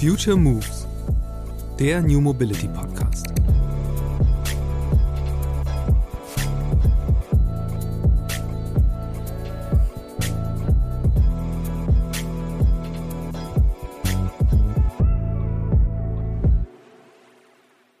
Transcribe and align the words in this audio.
Future 0.00 0.36
Moves, 0.36 0.86
der 1.78 2.02
New 2.02 2.20
Mobility 2.20 2.68
Podcast. 2.68 3.28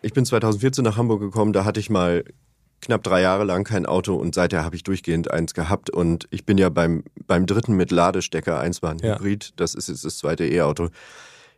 Ich 0.02 0.12
bin 0.12 0.26
2014 0.26 0.84
nach 0.84 0.98
Hamburg 0.98 1.20
gekommen, 1.20 1.54
da 1.54 1.64
hatte 1.64 1.80
ich 1.80 1.88
mal 1.88 2.24
knapp 2.82 3.02
drei 3.04 3.22
Jahre 3.22 3.44
lang 3.44 3.64
kein 3.64 3.86
Auto 3.86 4.16
und 4.16 4.34
seither 4.34 4.64
habe 4.64 4.76
ich 4.76 4.82
durchgehend 4.82 5.30
eins 5.30 5.54
gehabt 5.54 5.88
und 5.88 6.28
ich 6.30 6.44
bin 6.44 6.58
ja 6.58 6.68
beim, 6.68 7.04
beim 7.26 7.46
dritten 7.46 7.74
mit 7.74 7.90
Ladestecker, 7.90 8.60
eins 8.60 8.82
war 8.82 8.90
ein 8.90 8.98
ja. 8.98 9.18
Hybrid, 9.18 9.54
das 9.56 9.74
ist 9.74 9.88
jetzt 9.88 10.04
das 10.04 10.18
zweite 10.18 10.46
E-Auto. 10.46 10.90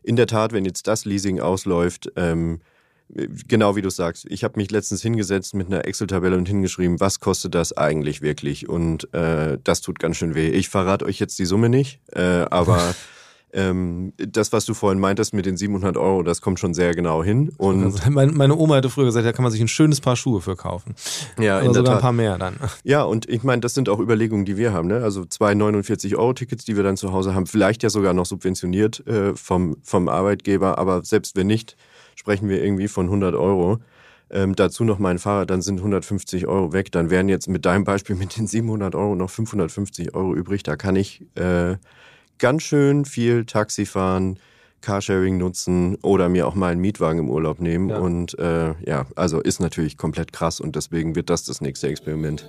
In 0.09 0.17
der 0.17 0.27
Tat, 0.27 0.55
wenn 0.55 0.65
jetzt 0.65 0.87
das 0.87 1.05
Leasing 1.05 1.39
ausläuft, 1.39 2.11
ähm, 2.17 2.61
genau 3.47 3.77
wie 3.77 3.83
du 3.83 3.91
sagst, 3.91 4.25
ich 4.31 4.43
habe 4.43 4.59
mich 4.59 4.71
letztens 4.71 5.03
hingesetzt 5.03 5.53
mit 5.55 5.67
einer 5.67 5.85
Excel-Tabelle 5.85 6.35
und 6.35 6.49
hingeschrieben, 6.49 6.99
was 6.99 7.21
kostet 7.21 7.55
das 7.55 7.77
eigentlich 7.77 8.23
wirklich 8.23 8.71
und 8.71 9.13
äh, 9.13 9.59
das 9.63 9.83
tut 9.83 9.99
ganz 9.99 10.17
schön 10.17 10.35
weh. 10.35 10.49
Ich 10.49 10.71
verrate 10.71 11.05
euch 11.05 11.19
jetzt 11.19 11.39
die 11.39 11.45
Summe 11.45 11.69
nicht, 11.69 12.01
äh, 12.15 12.47
aber 12.49 12.95
ähm, 13.53 14.13
das, 14.17 14.53
was 14.53 14.67
du 14.67 14.75
vorhin 14.75 15.01
meintest 15.01 15.33
mit 15.33 15.47
den 15.47 15.57
700 15.57 15.97
Euro, 15.97 16.23
das 16.23 16.43
kommt 16.43 16.61
schon 16.61 16.75
sehr 16.75 16.95
genau 16.95 17.25
hin. 17.25 17.51
Und 17.57 17.85
also 17.85 18.11
meine 18.11 18.57
Oma 18.57 18.77
hatte 18.77 18.91
früher 18.91 19.07
gesagt, 19.07 19.27
da 19.27 19.33
kann 19.33 19.43
man 19.43 19.53
sich 19.53 19.61
ein 19.61 19.69
schönes 19.69 20.01
Paar 20.01 20.17
Schuhe 20.17 20.41
für 20.41 20.57
kaufen. 20.57 20.95
Ja, 21.39 21.61
Oder 21.63 21.75
sogar 21.75 21.95
ein 21.97 22.01
paar 22.01 22.13
mehr 22.13 22.37
dann. 22.39 22.57
Ja, 22.85 23.03
und 23.03 23.29
ich 23.29 23.43
meine, 23.43 23.61
das 23.61 23.75
sind 23.75 23.89
auch 23.89 24.01
Überlegungen, 24.01 24.45
die 24.45 24.57
wir 24.57 24.73
haben. 24.73 24.89
Ne? 24.89 25.03
Also 25.03 25.25
zwei 25.25 25.55
49 25.55 26.17
Euro 26.17 26.33
Tickets, 26.35 26.65
die 26.65 26.77
wir 26.77 26.83
dann 26.83 26.97
zu 26.97 27.13
Hause 27.13 27.35
haben, 27.35 27.47
vielleicht 27.47 27.83
ja 27.83 27.91
sogar 27.91 28.13
noch 28.13 28.27
subventioniert 28.27 29.07
äh, 29.07 29.35
vom, 29.35 29.77
vom 29.83 30.09
Arbeitgeber, 30.09 30.79
aber 30.79 31.03
selbst 31.05 31.37
wenn 31.37 31.47
nicht, 31.47 31.77
sprechen 32.17 32.49
wir 32.49 32.63
irgendwie 32.63 32.89
von 32.89 33.07
100 33.07 33.35
Euro. 33.35 33.79
Ähm, 34.31 34.55
dazu 34.55 34.85
noch 34.85 34.99
mein 34.99 35.19
Fahrrad, 35.19 35.49
dann 35.49 35.63
sind 35.63 35.79
150 35.79 36.47
Euro 36.47 36.73
weg. 36.75 36.93
Dann 36.93 37.09
wären 37.09 37.31
jetzt 37.31 37.49
mit 37.49 37.65
deinem 37.65 37.85
Beispiel 37.85 38.15
mit 38.15 38.37
den 38.37 38.47
700 38.47 38.95
Euro 38.95 39.15
noch 39.15 39.31
550 39.31 40.15
Euro 40.15 40.35
übrig. 40.35 40.63
Da 40.63 40.77
kann 40.77 40.97
ich 40.97 41.25
äh, 41.35 41.77
ganz 42.39 42.63
schön 42.63 43.05
viel 43.05 43.45
Taxi 43.45 43.87
fahren, 43.87 44.39
Carsharing 44.81 45.39
nutzen 45.39 45.97
oder 46.03 46.29
mir 46.29 46.47
auch 46.47 46.55
mal 46.55 46.73
einen 46.73 46.81
Mietwagen 46.81 47.19
im 47.19 47.31
Urlaub 47.31 47.61
nehmen. 47.61 47.91
Ja. 47.91 47.99
Und 47.99 48.39
äh, 48.39 48.75
ja, 48.87 49.07
also 49.17 49.41
ist 49.41 49.61
natürlich 49.61 49.97
komplett 49.97 50.33
krass 50.33 50.61
und 50.61 50.77
deswegen 50.77 51.17
wird 51.17 51.31
das 51.31 51.45
das 51.45 51.61
nächste 51.61 51.89
Experiment. 51.89 52.49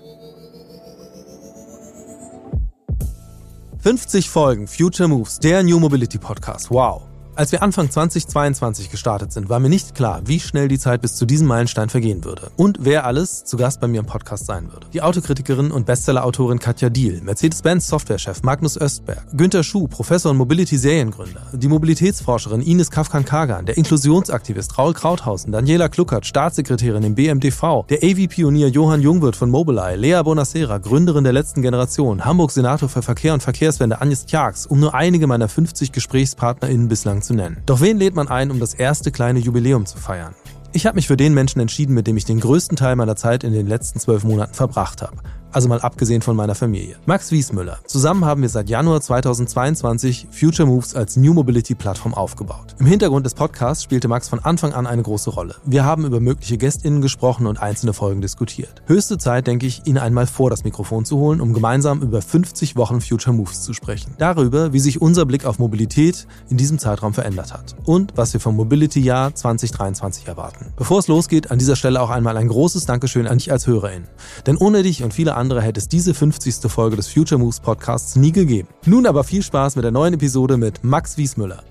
50 3.80 4.30
Folgen 4.30 4.68
Future 4.68 5.08
Moves, 5.08 5.40
der 5.40 5.64
New 5.64 5.80
Mobility 5.80 6.18
Podcast. 6.18 6.70
Wow. 6.70 7.09
Als 7.40 7.54
wir 7.54 7.64
Anfang 7.64 7.90
2022 7.90 8.92
gestartet 8.92 9.32
sind, 9.32 9.48
war 9.48 9.62
mir 9.62 9.70
nicht 9.70 9.96
klar, 9.96 10.24
wie 10.26 10.42
schnell 10.42 10.68
die 10.68 10.78
Zeit 10.78 11.02
bis 11.02 11.16
zu 11.16 11.26
diesem 11.26 11.48
Meilenstein 11.48 11.88
vergehen 11.88 12.26
würde 12.26 12.52
und 12.58 12.80
wer 12.82 13.06
alles 13.06 13.46
zu 13.46 13.56
Gast 13.56 13.80
bei 13.80 13.88
mir 13.88 14.02
im 14.02 14.06
Podcast 14.06 14.46
sein 14.46 14.74
würde. 14.74 14.88
Die 14.92 15.02
Autokritikerin 15.02 15.72
und 15.72 15.86
Bestsellerautorin 15.86 16.60
Katja 16.60 16.90
Diel, 16.90 17.22
Mercedes-Benz 17.22 17.88
Softwarechef 17.88 18.44
Magnus 18.44 18.76
Östberg, 18.76 19.24
Günter 19.32 19.64
Schuh, 19.64 19.88
Professor 19.88 20.32
und 20.32 20.38
Mobility-Seriengründer, 20.38 21.40
die 21.54 21.70
Mobilitätsforscherin 21.70 22.60
Ines 22.60 22.92
Kafkan-Kagan, 22.92 23.68
der 23.68 23.78
Inklusionsaktivist 23.78 24.78
Raul 24.78 24.92
Krauthausen, 24.94 25.54
Daniela 25.54 25.88
Kluckert, 25.88 26.26
Staatssekretärin 26.26 27.04
im 27.04 27.16
BMDV, 27.16 27.86
der 27.88 28.00
AV-Pionier 28.04 28.68
Johann 28.68 29.02
Jungwirth 29.02 29.38
von 29.38 29.50
Mobileye, 29.50 29.96
Lea 29.96 30.22
Bonacera, 30.26 30.78
Gründerin 30.80 31.24
der 31.24 31.32
letzten 31.32 31.62
Generation, 31.62 32.26
Hamburg-Senator 32.26 32.90
für 32.90 33.02
Verkehr 33.02 33.34
und 33.34 33.42
Verkehrswende 33.42 34.02
Agnes 34.02 34.26
Tjax, 34.26 34.66
um 34.66 34.82
nur 34.82 34.94
einige 34.94 35.26
meiner 35.26 35.48
50 35.48 35.94
GesprächspartnerInnen 35.94 36.90
bislang 36.90 37.22
zu 37.22 37.29
zu 37.30 37.36
nennen. 37.36 37.58
Doch 37.68 37.80
wen 37.80 38.00
lädt 38.00 38.16
man 38.16 38.28
ein, 38.28 38.50
um 38.50 38.60
das 38.60 38.74
erste 38.74 39.12
kleine 39.12 39.40
Jubiläum 39.40 39.86
zu 39.86 40.00
feiern? 40.00 40.34
Ich 40.74 40.86
habe 40.88 40.96
mich 40.96 41.08
für 41.08 41.18
den 41.18 41.36
Menschen 41.36 41.60
entschieden, 41.60 41.94
mit 41.94 42.08
dem 42.08 42.18
ich 42.18 42.26
den 42.26 42.40
größten 42.40 42.76
Teil 42.76 42.96
meiner 42.96 43.16
Zeit 43.16 43.44
in 43.44 43.54
den 43.54 43.68
letzten 43.68 44.00
zwölf 44.00 44.24
Monaten 44.24 44.56
verbracht 44.56 45.04
habe 45.04 45.18
also 45.52 45.68
mal 45.68 45.82
abgesehen 45.82 46.22
von 46.22 46.36
meiner 46.36 46.56
Familie. 46.56 46.98
Max 47.06 47.32
Wiesmüller. 47.32 47.80
Zusammen 47.86 48.26
haben 48.26 48.42
wir 48.42 48.50
seit 48.50 48.70
Januar 48.70 49.02
2022 49.02 50.28
Future 50.32 50.68
Moves 50.68 50.96
als 50.96 51.18
New 51.18 51.34
Mobility 51.34 51.76
Plattform 51.76 52.14
aufgebaut. 52.14 52.76
Im 52.80 52.86
Hintergrund 52.86 53.26
des 53.26 53.34
Podcasts 53.34 53.84
spielte 53.84 54.08
Max 54.08 54.30
von 54.30 54.40
Anfang 54.40 54.74
an 54.74 54.88
eine 54.88 55.04
große 55.04 55.30
Rolle. 55.30 55.56
Wir 55.66 55.86
haben 55.86 56.06
über 56.06 56.20
mögliche 56.20 56.58
GästInnen 56.58 57.02
gesprochen 57.02 57.48
und 57.48 57.62
einzelne 57.62 57.94
Folgen 57.94 58.22
diskutiert. 58.22 58.82
Höchste 58.86 59.18
Zeit, 59.18 59.48
denke 59.48 59.66
ich, 59.66 59.86
ihn 59.86 59.98
einmal 59.98 60.28
vor 60.28 60.50
das 60.50 60.64
Mikrofon 60.64 61.06
zu 61.06 61.18
holen, 61.18 61.42
um 61.42 61.54
gemeinsam 61.54 62.02
über 62.02 62.22
50 62.22 62.76
Wochen 62.76 63.02
Future 63.02 63.36
Moves 63.36 63.62
zu 63.62 63.74
sprechen. 63.74 64.14
Darüber, 64.18 64.74
wie 64.74 64.80
sich 64.80 65.02
unser 65.02 65.26
Blick 65.26 65.46
auf 65.46 65.60
Mobilität 65.60 66.28
in 66.50 66.58
diesem 66.58 66.80
Zeitraum 66.80 67.14
verändert 67.14 67.54
hat 67.54 67.76
und 67.86 68.14
was 68.16 68.34
wir 68.34 68.40
vom 68.40 68.56
Mobility 68.56 69.00
Jahr 69.00 69.34
2023 69.34 70.28
erwarten. 70.28 70.74
Bevor 70.76 71.00
es 71.00 71.08
losgeht, 71.08 71.52
an 71.52 71.60
dieser 71.60 71.76
Stelle 71.76 72.02
auch 72.02 72.10
einmal 72.10 72.38
ein 72.38 72.48
großes 72.48 72.86
Dankeschön 72.86 73.28
an 73.28 73.38
dich 73.38 73.52
als 73.52 73.68
HörerIn. 73.68 74.06
Denn 74.46 74.58
ohne 74.58 74.84
dich 74.84 75.04
und 75.04 75.14
viele 75.14 75.36
andere 75.40 75.62
hätte 75.62 75.80
es 75.80 75.88
diese 75.88 76.14
50. 76.14 76.70
Folge 76.72 76.96
des 76.96 77.08
Future 77.08 77.40
Moves 77.40 77.60
Podcasts 77.60 78.16
nie 78.16 78.32
gegeben. 78.32 78.68
Nun 78.86 79.08
aber 79.08 79.24
viel 79.24 79.42
Spaß 79.42 79.76
mit 79.76 79.84
der 79.84 79.92
neuen 79.92 80.14
Episode 80.14 80.58
mit 80.58 80.84
Max 80.84 81.18
Wiesmüller. 81.18 81.64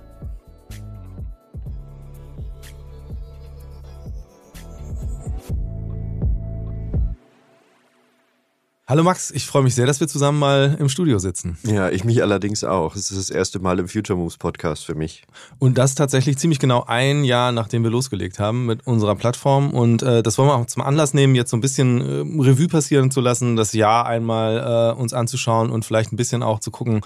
Hallo 8.88 9.03
Max, 9.03 9.31
ich 9.31 9.44
freue 9.44 9.62
mich 9.62 9.75
sehr, 9.75 9.84
dass 9.84 10.00
wir 10.00 10.09
zusammen 10.09 10.38
mal 10.38 10.78
im 10.81 10.88
Studio 10.88 11.19
sitzen. 11.19 11.59
Ja, 11.62 11.91
ich 11.91 12.04
mich 12.04 12.22
allerdings 12.22 12.65
auch. 12.65 12.94
Es 12.94 13.10
ist 13.10 13.19
das 13.19 13.28
erste 13.28 13.59
Mal 13.59 13.78
im 13.81 13.87
Future 13.87 14.19
Moves 14.19 14.38
Podcast 14.38 14.87
für 14.87 14.94
mich. 14.94 15.25
Und 15.59 15.76
das 15.76 15.94
tatsächlich 15.94 16.38
ziemlich 16.38 16.59
genau 16.59 16.84
ein 16.87 17.22
Jahr, 17.22 17.53
nachdem 17.53 17.82
wir 17.82 17.91
losgelegt 17.91 18.38
haben 18.38 18.65
mit 18.65 18.87
unserer 18.87 19.15
Plattform. 19.15 19.72
Und 19.72 20.03
äh, 20.03 20.22
das 20.22 20.38
wollen 20.38 20.48
wir 20.48 20.54
auch 20.54 20.65
zum 20.65 20.82
Anlass 20.82 21.12
nehmen, 21.12 21.34
jetzt 21.34 21.50
so 21.50 21.59
ein 21.59 21.60
bisschen 21.60 22.00
äh, 22.00 22.43
Revue 22.43 22.69
passieren 22.69 23.10
zu 23.10 23.21
lassen, 23.21 23.56
das 23.56 23.75
Jahr 23.75 24.06
einmal 24.06 24.94
äh, 24.97 24.98
uns 24.98 25.12
anzuschauen 25.12 25.69
und 25.69 25.84
vielleicht 25.84 26.15
ein 26.15 26.16
bisschen 26.16 26.43
auch 26.43 26.59
zu 26.59 26.71
gucken, 26.71 27.03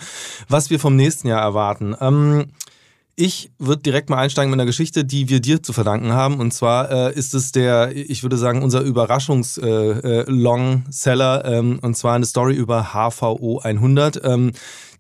was 0.49 0.71
wir 0.71 0.79
vom 0.79 0.95
nächsten 0.95 1.27
Jahr 1.27 1.43
erwarten. 1.43 1.97
Ähm, 2.01 2.45
ich 3.15 3.53
würde 3.59 3.83
direkt 3.83 4.09
mal 4.09 4.17
einsteigen 4.19 4.51
mit 4.51 4.59
einer 4.59 4.65
Geschichte, 4.67 5.05
die 5.05 5.29
wir 5.29 5.41
dir 5.41 5.63
zu 5.63 5.75
verdanken 5.75 6.13
haben. 6.13 6.41
Und 6.41 6.53
zwar 6.53 6.91
äh, 6.91 7.15
ist 7.15 7.35
es 7.35 7.53
der, 7.53 7.95
ich 7.95 8.23
würde 8.23 8.39
sagen, 8.39 8.63
unser 8.63 8.81
Überraschungs-Long-Seller. 8.81 11.45
Äh, 11.45 11.49
äh, 11.49 11.59
ähm, 11.59 11.79
und 11.83 11.95
zwar 11.97 12.15
eine 12.15 12.25
Story 12.25 12.55
über 12.55 12.93
HVO 12.93 13.61
100, 13.61 14.23
ähm, 14.25 14.53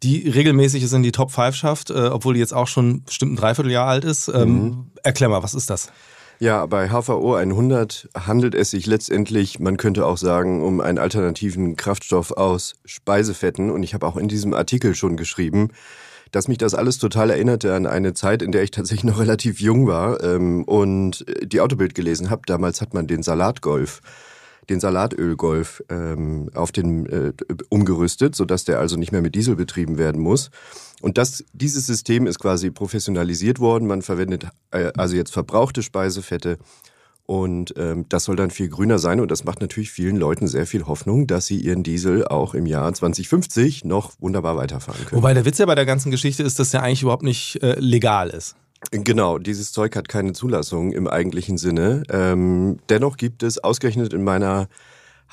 die 0.03 0.29
regelmäßig 0.29 0.83
es 0.83 0.93
in 0.93 1.03
die 1.03 1.13
Top 1.13 1.31
5 1.31 1.57
schafft, 1.57 1.89
äh, 1.91 2.11
obwohl 2.13 2.35
die 2.35 2.41
jetzt 2.41 2.53
auch 2.53 2.69
schon 2.69 3.05
bestimmt 3.05 3.33
ein 3.33 3.37
Dreivierteljahr 3.37 3.87
alt 3.87 4.05
ist. 4.05 4.29
Ähm, 4.29 4.63
mhm. 4.63 4.91
Erklär 5.03 5.31
mal, 5.31 5.43
was 5.43 5.55
ist 5.55 5.71
das? 5.71 5.91
Ja, 6.39 6.67
bei 6.67 6.89
HVO 6.89 7.35
100 7.35 8.09
handelt 8.15 8.55
es 8.57 8.71
sich 8.71 8.87
letztendlich, 8.87 9.61
man 9.61 9.77
könnte 9.77 10.05
auch 10.05 10.17
sagen, 10.19 10.63
um 10.63 10.81
einen 10.81 10.99
alternativen 10.99 11.77
Kraftstoff 11.77 12.33
aus 12.33 12.75
Speisefetten. 12.85 13.71
Und 13.71 13.85
ich 13.85 13.95
habe 13.95 14.05
auch 14.07 14.17
in 14.17 14.27
diesem 14.27 14.53
Artikel 14.53 14.97
schon 14.97 15.17
geschrieben, 15.17 15.69
dass 16.33 16.49
mich 16.49 16.59
das 16.59 16.75
alles 16.75 16.99
total 16.99 17.31
erinnerte 17.31 17.75
an 17.75 17.87
eine 17.87 18.15
Zeit, 18.15 18.43
in 18.43 18.51
der 18.51 18.65
ich 18.65 18.73
tatsächlich 18.73 19.05
noch 19.05 19.21
relativ 19.21 19.61
jung 19.61 19.87
war 19.87 20.23
ähm, 20.23 20.65
und 20.65 21.25
die 21.43 21.61
Autobild 21.61 21.95
gelesen 21.95 22.31
habe. 22.31 22.43
Damals 22.47 22.81
hat 22.81 22.93
man 22.95 23.07
den 23.07 23.23
Salatgolf 23.23 24.01
den 24.71 24.81
Salatölgolf 24.81 25.83
ähm, 25.89 26.49
auf 26.55 26.73
den 26.73 27.07
äh, 27.07 27.33
umgerüstet, 27.69 28.35
sodass 28.35 28.65
der 28.65 28.79
also 28.79 28.97
nicht 28.97 29.13
mehr 29.13 29.23
mit 29.23 29.35
Diesel 29.35 29.57
betrieben 29.57 29.99
werden 29.99 30.21
muss. 30.21 30.51
Und 31.01 31.19
das, 31.19 31.45
dieses 31.53 31.87
System 31.87 32.27
ist 32.27 32.39
quasi 32.39 32.71
professionalisiert 32.71 33.59
worden. 33.59 33.89
Man 33.89 34.03
verwendet 34.03 34.47
äh, 34.71 34.93
also 34.97 35.17
jetzt 35.17 35.33
verbrauchte 35.33 35.83
Speisefette 35.83 36.59
und 37.33 37.73
ähm, 37.79 38.05
das 38.11 38.25
soll 38.25 38.37
dann 38.37 38.51
viel 38.51 38.69
grüner 38.69 38.99
sein 38.99 39.19
und 39.19 39.31
das 39.31 39.45
macht 39.45 39.63
natürlich 39.63 39.91
vielen 39.91 40.17
Leuten 40.17 40.47
sehr 40.47 40.67
viel 40.67 40.85
Hoffnung, 40.85 41.27
dass 41.27 41.47
sie 41.47 41.57
ihren 41.57 41.83
Diesel 41.83 42.29
auch 42.29 42.53
im 42.53 42.67
Jahr 42.67 42.93
2050 42.93 43.87
noch 43.87 44.13
wunderbar 44.21 44.59
weiterfahren 44.59 45.03
können. 45.07 45.23
Wobei 45.23 45.33
der 45.33 45.47
Witz 45.47 45.57
ja 45.57 45.65
bei 45.65 45.75
der 45.75 45.87
ganzen 45.87 46.11
Geschichte 46.11 46.43
ist, 46.43 46.59
dass 46.59 46.73
der 46.73 46.83
eigentlich 46.83 47.01
überhaupt 47.01 47.23
nicht 47.23 47.63
äh, 47.63 47.81
legal 47.81 48.29
ist. 48.29 48.55
Genau, 48.91 49.39
dieses 49.39 49.73
Zeug 49.73 49.97
hat 49.97 50.11
keine 50.11 50.35
Zulassung 50.35 50.93
im 50.93 51.09
eigentlichen 51.09 51.57
Sinne. 51.57 52.03
Ähm, 52.11 52.81
dennoch 52.91 53.17
gibt 53.17 53.43
es 53.43 53.57
ausgerechnet 53.57 54.13
in 54.13 54.25
meiner 54.25 54.69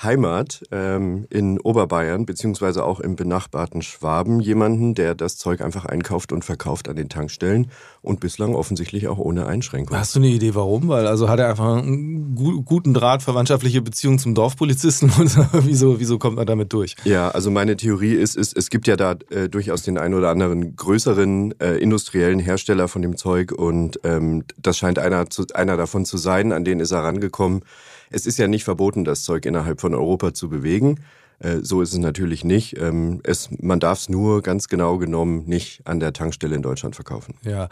Heimat 0.01 0.63
ähm, 0.71 1.25
in 1.29 1.59
Oberbayern, 1.59 2.25
beziehungsweise 2.25 2.85
auch 2.85 2.99
im 2.99 3.15
benachbarten 3.15 3.81
Schwaben, 3.81 4.39
jemanden, 4.39 4.95
der 4.95 5.13
das 5.13 5.37
Zeug 5.37 5.61
einfach 5.61 5.85
einkauft 5.85 6.31
und 6.31 6.45
verkauft 6.45 6.87
an 6.87 6.95
den 6.95 7.09
Tankstellen 7.09 7.69
und 8.01 8.19
bislang 8.19 8.55
offensichtlich 8.55 9.07
auch 9.07 9.17
ohne 9.17 9.45
Einschränkung. 9.45 9.97
Hast 9.97 10.15
du 10.15 10.19
eine 10.19 10.29
Idee, 10.29 10.55
warum? 10.55 10.87
Weil 10.87 11.05
also 11.05 11.27
hat 11.27 11.39
er 11.39 11.49
einfach 11.49 11.77
einen 11.77 12.35
guten 12.65 12.93
Draht, 12.93 13.23
verwandtschaftliche 13.23 13.81
Beziehung 13.81 14.19
zum 14.19 14.35
Dorfpolizisten 14.35 15.11
oder 15.19 15.49
wieso, 15.65 15.99
wieso 15.99 16.17
kommt 16.17 16.37
er 16.37 16.45
damit 16.45 16.71
durch? 16.71 16.95
Ja, 17.03 17.29
also 17.29 17.51
meine 17.51 17.75
Theorie 17.75 18.13
ist, 18.13 18.37
ist 18.37 18.55
es 18.55 18.69
gibt 18.69 18.87
ja 18.87 18.95
da 18.95 19.15
äh, 19.29 19.49
durchaus 19.49 19.83
den 19.83 19.97
einen 19.97 20.13
oder 20.13 20.29
anderen 20.29 20.75
größeren 20.75 21.59
äh, 21.59 21.75
industriellen 21.75 22.39
Hersteller 22.39 22.87
von 22.87 23.01
dem 23.01 23.17
Zeug 23.17 23.51
und 23.51 23.99
ähm, 24.03 24.45
das 24.57 24.77
scheint 24.77 24.97
einer, 24.97 25.29
zu, 25.29 25.45
einer 25.53 25.75
davon 25.75 26.05
zu 26.05 26.17
sein, 26.17 26.53
an 26.53 26.63
den 26.63 26.79
ist 26.79 26.91
er 26.91 27.03
rangekommen 27.03 27.63
es 28.09 28.25
ist 28.25 28.37
ja 28.37 28.47
nicht 28.47 28.63
verboten, 28.63 29.05
das 29.05 29.23
Zeug 29.23 29.45
innerhalb 29.45 29.81
von 29.81 29.93
Europa 29.93 30.33
zu 30.33 30.49
bewegen. 30.49 30.99
Äh, 31.39 31.59
so 31.61 31.81
ist 31.81 31.93
es 31.93 31.99
natürlich 31.99 32.43
nicht. 32.43 32.77
Ähm, 32.77 33.21
es, 33.23 33.49
man 33.59 33.79
darf 33.79 33.99
es 33.99 34.09
nur 34.09 34.41
ganz 34.41 34.67
genau 34.67 34.97
genommen 34.97 35.43
nicht 35.45 35.81
an 35.85 35.99
der 35.99 36.13
Tankstelle 36.13 36.55
in 36.55 36.61
Deutschland 36.61 36.95
verkaufen. 36.95 37.35
Ja. 37.43 37.69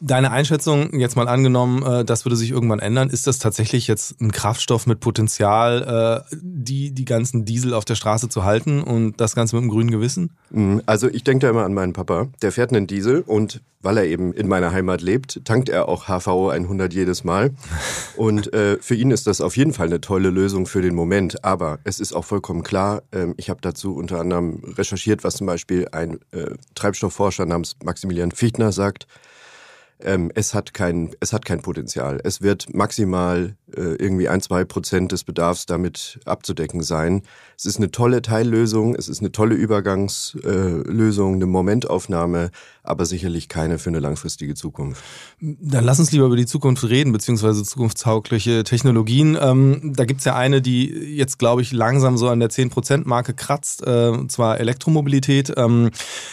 Deine 0.00 0.32
Einschätzung, 0.32 0.98
jetzt 0.98 1.16
mal 1.16 1.28
angenommen, 1.28 1.82
äh, 1.82 2.04
das 2.04 2.24
würde 2.24 2.36
sich 2.36 2.50
irgendwann 2.50 2.80
ändern, 2.80 3.10
ist 3.10 3.26
das 3.26 3.38
tatsächlich 3.38 3.86
jetzt 3.86 4.20
ein 4.20 4.32
Kraftstoff 4.32 4.86
mit 4.86 5.00
Potenzial, 5.00 6.24
äh, 6.32 6.36
die, 6.40 6.92
die 6.92 7.04
ganzen 7.04 7.44
Diesel 7.44 7.74
auf 7.74 7.84
der 7.84 7.94
Straße 7.94 8.28
zu 8.28 8.44
halten 8.44 8.82
und 8.82 9.20
das 9.20 9.34
Ganze 9.34 9.56
mit 9.56 9.62
einem 9.62 9.70
grünen 9.70 9.90
Gewissen? 9.90 10.36
Mhm. 10.50 10.82
Also 10.86 11.08
ich 11.08 11.24
denke 11.24 11.46
da 11.46 11.50
immer 11.50 11.64
an 11.64 11.74
meinen 11.74 11.92
Papa. 11.92 12.28
Der 12.42 12.52
fährt 12.52 12.72
einen 12.72 12.86
Diesel 12.86 13.22
und 13.26 13.60
weil 13.86 13.98
er 13.98 14.04
eben 14.04 14.32
in 14.32 14.48
meiner 14.48 14.72
Heimat 14.72 15.00
lebt, 15.00 15.44
tankt 15.44 15.68
er 15.68 15.88
auch 15.88 16.06
HVO 16.08 16.48
100 16.48 16.92
jedes 16.92 17.22
Mal. 17.22 17.52
Und 18.16 18.52
äh, 18.52 18.78
für 18.80 18.96
ihn 18.96 19.12
ist 19.12 19.28
das 19.28 19.40
auf 19.40 19.56
jeden 19.56 19.72
Fall 19.72 19.86
eine 19.86 20.00
tolle 20.00 20.30
Lösung 20.30 20.66
für 20.66 20.82
den 20.82 20.94
Moment. 20.94 21.44
Aber 21.44 21.78
es 21.84 22.00
ist 22.00 22.12
auch 22.12 22.24
vollkommen 22.24 22.64
klar, 22.64 22.95
äh, 23.10 23.28
ich 23.36 23.50
habe 23.50 23.60
dazu 23.60 23.94
unter 23.94 24.20
anderem 24.20 24.62
recherchiert, 24.76 25.24
was 25.24 25.36
zum 25.36 25.46
Beispiel 25.46 25.88
ein 25.92 26.20
äh, 26.32 26.54
Treibstoffforscher 26.74 27.46
namens 27.46 27.76
Maximilian 27.82 28.32
Fichtner 28.32 28.72
sagt. 28.72 29.06
Ähm, 30.00 30.30
es, 30.34 30.54
hat 30.54 30.74
kein, 30.74 31.14
es 31.20 31.32
hat 31.32 31.44
kein 31.44 31.62
Potenzial. 31.62 32.20
Es 32.22 32.42
wird 32.42 32.74
maximal 32.74 33.56
äh, 33.74 33.96
irgendwie 33.96 34.28
ein, 34.28 34.40
zwei 34.40 34.64
Prozent 34.64 35.12
des 35.12 35.24
Bedarfs 35.24 35.66
damit 35.66 36.20
abzudecken 36.24 36.82
sein. 36.82 37.22
Es 37.58 37.64
ist 37.64 37.78
eine 37.78 37.90
tolle 37.90 38.22
Teillösung, 38.22 38.94
es 38.94 39.08
ist 39.08 39.20
eine 39.20 39.32
tolle 39.32 39.54
Übergangslösung, 39.54 41.32
äh, 41.32 41.36
eine 41.36 41.46
Momentaufnahme, 41.46 42.50
aber 42.82 43.06
sicherlich 43.06 43.48
keine 43.48 43.78
für 43.78 43.90
eine 43.90 43.98
langfristige 43.98 44.54
Zukunft. 44.54 45.02
Dann 45.40 45.84
lass 45.84 45.98
uns 45.98 46.12
lieber 46.12 46.26
über 46.26 46.36
die 46.36 46.46
Zukunft 46.46 46.84
reden, 46.84 47.12
beziehungsweise 47.12 47.64
zukunftstaugliche 47.64 48.64
Technologien. 48.64 49.36
Ähm, 49.40 49.92
da 49.96 50.04
gibt's 50.04 50.24
ja 50.24 50.36
eine, 50.36 50.62
die 50.62 50.88
jetzt, 50.88 51.38
glaube 51.38 51.62
ich, 51.62 51.72
langsam 51.72 52.16
so 52.16 52.28
an 52.28 52.40
der 52.40 52.50
10%-Marke 52.50 53.34
kratzt, 53.34 53.82
äh, 53.86 54.08
und 54.08 54.30
zwar 54.30 54.60
Elektromobilität. 54.60 55.52
Ähm, 55.56 55.90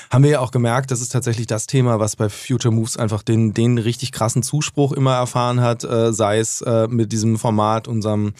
haben 0.10 0.24
wir 0.24 0.32
ja 0.32 0.40
auch 0.40 0.52
gemerkt, 0.52 0.92
das 0.92 1.02
ist 1.02 1.10
tatsächlich 1.10 1.48
das 1.48 1.66
Thema, 1.66 2.00
was 2.00 2.16
bei 2.16 2.30
Future 2.30 2.74
Moves 2.74 2.98
einfach 2.98 3.24
den, 3.24 3.53
den 3.58 3.78
richtig 3.78 4.12
krassen 4.12 4.44
Zuspruch 4.44 4.92
immer 4.92 5.16
erfahren 5.16 5.62
hat, 5.62 5.84
äh, 5.84 6.14
sei 6.14 6.40
es 6.40 6.62
äh, 6.62 6.88
mit 6.88 7.12
diesem 7.12 7.38
Format, 7.38 7.88
unserem 7.88 8.34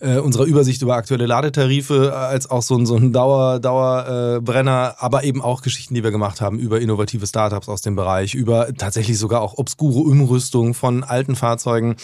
äh, 0.00 0.18
unserer 0.18 0.44
Übersicht 0.44 0.82
über 0.82 0.96
aktuelle 0.96 1.26
Ladetarife 1.26 2.06
äh, 2.06 2.16
als 2.16 2.50
auch 2.50 2.62
so 2.62 2.76
ein, 2.76 2.86
so 2.86 2.96
ein 2.96 3.12
Dauer, 3.12 3.60
Dauerbrenner, 3.60 4.94
äh, 4.96 5.04
aber 5.04 5.24
eben 5.24 5.42
auch 5.42 5.62
Geschichten, 5.62 5.94
die 5.94 6.02
wir 6.02 6.10
gemacht 6.10 6.40
haben 6.40 6.58
über 6.58 6.80
innovative 6.80 7.26
Startups 7.26 7.68
aus 7.68 7.82
dem 7.82 7.96
Bereich, 7.96 8.34
über 8.34 8.74
tatsächlich 8.74 9.18
sogar 9.18 9.42
auch 9.42 9.58
obskure 9.58 10.00
Umrüstung 10.00 10.74
von 10.74 11.04
alten 11.04 11.36
Fahrzeugen. 11.36 11.96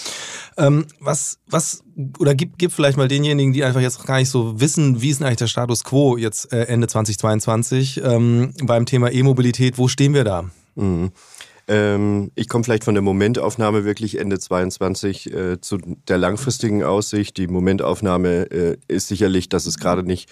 Ähm, 0.58 0.86
was, 1.00 1.38
was, 1.48 1.82
oder 2.18 2.34
gib, 2.34 2.58
gib 2.58 2.72
vielleicht 2.72 2.98
mal 2.98 3.08
denjenigen, 3.08 3.52
die 3.52 3.64
einfach 3.64 3.80
jetzt 3.80 4.04
gar 4.04 4.18
nicht 4.18 4.30
so 4.30 4.60
wissen, 4.60 5.00
wie 5.00 5.10
ist 5.10 5.20
denn 5.20 5.26
eigentlich 5.26 5.38
der 5.38 5.46
Status 5.46 5.84
quo 5.84 6.16
jetzt 6.16 6.52
äh, 6.52 6.64
Ende 6.64 6.88
2022 6.88 8.02
ähm, 8.04 8.52
beim 8.62 8.86
Thema 8.86 9.10
E-Mobilität, 9.10 9.78
wo 9.78 9.88
stehen 9.88 10.12
wir 10.14 10.24
da? 10.24 10.44
Mhm. 10.74 11.12
Ähm, 11.68 12.30
ich 12.34 12.48
komme 12.48 12.64
vielleicht 12.64 12.84
von 12.84 12.94
der 12.94 13.02
Momentaufnahme 13.02 13.84
wirklich 13.84 14.18
Ende 14.18 14.38
22 14.38 15.32
äh, 15.34 15.60
zu 15.60 15.78
der 16.08 16.18
langfristigen 16.18 16.84
Aussicht. 16.84 17.36
Die 17.36 17.48
Momentaufnahme 17.48 18.50
äh, 18.50 18.76
ist 18.88 19.08
sicherlich, 19.08 19.48
dass 19.48 19.66
es 19.66 19.78
gerade 19.78 20.04
nicht 20.04 20.30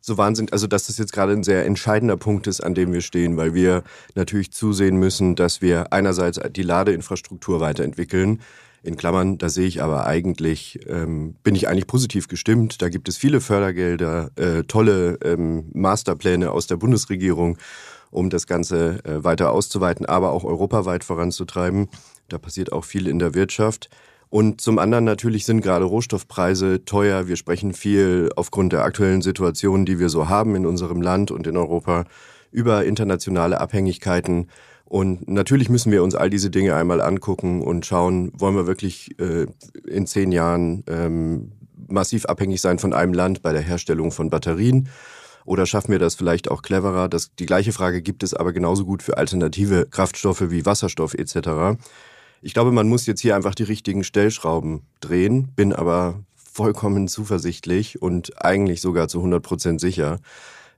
so 0.00 0.16
wahnsinnig, 0.16 0.52
also 0.52 0.68
dass 0.68 0.86
das 0.86 0.98
jetzt 0.98 1.12
gerade 1.12 1.32
ein 1.32 1.42
sehr 1.42 1.66
entscheidender 1.66 2.16
Punkt 2.16 2.46
ist, 2.46 2.60
an 2.60 2.74
dem 2.74 2.92
wir 2.92 3.00
stehen, 3.00 3.36
weil 3.36 3.54
wir 3.54 3.82
natürlich 4.14 4.52
zusehen 4.52 4.96
müssen, 4.96 5.34
dass 5.34 5.60
wir 5.60 5.92
einerseits 5.92 6.40
die 6.52 6.62
Ladeinfrastruktur 6.62 7.60
weiterentwickeln. 7.60 8.40
In 8.84 8.96
Klammern, 8.96 9.38
da 9.38 9.48
sehe 9.48 9.66
ich 9.66 9.82
aber 9.82 10.06
eigentlich, 10.06 10.78
ähm, 10.88 11.34
bin 11.42 11.56
ich 11.56 11.66
eigentlich 11.66 11.88
positiv 11.88 12.28
gestimmt. 12.28 12.80
Da 12.80 12.88
gibt 12.88 13.08
es 13.08 13.16
viele 13.16 13.40
Fördergelder, 13.40 14.30
äh, 14.36 14.62
tolle 14.62 15.18
ähm, 15.24 15.68
Masterpläne 15.74 16.52
aus 16.52 16.68
der 16.68 16.76
Bundesregierung 16.76 17.58
um 18.10 18.30
das 18.30 18.46
Ganze 18.46 19.04
äh, 19.04 19.24
weiter 19.24 19.52
auszuweiten, 19.52 20.06
aber 20.06 20.32
auch 20.32 20.44
europaweit 20.44 21.04
voranzutreiben. 21.04 21.88
Da 22.28 22.38
passiert 22.38 22.72
auch 22.72 22.84
viel 22.84 23.06
in 23.06 23.18
der 23.18 23.34
Wirtschaft. 23.34 23.88
Und 24.30 24.60
zum 24.60 24.78
anderen 24.78 25.04
natürlich 25.04 25.46
sind 25.46 25.62
gerade 25.62 25.86
Rohstoffpreise 25.86 26.84
teuer. 26.84 27.28
Wir 27.28 27.36
sprechen 27.36 27.72
viel 27.72 28.28
aufgrund 28.36 28.72
der 28.72 28.84
aktuellen 28.84 29.22
Situation, 29.22 29.86
die 29.86 29.98
wir 29.98 30.10
so 30.10 30.28
haben 30.28 30.54
in 30.54 30.66
unserem 30.66 31.00
Land 31.00 31.30
und 31.30 31.46
in 31.46 31.56
Europa, 31.56 32.04
über 32.50 32.84
internationale 32.84 33.60
Abhängigkeiten. 33.60 34.48
Und 34.84 35.28
natürlich 35.28 35.68
müssen 35.68 35.92
wir 35.92 36.02
uns 36.02 36.14
all 36.14 36.30
diese 36.30 36.50
Dinge 36.50 36.74
einmal 36.74 37.00
angucken 37.00 37.62
und 37.62 37.86
schauen, 37.86 38.32
wollen 38.34 38.54
wir 38.54 38.66
wirklich 38.66 39.18
äh, 39.18 39.46
in 39.86 40.06
zehn 40.06 40.32
Jahren 40.32 40.82
ähm, 40.88 41.52
massiv 41.88 42.26
abhängig 42.26 42.60
sein 42.60 42.78
von 42.78 42.92
einem 42.92 43.12
Land 43.12 43.42
bei 43.42 43.52
der 43.52 43.62
Herstellung 43.62 44.12
von 44.12 44.30
Batterien 44.30 44.88
oder 45.48 45.66
schaffen 45.66 45.92
wir 45.92 45.98
das 45.98 46.14
vielleicht 46.14 46.50
auch 46.50 46.62
cleverer? 46.62 47.08
Das, 47.08 47.34
die 47.34 47.46
gleiche 47.46 47.72
Frage 47.72 48.02
gibt 48.02 48.22
es 48.22 48.34
aber 48.34 48.52
genauso 48.52 48.84
gut 48.84 49.02
für 49.02 49.16
alternative 49.16 49.86
Kraftstoffe 49.90 50.50
wie 50.50 50.66
Wasserstoff 50.66 51.14
etc. 51.14 51.80
Ich 52.42 52.54
glaube, 52.54 52.70
man 52.70 52.88
muss 52.88 53.06
jetzt 53.06 53.20
hier 53.20 53.34
einfach 53.34 53.54
die 53.54 53.64
richtigen 53.64 54.04
Stellschrauben 54.04 54.82
drehen, 55.00 55.48
bin 55.56 55.72
aber 55.72 56.20
vollkommen 56.36 57.08
zuversichtlich 57.08 58.00
und 58.02 58.44
eigentlich 58.44 58.80
sogar 58.80 59.08
zu 59.08 59.18
100 59.18 59.42
Prozent 59.42 59.80
sicher, 59.80 60.18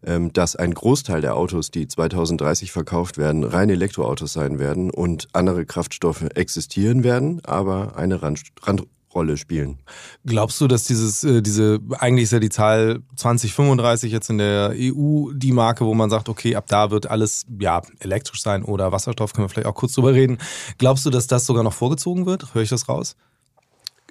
ähm, 0.05 0.33
dass 0.33 0.57
ein 0.57 0.73
Großteil 0.73 1.21
der 1.21 1.37
Autos, 1.37 1.71
die 1.71 1.89
2030 1.89 2.73
verkauft 2.73 3.19
werden, 3.19 3.45
rein 3.45 3.71
Elektroautos 3.71 4.33
sein 4.33 4.59
werden 4.59 4.91
und 4.91 5.29
andere 5.33 5.67
Kraftstoffe 5.67 6.25
existieren 6.35 7.05
werden, 7.05 7.41
aber 7.45 7.97
eine 7.97 8.23
Rand, 8.23 8.43
Rand 8.63 8.87
Rolle 9.15 9.37
spielen. 9.37 9.79
Glaubst 10.25 10.61
du, 10.61 10.69
dass 10.69 10.85
dieses, 10.85 11.25
äh, 11.25 11.43
diese, 11.43 11.81
eigentlich 11.99 12.25
ist 12.25 12.33
ja 12.33 12.39
die 12.39 12.49
Zahl 12.49 13.01
2035 13.17 14.13
jetzt 14.13 14.31
in 14.31 14.39
der 14.39 14.73
EU 14.75 15.33
die 15.33 15.53
Marke, 15.53 15.85
wo 15.85 15.95
man 15.95 16.11
sagt, 16.11 16.29
okay, 16.29 16.55
ab 16.55 16.67
da 16.69 16.91
wird 16.91 17.09
alles 17.09 17.47
ja 17.59 17.83
elektrisch 17.99 18.43
sein 18.43 18.65
oder 18.65 18.93
Wasserstoff, 18.93 19.33
können 19.33 19.47
wir 19.47 19.49
vielleicht 19.49 19.67
auch 19.67 19.75
kurz 19.75 19.95
drüber 19.95 20.15
reden. 20.15 20.39
Glaubst 20.79 21.05
du, 21.07 21.11
dass 21.11 21.27
das 21.27 21.45
sogar 21.47 21.65
noch 21.65 21.73
vorgezogen 21.73 22.27
wird? 22.27 22.55
Höre 22.55 22.63
ich 22.63 22.69
das 22.69 22.89
raus? 22.89 23.17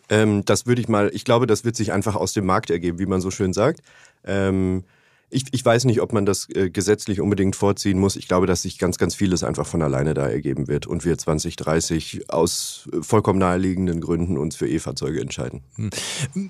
Ähm, 0.10 0.44
das 0.44 0.66
würde 0.66 0.82
ich 0.82 0.90
mal, 0.90 1.12
ich 1.14 1.24
glaube, 1.24 1.48
das 1.48 1.64
wird 1.64 1.76
sich 1.76 1.94
einfach 1.94 2.16
aus 2.16 2.34
dem 2.34 2.46
Markt 2.46 2.70
ergeben, 2.70 3.00
wie 3.00 3.06
man 3.06 3.22
so 3.22 3.32
schön 3.32 3.54
sagt. 3.54 3.82
Ähm, 4.26 4.84
ich, 5.30 5.46
ich 5.52 5.64
weiß 5.64 5.86
nicht, 5.86 6.02
ob 6.02 6.14
man 6.14 6.26
das 6.26 6.48
äh, 6.50 6.70
gesetzlich 6.70 7.22
unbedingt 7.22 7.56
vorziehen 7.56 8.00
muss. 8.00 8.16
Ich 8.16 8.28
glaube, 8.28 8.48
dass 8.48 8.64
sich 8.64 8.78
ganz, 8.78 8.98
ganz 8.98 9.16
vieles 9.16 9.44
einfach 9.44 9.68
von 9.68 9.82
alleine 9.82 10.14
da 10.14 10.28
ergeben 10.28 10.68
wird 10.68 10.88
und 10.88 11.06
wir 11.06 11.18
2030 11.18 12.30
aus 12.30 12.90
äh, 12.92 13.02
vollkommen 13.02 13.40
naheliegenden 13.40 14.02
Gründen 14.02 14.38
uns 14.38 14.56
für 14.56 14.68
E-Fahrzeuge 14.68 15.22
entscheiden. 15.22 15.62
Hm. 15.76 15.90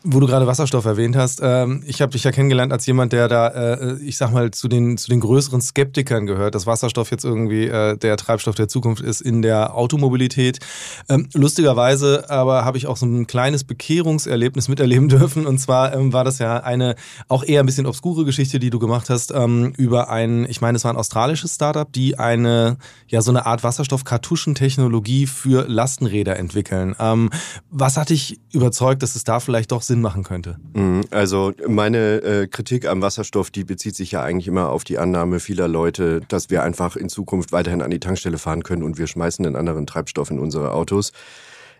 Wo 0.03 0.19
du 0.19 0.27
gerade 0.27 0.47
Wasserstoff 0.47 0.85
erwähnt 0.85 1.15
hast, 1.15 1.41
ähm, 1.43 1.83
ich 1.85 2.01
habe 2.01 2.11
dich 2.11 2.23
ja 2.23 2.31
kennengelernt 2.31 2.71
als 2.71 2.85
jemand, 2.85 3.13
der 3.13 3.27
da, 3.27 3.47
äh, 3.47 3.97
ich 4.01 4.17
sag 4.17 4.31
mal, 4.31 4.51
zu 4.51 4.67
den, 4.67 4.97
zu 4.97 5.09
den 5.09 5.19
größeren 5.19 5.61
Skeptikern 5.61 6.25
gehört, 6.25 6.55
dass 6.55 6.65
Wasserstoff 6.65 7.11
jetzt 7.11 7.25
irgendwie 7.25 7.65
äh, 7.65 7.97
der 7.97 8.17
Treibstoff 8.17 8.55
der 8.55 8.67
Zukunft 8.67 9.03
ist 9.03 9.21
in 9.21 9.41
der 9.41 9.75
Automobilität. 9.75 10.59
Ähm, 11.09 11.27
lustigerweise 11.33 12.29
aber 12.29 12.65
habe 12.65 12.77
ich 12.77 12.87
auch 12.87 12.97
so 12.97 13.05
ein 13.05 13.27
kleines 13.27 13.63
Bekehrungserlebnis 13.63 14.67
miterleben 14.67 15.09
dürfen. 15.09 15.45
Und 15.45 15.59
zwar 15.59 15.93
ähm, 15.93 16.13
war 16.13 16.23
das 16.23 16.39
ja 16.39 16.57
eine 16.57 16.95
auch 17.27 17.43
eher 17.43 17.61
ein 17.61 17.65
bisschen 17.65 17.85
obskure 17.85 18.25
Geschichte, 18.25 18.59
die 18.59 18.68
die 18.69 18.71
du 18.71 18.77
gemacht 18.77 19.09
hast, 19.09 19.31
ähm, 19.31 19.73
über 19.77 20.11
ein, 20.11 20.45
ich 20.47 20.61
meine, 20.61 20.75
es 20.75 20.83
war 20.83 20.93
ein 20.93 20.97
australisches 20.97 21.55
Startup, 21.55 21.91
die 21.91 22.19
eine, 22.19 22.77
ja, 23.07 23.19
so 23.21 23.31
eine 23.31 23.47
Art 23.47 23.63
Wasserstoff-Kartuschentechnologie 23.63 25.25
für 25.25 25.67
Lastenräder 25.67 26.37
entwickeln. 26.37 26.95
Ähm, 26.99 27.31
was 27.71 27.97
hat 27.97 28.11
dich 28.11 28.39
überzeugt, 28.53 29.01
dass 29.01 29.15
es 29.15 29.23
da 29.23 29.39
vielleicht 29.39 29.71
doch 29.71 29.81
Sinn 29.81 30.01
machen 30.01 30.23
könnte? 30.23 30.57
Mhm, 30.73 31.01
also 31.09 31.51
meine 31.67 32.17
äh, 32.17 32.47
Kritik 32.47 32.87
am 32.87 33.01
Wasserstoff, 33.01 33.49
die 33.49 33.63
bezieht 33.63 33.95
sich 33.95 34.11
ja 34.11 34.21
eigentlich 34.21 34.47
immer 34.47 34.69
auf 34.69 34.83
die 34.83 34.99
Annahme 34.99 35.39
vieler 35.39 35.67
Leute, 35.67 36.21
dass 36.27 36.51
wir 36.51 36.61
einfach 36.61 36.95
in 36.95 37.09
Zukunft 37.09 37.51
weiterhin 37.51 37.81
an 37.81 37.89
die 37.89 37.99
Tankstelle 37.99 38.37
fahren 38.37 38.61
können 38.61 38.83
und 38.83 38.99
wir 38.99 39.07
schmeißen 39.07 39.43
einen 39.47 39.55
anderen 39.55 39.87
Treibstoff 39.87 40.29
in 40.29 40.37
unsere 40.37 40.73
Autos. 40.73 41.11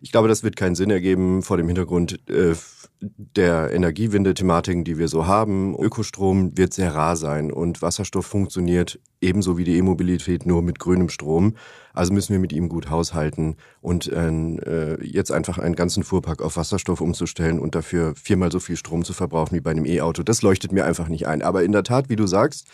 Ich 0.01 0.11
glaube, 0.11 0.27
das 0.27 0.43
wird 0.43 0.55
keinen 0.55 0.75
Sinn 0.75 0.89
ergeben 0.89 1.43
vor 1.43 1.57
dem 1.57 1.67
Hintergrund 1.67 2.19
äh, 2.29 2.55
der 3.01 3.71
Energiewende-Thematiken, 3.71 4.83
die 4.83 4.97
wir 4.97 5.07
so 5.07 5.25
haben. 5.25 5.73
Ökostrom 5.77 6.57
wird 6.57 6.73
sehr 6.73 6.93
rar 6.93 7.15
sein 7.15 7.51
und 7.51 7.81
Wasserstoff 7.81 8.25
funktioniert 8.25 8.99
ebenso 9.21 9.57
wie 9.57 9.63
die 9.63 9.77
E-Mobilität 9.77 10.45
nur 10.45 10.61
mit 10.61 10.79
grünem 10.79 11.09
Strom. 11.09 11.55
Also 11.93 12.13
müssen 12.13 12.33
wir 12.33 12.39
mit 12.39 12.51
ihm 12.51 12.67
gut 12.67 12.89
haushalten 12.89 13.55
und 13.81 14.07
äh, 14.11 15.01
jetzt 15.03 15.31
einfach 15.31 15.57
einen 15.57 15.75
ganzen 15.75 16.03
Fuhrpark 16.03 16.41
auf 16.41 16.57
Wasserstoff 16.57 16.99
umzustellen 16.99 17.59
und 17.59 17.75
dafür 17.75 18.15
viermal 18.15 18.51
so 18.51 18.59
viel 18.59 18.75
Strom 18.75 19.05
zu 19.05 19.13
verbrauchen 19.13 19.55
wie 19.55 19.61
bei 19.61 19.71
einem 19.71 19.85
E-Auto, 19.85 20.23
das 20.23 20.41
leuchtet 20.41 20.71
mir 20.71 20.85
einfach 20.85 21.07
nicht 21.07 21.27
ein. 21.27 21.41
Aber 21.41 21.63
in 21.63 21.71
der 21.71 21.83
Tat, 21.83 22.09
wie 22.09 22.15
du 22.15 22.27
sagst, 22.27 22.67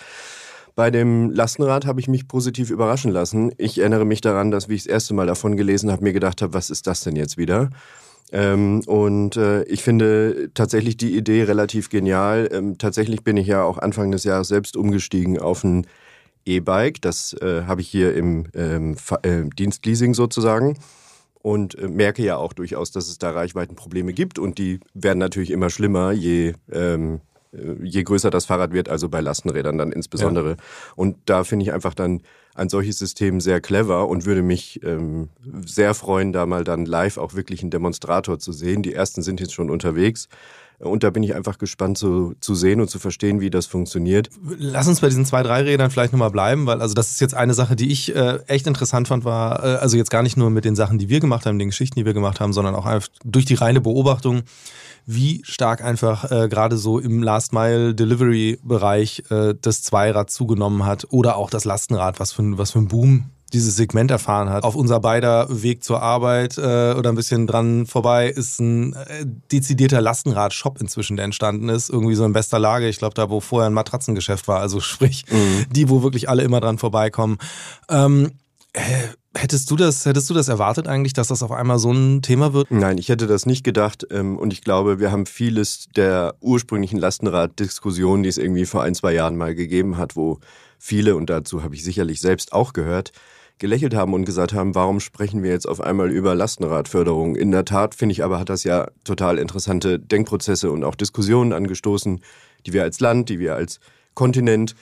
bei 0.75 0.91
dem 0.91 1.29
Lastenrad 1.29 1.85
habe 1.85 2.01
ich 2.01 2.07
mich 2.07 2.27
positiv 2.27 2.69
überraschen 2.69 3.11
lassen. 3.11 3.51
Ich 3.57 3.79
erinnere 3.79 4.05
mich 4.05 4.21
daran, 4.21 4.51
dass, 4.51 4.67
wie 4.67 4.75
ich 4.75 4.83
das 4.83 4.91
erste 4.91 5.13
Mal 5.13 5.25
davon 5.25 5.55
gelesen 5.55 5.89
habe, 5.89 6.03
mir 6.03 6.13
gedacht 6.13 6.41
habe, 6.41 6.53
was 6.53 6.69
ist 6.69 6.85
das 6.87 7.01
denn 7.01 7.15
jetzt 7.15 7.37
wieder? 7.37 7.69
Ähm, 8.31 8.81
und 8.87 9.37
äh, 9.37 9.63
ich 9.63 9.83
finde 9.83 10.49
tatsächlich 10.53 10.97
die 10.97 11.15
Idee 11.15 11.43
relativ 11.43 11.89
genial. 11.89 12.49
Ähm, 12.51 12.77
tatsächlich 12.77 13.23
bin 13.23 13.37
ich 13.37 13.47
ja 13.47 13.63
auch 13.63 13.77
Anfang 13.77 14.11
des 14.11 14.23
Jahres 14.23 14.47
selbst 14.47 14.75
umgestiegen 14.75 15.39
auf 15.39 15.63
ein 15.63 15.85
E-Bike. 16.45 17.01
Das 17.01 17.33
äh, 17.33 17.63
habe 17.63 17.81
ich 17.81 17.87
hier 17.87 18.15
im 18.15 18.47
ähm, 18.55 18.95
äh, 19.21 19.43
Dienstleasing 19.57 20.13
sozusagen. 20.13 20.77
Und 21.41 21.77
äh, 21.77 21.87
merke 21.87 22.23
ja 22.23 22.37
auch 22.37 22.53
durchaus, 22.53 22.91
dass 22.91 23.07
es 23.07 23.19
da 23.19 23.29
Reichweitenprobleme 23.29 24.13
gibt. 24.13 24.39
Und 24.39 24.57
die 24.57 24.79
werden 24.95 25.19
natürlich 25.19 25.51
immer 25.51 25.69
schlimmer, 25.69 26.11
je 26.11 26.53
ähm, 26.71 27.15
äh, 27.15 27.34
je 27.83 28.03
größer 28.03 28.29
das 28.29 28.45
Fahrrad 28.45 28.73
wird, 28.73 28.89
also 28.89 29.09
bei 29.09 29.21
Lastenrädern 29.21 29.77
dann 29.77 29.91
insbesondere. 29.91 30.51
Ja. 30.51 30.55
Und 30.95 31.17
da 31.25 31.43
finde 31.43 31.63
ich 31.65 31.73
einfach 31.73 31.93
dann 31.93 32.21
ein 32.55 32.69
solches 32.69 32.97
System 32.97 33.41
sehr 33.41 33.59
clever 33.59 34.07
und 34.07 34.25
würde 34.25 34.41
mich 34.41 34.81
ähm, 34.83 35.29
sehr 35.65 35.93
freuen, 35.93 36.31
da 36.31 36.45
mal 36.45 36.63
dann 36.63 36.85
live 36.85 37.17
auch 37.17 37.33
wirklich 37.33 37.61
einen 37.61 37.71
Demonstrator 37.71 38.39
zu 38.39 38.53
sehen. 38.53 38.81
Die 38.81 38.93
ersten 38.93 39.21
sind 39.21 39.41
jetzt 39.41 39.53
schon 39.53 39.69
unterwegs. 39.69 40.29
Und 40.79 41.03
da 41.03 41.09
bin 41.09 41.23
ich 41.23 41.33
einfach 41.33 41.57
gespannt 41.57 41.97
zu, 41.97 42.35
zu 42.41 42.53
sehen 42.53 42.81
und 42.81 42.89
zu 42.89 42.99
verstehen, 42.99 43.39
wie 43.39 43.49
das 43.49 43.65
funktioniert. 43.65 44.29
Lass 44.57 44.87
uns 44.87 44.99
bei 44.99 45.07
diesen 45.07 45.25
zwei, 45.25 45.41
drei 45.41 45.61
Rädern 45.61 45.89
vielleicht 45.89 46.11
nochmal 46.11 46.31
bleiben, 46.31 46.65
weil 46.65 46.81
also 46.81 46.93
das 46.93 47.11
ist 47.11 47.21
jetzt 47.21 47.33
eine 47.33 47.53
Sache, 47.53 47.75
die 47.77 47.91
ich 47.91 48.13
äh, 48.13 48.39
echt 48.47 48.67
interessant 48.67 49.07
fand, 49.07 49.23
war, 49.23 49.63
äh, 49.63 49.77
also 49.77 49.95
jetzt 49.95 50.09
gar 50.09 50.21
nicht 50.21 50.35
nur 50.35 50.49
mit 50.49 50.65
den 50.65 50.75
Sachen, 50.75 50.97
die 50.97 51.07
wir 51.07 51.21
gemacht 51.21 51.45
haben, 51.45 51.59
den 51.59 51.69
Geschichten, 51.69 51.97
die 51.97 52.05
wir 52.05 52.13
gemacht 52.13 52.41
haben, 52.41 52.51
sondern 52.51 52.75
auch 52.75 52.85
einfach 52.85 53.07
durch 53.23 53.45
die 53.45 53.53
reine 53.53 53.79
Beobachtung, 53.79 54.43
wie 55.05 55.41
stark 55.45 55.83
einfach 55.83 56.31
äh, 56.31 56.47
gerade 56.49 56.77
so 56.77 56.99
im 56.99 57.21
Last 57.21 57.53
Mile 57.53 57.93
Delivery 57.93 58.59
Bereich 58.63 59.23
äh, 59.29 59.53
das 59.59 59.83
Zweirad 59.83 60.29
zugenommen 60.29 60.85
hat 60.85 61.07
oder 61.09 61.37
auch 61.37 61.49
das 61.49 61.65
Lastenrad, 61.65 62.19
was 62.19 62.31
für, 62.31 62.57
was 62.57 62.71
für 62.71 62.79
ein 62.79 62.87
Boom 62.87 63.25
dieses 63.53 63.75
Segment 63.75 64.11
erfahren 64.11 64.49
hat. 64.49 64.63
Auf 64.63 64.75
unser 64.75 64.99
beider 64.99 65.47
Weg 65.49 65.83
zur 65.83 66.01
Arbeit 66.01 66.57
äh, 66.57 66.93
oder 66.93 67.09
ein 67.09 67.15
bisschen 67.15 67.47
dran 67.47 67.85
vorbei 67.85 68.27
ist 68.29 68.59
ein 68.59 68.93
äh, 68.93 69.25
dezidierter 69.51 70.01
Lastenrad-Shop 70.01 70.81
inzwischen, 70.81 71.15
der 71.15 71.25
entstanden 71.25 71.69
ist. 71.69 71.89
Irgendwie 71.89 72.15
so 72.15 72.25
in 72.25 72.33
bester 72.33 72.59
Lage. 72.59 72.87
Ich 72.87 72.97
glaube, 72.97 73.13
da, 73.13 73.29
wo 73.29 73.39
vorher 73.39 73.69
ein 73.69 73.73
Matratzengeschäft 73.73 74.47
war. 74.47 74.59
Also 74.59 74.79
sprich, 74.81 75.25
mhm. 75.31 75.65
die, 75.71 75.89
wo 75.89 76.03
wirklich 76.03 76.27
alle 76.27 76.43
immer 76.43 76.59
dran 76.59 76.77
vorbeikommen. 76.77 77.37
Ähm, 77.89 78.31
äh, 78.73 78.81
Hättest 79.37 79.69
du 79.69 79.75
das, 79.75 80.05
hättest 80.05 80.29
du 80.29 80.33
das 80.33 80.47
erwartet 80.47 80.87
eigentlich, 80.87 81.11
dass 81.11 81.27
das 81.27 81.43
auf 81.43 81.51
einmal 81.51 81.77
so 81.77 81.91
ein 81.91 82.21
Thema 82.21 82.53
wird? 82.53 82.71
Nein, 82.71 82.97
ich 82.97 83.09
hätte 83.09 83.27
das 83.27 83.45
nicht 83.45 83.65
gedacht. 83.65 84.07
Ähm, 84.09 84.37
und 84.37 84.53
ich 84.53 84.61
glaube, 84.61 84.99
wir 84.99 85.11
haben 85.11 85.25
vieles 85.25 85.87
der 85.95 86.35
ursprünglichen 86.39 86.97
Lastenrad-Diskussion, 86.97 88.23
die 88.23 88.29
es 88.29 88.37
irgendwie 88.37 88.65
vor 88.65 88.83
ein, 88.83 88.95
zwei 88.95 89.13
Jahren 89.13 89.35
mal 89.35 89.53
gegeben 89.53 89.97
hat, 89.97 90.15
wo 90.15 90.39
viele, 90.79 91.17
und 91.17 91.29
dazu 91.29 91.63
habe 91.63 91.75
ich 91.75 91.83
sicherlich 91.83 92.21
selbst 92.21 92.53
auch 92.53 92.71
gehört, 92.71 93.11
gelächelt 93.57 93.93
haben 93.93 94.13
und 94.13 94.23
gesagt 94.23 94.53
haben, 94.53 94.73
warum 94.73 95.01
sprechen 95.01 95.43
wir 95.43 95.51
jetzt 95.51 95.67
auf 95.67 95.81
einmal 95.81 96.11
über 96.11 96.33
Lastenradförderung? 96.33 97.35
In 97.35 97.51
der 97.51 97.65
Tat, 97.65 97.93
finde 97.93 98.13
ich 98.13 98.23
aber, 98.23 98.39
hat 98.39 98.49
das 98.49 98.63
ja 98.63 98.87
total 99.03 99.37
interessante 99.37 99.99
Denkprozesse 99.99 100.71
und 100.71 100.85
auch 100.85 100.95
Diskussionen 100.95 101.51
angestoßen, 101.51 102.21
die 102.65 102.73
wir 102.73 102.83
als 102.83 103.01
Land, 103.01 103.27
die 103.29 103.39
wir 103.39 103.55
als 103.55 103.79
Kontinent 104.13 104.75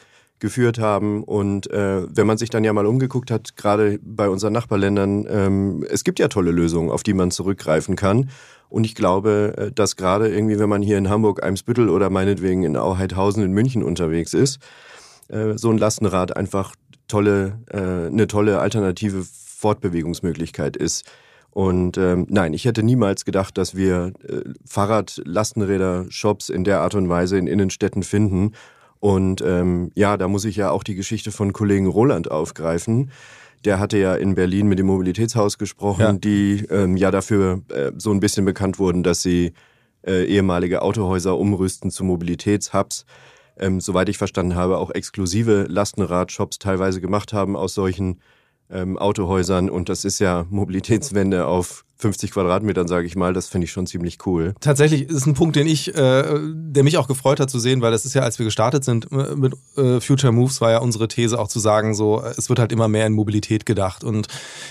geführt 0.44 0.78
haben. 0.78 1.24
Und 1.24 1.72
äh, 1.72 2.06
wenn 2.14 2.28
man 2.28 2.38
sich 2.38 2.50
dann 2.50 2.66
ja 2.66 2.74
mal 2.74 2.86
umgeguckt 2.86 3.32
hat, 3.32 3.56
gerade 3.56 3.98
bei 4.04 4.28
unseren 4.28 4.52
Nachbarländern, 4.52 5.26
ähm, 5.30 5.86
es 5.90 6.04
gibt 6.04 6.20
ja 6.20 6.28
tolle 6.28 6.52
Lösungen, 6.52 6.92
auf 6.92 7.02
die 7.02 7.14
man 7.14 7.32
zurückgreifen 7.32 7.96
kann. 7.96 8.30
Und 8.68 8.86
ich 8.86 8.94
glaube, 8.94 9.54
äh, 9.58 9.72
dass 9.72 9.96
gerade 9.96 10.28
irgendwie, 10.28 10.60
wenn 10.60 10.68
man 10.68 10.82
hier 10.82 10.98
in 10.98 11.10
Hamburg, 11.10 11.42
Eimsbüttel 11.42 11.88
oder 11.88 12.10
meinetwegen 12.10 12.64
in 12.64 12.76
Auheidhausen 12.76 13.42
in 13.42 13.54
München 13.54 13.84
unterwegs 13.84 14.34
ist, 14.34 14.60
äh, 15.30 15.58
so 15.58 15.72
ein 15.72 15.78
Lastenrad 15.78 16.36
einfach 16.36 16.76
tolle, 17.08 17.60
äh, 17.70 18.08
eine 18.08 18.28
tolle 18.28 18.60
alternative 18.60 19.24
Fortbewegungsmöglichkeit 19.24 20.76
ist. 20.76 21.10
Und 21.52 21.98
ähm, 21.98 22.26
nein, 22.30 22.54
ich 22.54 22.66
hätte 22.66 22.84
niemals 22.84 23.24
gedacht, 23.24 23.58
dass 23.58 23.76
wir 23.76 24.12
äh, 24.28 24.42
Fahrrad-Lastenräder-Shops 24.66 26.50
in 26.50 26.66
der 26.66 26.82
Art 26.82 26.96
und 26.96 27.08
Weise 27.08 27.38
in 27.38 27.48
Innenstädten 27.48 28.04
finden. 28.04 28.52
Und 29.04 29.42
ähm, 29.42 29.92
ja, 29.96 30.16
da 30.16 30.30
muss 30.30 30.46
ich 30.46 30.56
ja 30.56 30.72
auch 30.72 30.82
die 30.82 30.96
Geschichte 30.96 31.34
von 31.34 31.52
Kollegen 31.52 31.88
Roland 31.88 32.32
aufgreifen. 32.32 33.12
Der 33.66 33.78
hatte 33.78 33.98
ja 33.98 34.16
in 34.16 34.34
Berlin 34.34 34.68
mit 34.68 34.80
dem 34.80 34.86
Mobilitätshaus 34.86 35.58
gesprochen, 35.58 36.02
ja. 36.02 36.14
die 36.14 36.66
ähm, 36.70 36.96
ja 36.96 37.12
dafür 37.12 37.64
äh, 37.68 37.92
so 37.98 38.12
ein 38.12 38.22
bisschen 38.22 38.46
bekannt 38.46 38.80
wurden, 38.80 39.04
dass 39.04 39.22
sie 39.22 39.52
äh, 40.08 40.24
ehemalige 40.24 40.82
Autohäuser 40.82 41.38
umrüsten 41.38 41.92
zu 41.92 42.06
Mobilitätshubs 42.06 43.06
ähm, 43.58 43.82
soweit 43.82 44.08
ich 44.08 44.18
verstanden 44.18 44.56
habe, 44.56 44.78
auch 44.78 44.90
exklusive 44.90 45.66
Lastenradshops 45.68 46.58
teilweise 46.58 47.02
gemacht 47.02 47.34
haben 47.34 47.58
aus 47.58 47.74
solchen 47.74 48.22
ähm, 48.70 48.98
Autohäusern. 48.98 49.70
Und 49.70 49.90
das 49.90 50.06
ist 50.06 50.20
ja 50.20 50.46
Mobilitätswende 50.50 51.46
auf 51.46 51.84
50 51.98 52.32
Quadratmetern, 52.32 52.88
sage 52.88 53.08
ich 53.08 53.16
mal, 53.16 53.34
das 53.34 53.48
finde 53.48 53.66
ich 53.66 53.72
schon 53.72 53.88
ziemlich 53.88 54.18
cool. 54.26 54.56
Tatsächlich 54.60 55.10
ist 55.10 55.26
ein 55.26 55.36
Punkt, 55.36 55.56
den 55.56 55.68
ich, 55.68 55.96
äh, 55.96 56.40
der 56.42 56.84
mich 56.84 56.98
auch 56.98 57.08
gefreut 57.08 57.40
hat 57.40 57.50
zu 57.50 57.60
sehen, 57.60 57.82
weil 57.82 57.92
das 57.92 58.06
ist 58.06 58.14
ja, 58.14 58.24
als 58.24 58.40
wir 58.40 58.46
gestartet 58.46 58.84
sind 58.84 59.08
äh, 59.12 59.36
mit 59.36 59.54
äh, 59.78 60.02
Future 60.02 60.34
Moves, 60.34 60.60
war 60.60 60.72
ja 60.72 60.80
unsere 60.80 61.08
These 61.08 61.40
auch 61.40 61.48
zu 61.48 61.60
sagen, 61.60 61.94
so, 61.94 62.22
es 62.22 62.50
wird 62.50 62.60
halt 62.60 62.72
immer 62.72 62.88
mehr 62.88 63.06
in 63.06 63.14
Mobilität 63.14 63.66
gedacht 63.66 64.04
und 64.04 64.28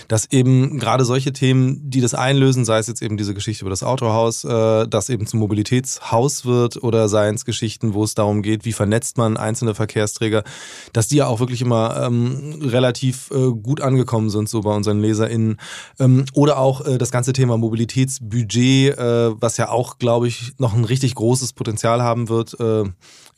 dass 0.07 0.31
eben 0.31 0.79
gerade 0.79 1.05
solche 1.05 1.33
Themen, 1.33 1.89
die 1.89 2.01
das 2.01 2.13
einlösen, 2.13 2.65
sei 2.65 2.77
es 2.77 2.87
jetzt 2.87 3.01
eben 3.01 3.17
diese 3.17 3.33
Geschichte 3.33 3.63
über 3.63 3.69
das 3.69 3.83
Autohaus, 3.83 4.43
äh, 4.43 4.87
das 4.87 5.09
eben 5.09 5.25
zum 5.25 5.39
Mobilitätshaus 5.39 6.45
wird 6.45 6.83
oder 6.83 7.09
seien 7.09 7.35
es 7.35 7.45
Geschichten, 7.45 7.93
wo 7.93 8.03
es 8.03 8.15
darum 8.15 8.41
geht, 8.41 8.65
wie 8.65 8.73
vernetzt 8.73 9.17
man 9.17 9.37
einzelne 9.37 9.75
Verkehrsträger, 9.75 10.43
dass 10.91 11.07
die 11.07 11.17
ja 11.17 11.27
auch 11.27 11.39
wirklich 11.39 11.61
immer 11.61 12.03
ähm, 12.05 12.59
relativ 12.61 13.31
äh, 13.31 13.51
gut 13.51 13.81
angekommen 13.81 14.29
sind, 14.29 14.49
so 14.49 14.61
bei 14.61 14.75
unseren 14.75 14.99
LeserInnen. 14.99 15.57
Ähm, 15.99 16.25
oder 16.33 16.57
auch 16.57 16.85
äh, 16.85 16.97
das 16.97 17.11
ganze 17.13 17.31
Thema 17.31 17.57
Mobilitätsbudget, 17.57 18.97
äh, 18.97 19.41
was 19.41 19.57
ja 19.57 19.69
auch, 19.69 19.99
glaube 19.99 20.27
ich, 20.27 20.53
noch 20.57 20.73
ein 20.73 20.83
richtig 20.83 21.13
großes 21.13 21.53
Potenzial 21.53 22.01
haben 22.01 22.27
wird 22.27 22.59
äh, 22.59 22.83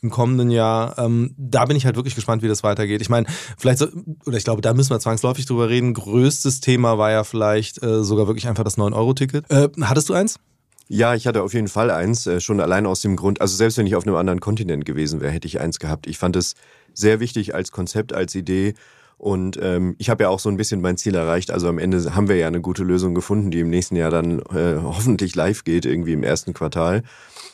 im 0.00 0.10
kommenden 0.10 0.50
Jahr. 0.50 0.98
Ähm, 0.98 1.34
da 1.36 1.66
bin 1.66 1.76
ich 1.76 1.84
halt 1.84 1.94
wirklich 1.94 2.14
gespannt, 2.14 2.42
wie 2.42 2.48
das 2.48 2.62
weitergeht. 2.62 3.02
Ich 3.02 3.10
meine, 3.10 3.26
vielleicht, 3.58 3.78
so, 3.78 3.88
oder 4.24 4.38
ich 4.38 4.44
glaube, 4.44 4.62
da 4.62 4.72
müssen 4.72 4.90
wir 4.90 4.98
zwangsläufig 4.98 5.44
drüber 5.44 5.68
reden. 5.68 5.92
Größtes 5.92 6.60
Thema 6.60 6.96
war 6.96 7.10
ja 7.10 7.22
vielleicht 7.22 7.82
äh, 7.82 8.02
sogar 8.02 8.26
wirklich 8.26 8.48
einfach 8.48 8.64
das 8.64 8.78
9-Euro-Ticket. 8.78 9.50
Äh, 9.50 9.68
hattest 9.82 10.08
du 10.08 10.14
eins? 10.14 10.40
Ja, 10.88 11.14
ich 11.14 11.26
hatte 11.26 11.42
auf 11.42 11.52
jeden 11.52 11.68
Fall 11.68 11.90
eins, 11.90 12.26
äh, 12.26 12.40
schon 12.40 12.60
allein 12.60 12.86
aus 12.86 13.02
dem 13.02 13.16
Grund, 13.16 13.42
also 13.42 13.56
selbst 13.56 13.76
wenn 13.76 13.86
ich 13.86 13.94
auf 13.94 14.06
einem 14.06 14.16
anderen 14.16 14.40
Kontinent 14.40 14.86
gewesen 14.86 15.20
wäre, 15.20 15.32
hätte 15.32 15.48
ich 15.48 15.60
eins 15.60 15.80
gehabt. 15.80 16.06
Ich 16.06 16.16
fand 16.16 16.34
es 16.36 16.54
sehr 16.94 17.20
wichtig 17.20 17.54
als 17.54 17.72
Konzept, 17.72 18.14
als 18.14 18.34
Idee 18.34 18.74
und 19.18 19.58
ähm, 19.62 19.94
ich 19.98 20.10
habe 20.10 20.24
ja 20.24 20.28
auch 20.28 20.38
so 20.38 20.50
ein 20.50 20.56
bisschen 20.56 20.82
mein 20.82 20.98
Ziel 20.98 21.14
erreicht. 21.14 21.50
Also 21.50 21.68
am 21.68 21.78
Ende 21.78 22.14
haben 22.14 22.28
wir 22.28 22.36
ja 22.36 22.46
eine 22.46 22.60
gute 22.60 22.84
Lösung 22.84 23.14
gefunden, 23.14 23.50
die 23.50 23.60
im 23.60 23.70
nächsten 23.70 23.96
Jahr 23.96 24.10
dann 24.10 24.40
äh, 24.40 24.76
hoffentlich 24.82 25.34
live 25.34 25.64
geht, 25.64 25.86
irgendwie 25.86 26.12
im 26.12 26.22
ersten 26.22 26.52
Quartal 26.52 27.02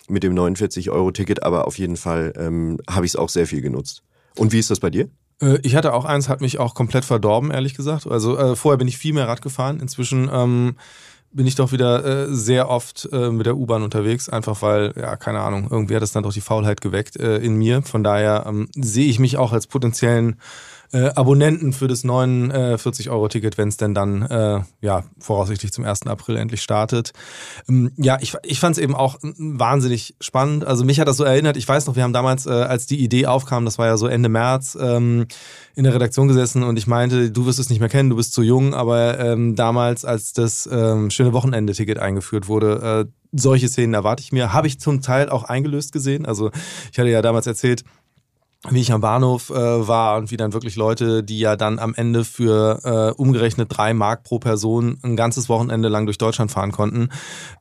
mit 0.08 0.24
dem 0.24 0.34
49-Euro-Ticket. 0.34 1.44
Aber 1.44 1.66
auf 1.66 1.78
jeden 1.78 1.96
Fall 1.96 2.32
ähm, 2.36 2.78
habe 2.90 3.06
ich 3.06 3.12
es 3.12 3.16
auch 3.16 3.28
sehr 3.28 3.46
viel 3.46 3.60
genutzt. 3.60 4.02
Und 4.36 4.52
wie 4.52 4.58
ist 4.58 4.70
das 4.70 4.80
bei 4.80 4.90
dir? 4.90 5.08
Äh, 5.40 5.58
ich 5.62 5.76
hatte 5.76 5.94
auch 5.94 6.04
eins, 6.04 6.28
hat 6.28 6.40
mich 6.40 6.58
auch 6.58 6.74
komplett 6.74 7.04
verdorben, 7.04 7.52
ehrlich 7.52 7.74
gesagt. 7.74 8.08
Also 8.08 8.36
äh, 8.36 8.56
vorher 8.56 8.78
bin 8.78 8.88
ich 8.88 8.98
viel 8.98 9.14
mehr 9.14 9.28
Rad 9.28 9.40
gefahren. 9.40 9.78
Inzwischen 9.78 10.28
ähm, 10.32 10.74
bin 11.30 11.46
ich 11.46 11.54
doch 11.54 11.70
wieder 11.70 12.04
äh, 12.04 12.34
sehr 12.34 12.68
oft 12.68 13.08
äh, 13.12 13.30
mit 13.30 13.46
der 13.46 13.56
U-Bahn 13.56 13.82
unterwegs, 13.82 14.28
einfach 14.28 14.62
weil, 14.62 14.92
ja, 14.96 15.16
keine 15.16 15.40
Ahnung, 15.40 15.68
irgendwie 15.70 15.96
hat 15.96 16.02
es 16.02 16.12
dann 16.12 16.24
doch 16.24 16.32
die 16.32 16.40
Faulheit 16.40 16.80
geweckt 16.80 17.16
äh, 17.16 17.38
in 17.38 17.54
mir. 17.54 17.82
Von 17.82 18.02
daher 18.02 18.44
ähm, 18.46 18.68
sehe 18.74 19.06
ich 19.06 19.18
mich 19.18 19.36
auch 19.36 19.52
als 19.52 19.66
potenziellen 19.66 20.36
äh, 20.92 21.10
Abonnenten 21.14 21.72
für 21.72 21.88
das 21.88 22.04
49-Euro-Ticket, 22.04 23.58
wenn 23.58 23.68
es 23.68 23.76
denn 23.76 23.94
dann 23.94 24.22
äh, 24.22 24.60
ja 24.80 25.04
voraussichtlich 25.18 25.72
zum 25.72 25.84
1. 25.84 26.06
April 26.06 26.36
endlich 26.36 26.62
startet. 26.62 27.12
Ähm, 27.68 27.92
ja, 27.96 28.18
ich, 28.20 28.34
ich 28.42 28.60
fand 28.60 28.76
es 28.76 28.82
eben 28.82 28.94
auch 28.94 29.18
wahnsinnig 29.22 30.14
spannend. 30.20 30.64
Also 30.64 30.84
mich 30.84 31.00
hat 31.00 31.08
das 31.08 31.16
so 31.16 31.24
erinnert, 31.24 31.56
ich 31.56 31.66
weiß 31.66 31.86
noch, 31.86 31.96
wir 31.96 32.02
haben 32.02 32.12
damals, 32.12 32.46
äh, 32.46 32.50
als 32.50 32.86
die 32.86 33.02
Idee 33.02 33.26
aufkam, 33.26 33.64
das 33.64 33.78
war 33.78 33.86
ja 33.86 33.96
so 33.96 34.06
Ende 34.06 34.28
März, 34.28 34.76
ähm, 34.80 35.26
in 35.74 35.84
der 35.84 35.94
Redaktion 35.94 36.28
gesessen 36.28 36.62
und 36.62 36.78
ich 36.78 36.86
meinte, 36.86 37.30
du 37.30 37.46
wirst 37.46 37.58
es 37.58 37.70
nicht 37.70 37.80
mehr 37.80 37.88
kennen, 37.88 38.10
du 38.10 38.16
bist 38.16 38.34
zu 38.34 38.42
jung, 38.42 38.74
aber 38.74 39.18
ähm, 39.18 39.56
damals, 39.56 40.04
als 40.04 40.34
das 40.34 40.68
ähm, 40.70 41.10
schöne 41.10 41.32
Wochenende-Ticket 41.32 41.98
eingeführt 41.98 42.48
wurde, 42.48 43.06
äh, 43.06 43.10
solche 43.32 43.68
Szenen 43.68 43.94
erwarte 43.94 44.22
ich 44.22 44.32
mir. 44.32 44.52
Habe 44.52 44.66
ich 44.66 44.78
zum 44.78 45.00
Teil 45.00 45.30
auch 45.30 45.44
eingelöst 45.44 45.92
gesehen. 45.92 46.26
Also 46.26 46.50
ich 46.92 46.98
hatte 46.98 47.08
ja 47.08 47.22
damals 47.22 47.46
erzählt, 47.46 47.82
wie 48.70 48.80
ich 48.80 48.92
am 48.92 49.00
Bahnhof 49.00 49.50
äh, 49.50 49.54
war 49.54 50.18
und 50.18 50.30
wie 50.30 50.36
dann 50.36 50.52
wirklich 50.52 50.76
Leute, 50.76 51.24
die 51.24 51.40
ja 51.40 51.56
dann 51.56 51.80
am 51.80 51.94
Ende 51.94 52.24
für 52.24 52.78
äh, 52.84 53.20
umgerechnet 53.20 53.76
drei 53.76 53.92
Mark 53.92 54.22
pro 54.22 54.38
Person 54.38 54.98
ein 55.02 55.16
ganzes 55.16 55.48
Wochenende 55.48 55.88
lang 55.88 56.06
durch 56.06 56.18
Deutschland 56.18 56.52
fahren 56.52 56.70
konnten, 56.70 57.08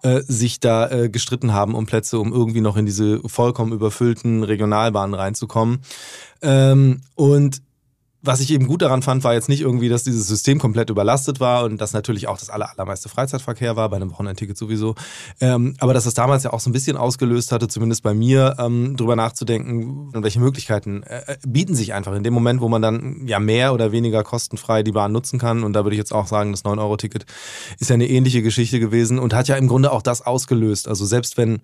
äh, 0.03 0.21
sich 0.21 0.59
da 0.59 0.89
äh, 0.89 1.09
gestritten 1.09 1.53
haben 1.53 1.73
um 1.73 1.87
Plätze, 1.87 2.19
um 2.19 2.31
irgendwie 2.31 2.61
noch 2.61 2.77
in 2.77 2.85
diese 2.85 3.19
vollkommen 3.27 3.71
überfüllten 3.71 4.43
Regionalbahnen 4.43 5.15
reinzukommen. 5.15 5.79
Ähm, 6.43 7.01
und 7.15 7.61
was 8.21 8.39
ich 8.39 8.51
eben 8.51 8.67
gut 8.67 8.81
daran 8.81 9.01
fand, 9.01 9.23
war 9.23 9.33
jetzt 9.33 9.49
nicht 9.49 9.61
irgendwie, 9.61 9.89
dass 9.89 10.03
dieses 10.03 10.27
System 10.27 10.59
komplett 10.59 10.89
überlastet 10.89 11.39
war 11.39 11.63
und 11.63 11.81
dass 11.81 11.93
natürlich 11.93 12.27
auch 12.27 12.37
das 12.37 12.49
aller, 12.49 12.69
allermeiste 12.69 13.09
Freizeitverkehr 13.09 13.75
war, 13.75 13.89
bei 13.89 13.95
einem 13.95 14.11
Wochenendticket 14.11 14.57
sowieso. 14.57 14.95
Ähm, 15.39 15.75
aber 15.79 15.93
dass 15.93 16.03
das 16.03 16.13
damals 16.13 16.43
ja 16.43 16.53
auch 16.53 16.59
so 16.59 16.69
ein 16.69 16.73
bisschen 16.73 16.97
ausgelöst 16.97 17.51
hatte, 17.51 17.67
zumindest 17.67 18.03
bei 18.03 18.13
mir, 18.13 18.55
ähm, 18.59 18.95
drüber 18.95 19.15
nachzudenken, 19.15 20.11
welche 20.13 20.39
Möglichkeiten 20.39 21.03
äh, 21.03 21.37
bieten 21.47 21.75
sich 21.75 21.93
einfach 21.93 22.13
in 22.13 22.23
dem 22.23 22.33
Moment, 22.33 22.61
wo 22.61 22.69
man 22.69 22.81
dann 22.81 23.25
ja 23.25 23.39
mehr 23.39 23.73
oder 23.73 23.91
weniger 23.91 24.23
kostenfrei 24.23 24.83
die 24.83 24.91
Bahn 24.91 25.11
nutzen 25.11 25.39
kann. 25.39 25.63
Und 25.63 25.73
da 25.73 25.83
würde 25.83 25.95
ich 25.95 25.99
jetzt 25.99 26.13
auch 26.13 26.27
sagen, 26.27 26.51
das 26.51 26.63
9-Euro-Ticket 26.63 27.25
ist 27.79 27.89
ja 27.89 27.95
eine 27.95 28.07
ähnliche 28.07 28.41
Geschichte 28.43 28.79
gewesen 28.79 29.17
und 29.19 29.33
hat 29.33 29.47
ja 29.47 29.55
im 29.55 29.67
Grunde 29.67 29.91
auch 29.91 30.01
das 30.01 30.25
ausgelöst. 30.25 30.87
Also 30.87 31.05
selbst 31.05 31.37
wenn 31.37 31.61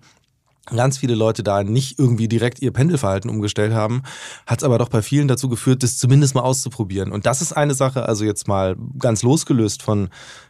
ganz 0.74 0.98
viele 0.98 1.14
Leute 1.14 1.42
da 1.42 1.64
nicht 1.64 1.98
irgendwie 1.98 2.28
direkt 2.28 2.60
ihr 2.60 2.72
Pendelverhalten 2.72 3.30
umgestellt 3.30 3.72
haben, 3.72 4.02
hat 4.46 4.60
es 4.60 4.64
aber 4.64 4.78
doch 4.78 4.88
bei 4.88 5.02
vielen 5.02 5.28
dazu 5.28 5.48
geführt, 5.48 5.82
das 5.82 5.98
zumindest 5.98 6.34
mal 6.34 6.42
auszuprobieren. 6.42 7.12
Und 7.12 7.26
das 7.26 7.42
ist 7.42 7.52
eine 7.52 7.74
Sache, 7.74 8.08
also 8.08 8.24
jetzt 8.24 8.48
mal 8.48 8.76
ganz 8.98 9.22
losgelöst 9.22 9.82
von 9.82 10.08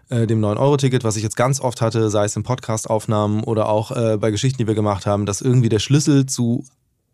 äh, 0.08 0.26
dem 0.26 0.40
9-Euro-Ticket, 0.40 1.04
was 1.04 1.16
ich 1.16 1.22
jetzt 1.22 1.36
ganz 1.36 1.60
oft 1.60 1.80
hatte, 1.80 2.10
sei 2.10 2.24
es 2.24 2.36
in 2.36 2.42
Podcast-Aufnahmen 2.42 3.44
oder 3.44 3.68
auch 3.68 3.90
äh, 3.90 4.16
bei 4.18 4.30
Geschichten, 4.30 4.58
die 4.58 4.66
wir 4.66 4.74
gemacht 4.74 5.06
haben, 5.06 5.26
dass 5.26 5.40
irgendwie 5.40 5.68
der 5.68 5.78
Schlüssel 5.78 6.26
zu 6.26 6.64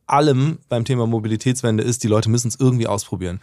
allem 0.06 0.58
beim 0.68 0.84
Thema 0.84 1.06
Mobilitätswende 1.06 1.82
ist, 1.82 2.04
die 2.04 2.08
Leute 2.08 2.30
müssen 2.30 2.48
es 2.48 2.60
irgendwie 2.60 2.86
ausprobieren. 2.86 3.40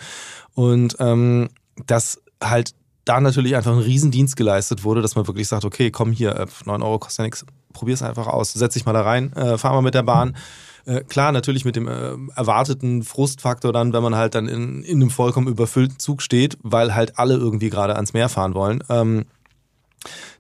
Und 0.54 0.96
ähm, 1.00 1.50
das 1.88 2.22
halt 2.42 2.74
da 3.06 3.20
natürlich 3.20 3.56
einfach 3.56 3.72
ein 3.72 3.80
Riesendienst 3.80 4.36
geleistet 4.36 4.84
wurde, 4.84 5.02
dass 5.02 5.16
man 5.16 5.28
wirklich 5.28 5.48
sagt, 5.48 5.66
okay, 5.66 5.92
komm 5.92 6.12
hier, 6.12 6.48
9 6.66 6.82
äh, 6.82 6.84
Euro 6.84 7.00
kostet 7.00 7.20
ja 7.20 7.26
nichts, 7.26 7.46
probier 7.74 7.94
es 7.94 8.04
einfach 8.04 8.28
aus, 8.28 8.54
setz 8.54 8.74
dich 8.74 8.86
mal 8.86 8.94
da 8.94 9.02
rein, 9.02 9.34
äh, 9.34 9.58
fahr 9.58 9.74
mal 9.74 9.82
mit 9.82 9.96
der 9.96 10.04
Bahn. 10.04 10.36
Äh, 10.86 11.02
klar, 11.02 11.32
natürlich 11.32 11.66
mit 11.66 11.76
dem 11.76 11.88
äh, 11.88 12.16
erwarteten 12.36 13.04
Frustfaktor 13.04 13.72
dann, 13.72 13.94
wenn 13.94 14.04
man 14.04 14.16
halt 14.16 14.36
dann 14.36 14.48
in, 14.48 14.84
in 14.84 15.02
einem 15.02 15.10
vollkommen 15.10 15.48
überfüllten 15.48 16.00
Zug 16.00 16.22
steht, 16.22 16.58
weil 16.64 16.96
halt 16.96 17.20
alle 17.20 17.36
irgendwie 17.36 17.70
gerade 17.70 17.96
ans 17.96 18.14
Meer 18.14 18.30
fahren 18.30 18.56
wollen. 18.56 18.84
Ähm, 18.90 19.26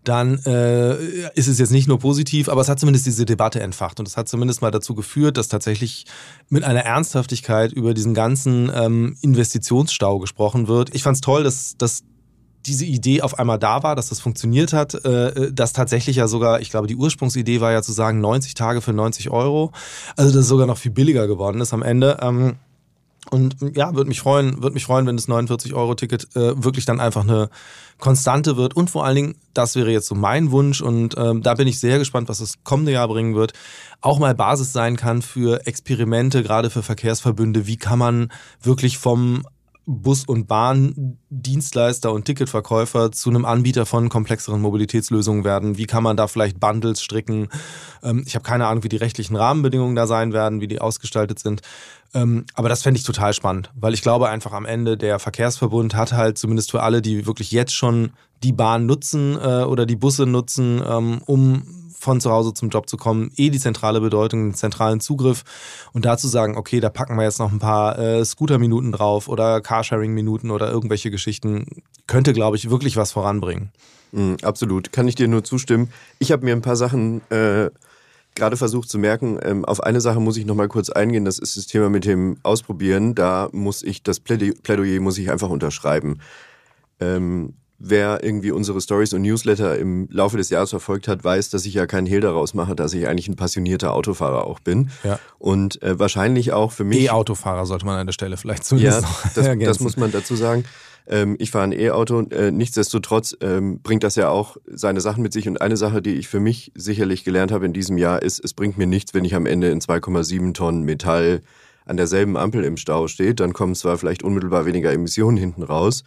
dann 0.03 0.39
äh, 0.45 1.29
ist 1.35 1.47
es 1.47 1.59
jetzt 1.59 1.71
nicht 1.71 1.87
nur 1.87 1.99
positiv, 1.99 2.49
aber 2.49 2.61
es 2.61 2.69
hat 2.69 2.79
zumindest 2.79 3.05
diese 3.05 3.25
Debatte 3.25 3.59
entfacht 3.59 3.99
und 3.99 4.07
es 4.07 4.17
hat 4.17 4.27
zumindest 4.27 4.63
mal 4.63 4.71
dazu 4.71 4.95
geführt, 4.95 5.37
dass 5.37 5.47
tatsächlich 5.47 6.05
mit 6.49 6.63
einer 6.63 6.83
Ernsthaftigkeit 6.83 7.71
über 7.71 7.93
diesen 7.93 8.15
ganzen 8.15 8.71
ähm, 8.73 9.15
Investitionsstau 9.21 10.17
gesprochen 10.17 10.67
wird. 10.67 10.95
Ich 10.95 11.03
fand 11.03 11.17
es 11.17 11.21
toll, 11.21 11.43
dass, 11.43 11.77
dass 11.77 12.01
diese 12.65 12.85
Idee 12.85 13.21
auf 13.21 13.39
einmal 13.39 13.59
da 13.59 13.83
war, 13.83 13.95
dass 13.95 14.09
das 14.09 14.19
funktioniert 14.19 14.73
hat, 14.73 14.93
äh, 15.05 15.51
dass 15.51 15.73
tatsächlich 15.73 16.17
ja 16.17 16.27
sogar, 16.27 16.61
ich 16.61 16.69
glaube, 16.69 16.87
die 16.87 16.95
Ursprungsidee 16.95 17.61
war 17.61 17.71
ja 17.71 17.81
zu 17.81 17.91
sagen 17.91 18.21
90 18.21 18.53
Tage 18.53 18.81
für 18.81 18.93
90 18.93 19.29
Euro, 19.29 19.71
also 20.15 20.31
dass 20.31 20.41
es 20.41 20.47
sogar 20.47 20.67
noch 20.67 20.77
viel 20.77 20.91
billiger 20.91 21.27
geworden 21.27 21.61
ist 21.61 21.73
am 21.73 21.83
Ende. 21.83 22.17
Ähm, 22.21 22.55
und 23.29 23.57
ja, 23.75 23.93
würde 23.93 24.07
mich 24.07 24.19
freuen, 24.19 24.63
würde 24.63 24.73
mich 24.73 24.85
freuen, 24.85 25.05
wenn 25.05 25.15
das 25.15 25.29
49-Euro-Ticket 25.29 26.35
äh, 26.35 26.63
wirklich 26.63 26.85
dann 26.85 26.99
einfach 26.99 27.21
eine 27.21 27.49
Konstante 27.99 28.57
wird. 28.57 28.75
Und 28.75 28.89
vor 28.89 29.05
allen 29.05 29.15
Dingen, 29.15 29.35
das 29.53 29.75
wäre 29.75 29.91
jetzt 29.91 30.07
so 30.07 30.15
mein 30.15 30.49
Wunsch 30.49 30.81
und 30.81 31.15
ähm, 31.17 31.43
da 31.43 31.53
bin 31.53 31.67
ich 31.67 31.79
sehr 31.79 31.99
gespannt, 31.99 32.29
was 32.29 32.39
das 32.39 32.63
kommende 32.63 32.91
Jahr 32.91 33.07
bringen 33.07 33.35
wird, 33.35 33.53
auch 34.01 34.17
mal 34.17 34.33
Basis 34.33 34.73
sein 34.73 34.95
kann 34.97 35.21
für 35.21 35.67
Experimente, 35.67 36.41
gerade 36.41 36.71
für 36.71 36.81
Verkehrsverbünde. 36.81 37.67
Wie 37.67 37.77
kann 37.77 37.99
man 37.99 38.31
wirklich 38.63 38.97
vom 38.97 39.43
Bus- 39.91 40.25
und 40.25 40.47
Bahndienstleister 40.47 42.11
und 42.11 42.25
Ticketverkäufer 42.25 43.11
zu 43.11 43.29
einem 43.29 43.45
Anbieter 43.45 43.85
von 43.85 44.09
komplexeren 44.09 44.61
Mobilitätslösungen 44.61 45.43
werden? 45.43 45.77
Wie 45.77 45.85
kann 45.85 46.03
man 46.03 46.17
da 46.17 46.27
vielleicht 46.27 46.59
Bundles 46.59 47.01
stricken? 47.01 47.49
Ähm, 48.01 48.23
ich 48.25 48.35
habe 48.35 48.43
keine 48.43 48.67
Ahnung, 48.67 48.83
wie 48.83 48.89
die 48.89 48.97
rechtlichen 48.97 49.35
Rahmenbedingungen 49.35 49.95
da 49.95 50.07
sein 50.07 50.33
werden, 50.33 50.61
wie 50.61 50.67
die 50.67 50.79
ausgestaltet 50.79 51.39
sind. 51.39 51.61
Ähm, 52.13 52.45
aber 52.53 52.69
das 52.69 52.83
fände 52.83 52.97
ich 52.97 53.05
total 53.05 53.33
spannend, 53.33 53.69
weil 53.75 53.93
ich 53.93 54.01
glaube 54.01 54.29
einfach 54.29 54.53
am 54.53 54.65
Ende 54.65 54.97
der 54.97 55.19
Verkehrsverbund 55.19 55.95
hat 55.95 56.13
halt 56.13 56.37
zumindest 56.37 56.71
für 56.71 56.83
alle, 56.83 57.01
die 57.01 57.25
wirklich 57.25 57.51
jetzt 57.51 57.73
schon 57.73 58.11
die 58.43 58.53
Bahn 58.53 58.85
nutzen 58.85 59.37
äh, 59.37 59.63
oder 59.63 59.85
die 59.85 59.95
Busse 59.95 60.25
nutzen, 60.25 60.81
ähm, 60.85 61.21
um 61.25 61.80
von 62.01 62.19
zu 62.19 62.31
Hause 62.31 62.55
zum 62.55 62.69
Job 62.69 62.89
zu 62.89 62.97
kommen, 62.97 63.31
eh 63.37 63.51
die 63.51 63.59
zentrale 63.59 64.01
Bedeutung, 64.01 64.49
den 64.49 64.53
zentralen 64.55 64.99
Zugriff 65.01 65.43
und 65.93 66.03
dazu 66.03 66.27
sagen, 66.27 66.57
okay, 66.57 66.79
da 66.79 66.89
packen 66.89 67.15
wir 67.15 67.23
jetzt 67.23 67.37
noch 67.37 67.51
ein 67.51 67.59
paar 67.59 67.99
äh, 67.99 68.25
Scooter-Minuten 68.25 68.91
drauf 68.91 69.27
oder 69.27 69.61
Carsharing-Minuten 69.61 70.49
oder 70.49 70.71
irgendwelche 70.71 71.11
Geschichten, 71.11 71.83
könnte, 72.07 72.33
glaube 72.33 72.57
ich, 72.57 72.71
wirklich 72.71 72.97
was 72.97 73.11
voranbringen. 73.11 73.71
Mm, 74.13 74.33
absolut, 74.41 74.91
kann 74.91 75.07
ich 75.07 75.13
dir 75.13 75.27
nur 75.27 75.43
zustimmen. 75.43 75.93
Ich 76.17 76.31
habe 76.31 76.43
mir 76.43 76.55
ein 76.55 76.63
paar 76.63 76.75
Sachen 76.75 77.21
äh, 77.29 77.69
gerade 78.33 78.57
versucht 78.57 78.89
zu 78.89 78.97
merken. 78.97 79.37
Ähm, 79.43 79.63
auf 79.63 79.83
eine 79.83 80.01
Sache 80.01 80.19
muss 80.19 80.37
ich 80.37 80.47
noch 80.47 80.55
mal 80.55 80.69
kurz 80.69 80.89
eingehen, 80.89 81.23
das 81.23 81.37
ist 81.37 81.55
das 81.55 81.67
Thema 81.67 81.91
mit 81.91 82.05
dem 82.05 82.37
Ausprobieren. 82.41 83.13
Da 83.13 83.47
muss 83.51 83.83
ich, 83.83 84.01
das 84.01 84.19
Plädoyer 84.19 84.99
muss 85.01 85.19
ich 85.19 85.31
einfach 85.31 85.49
unterschreiben. 85.49 86.17
Ähm, 86.99 87.53
Wer 87.83 88.23
irgendwie 88.23 88.51
unsere 88.51 88.79
Stories 88.79 89.11
und 89.13 89.23
Newsletter 89.23 89.75
im 89.77 90.07
Laufe 90.11 90.37
des 90.37 90.51
Jahres 90.51 90.69
verfolgt 90.69 91.07
hat, 91.07 91.23
weiß, 91.23 91.49
dass 91.49 91.65
ich 91.65 91.73
ja 91.73 91.87
keinen 91.87 92.05
Hehl 92.05 92.21
daraus 92.21 92.53
mache, 92.53 92.75
dass 92.75 92.93
ich 92.93 93.07
eigentlich 93.07 93.27
ein 93.27 93.35
passionierter 93.35 93.93
Autofahrer 93.93 94.45
auch 94.45 94.59
bin. 94.59 94.91
Ja. 95.03 95.19
Und 95.39 95.81
äh, 95.81 95.97
wahrscheinlich 95.97 96.53
auch 96.53 96.71
für 96.71 96.83
mich. 96.83 97.05
E-Autofahrer 97.05 97.65
sollte 97.65 97.87
man 97.87 97.97
an 97.97 98.05
der 98.05 98.13
Stelle 98.13 98.37
vielleicht 98.37 98.65
zumindest 98.65 99.01
ja, 99.01 99.31
das, 99.33 99.57
das 99.59 99.79
muss 99.79 99.97
man 99.97 100.11
dazu 100.11 100.35
sagen. 100.35 100.63
Ähm, 101.07 101.35
ich 101.39 101.49
fahre 101.49 101.63
ein 101.63 101.71
E-Auto. 101.71 102.21
Äh, 102.29 102.51
nichtsdestotrotz 102.51 103.35
ähm, 103.41 103.81
bringt 103.81 104.03
das 104.03 104.15
ja 104.15 104.29
auch 104.29 104.57
seine 104.67 105.01
Sachen 105.01 105.23
mit 105.23 105.33
sich. 105.33 105.47
Und 105.47 105.59
eine 105.59 105.75
Sache, 105.75 106.03
die 106.03 106.13
ich 106.13 106.27
für 106.27 106.39
mich 106.39 106.71
sicherlich 106.75 107.23
gelernt 107.23 107.51
habe 107.51 107.65
in 107.65 107.73
diesem 107.73 107.97
Jahr, 107.97 108.21
ist, 108.21 108.43
es 108.43 108.53
bringt 108.53 108.77
mir 108.77 108.85
nichts, 108.87 109.15
wenn 109.15 109.25
ich 109.25 109.33
am 109.33 109.47
Ende 109.47 109.69
in 109.69 109.81
2,7 109.81 110.53
Tonnen 110.53 110.83
Metall 110.83 111.41
an 111.85 111.97
derselben 111.97 112.37
Ampel 112.37 112.63
im 112.63 112.77
Stau 112.77 113.07
steht. 113.07 113.39
Dann 113.39 113.53
kommen 113.53 113.75
zwar 113.75 113.97
vielleicht 113.97 114.23
unmittelbar 114.23 114.65
weniger 114.65 114.91
Emissionen 114.91 115.37
hinten 115.37 115.63
raus. 115.63 116.03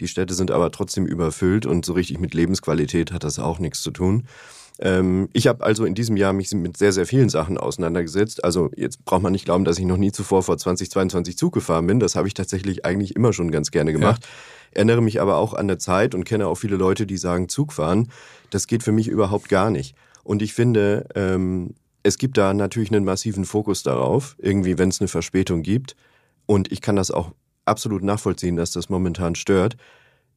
Die 0.00 0.08
Städte 0.08 0.34
sind 0.34 0.50
aber 0.50 0.70
trotzdem 0.70 1.06
überfüllt 1.06 1.66
und 1.66 1.84
so 1.84 1.92
richtig 1.92 2.20
mit 2.20 2.34
Lebensqualität 2.34 3.12
hat 3.12 3.24
das 3.24 3.38
auch 3.38 3.58
nichts 3.58 3.80
zu 3.82 3.90
tun. 3.90 4.26
Ähm, 4.80 5.28
ich 5.32 5.48
habe 5.48 5.64
also 5.64 5.84
in 5.84 5.94
diesem 5.94 6.16
Jahr 6.16 6.32
mich 6.32 6.52
mit 6.52 6.76
sehr, 6.76 6.92
sehr 6.92 7.06
vielen 7.06 7.28
Sachen 7.28 7.58
auseinandergesetzt. 7.58 8.44
Also 8.44 8.70
jetzt 8.76 9.04
braucht 9.04 9.22
man 9.22 9.32
nicht 9.32 9.44
glauben, 9.44 9.64
dass 9.64 9.78
ich 9.78 9.84
noch 9.84 9.96
nie 9.96 10.12
zuvor 10.12 10.42
vor 10.42 10.56
2022 10.56 11.36
Zug 11.36 11.52
gefahren 11.52 11.86
bin. 11.86 12.00
Das 12.00 12.14
habe 12.14 12.28
ich 12.28 12.34
tatsächlich 12.34 12.84
eigentlich 12.84 13.16
immer 13.16 13.32
schon 13.32 13.50
ganz 13.50 13.70
gerne 13.70 13.92
gemacht. 13.92 14.24
Ja. 14.24 14.30
Erinnere 14.76 15.02
mich 15.02 15.20
aber 15.20 15.36
auch 15.36 15.54
an 15.54 15.66
der 15.66 15.78
Zeit 15.78 16.14
und 16.14 16.24
kenne 16.24 16.46
auch 16.46 16.56
viele 16.56 16.76
Leute, 16.76 17.06
die 17.06 17.16
sagen, 17.16 17.48
Zug 17.48 17.72
fahren, 17.72 18.10
das 18.50 18.66
geht 18.66 18.82
für 18.82 18.92
mich 18.92 19.08
überhaupt 19.08 19.48
gar 19.48 19.70
nicht. 19.70 19.96
Und 20.22 20.42
ich 20.42 20.52
finde, 20.52 21.08
ähm, 21.14 21.74
es 22.02 22.18
gibt 22.18 22.38
da 22.38 22.54
natürlich 22.54 22.92
einen 22.92 23.04
massiven 23.04 23.44
Fokus 23.44 23.82
darauf, 23.82 24.36
irgendwie, 24.38 24.78
wenn 24.78 24.88
es 24.88 25.00
eine 25.00 25.08
Verspätung 25.08 25.62
gibt. 25.62 25.96
Und 26.46 26.72
ich 26.72 26.80
kann 26.80 26.96
das 26.96 27.10
auch 27.10 27.32
absolut 27.64 28.02
nachvollziehen, 28.02 28.56
dass 28.56 28.70
das 28.70 28.88
momentan 28.88 29.34
stört. 29.34 29.76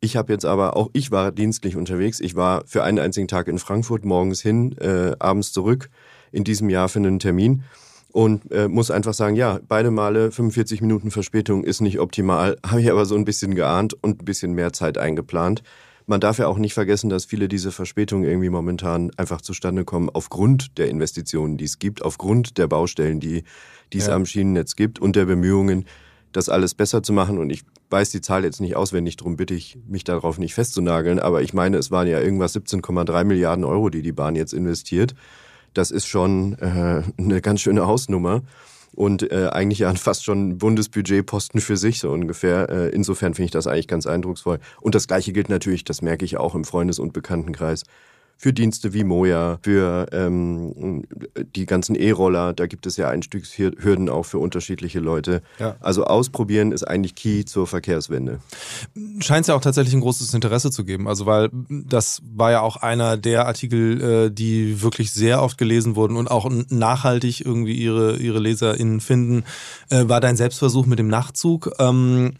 Ich 0.01 0.17
habe 0.17 0.33
jetzt 0.33 0.45
aber 0.45 0.75
auch, 0.75 0.89
ich 0.93 1.11
war 1.11 1.31
dienstlich 1.31 1.75
unterwegs. 1.75 2.19
Ich 2.19 2.35
war 2.35 2.63
für 2.65 2.83
einen 2.83 2.99
einzigen 2.99 3.27
Tag 3.27 3.47
in 3.47 3.59
Frankfurt, 3.59 4.03
morgens 4.03 4.41
hin, 4.41 4.75
äh, 4.79 5.15
abends 5.19 5.53
zurück 5.53 5.89
in 6.31 6.43
diesem 6.43 6.69
Jahr 6.69 6.89
für 6.89 6.99
einen 6.99 7.19
Termin 7.19 7.63
und 8.11 8.51
äh, 8.51 8.67
muss 8.67 8.91
einfach 8.91 9.13
sagen, 9.13 9.35
ja, 9.35 9.59
beide 9.67 9.91
Male 9.91 10.31
45 10.31 10.81
Minuten 10.81 11.11
Verspätung 11.11 11.63
ist 11.63 11.81
nicht 11.81 11.99
optimal, 11.99 12.57
habe 12.65 12.81
ich 12.81 12.91
aber 12.91 13.05
so 13.05 13.15
ein 13.15 13.25
bisschen 13.25 13.55
geahnt 13.55 13.93
und 14.01 14.21
ein 14.21 14.25
bisschen 14.25 14.53
mehr 14.53 14.73
Zeit 14.73 14.97
eingeplant. 14.97 15.63
Man 16.11 16.19
darf 16.19 16.39
ja 16.39 16.47
auch 16.47 16.57
nicht 16.57 16.73
vergessen, 16.73 17.09
dass 17.09 17.23
viele 17.23 17.47
dieser 17.47 17.71
Verspätungen 17.71 18.29
irgendwie 18.29 18.49
momentan 18.49 19.11
einfach 19.15 19.39
zustande 19.39 19.85
kommen 19.85 20.09
aufgrund 20.09 20.77
der 20.77 20.89
Investitionen, 20.89 21.55
die 21.55 21.63
es 21.63 21.79
gibt, 21.79 22.01
aufgrund 22.01 22.57
der 22.57 22.67
Baustellen, 22.67 23.21
die, 23.21 23.45
die 23.93 23.99
es 23.99 24.07
ja. 24.07 24.15
am 24.15 24.25
Schienennetz 24.25 24.75
gibt 24.75 24.99
und 24.99 25.15
der 25.15 25.23
Bemühungen, 25.23 25.85
das 26.33 26.49
alles 26.49 26.75
besser 26.75 27.01
zu 27.01 27.13
machen. 27.13 27.37
Und 27.37 27.49
ich 27.49 27.63
weiß 27.91 28.09
die 28.09 28.19
Zahl 28.19 28.43
jetzt 28.43 28.59
nicht 28.59 28.75
auswendig, 28.75 29.15
darum 29.15 29.37
bitte 29.37 29.53
ich 29.53 29.77
mich 29.87 30.03
darauf 30.03 30.37
nicht 30.37 30.53
festzunageln. 30.53 31.17
Aber 31.17 31.43
ich 31.43 31.53
meine, 31.53 31.77
es 31.77 31.91
waren 31.91 32.09
ja 32.09 32.19
irgendwas 32.19 32.57
17,3 32.57 33.23
Milliarden 33.23 33.63
Euro, 33.63 33.89
die 33.89 34.01
die 34.01 34.11
Bahn 34.11 34.35
jetzt 34.35 34.53
investiert. 34.53 35.15
Das 35.73 35.91
ist 35.91 36.07
schon 36.07 36.59
äh, 36.59 37.03
eine 37.17 37.39
ganz 37.39 37.61
schöne 37.61 37.87
Hausnummer 37.87 38.41
und 38.95 39.31
äh, 39.31 39.49
eigentlich 39.51 39.79
ja 39.79 39.93
fast 39.95 40.23
schon 40.23 40.57
Bundesbudgetposten 40.57 41.61
für 41.61 41.77
sich 41.77 41.99
so 41.99 42.11
ungefähr. 42.11 42.69
Äh, 42.69 42.89
insofern 42.89 43.33
finde 43.33 43.45
ich 43.45 43.51
das 43.51 43.67
eigentlich 43.67 43.87
ganz 43.87 44.07
eindrucksvoll. 44.07 44.59
Und 44.79 44.95
das 44.95 45.07
Gleiche 45.07 45.33
gilt 45.33 45.49
natürlich, 45.49 45.83
das 45.83 46.01
merke 46.01 46.25
ich 46.25 46.37
auch 46.37 46.55
im 46.55 46.63
Freundes- 46.63 46.99
und 46.99 47.13
Bekanntenkreis, 47.13 47.83
für 48.41 48.53
Dienste 48.53 48.91
wie 48.91 49.03
Moja, 49.03 49.59
für 49.61 50.07
ähm, 50.11 51.03
die 51.55 51.67
ganzen 51.67 51.93
E-Roller. 51.93 52.53
Da 52.53 52.65
gibt 52.65 52.87
es 52.87 52.97
ja 52.97 53.07
Einstiegshürden 53.07 54.09
auch 54.09 54.23
für 54.23 54.39
unterschiedliche 54.39 54.99
Leute. 54.99 55.43
Ja. 55.59 55.75
Also 55.79 56.05
ausprobieren 56.05 56.71
ist 56.71 56.81
eigentlich 56.83 57.13
Key 57.13 57.45
zur 57.45 57.67
Verkehrswende. 57.67 58.39
Scheint 59.19 59.41
es 59.41 59.47
ja 59.49 59.53
auch 59.53 59.61
tatsächlich 59.61 59.93
ein 59.93 60.01
großes 60.01 60.33
Interesse 60.33 60.71
zu 60.71 60.83
geben. 60.83 61.07
Also 61.07 61.27
weil 61.27 61.51
das 61.69 62.23
war 62.33 62.49
ja 62.49 62.61
auch 62.61 62.77
einer 62.77 63.15
der 63.15 63.45
Artikel, 63.45 64.01
äh, 64.01 64.31
die 64.31 64.81
wirklich 64.81 65.11
sehr 65.11 65.43
oft 65.43 65.59
gelesen 65.59 65.95
wurden 65.95 66.17
und 66.17 66.31
auch 66.31 66.49
nachhaltig 66.69 67.45
irgendwie 67.45 67.75
ihre, 67.75 68.17
ihre 68.17 68.39
LeserInnen 68.39 69.01
finden, 69.01 69.43
äh, 69.91 70.09
war 70.09 70.19
dein 70.19 70.35
Selbstversuch 70.35 70.87
mit 70.87 70.97
dem 70.97 71.09
Nachtzug. 71.09 71.73
Ähm, 71.77 72.33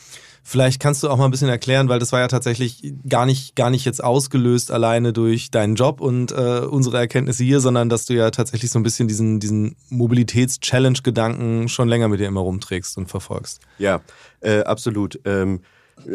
Vielleicht 0.44 0.80
kannst 0.82 1.04
du 1.04 1.10
auch 1.10 1.18
mal 1.18 1.26
ein 1.26 1.32
bisschen 1.32 1.50
erklären, 1.50 1.88
weil 1.88 2.00
das 2.00 2.12
war 2.12 2.20
ja 2.20 2.28
tatsächlich 2.28 2.94
gar 3.08 3.26
nicht, 3.26 3.56
gar 3.56 3.70
nicht 3.70 3.86
jetzt 3.86 4.04
ausgelöst 4.04 4.72
alleine 4.72 5.14
durch 5.14 5.52
deinen 5.52 5.76
Job 5.76 6.02
und 6.02 6.32
äh, 6.32 6.62
unsere 6.62 6.98
Erkenntnisse 6.98 7.44
hier, 7.44 7.60
sondern 7.60 7.90
dass 7.90 8.06
du 8.06 8.14
ja 8.14 8.32
tatsächlich 8.32 8.72
so 8.72 8.80
ein 8.80 8.84
bisschen 8.84 9.08
diesen, 9.08 9.40
diesen 9.40 9.76
Mobilitäts-Challenge-Gedanken 9.90 11.70
schon 11.70 11.88
länger 11.88 12.08
mit 12.08 12.20
dir 12.20 12.28
immer 12.28 12.42
rumträgst 12.42 12.98
und 12.98 13.08
verfolgst. 13.08 13.62
Ja, 13.78 14.02
äh, 14.42 14.62
absolut. 14.62 15.20
Ähm 15.26 15.62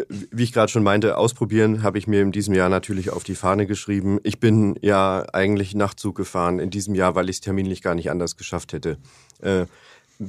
wie 0.08 0.42
ich 0.42 0.52
gerade 0.52 0.70
schon 0.70 0.82
meinte, 0.82 1.16
ausprobieren 1.16 1.82
habe 1.82 1.98
ich 1.98 2.06
mir 2.06 2.22
in 2.22 2.32
diesem 2.32 2.54
Jahr 2.54 2.68
natürlich 2.68 3.10
auf 3.10 3.24
die 3.24 3.34
Fahne 3.34 3.66
geschrieben. 3.66 4.18
Ich 4.24 4.40
bin 4.40 4.76
ja 4.80 5.24
eigentlich 5.32 5.74
Nachtzug 5.74 6.16
gefahren 6.16 6.58
in 6.58 6.70
diesem 6.70 6.94
Jahr, 6.94 7.14
weil 7.14 7.28
ich 7.28 7.36
es 7.36 7.40
terminlich 7.40 7.82
gar 7.82 7.94
nicht 7.94 8.10
anders 8.10 8.36
geschafft 8.36 8.72
hätte. 8.72 8.98
Äh, 9.40 9.66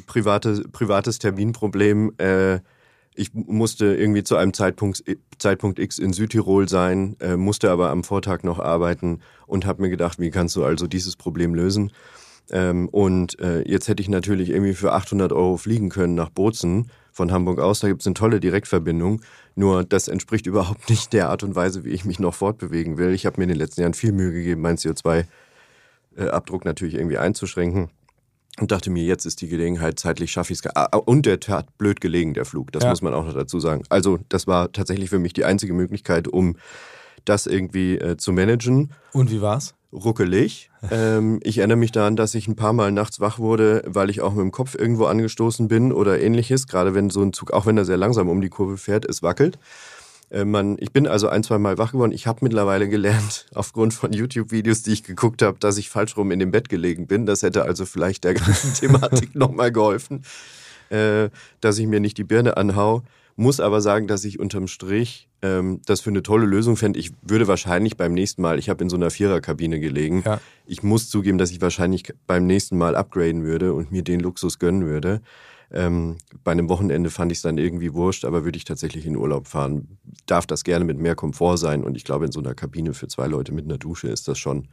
private, 0.05 0.63
privates 0.71 1.19
Terminproblem. 1.19 2.13
Äh, 2.17 2.59
ich 3.17 3.33
musste 3.33 3.95
irgendwie 3.95 4.23
zu 4.23 4.35
einem 4.35 4.53
Zeitpunkt, 4.53 5.03
Zeitpunkt 5.39 5.79
X 5.79 5.97
in 5.97 6.13
Südtirol 6.13 6.69
sein, 6.69 7.17
äh, 7.19 7.35
musste 7.35 7.71
aber 7.71 7.89
am 7.89 8.03
Vortag 8.03 8.43
noch 8.43 8.59
arbeiten 8.59 9.21
und 9.47 9.65
habe 9.65 9.81
mir 9.81 9.89
gedacht, 9.89 10.19
wie 10.19 10.29
kannst 10.29 10.55
du 10.55 10.63
also 10.63 10.87
dieses 10.87 11.15
Problem 11.15 11.55
lösen? 11.55 11.91
Ähm, 12.51 12.87
und 12.89 13.39
äh, 13.39 13.67
jetzt 13.67 13.87
hätte 13.87 14.01
ich 14.01 14.09
natürlich 14.09 14.51
irgendwie 14.51 14.73
für 14.73 14.93
800 14.93 15.33
Euro 15.33 15.57
fliegen 15.57 15.89
können 15.89 16.15
nach 16.15 16.29
Bozen 16.29 16.91
von 17.11 17.31
Hamburg 17.31 17.59
aus. 17.59 17.79
Da 17.79 17.87
gibt 17.87 18.01
es 18.01 18.07
eine 18.07 18.13
tolle 18.13 18.39
Direktverbindung. 18.39 19.21
Nur 19.55 19.83
das 19.83 20.07
entspricht 20.07 20.45
überhaupt 20.45 20.89
nicht 20.89 21.11
der 21.11 21.29
Art 21.29 21.43
und 21.43 21.55
Weise, 21.55 21.83
wie 21.83 21.89
ich 21.89 22.05
mich 22.05 22.19
noch 22.19 22.35
fortbewegen 22.35 22.97
will. 22.97 23.13
Ich 23.13 23.25
habe 23.25 23.37
mir 23.37 23.43
in 23.43 23.49
den 23.49 23.57
letzten 23.57 23.81
Jahren 23.81 23.95
viel 23.95 24.11
Mühe 24.11 24.31
gegeben, 24.31 24.61
meinen 24.61 24.77
CO2-Abdruck 24.77 26.65
äh, 26.65 26.67
natürlich 26.67 26.93
irgendwie 26.93 27.17
einzuschränken. 27.17 27.89
Und 28.59 28.71
dachte 28.71 28.89
mir, 28.89 29.03
jetzt 29.03 29.25
ist 29.25 29.41
die 29.41 29.47
Gelegenheit, 29.47 29.99
zeitlich 29.99 30.31
schaffe 30.31 30.53
ich 30.53 30.59
es. 30.59 30.75
Ah, 30.75 30.87
ah, 30.91 30.97
und 30.97 31.25
der 31.25 31.39
hat 31.47 31.77
blöd 31.77 32.01
gelegen, 32.01 32.33
der 32.33 32.45
Flug. 32.45 32.71
Das 32.71 32.83
ja. 32.83 32.89
muss 32.89 33.01
man 33.01 33.13
auch 33.13 33.25
noch 33.25 33.33
dazu 33.33 33.59
sagen. 33.59 33.83
Also, 33.89 34.19
das 34.29 34.47
war 34.47 34.71
tatsächlich 34.71 35.09
für 35.09 35.19
mich 35.19 35.33
die 35.33 35.45
einzige 35.45 35.73
Möglichkeit, 35.73 36.27
um 36.27 36.57
das 37.25 37.45
irgendwie 37.45 37.97
äh, 37.97 38.17
zu 38.17 38.31
managen. 38.31 38.91
Und 39.13 39.31
wie 39.31 39.41
war's? 39.41 39.75
Ruckelig. 39.93 40.69
ähm, 40.91 41.39
ich 41.43 41.59
erinnere 41.59 41.77
mich 41.77 41.91
daran, 41.91 42.15
dass 42.15 42.35
ich 42.35 42.47
ein 42.47 42.55
paar 42.55 42.73
Mal 42.73 42.91
nachts 42.91 43.19
wach 43.19 43.39
wurde, 43.39 43.83
weil 43.85 44.09
ich 44.09 44.21
auch 44.21 44.33
mit 44.33 44.41
dem 44.41 44.51
Kopf 44.51 44.75
irgendwo 44.75 45.05
angestoßen 45.05 45.67
bin 45.67 45.93
oder 45.93 46.19
ähnliches. 46.19 46.67
Gerade 46.67 46.93
wenn 46.93 47.09
so 47.09 47.21
ein 47.21 47.33
Zug, 47.33 47.51
auch 47.51 47.65
wenn 47.65 47.77
er 47.77 47.85
sehr 47.85 47.97
langsam 47.97 48.27
um 48.29 48.41
die 48.41 48.49
Kurve 48.49 48.77
fährt, 48.77 49.05
es 49.05 49.21
wackelt. 49.23 49.59
Äh, 50.29 50.45
man, 50.45 50.77
ich 50.79 50.91
bin 50.91 51.07
also 51.07 51.29
ein, 51.29 51.43
zwei 51.43 51.57
Mal 51.57 51.77
wach 51.77 51.93
geworden. 51.93 52.11
Ich 52.11 52.27
habe 52.27 52.39
mittlerweile 52.41 52.89
gelernt, 52.89 53.45
aufgrund 53.53 53.93
von 53.93 54.13
YouTube-Videos, 54.13 54.83
die 54.83 54.93
ich 54.93 55.03
geguckt 55.03 55.41
habe, 55.41 55.57
dass 55.59 55.77
ich 55.77 55.89
falsch 55.89 56.17
rum 56.17 56.31
in 56.31 56.39
dem 56.39 56.51
Bett 56.51 56.69
gelegen 56.69 57.07
bin. 57.07 57.25
Das 57.25 57.43
hätte 57.43 57.63
also 57.63 57.85
vielleicht 57.85 58.23
der 58.23 58.33
ganzen 58.33 58.73
Thematik 58.79 59.35
nochmal 59.35 59.71
geholfen, 59.71 60.23
äh, 60.89 61.29
dass 61.61 61.77
ich 61.77 61.87
mir 61.87 61.99
nicht 61.99 62.17
die 62.17 62.23
Birne 62.23 62.57
anhau. 62.57 63.03
Muss 63.39 63.59
aber 63.59 63.81
sagen, 63.81 64.07
dass 64.07 64.23
ich 64.25 64.39
unterm 64.39 64.67
Strich 64.67 65.27
ähm, 65.43 65.81
das 65.85 66.01
für 66.01 66.09
eine 66.09 66.23
tolle 66.23 66.47
Lösung 66.47 66.75
fände. 66.75 66.99
Ich 66.99 67.11
würde 67.21 67.47
wahrscheinlich 67.47 67.95
beim 67.95 68.13
nächsten 68.13 68.41
Mal, 68.41 68.57
ich 68.57 68.69
habe 68.69 68.83
in 68.83 68.89
so 68.89 68.95
einer 68.95 69.11
Viererkabine 69.11 69.79
gelegen, 69.79 70.23
ja. 70.25 70.41
ich 70.65 70.81
muss 70.81 71.09
zugeben, 71.09 71.37
dass 71.37 71.51
ich 71.51 71.61
wahrscheinlich 71.61 72.11
beim 72.25 72.47
nächsten 72.47 72.79
Mal 72.79 72.95
upgraden 72.95 73.43
würde 73.43 73.73
und 73.73 73.91
mir 73.91 74.01
den 74.01 74.21
Luxus 74.21 74.57
gönnen 74.57 74.87
würde. 74.87 75.21
Ähm, 75.71 76.17
bei 76.43 76.51
einem 76.51 76.69
Wochenende 76.69 77.09
fand 77.09 77.31
ich 77.31 77.39
es 77.39 77.41
dann 77.41 77.57
irgendwie 77.57 77.93
wurscht, 77.93 78.25
aber 78.25 78.45
würde 78.45 78.57
ich 78.57 78.63
tatsächlich 78.63 79.05
in 79.05 79.17
Urlaub 79.17 79.47
fahren, 79.47 79.97
darf 80.25 80.45
das 80.45 80.63
gerne 80.63 80.85
mit 80.85 80.97
mehr 80.97 81.15
Komfort 81.15 81.57
sein. 81.57 81.83
Und 81.83 81.95
ich 81.95 82.05
glaube, 82.05 82.25
in 82.25 82.31
so 82.31 82.39
einer 82.39 82.55
Kabine 82.55 82.93
für 82.93 83.07
zwei 83.07 83.27
Leute 83.27 83.53
mit 83.53 83.65
einer 83.65 83.77
Dusche 83.77 84.07
ist 84.07 84.27
das 84.27 84.39
schon 84.39 84.67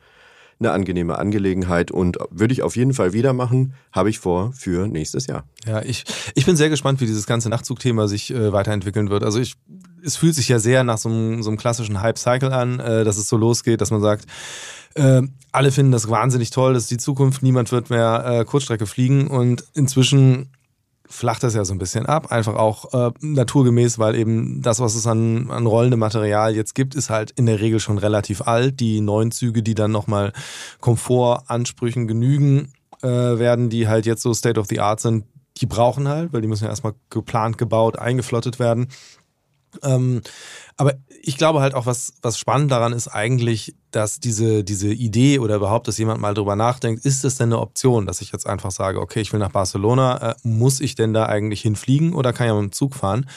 eine 0.61 0.73
angenehme 0.73 1.19
Angelegenheit 1.19 1.91
und 1.91 2.19
würde 2.31 2.53
ich 2.53 2.63
auf 2.63 2.77
jeden 2.77 2.95
Fall 2.95 3.13
wieder 3.13 3.33
machen, 3.33 3.75
habe 3.93 4.11
ich 4.11 4.19
vor 4.19 4.53
für 4.53 4.87
nächstes 4.87 5.27
Jahr. 5.27 5.45
Ja, 5.67 5.83
ich, 5.83 6.05
ich 6.35 6.47
bin 6.47 6.57
sehr 6.57 6.71
gespannt, 6.71 7.01
wie 7.01 7.07
dieses 7.07 7.27
ganze 7.27 7.49
Nachtzugthema 7.49 8.07
sich 8.07 8.33
äh, 8.33 8.53
weiterentwickeln 8.53 9.11
wird. 9.11 9.25
Also 9.25 9.41
ich, 9.41 9.57
es 10.05 10.17
fühlt 10.17 10.35
sich 10.35 10.49
ja 10.49 10.59
sehr 10.59 10.85
nach 10.85 10.99
so 10.99 11.09
einem, 11.09 11.43
so 11.43 11.51
einem 11.51 11.59
klassischen 11.59 12.01
Hype-Cycle 12.01 12.53
an, 12.53 12.79
äh, 12.81 13.05
dass 13.05 13.17
es 13.17 13.29
so 13.29 13.37
losgeht, 13.37 13.81
dass 13.81 13.91
man 13.91 14.01
sagt, 14.01 14.27
äh, 14.95 15.23
alle 15.51 15.73
finden 15.73 15.93
das 15.93 16.09
wahnsinnig 16.09 16.51
toll, 16.51 16.75
das 16.75 16.85
ist 16.85 16.91
die 16.91 16.99
Zukunft, 16.99 17.43
niemand 17.43 17.73
wird 17.73 17.91
mehr 17.91 18.25
äh, 18.25 18.45
Kurzstrecke 18.45 18.87
fliegen 18.87 19.27
und 19.27 19.65
inzwischen 19.75 20.51
flacht 21.07 21.43
das 21.43 21.55
ja 21.55 21.65
so 21.65 21.75
ein 21.75 21.79
bisschen 21.79 22.07
ab, 22.07 22.33
einfach 22.33 22.55
auch 22.55 22.93
äh, 22.93 23.13
naturgemäß, 23.21 23.99
weil 23.99 24.15
eben 24.15 24.63
das, 24.63 24.81
was 24.81 24.95
es 24.95 25.07
an, 25.07 25.51
an 25.51 25.67
rollendem 25.67 26.01
Material 26.01 26.55
jetzt 26.55 26.75
gibt, 26.75 26.95
ist 26.95 27.11
halt 27.11 27.31
in 27.33 27.47
der 27.47 27.61
Regel 27.61 27.81
schon 27.81 27.99
relativ 27.99 28.43
alt. 28.43 28.81
Die 28.81 29.01
neuen 29.01 29.31
Züge, 29.31 29.63
die 29.63 29.75
dann 29.75 29.93
nochmal 29.93 30.33
Komfortansprüchen 30.81 32.09
genügen, 32.09 32.73
äh, 33.03 33.09
werden, 33.09 33.69
die 33.69 33.87
halt 33.87 34.07
jetzt 34.07 34.23
so 34.23 34.33
State 34.33 34.59
of 34.59 34.67
the 34.69 34.81
Art 34.81 35.01
sind, 35.01 35.25
die 35.59 35.67
brauchen 35.67 36.09
halt, 36.09 36.33
weil 36.33 36.41
die 36.41 36.49
müssen 36.49 36.65
ja 36.65 36.71
erstmal 36.71 36.95
geplant, 37.11 37.59
gebaut, 37.59 37.99
eingeflottet 37.99 38.59
werden. 38.59 38.89
Ähm, 39.83 40.23
aber 40.77 40.95
ich 41.27 41.37
glaube 41.37 41.61
halt 41.61 41.75
auch, 41.75 41.87
was, 41.87 42.15
was 42.23 42.39
spannend 42.39 42.71
daran 42.71 42.93
ist 42.93 43.09
eigentlich, 43.09 43.75
dass 43.91 44.21
diese, 44.21 44.65
diese 44.65 44.89
Idee 44.89 45.39
oder 45.39 45.57
überhaupt, 45.57 45.89
dass 45.89 45.99
jemand 45.99 46.21
mal 46.21 46.35
drüber 46.35 46.57
nachdenkt, 46.57 47.05
ist 47.05 47.25
das 47.25 47.37
denn 47.37 47.49
eine 47.49 47.61
Option, 47.61 48.07
dass 48.07 48.21
ich 48.21 48.33
jetzt 48.33 48.47
einfach 48.47 48.71
sage, 48.71 49.01
okay, 49.01 49.21
ich 49.21 49.33
will 49.33 49.41
nach 49.41 49.53
Barcelona, 49.53 50.31
äh, 50.31 50.35
muss 50.43 50.81
ich 50.81 50.95
denn 50.95 51.15
da 51.15 51.27
eigentlich 51.27 51.63
hinfliegen 51.63 52.15
oder 52.15 52.33
kann 52.33 52.47
ich 52.47 52.53
ja 52.53 52.61
mit 52.61 52.71
dem 52.71 52.73
Zug 52.73 52.95
fahren? 52.95 53.29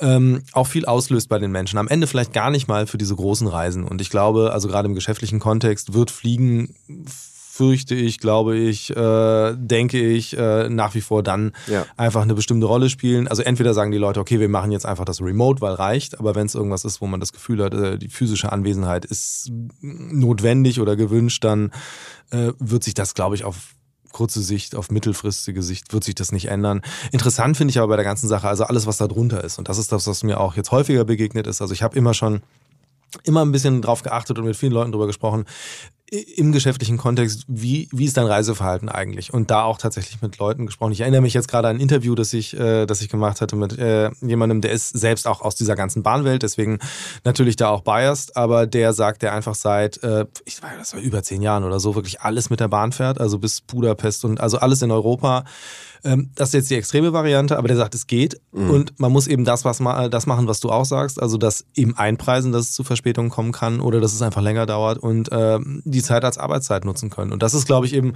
Ähm, 0.00 0.42
auch 0.52 0.66
viel 0.66 0.86
auslöst 0.86 1.28
bei 1.28 1.38
den 1.38 1.52
Menschen. 1.52 1.78
Am 1.78 1.88
Ende 1.88 2.06
vielleicht 2.06 2.32
gar 2.32 2.50
nicht 2.50 2.68
mal 2.68 2.86
für 2.86 2.98
diese 2.98 3.14
großen 3.14 3.46
Reisen. 3.46 3.84
Und 3.84 4.00
ich 4.00 4.10
glaube, 4.10 4.52
also 4.52 4.68
gerade 4.68 4.88
im 4.88 4.94
geschäftlichen 4.94 5.38
Kontext 5.38 5.94
wird 5.94 6.10
Fliegen 6.10 6.74
fürchte 7.54 7.94
ich, 7.94 8.18
glaube 8.18 8.56
ich, 8.56 8.90
äh, 8.96 9.54
denke 9.56 10.00
ich, 10.00 10.36
äh, 10.36 10.68
nach 10.68 10.96
wie 10.96 11.00
vor 11.00 11.22
dann 11.22 11.52
ja. 11.68 11.86
einfach 11.96 12.22
eine 12.22 12.34
bestimmte 12.34 12.66
Rolle 12.66 12.90
spielen. 12.90 13.28
Also 13.28 13.42
entweder 13.42 13.74
sagen 13.74 13.92
die 13.92 13.98
Leute, 13.98 14.18
okay, 14.18 14.40
wir 14.40 14.48
machen 14.48 14.72
jetzt 14.72 14.84
einfach 14.84 15.04
das 15.04 15.20
Remote, 15.20 15.60
weil 15.60 15.74
reicht, 15.74 16.18
aber 16.18 16.34
wenn 16.34 16.46
es 16.46 16.56
irgendwas 16.56 16.84
ist, 16.84 17.00
wo 17.00 17.06
man 17.06 17.20
das 17.20 17.32
Gefühl 17.32 17.62
hat, 17.62 17.72
äh, 17.72 17.96
die 17.96 18.08
physische 18.08 18.50
Anwesenheit 18.50 19.04
ist 19.04 19.52
notwendig 19.80 20.80
oder 20.80 20.96
gewünscht, 20.96 21.44
dann 21.44 21.70
äh, 22.32 22.50
wird 22.58 22.82
sich 22.82 22.94
das, 22.94 23.14
glaube 23.14 23.36
ich, 23.36 23.44
auf 23.44 23.74
kurze 24.10 24.42
Sicht, 24.42 24.74
auf 24.74 24.90
mittelfristige 24.90 25.62
Sicht 25.62 25.92
wird 25.92 26.02
sich 26.02 26.16
das 26.16 26.32
nicht 26.32 26.46
ändern. 26.46 26.82
Interessant 27.12 27.56
finde 27.56 27.70
ich 27.70 27.78
aber 27.78 27.86
bei 27.86 27.96
der 27.96 28.04
ganzen 28.04 28.26
Sache, 28.26 28.48
also 28.48 28.64
alles, 28.64 28.88
was 28.88 28.96
da 28.96 29.06
drunter 29.06 29.44
ist. 29.44 29.60
Und 29.60 29.68
das 29.68 29.78
ist 29.78 29.92
das, 29.92 30.08
was 30.08 30.24
mir 30.24 30.40
auch 30.40 30.56
jetzt 30.56 30.72
häufiger 30.72 31.04
begegnet 31.04 31.46
ist. 31.46 31.62
Also 31.62 31.72
ich 31.72 31.84
habe 31.84 31.96
immer 31.96 32.14
schon 32.14 32.42
immer 33.22 33.44
ein 33.44 33.52
bisschen 33.52 33.80
drauf 33.80 34.02
geachtet 34.02 34.38
und 34.38 34.44
mit 34.44 34.56
vielen 34.56 34.72
Leuten 34.72 34.90
drüber 34.90 35.06
gesprochen, 35.06 35.44
im 36.20 36.52
geschäftlichen 36.52 36.96
Kontext, 36.96 37.44
wie, 37.48 37.88
wie 37.92 38.04
ist 38.04 38.16
dein 38.16 38.26
Reiseverhalten 38.26 38.88
eigentlich? 38.88 39.32
Und 39.32 39.50
da 39.50 39.64
auch 39.64 39.78
tatsächlich 39.78 40.22
mit 40.22 40.38
Leuten 40.38 40.66
gesprochen. 40.66 40.92
Ich 40.92 41.00
erinnere 41.00 41.20
mich 41.20 41.34
jetzt 41.34 41.48
gerade 41.48 41.68
an 41.68 41.76
ein 41.76 41.80
Interview, 41.80 42.14
das 42.14 42.32
ich, 42.32 42.58
äh, 42.58 42.86
das 42.86 43.02
ich 43.02 43.08
gemacht 43.08 43.40
hatte 43.40 43.56
mit 43.56 43.78
äh, 43.78 44.10
jemandem, 44.20 44.60
der 44.60 44.72
ist 44.72 44.90
selbst 44.90 45.26
auch 45.26 45.40
aus 45.40 45.56
dieser 45.56 45.74
ganzen 45.74 46.02
Bahnwelt, 46.02 46.42
deswegen 46.42 46.78
natürlich 47.24 47.56
da 47.56 47.68
auch 47.68 47.82
biased, 47.82 48.36
aber 48.36 48.66
der 48.66 48.92
sagt, 48.92 49.22
der 49.22 49.34
einfach 49.34 49.54
seit, 49.54 50.02
äh, 50.02 50.26
ich 50.44 50.62
weiß, 50.62 50.72
das 50.78 50.94
war 50.94 51.00
über 51.00 51.22
zehn 51.22 51.42
Jahren 51.42 51.64
oder 51.64 51.80
so, 51.80 51.94
wirklich 51.94 52.20
alles 52.20 52.50
mit 52.50 52.60
der 52.60 52.68
Bahn 52.68 52.92
fährt, 52.92 53.20
also 53.20 53.38
bis 53.38 53.60
Budapest 53.60 54.24
und 54.24 54.40
also 54.40 54.58
alles 54.58 54.82
in 54.82 54.90
Europa 54.90 55.44
das 56.34 56.50
ist 56.50 56.54
jetzt 56.54 56.70
die 56.70 56.74
extreme 56.74 57.12
Variante, 57.12 57.56
aber 57.56 57.68
der 57.68 57.78
sagt, 57.78 57.94
es 57.94 58.06
geht. 58.06 58.40
Mhm. 58.52 58.70
Und 58.70 59.00
man 59.00 59.10
muss 59.10 59.26
eben 59.26 59.44
das, 59.44 59.64
was 59.64 59.80
ma 59.80 60.08
das 60.08 60.26
machen, 60.26 60.46
was 60.46 60.60
du 60.60 60.70
auch 60.70 60.84
sagst, 60.84 61.20
also 61.20 61.38
das 61.38 61.64
eben 61.74 61.96
einpreisen, 61.96 62.52
dass 62.52 62.66
es 62.66 62.72
zu 62.72 62.84
Verspätungen 62.84 63.30
kommen 63.30 63.52
kann 63.52 63.80
oder 63.80 64.00
dass 64.00 64.12
es 64.12 64.20
einfach 64.20 64.42
länger 64.42 64.66
dauert 64.66 64.98
und 64.98 65.30
ähm, 65.32 65.82
die 65.84 66.02
Zeit 66.02 66.24
als 66.24 66.36
Arbeitszeit 66.36 66.84
nutzen 66.84 67.08
können. 67.08 67.32
Und 67.32 67.42
das 67.42 67.54
ist, 67.54 67.66
glaube 67.66 67.86
ich, 67.86 67.94
eben 67.94 68.12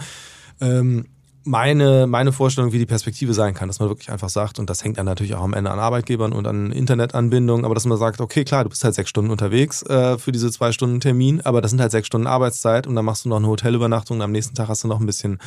ähm, 0.61 1.07
meine, 1.49 2.07
meine 2.07 2.33
Vorstellung, 2.33 2.73
wie 2.73 2.79
die 2.79 2.87
Perspektive 2.87 3.33
sein 3.33 3.55
kann, 3.55 3.69
dass 3.69 3.81
man 3.81 3.89
wirklich 3.89 4.11
einfach 4.11 4.29
sagt, 4.29 4.59
und 4.59 4.69
das 4.69 4.85
hängt 4.85 4.99
dann 4.99 5.07
natürlich 5.07 5.35
auch 5.35 5.43
am 5.43 5.55
Ende 5.55 5.71
an 5.71 5.79
Arbeitgebern 5.79 6.33
und 6.33 6.47
an 6.47 6.73
Internetanbindungen, 6.73 7.65
aber 7.65 7.75
dass 7.75 7.87
man 7.87 7.97
sagt, 7.97 8.21
okay, 8.21 8.45
klar, 8.45 8.65
du 8.65 8.71
bist 8.71 8.85
halt 8.85 8.95
sechs 8.95 9.09
Stunden 9.09 9.31
unterwegs 9.31 9.83
äh, 9.83 10.19
für 10.19 10.31
diese 10.31 10.51
zwei 10.51 10.73
Stunden 10.73 11.01
Termin, 11.01 11.41
aber 11.41 11.63
das 11.63 11.71
sind 11.71 11.81
halt 11.81 11.91
sechs 11.91 12.07
Stunden 12.07 12.27
Arbeitszeit 12.27 12.87
und 12.87 12.95
dann 12.95 13.05
machst 13.05 13.25
du 13.25 13.31
noch 13.31 13.39
eine 13.39 13.49
Hotelübernachtung 13.49 14.19
und 14.19 14.23
am 14.23 14.33
nächsten 14.33 14.55
Tag 14.55 14.69
hast 14.69 14.85
du 14.85 14.89
noch 14.89 15.01
ein 15.01 15.07
bisschen 15.07 15.39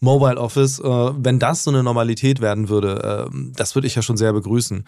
Mobile 0.00 0.36
Office. 0.36 0.78
Äh, 0.78 0.84
wenn 0.84 1.38
das 1.38 1.64
so 1.64 1.70
eine 1.70 1.82
Normalität 1.82 2.40
werden 2.40 2.68
würde, 2.68 3.28
äh, 3.32 3.38
das 3.54 3.74
würde 3.74 3.86
ich 3.86 3.94
ja 3.94 4.02
schon 4.02 4.18
sehr 4.18 4.32
begrüßen. 4.34 4.84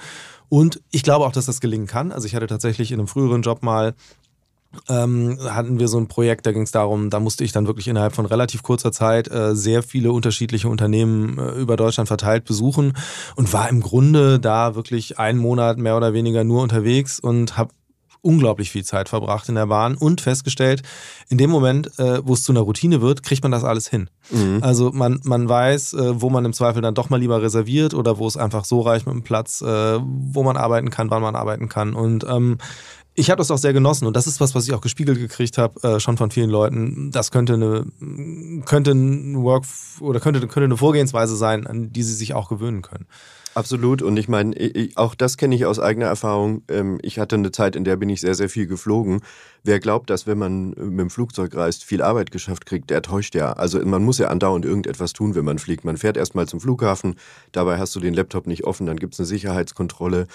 Und 0.50 0.80
ich 0.90 1.02
glaube 1.02 1.24
auch, 1.24 1.32
dass 1.32 1.46
das 1.46 1.60
gelingen 1.60 1.86
kann. 1.86 2.12
Also 2.12 2.26
ich 2.26 2.34
hatte 2.34 2.46
tatsächlich 2.46 2.92
in 2.92 2.98
einem 2.98 3.08
früheren 3.08 3.42
Job 3.42 3.62
mal 3.62 3.94
ähm, 4.88 5.38
hatten 5.42 5.78
wir 5.78 5.88
so 5.88 5.98
ein 5.98 6.08
Projekt, 6.08 6.46
da 6.46 6.52
ging 6.52 6.62
es 6.62 6.70
darum, 6.70 7.10
da 7.10 7.20
musste 7.20 7.44
ich 7.44 7.52
dann 7.52 7.66
wirklich 7.66 7.88
innerhalb 7.88 8.14
von 8.14 8.26
relativ 8.26 8.62
kurzer 8.62 8.92
Zeit 8.92 9.30
äh, 9.30 9.54
sehr 9.54 9.82
viele 9.82 10.12
unterschiedliche 10.12 10.68
Unternehmen 10.68 11.38
äh, 11.38 11.52
über 11.52 11.76
Deutschland 11.76 12.08
verteilt 12.08 12.44
besuchen 12.44 12.92
und 13.36 13.52
war 13.52 13.68
im 13.68 13.80
Grunde 13.80 14.38
da 14.38 14.74
wirklich 14.74 15.18
einen 15.18 15.38
Monat 15.38 15.78
mehr 15.78 15.96
oder 15.96 16.12
weniger 16.12 16.44
nur 16.44 16.62
unterwegs 16.62 17.18
und 17.18 17.56
habe 17.56 17.72
unglaublich 18.22 18.70
viel 18.70 18.84
Zeit 18.84 19.08
verbracht 19.08 19.48
in 19.48 19.54
der 19.54 19.66
Bahn 19.66 19.96
und 19.96 20.20
festgestellt, 20.20 20.82
in 21.28 21.38
dem 21.38 21.50
Moment, 21.50 21.98
äh, 21.98 22.26
wo 22.26 22.34
es 22.34 22.42
zu 22.42 22.52
einer 22.52 22.60
Routine 22.60 23.00
wird, 23.00 23.22
kriegt 23.22 23.42
man 23.42 23.52
das 23.52 23.64
alles 23.64 23.88
hin. 23.88 24.10
Mhm. 24.30 24.58
Also 24.62 24.90
man, 24.92 25.20
man 25.24 25.48
weiß, 25.48 25.94
äh, 25.94 26.20
wo 26.20 26.30
man 26.30 26.44
im 26.44 26.52
Zweifel 26.52 26.82
dann 26.82 26.94
doch 26.94 27.10
mal 27.10 27.20
lieber 27.20 27.42
reserviert 27.42 27.94
oder 27.94 28.18
wo 28.18 28.26
es 28.26 28.36
einfach 28.36 28.64
so 28.64 28.80
reicht 28.80 29.06
mit 29.06 29.14
dem 29.14 29.22
Platz, 29.22 29.60
äh, 29.60 29.98
wo 30.00 30.42
man 30.42 30.56
arbeiten 30.56 30.90
kann, 30.90 31.10
wann 31.10 31.22
man 31.22 31.36
arbeiten 31.36 31.68
kann. 31.68 31.94
Und 31.94 32.24
ähm, 32.28 32.58
ich 33.18 33.30
habe 33.30 33.38
das 33.38 33.50
auch 33.50 33.58
sehr 33.58 33.72
genossen 33.72 34.06
und 34.06 34.14
das 34.14 34.28
ist 34.28 34.40
was, 34.40 34.54
was 34.54 34.68
ich 34.68 34.74
auch 34.74 34.80
gespiegelt 34.80 35.18
gekriegt 35.18 35.58
habe, 35.58 35.82
äh, 35.82 36.00
schon 36.00 36.16
von 36.16 36.30
vielen 36.30 36.50
Leuten. 36.50 37.10
Das 37.10 37.32
könnte 37.32 37.54
eine, 37.54 37.84
könnte 38.64 38.92
ein 38.92 39.42
Work 39.42 39.64
oder 40.00 40.20
könnte, 40.20 40.40
könnte 40.40 40.64
eine 40.64 40.76
Vorgehensweise 40.76 41.34
sein, 41.34 41.66
an 41.66 41.92
die 41.92 42.04
sie 42.04 42.14
sich 42.14 42.34
auch 42.34 42.48
gewöhnen 42.48 42.82
können. 42.82 43.06
Absolut. 43.58 44.02
Und 44.02 44.16
ich 44.16 44.28
meine, 44.28 44.54
auch 44.94 45.16
das 45.16 45.36
kenne 45.36 45.52
ich 45.56 45.66
aus 45.66 45.80
eigener 45.80 46.06
Erfahrung. 46.06 46.62
Ähm, 46.68 47.00
ich 47.02 47.18
hatte 47.18 47.34
eine 47.34 47.50
Zeit, 47.50 47.74
in 47.74 47.82
der 47.82 47.96
bin 47.96 48.08
ich 48.08 48.20
sehr, 48.20 48.36
sehr 48.36 48.48
viel 48.48 48.68
geflogen. 48.68 49.20
Wer 49.64 49.80
glaubt, 49.80 50.10
dass 50.10 50.28
wenn 50.28 50.38
man 50.38 50.68
mit 50.68 51.00
dem 51.00 51.10
Flugzeug 51.10 51.56
reist, 51.56 51.82
viel 51.82 52.00
Arbeit 52.00 52.30
geschafft 52.30 52.66
kriegt, 52.66 52.88
der 52.88 53.02
täuscht 53.02 53.34
ja. 53.34 53.54
Also 53.54 53.84
man 53.84 54.04
muss 54.04 54.18
ja 54.18 54.28
andauernd 54.28 54.64
irgendetwas 54.64 55.12
tun, 55.12 55.34
wenn 55.34 55.44
man 55.44 55.58
fliegt. 55.58 55.84
Man 55.84 55.96
fährt 55.96 56.16
erstmal 56.16 56.46
zum 56.46 56.60
Flughafen, 56.60 57.16
dabei 57.50 57.78
hast 57.78 57.96
du 57.96 58.00
den 58.00 58.14
Laptop 58.14 58.46
nicht 58.46 58.62
offen, 58.62 58.86
dann 58.86 58.96
gibt 58.96 59.14
es 59.14 59.20
eine 59.20 59.26
Sicherheitskontrolle 59.26 60.28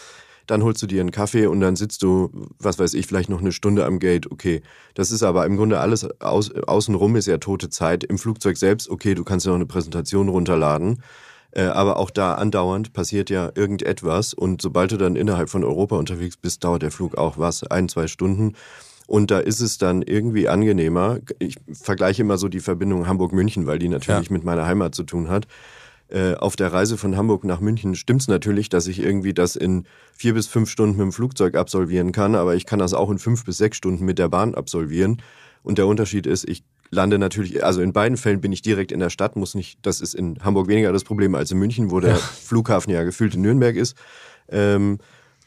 dann 0.46 0.62
holst 0.62 0.82
du 0.82 0.88
dir 0.88 1.00
einen 1.00 1.12
Kaffee 1.12 1.48
und 1.48 1.62
dann 1.62 1.78
sitzt 1.78 2.04
du, 2.04 2.30
was 2.60 2.78
weiß 2.78 2.96
ich, 2.96 3.08
vielleicht 3.08 3.30
noch 3.30 3.40
eine 3.40 3.54
Stunde 3.54 3.86
am 3.86 4.00
Gate. 4.00 4.30
Okay, 4.30 4.62
das 4.94 5.10
ist 5.10 5.24
aber 5.24 5.46
im 5.46 5.56
Grunde 5.56 5.80
alles 5.80 6.06
aus, 6.20 6.52
außenrum 6.52 7.16
ist 7.16 7.28
ja 7.28 7.38
tote 7.38 7.70
Zeit. 7.70 8.04
Im 8.04 8.18
Flugzeug 8.18 8.58
selbst, 8.58 8.90
okay, 8.90 9.16
du 9.16 9.24
kannst 9.24 9.46
ja 9.46 9.54
noch 9.54 9.58
eine 9.60 9.66
Präsentation 9.66 10.28
runterladen. 10.28 11.02
Äh, 11.56 11.66
aber 11.66 11.98
auch 11.98 12.10
da 12.10 12.34
andauernd 12.34 12.94
passiert 12.94 13.30
ja 13.30 13.52
irgendetwas 13.54 14.34
und 14.34 14.62
sobald 14.62 14.92
du 14.92 14.98
dann 14.98 15.16
innerhalb 15.16 15.50
von 15.50 15.64
Europa 15.64 15.96
unterwegs 15.98 16.36
bist, 16.36 16.64
dauert 16.64 16.82
der 16.82 16.92
Flug 16.92 17.16
auch 17.16 17.38
was, 17.38 17.64
ein, 17.64 17.90
zwei 17.90 18.08
Stunden. 18.08 18.54
Und 19.06 19.30
da 19.30 19.40
ist 19.40 19.60
es 19.60 19.78
dann 19.78 20.02
irgendwie 20.02 20.48
angenehmer. 20.48 21.20
Ich 21.38 21.58
vergleiche 21.72 22.24
immer 22.24 22.38
so 22.38 22.48
die 22.48 22.62
Verbindung 22.62 23.08
Hamburg-München, 23.08 23.68
weil 23.68 23.78
die 23.78 23.90
natürlich 23.90 24.30
ja. 24.30 24.34
mit 24.34 24.44
meiner 24.44 24.66
Heimat 24.66 24.96
zu 24.96 25.04
tun 25.04 25.30
hat. 25.30 25.46
Äh, 26.08 26.36
auf 26.36 26.56
der 26.56 26.74
Reise 26.74 26.98
von 26.98 27.18
Hamburg 27.18 27.44
nach 27.44 27.60
München 27.60 27.96
stimmt 27.96 28.22
es 28.22 28.28
natürlich, 28.28 28.70
dass 28.70 28.88
ich 28.88 29.00
irgendwie 29.00 29.34
das 29.34 29.56
in 29.56 29.86
vier 30.16 30.34
bis 30.34 30.48
fünf 30.48 30.70
Stunden 30.70 30.98
mit 30.98 31.06
dem 31.06 31.12
Flugzeug 31.12 31.56
absolvieren 31.56 32.12
kann, 32.12 32.36
aber 32.36 32.56
ich 32.56 32.66
kann 32.66 32.80
das 32.80 32.94
auch 32.94 33.12
in 33.12 33.20
fünf 33.20 33.46
bis 33.46 33.58
sechs 33.58 33.78
Stunden 33.78 34.06
mit 34.06 34.20
der 34.20 34.30
Bahn 34.30 34.56
absolvieren. 34.56 35.22
Und 35.64 35.78
der 35.78 35.88
Unterschied 35.88 36.28
ist, 36.28 36.48
ich 36.48 36.64
lande 36.94 37.20
natürlich, 37.20 37.64
also 37.64 37.82
in 37.82 37.94
beiden 37.94 38.18
Fällen 38.18 38.42
bin 38.42 38.52
ich 38.52 38.62
direkt 38.62 38.92
in 38.92 39.00
der 39.00 39.10
Stadt, 39.10 39.36
muss 39.36 39.56
nicht, 39.56 39.80
das 39.82 40.02
ist 40.02 40.14
in 40.14 40.38
Hamburg 40.44 40.68
weniger 40.68 40.94
das 40.94 41.04
Problem 41.04 41.36
als 41.36 41.52
in 41.52 41.60
München, 41.60 41.92
wo 41.92 42.00
der 42.00 42.12
ja. 42.12 42.18
Flughafen 42.18 42.92
ja 42.92 43.04
gefühlt 43.04 43.36
in 43.36 43.42
Nürnberg 43.42 43.76
ist. 43.76 43.96
Ähm, 44.50 45.00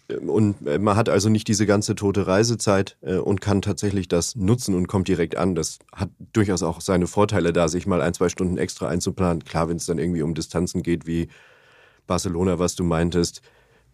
und 0.09 0.63
man 0.63 0.97
hat 0.97 1.09
also 1.09 1.29
nicht 1.29 1.49
diese 1.49 1.67
ganze 1.67 1.97
tote 1.97 2.29
Reisezeit 2.29 2.97
äh, 3.01 3.17
und 3.17 3.41
kann 3.41 3.61
tatsächlich 3.61 4.07
das 4.07 4.37
nutzen 4.37 4.75
und 4.75 4.87
kommt 4.87 5.09
direkt 5.09 5.37
an. 5.37 5.57
Das 5.57 5.81
hat 5.93 6.11
durchaus 6.33 6.63
auch 6.63 6.81
seine 6.81 7.09
Vorteile 7.09 7.53
da, 7.53 7.67
sich 7.67 7.87
mal 7.87 8.01
ein, 8.01 8.15
zwei 8.15 8.29
Stunden 8.29 8.57
extra 8.57 8.89
einzuplanen. 8.89 9.45
Klar, 9.45 9.69
wenn 9.69 9.79
es 9.79 9.87
dann 9.87 9.99
irgendwie 9.99 10.23
um 10.23 10.35
Distanzen 10.35 10.83
geht 10.83 11.07
wie 11.07 11.29
Barcelona, 12.07 12.61
was 12.61 12.77
du 12.77 12.85
meintest, 12.85 13.43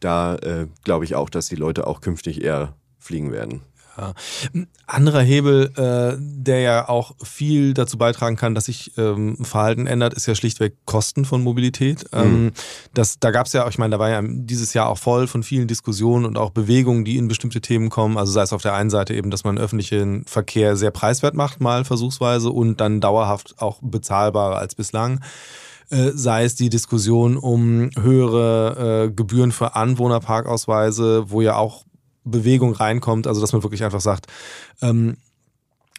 da 0.01 0.37
äh, 0.37 0.67
glaube 0.85 1.07
ich 1.07 1.15
auch, 1.15 1.31
dass 1.31 1.49
die 1.49 1.57
Leute 1.57 1.87
auch 1.87 2.03
künftig 2.03 2.43
eher 2.43 2.75
fliegen 2.99 3.33
werden. 3.33 3.63
Ja. 3.97 4.15
Ein 4.55 4.69
anderer 4.87 5.21
Hebel, 5.21 5.71
äh, 5.77 6.17
der 6.19 6.61
ja 6.61 6.89
auch 6.89 7.15
viel 7.23 7.75
dazu 7.75 7.99
beitragen 7.99 8.37
kann, 8.37 8.55
dass 8.55 8.65
sich 8.65 8.93
ähm, 8.97 9.37
Verhalten 9.45 9.87
ändert, 9.87 10.15
ist 10.15 10.27
ja 10.27 10.35
schlichtweg 10.35 10.77
Kosten 10.87 11.25
von 11.25 11.43
Mobilität. 11.43 12.05
Mhm. 12.13 12.21
Ähm, 12.21 12.53
das, 12.95 13.19
da 13.19 13.31
gab 13.31 13.47
es 13.47 13.53
ja, 13.53 13.69
ich 13.69 13.79
meine, 13.79 13.93
da 13.93 13.99
war 13.99 14.09
ja 14.09 14.23
dieses 14.25 14.73
Jahr 14.73 14.89
auch 14.89 14.99
voll 14.99 15.27
von 15.27 15.43
vielen 15.43 15.69
Diskussionen 15.69 16.25
und 16.25 16.39
auch 16.39 16.51
Bewegungen, 16.51 17.05
die 17.05 17.19
in 17.19 17.29
bestimmte 17.29 17.61
Themen 17.61 17.91
kommen. 17.91 18.17
Also 18.17 18.33
sei 18.33 18.43
es 18.43 18.53
auf 18.53 18.63
der 18.63 18.75
einen 18.75 18.91
Seite 18.91 19.15
eben, 19.15 19.31
dass 19.31 19.45
man 19.45 19.59
öffentlichen 19.59 20.25
Verkehr 20.25 20.77
sehr 20.77 20.91
preiswert 20.91 21.35
macht, 21.35 21.61
mal 21.61 21.85
versuchsweise 21.85 22.51
und 22.51 22.81
dann 22.81 23.01
dauerhaft 23.01 23.55
auch 23.59 23.81
bezahlbarer 23.83 24.57
als 24.57 24.75
bislang 24.75 25.21
äh, 25.91 26.13
sei 26.15 26.45
es 26.45 26.55
die 26.55 26.71
Diskussion 26.71 27.37
um 27.37 27.91
höhere 28.01 29.05
äh, 29.05 29.11
Gebühren 29.11 29.53
für 29.53 29.77
Anwohnerparkausweise, 29.77 31.31
wo 31.31 31.43
ja 31.43 31.57
auch 31.57 31.85
Bewegung 32.25 32.73
reinkommt, 32.73 33.27
also 33.27 33.41
dass 33.41 33.53
man 33.53 33.63
wirklich 33.63 33.85
einfach 33.85 34.01
sagt, 34.01 34.27
ähm, 34.81 35.17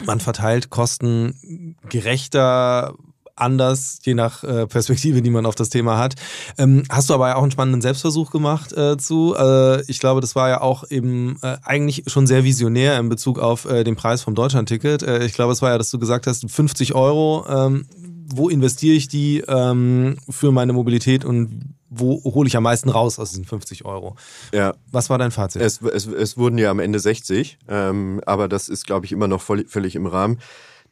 man 0.05 0.19
verteilt 0.19 0.69
Kosten 0.69 1.75
gerechter, 1.89 2.95
anders, 3.36 3.99
je 4.03 4.13
nach 4.13 4.43
äh, 4.43 4.67
Perspektive, 4.67 5.21
die 5.21 5.29
man 5.29 5.45
auf 5.45 5.55
das 5.55 5.69
Thema 5.69 5.97
hat. 5.97 6.15
Ähm, 6.57 6.83
hast 6.89 7.09
du 7.09 7.13
aber 7.13 7.29
ja 7.29 7.36
auch 7.36 7.41
einen 7.41 7.51
spannenden 7.51 7.81
Selbstversuch 7.81 8.31
gemacht 8.31 8.73
äh, 8.73 8.97
zu. 8.97 9.36
Äh, 9.36 9.81
ich 9.89 9.99
glaube, 9.99 10.21
das 10.21 10.36
war 10.36 10.49
ja 10.49 10.62
auch 10.62 10.89
eben 10.89 11.38
äh, 11.41 11.57
eigentlich 11.63 12.03
schon 12.07 12.27
sehr 12.27 12.43
visionär 12.43 12.99
in 12.99 13.09
Bezug 13.09 13.39
auf 13.39 13.65
äh, 13.65 13.83
den 13.83 13.95
Preis 13.95 14.21
vom 14.21 14.36
Deutschlandticket. 14.36 15.03
Äh, 15.03 15.25
ich 15.25 15.33
glaube, 15.33 15.53
es 15.53 15.62
war 15.62 15.71
ja, 15.71 15.77
dass 15.77 15.89
du 15.89 15.99
gesagt 15.99 16.27
hast, 16.27 16.49
50 16.49 16.93
Euro, 16.93 17.45
ähm, 17.49 17.88
wo 18.27 18.49
investiere 18.49 18.95
ich 18.95 19.07
die 19.07 19.43
ähm, 19.47 20.17
für 20.29 20.51
meine 20.51 20.73
Mobilität 20.73 21.25
und 21.25 21.75
wo 21.95 22.21
hole 22.23 22.47
ich 22.47 22.58
am 22.58 22.63
meisten 22.63 22.89
raus 22.89 23.19
aus 23.19 23.32
diesen 23.32 23.45
50 23.45 23.86
Euro? 23.86 24.15
Ja. 24.53 24.73
Was 24.91 25.10
war 25.10 25.17
dein 25.17 25.32
Fazit? 25.32 25.62
Es, 25.62 25.82
es, 25.82 26.08
es 26.08 26.38
wurden 26.38 26.58
ja 26.58 26.71
am 26.71 26.79
Ende 26.79 26.99
60, 26.99 27.58
ähm, 27.67 28.21
aber 28.25 28.47
das 28.47 28.69
ist, 28.69 28.86
glaube 28.86 29.06
ich, 29.06 29.12
immer 29.12 29.27
noch 29.27 29.41
voll, 29.41 29.65
völlig 29.67 29.95
im 29.95 30.06
Rahmen. 30.06 30.39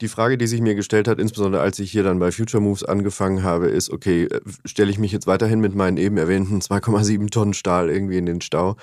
Die 0.01 0.07
Frage, 0.07 0.37
die 0.37 0.47
sich 0.47 0.61
mir 0.61 0.73
gestellt 0.73 1.07
hat, 1.07 1.19
insbesondere 1.19 1.61
als 1.61 1.77
ich 1.77 1.91
hier 1.91 2.03
dann 2.03 2.17
bei 2.17 2.31
Future 2.31 2.61
Moves 2.61 2.83
angefangen 2.83 3.43
habe, 3.43 3.67
ist, 3.67 3.91
okay, 3.91 4.23
äh, 4.23 4.41
stelle 4.65 4.89
ich 4.89 4.97
mich 4.97 5.11
jetzt 5.11 5.27
weiterhin 5.27 5.59
mit 5.59 5.75
meinen 5.75 5.97
eben 5.97 6.17
erwähnten 6.17 6.59
2,7 6.59 7.29
Tonnen 7.29 7.53
Stahl 7.53 7.89
irgendwie 7.89 8.17
in 8.17 8.25
den 8.25 8.41
Stau, 8.41 8.77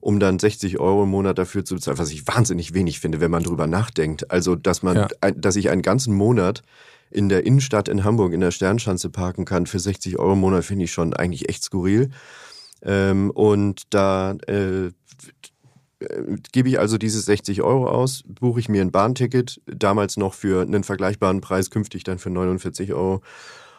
um 0.00 0.18
dann 0.18 0.38
60 0.38 0.80
Euro 0.80 1.04
im 1.04 1.10
Monat 1.10 1.38
dafür 1.38 1.64
zu 1.64 1.76
bezahlen, 1.76 1.98
was 1.98 2.10
ich 2.10 2.26
wahnsinnig 2.26 2.74
wenig 2.74 3.00
finde, 3.00 3.20
wenn 3.20 3.30
man 3.30 3.44
drüber 3.44 3.66
nachdenkt. 3.66 4.30
Also, 4.30 4.56
dass 4.56 4.82
man, 4.82 4.96
ja. 4.96 5.30
dass 5.30 5.56
ich 5.56 5.70
einen 5.70 5.82
ganzen 5.82 6.14
Monat 6.14 6.62
in 7.14 7.28
der 7.28 7.46
Innenstadt 7.46 7.88
in 7.88 8.04
Hamburg 8.04 8.32
in 8.32 8.40
der 8.40 8.50
Sternschanze 8.50 9.08
parken 9.08 9.44
kann 9.44 9.66
für 9.66 9.78
60 9.78 10.18
Euro 10.18 10.32
im 10.32 10.40
Monat, 10.40 10.64
finde 10.64 10.84
ich 10.84 10.92
schon 10.92 11.14
eigentlich 11.14 11.48
echt 11.48 11.62
skurril. 11.62 12.10
Ähm, 12.82 13.30
und 13.30 13.82
da 13.90 14.32
äh, 14.46 14.90
gebe 16.52 16.68
ich 16.68 16.78
also 16.78 16.98
diese 16.98 17.20
60 17.20 17.62
Euro 17.62 17.88
aus, 17.88 18.24
buche 18.26 18.60
ich 18.60 18.68
mir 18.68 18.82
ein 18.82 18.90
Bahnticket, 18.90 19.60
damals 19.66 20.16
noch 20.16 20.34
für 20.34 20.62
einen 20.62 20.84
vergleichbaren 20.84 21.40
Preis, 21.40 21.70
künftig 21.70 22.04
dann 22.04 22.18
für 22.18 22.30
49 22.30 22.92
Euro. 22.92 23.22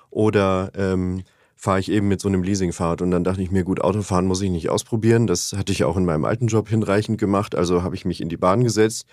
Oder 0.10 0.72
ähm, 0.76 1.24
fahre 1.56 1.80
ich 1.80 1.92
eben 1.92 2.08
mit 2.08 2.22
so 2.22 2.30
einem 2.30 2.44
Leasingfahrrad. 2.44 3.02
Und 3.02 3.12
dann 3.12 3.24
dachte 3.24 3.42
ich 3.42 3.52
mir, 3.52 3.64
gut, 3.64 3.82
Autofahren 3.82 4.28
muss 4.28 4.42
ich 4.42 4.50
nicht 4.50 4.70
ausprobieren. 4.70 5.28
Das 5.28 5.54
hatte 5.54 5.74
ich 5.74 5.84
auch 5.84 5.98
in 5.98 6.06
meinem 6.06 6.26
alten 6.26 6.48
Job 6.48 6.70
hinreichend 6.70 7.20
gemacht. 7.20 7.54
Also 7.54 7.84
habe 7.84 7.96
ich 7.96 8.06
mich 8.06 8.22
in 8.22 8.30
die 8.30 8.38
Bahn 8.38 8.64
gesetzt. 8.64 9.06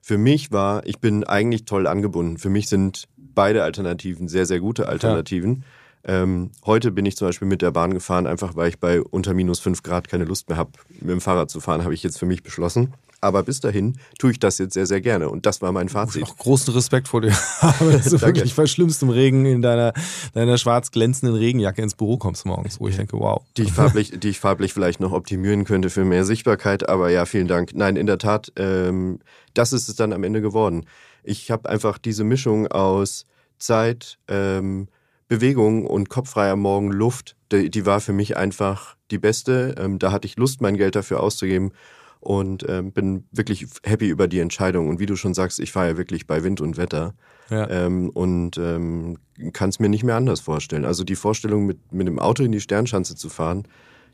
Für 0.00 0.18
mich 0.18 0.52
war, 0.52 0.86
ich 0.86 1.00
bin 1.00 1.24
eigentlich 1.24 1.64
toll 1.64 1.88
angebunden. 1.88 2.38
Für 2.38 2.48
mich 2.48 2.68
sind 2.68 3.08
beide 3.36 3.62
Alternativen 3.62 4.26
sehr, 4.26 4.46
sehr 4.46 4.58
gute 4.58 4.88
Alternativen. 4.88 5.62
Ja. 6.04 6.22
Ähm, 6.22 6.50
heute 6.64 6.90
bin 6.90 7.06
ich 7.06 7.16
zum 7.16 7.28
Beispiel 7.28 7.46
mit 7.46 7.62
der 7.62 7.70
Bahn 7.70 7.92
gefahren, 7.92 8.26
einfach 8.26 8.56
weil 8.56 8.68
ich 8.68 8.78
bei 8.78 9.00
unter 9.00 9.34
minus 9.34 9.60
5 9.60 9.82
Grad 9.84 10.08
keine 10.08 10.24
Lust 10.24 10.48
mehr 10.48 10.58
habe, 10.58 10.70
mit 11.00 11.10
dem 11.10 11.20
Fahrrad 11.20 11.50
zu 11.50 11.60
fahren, 11.60 11.84
habe 11.84 11.94
ich 11.94 12.02
jetzt 12.02 12.18
für 12.18 12.26
mich 12.26 12.42
beschlossen. 12.42 12.94
Aber 13.20 13.42
bis 13.42 13.60
dahin 13.60 13.98
tue 14.18 14.30
ich 14.30 14.38
das 14.38 14.58
jetzt 14.58 14.74
sehr, 14.74 14.86
sehr 14.86 15.00
gerne. 15.00 15.30
Und 15.30 15.46
das 15.46 15.62
war 15.62 15.72
mein 15.72 15.88
Fazit. 15.88 16.22
Ich 16.22 16.28
auch 16.28 16.36
großen 16.36 16.72
Respekt 16.74 17.08
vor 17.08 17.22
dir 17.22 17.32
habe, 17.60 17.90
dass 17.92 18.10
du 18.10 18.20
wirklich 18.20 18.54
bei 18.54 18.66
schlimmstem 18.66 19.08
Regen 19.08 19.46
in 19.46 19.62
deiner, 19.62 19.94
deiner 20.34 20.58
schwarz 20.58 20.90
glänzenden 20.90 21.36
Regenjacke 21.36 21.82
ins 21.82 21.94
Büro 21.94 22.18
kommst 22.18 22.46
morgens, 22.46 22.78
wo 22.78 22.88
ich 22.88 22.96
denke, 22.96 23.18
wow. 23.18 23.42
Die 23.56 23.62
ich 23.62 23.72
farblich, 23.72 24.12
die 24.20 24.28
ich 24.28 24.38
farblich 24.38 24.74
vielleicht 24.74 25.00
noch 25.00 25.12
optimieren 25.12 25.64
könnte 25.64 25.90
für 25.90 26.04
mehr 26.04 26.24
Sichtbarkeit. 26.24 26.88
Aber 26.88 27.10
ja, 27.10 27.24
vielen 27.24 27.48
Dank. 27.48 27.74
Nein, 27.74 27.96
in 27.96 28.06
der 28.06 28.18
Tat, 28.18 28.52
ähm, 28.56 29.18
das 29.54 29.72
ist 29.72 29.88
es 29.88 29.96
dann 29.96 30.12
am 30.12 30.22
Ende 30.22 30.40
geworden. 30.40 30.86
Ich 31.26 31.50
habe 31.50 31.68
einfach 31.68 31.98
diese 31.98 32.24
Mischung 32.24 32.68
aus 32.68 33.26
Zeit, 33.58 34.18
ähm, 34.28 34.88
Bewegung 35.28 35.86
und 35.86 36.08
kopffreier 36.08 36.56
Morgen 36.56 36.92
Luft, 36.92 37.36
die, 37.50 37.68
die, 37.70 37.84
war 37.84 38.00
für 38.00 38.12
mich 38.12 38.36
einfach 38.36 38.96
die 39.10 39.18
beste. 39.18 39.74
Ähm, 39.78 39.98
da 39.98 40.12
hatte 40.12 40.26
ich 40.26 40.36
Lust, 40.36 40.60
mein 40.60 40.76
Geld 40.76 40.94
dafür 40.94 41.20
auszugeben 41.20 41.72
und 42.20 42.64
ähm, 42.68 42.92
bin 42.92 43.24
wirklich 43.32 43.66
happy 43.82 44.08
über 44.08 44.28
die 44.28 44.38
Entscheidung. 44.38 44.88
Und 44.88 45.00
wie 45.00 45.06
du 45.06 45.16
schon 45.16 45.34
sagst, 45.34 45.58
ich 45.58 45.72
fahre 45.72 45.88
ja 45.88 45.96
wirklich 45.96 46.26
bei 46.26 46.44
Wind 46.44 46.60
und 46.60 46.76
Wetter 46.76 47.14
ja. 47.50 47.68
ähm, 47.68 48.10
und 48.10 48.56
ähm, 48.58 49.18
kann 49.52 49.70
es 49.70 49.80
mir 49.80 49.88
nicht 49.88 50.04
mehr 50.04 50.16
anders 50.16 50.40
vorstellen. 50.40 50.84
Also 50.84 51.02
die 51.04 51.16
Vorstellung, 51.16 51.66
mit, 51.66 51.92
mit 51.92 52.06
dem 52.06 52.18
Auto 52.18 52.44
in 52.44 52.52
die 52.52 52.60
Sternschanze 52.60 53.16
zu 53.16 53.28
fahren, 53.28 53.66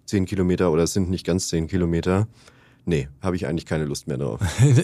zehn 0.06 0.24
Kilometer 0.24 0.72
oder 0.72 0.84
es 0.84 0.92
sind 0.92 1.10
nicht 1.10 1.26
ganz 1.26 1.48
zehn 1.48 1.68
Kilometer, 1.68 2.26
Nee, 2.84 3.08
habe 3.20 3.36
ich 3.36 3.46
eigentlich 3.46 3.66
keine 3.66 3.84
Lust 3.84 4.08
mehr 4.08 4.18
drauf. 4.18 4.40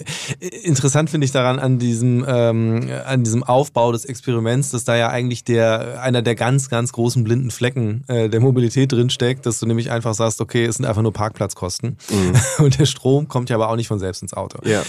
Interessant 0.63 1.09
finde 1.09 1.25
ich 1.25 1.31
daran 1.31 1.59
an 1.59 1.79
diesem, 1.79 2.25
ähm, 2.25 2.89
an 3.05 3.23
diesem 3.23 3.43
Aufbau 3.43 3.91
des 3.91 4.05
Experiments, 4.05 4.71
dass 4.71 4.85
da 4.85 4.95
ja 4.95 5.09
eigentlich 5.09 5.43
der, 5.43 6.01
einer 6.01 6.21
der 6.21 6.35
ganz, 6.35 6.69
ganz 6.69 6.93
großen 6.93 7.25
blinden 7.25 7.51
Flecken 7.51 8.05
äh, 8.07 8.29
der 8.29 8.39
Mobilität 8.39 8.93
drinsteckt, 8.93 9.45
dass 9.45 9.59
du 9.59 9.65
nämlich 9.65 9.91
einfach 9.91 10.13
sagst, 10.13 10.39
okay, 10.39 10.63
es 10.63 10.77
sind 10.77 10.85
einfach 10.85 11.01
nur 11.01 11.11
Parkplatzkosten. 11.11 11.97
Mhm. 12.09 12.35
Und 12.63 12.79
der 12.79 12.85
Strom 12.85 13.27
kommt 13.27 13.49
ja 13.49 13.57
aber 13.57 13.69
auch 13.69 13.75
nicht 13.75 13.89
von 13.89 13.99
selbst 13.99 14.21
ins 14.21 14.33
Auto. 14.33 14.59
Ja. 14.63 14.83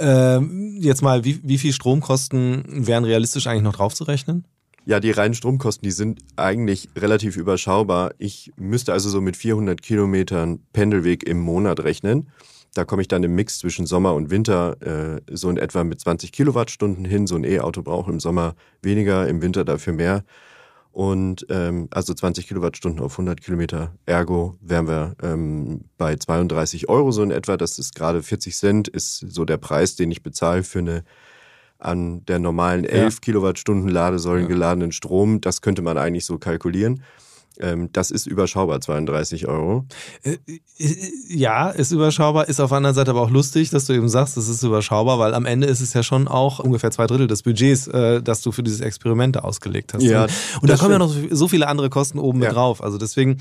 Ähm, 0.00 0.76
jetzt 0.80 1.02
mal, 1.02 1.24
wie, 1.24 1.40
wie 1.44 1.58
viel 1.58 1.72
Stromkosten 1.72 2.64
wären 2.86 3.04
realistisch 3.04 3.46
eigentlich 3.46 3.62
noch 3.62 3.76
draufzurechnen? 3.76 4.44
Ja, 4.86 5.00
die 5.00 5.10
reinen 5.10 5.34
Stromkosten, 5.34 5.84
die 5.84 5.92
sind 5.92 6.20
eigentlich 6.36 6.88
relativ 6.96 7.36
überschaubar. 7.36 8.12
Ich 8.18 8.52
müsste 8.56 8.92
also 8.92 9.10
so 9.10 9.20
mit 9.20 9.36
400 9.36 9.82
Kilometern 9.82 10.60
Pendelweg 10.72 11.28
im 11.28 11.40
Monat 11.40 11.80
rechnen. 11.80 12.28
Da 12.76 12.84
komme 12.84 13.02
ich 13.02 13.08
dann 13.08 13.22
im 13.24 13.34
Mix 13.34 13.58
zwischen 13.58 13.86
Sommer 13.86 14.14
und 14.14 14.30
Winter 14.30 14.76
äh, 14.80 15.20
so 15.30 15.48
in 15.48 15.56
etwa 15.56 15.82
mit 15.82 16.00
20 16.00 16.30
Kilowattstunden 16.30 17.04
hin. 17.04 17.26
So 17.26 17.36
ein 17.36 17.44
E-Auto 17.44 17.82
braucht 17.82 18.10
im 18.10 18.20
Sommer 18.20 18.54
weniger, 18.82 19.26
im 19.28 19.40
Winter 19.40 19.64
dafür 19.64 19.94
mehr. 19.94 20.24
Und 20.92 21.46
ähm, 21.50 21.88
also 21.90 22.14
20 22.14 22.48
Kilowattstunden 22.48 23.02
auf 23.02 23.12
100 23.12 23.40
Kilometer. 23.42 23.94
Ergo 24.06 24.56
wären 24.60 24.88
wir 24.88 25.14
ähm, 25.22 25.84
bei 25.96 26.16
32 26.16 26.88
Euro 26.88 27.12
so 27.12 27.22
in 27.22 27.30
etwa. 27.30 27.56
Das 27.56 27.78
ist 27.78 27.94
gerade 27.94 28.22
40 28.22 28.54
Cent, 28.54 28.88
ist 28.88 29.18
so 29.18 29.44
der 29.44 29.58
Preis, 29.58 29.96
den 29.96 30.10
ich 30.10 30.22
bezahle 30.22 30.62
für 30.62 30.80
eine 30.80 31.04
an 31.78 32.24
der 32.24 32.38
normalen 32.38 32.84
11 32.84 33.14
ja. 33.14 33.20
Kilowattstunden 33.20 33.88
Ladesäulen 33.88 34.44
ja. 34.44 34.48
geladenen 34.48 34.92
Strom. 34.92 35.40
Das 35.40 35.60
könnte 35.60 35.82
man 35.82 35.98
eigentlich 35.98 36.24
so 36.24 36.38
kalkulieren. 36.38 37.02
Ähm, 37.60 37.90
das 37.92 38.10
ist 38.10 38.26
überschaubar, 38.26 38.80
32 38.80 39.46
Euro. 39.48 39.84
Äh, 40.22 40.38
äh, 40.78 41.10
ja, 41.28 41.70
ist 41.70 41.92
überschaubar, 41.92 42.48
ist 42.48 42.60
auf 42.60 42.70
der 42.70 42.78
anderen 42.78 42.94
Seite 42.94 43.10
aber 43.10 43.22
auch 43.22 43.30
lustig, 43.30 43.70
dass 43.70 43.86
du 43.86 43.92
eben 43.92 44.08
sagst, 44.08 44.36
es 44.36 44.48
ist 44.48 44.62
überschaubar, 44.62 45.18
weil 45.18 45.34
am 45.34 45.46
Ende 45.46 45.66
ist 45.66 45.80
es 45.80 45.94
ja 45.94 46.02
schon 46.02 46.28
auch 46.28 46.58
ungefähr 46.58 46.90
zwei 46.90 47.06
Drittel 47.06 47.26
des 47.26 47.42
Budgets, 47.42 47.86
äh, 47.88 48.22
das 48.22 48.42
du 48.42 48.52
für 48.52 48.62
dieses 48.62 48.80
Experiment 48.80 49.42
ausgelegt 49.42 49.94
hast. 49.94 50.02
Ja, 50.02 50.26
und 50.60 50.70
da 50.70 50.76
kommen 50.76 50.92
ja 50.92 50.98
noch 50.98 51.14
so 51.30 51.48
viele 51.48 51.68
andere 51.68 51.90
Kosten 51.90 52.18
oben 52.18 52.40
ja. 52.42 52.48
mit 52.48 52.56
drauf. 52.56 52.82
Also 52.82 52.98
deswegen, 52.98 53.38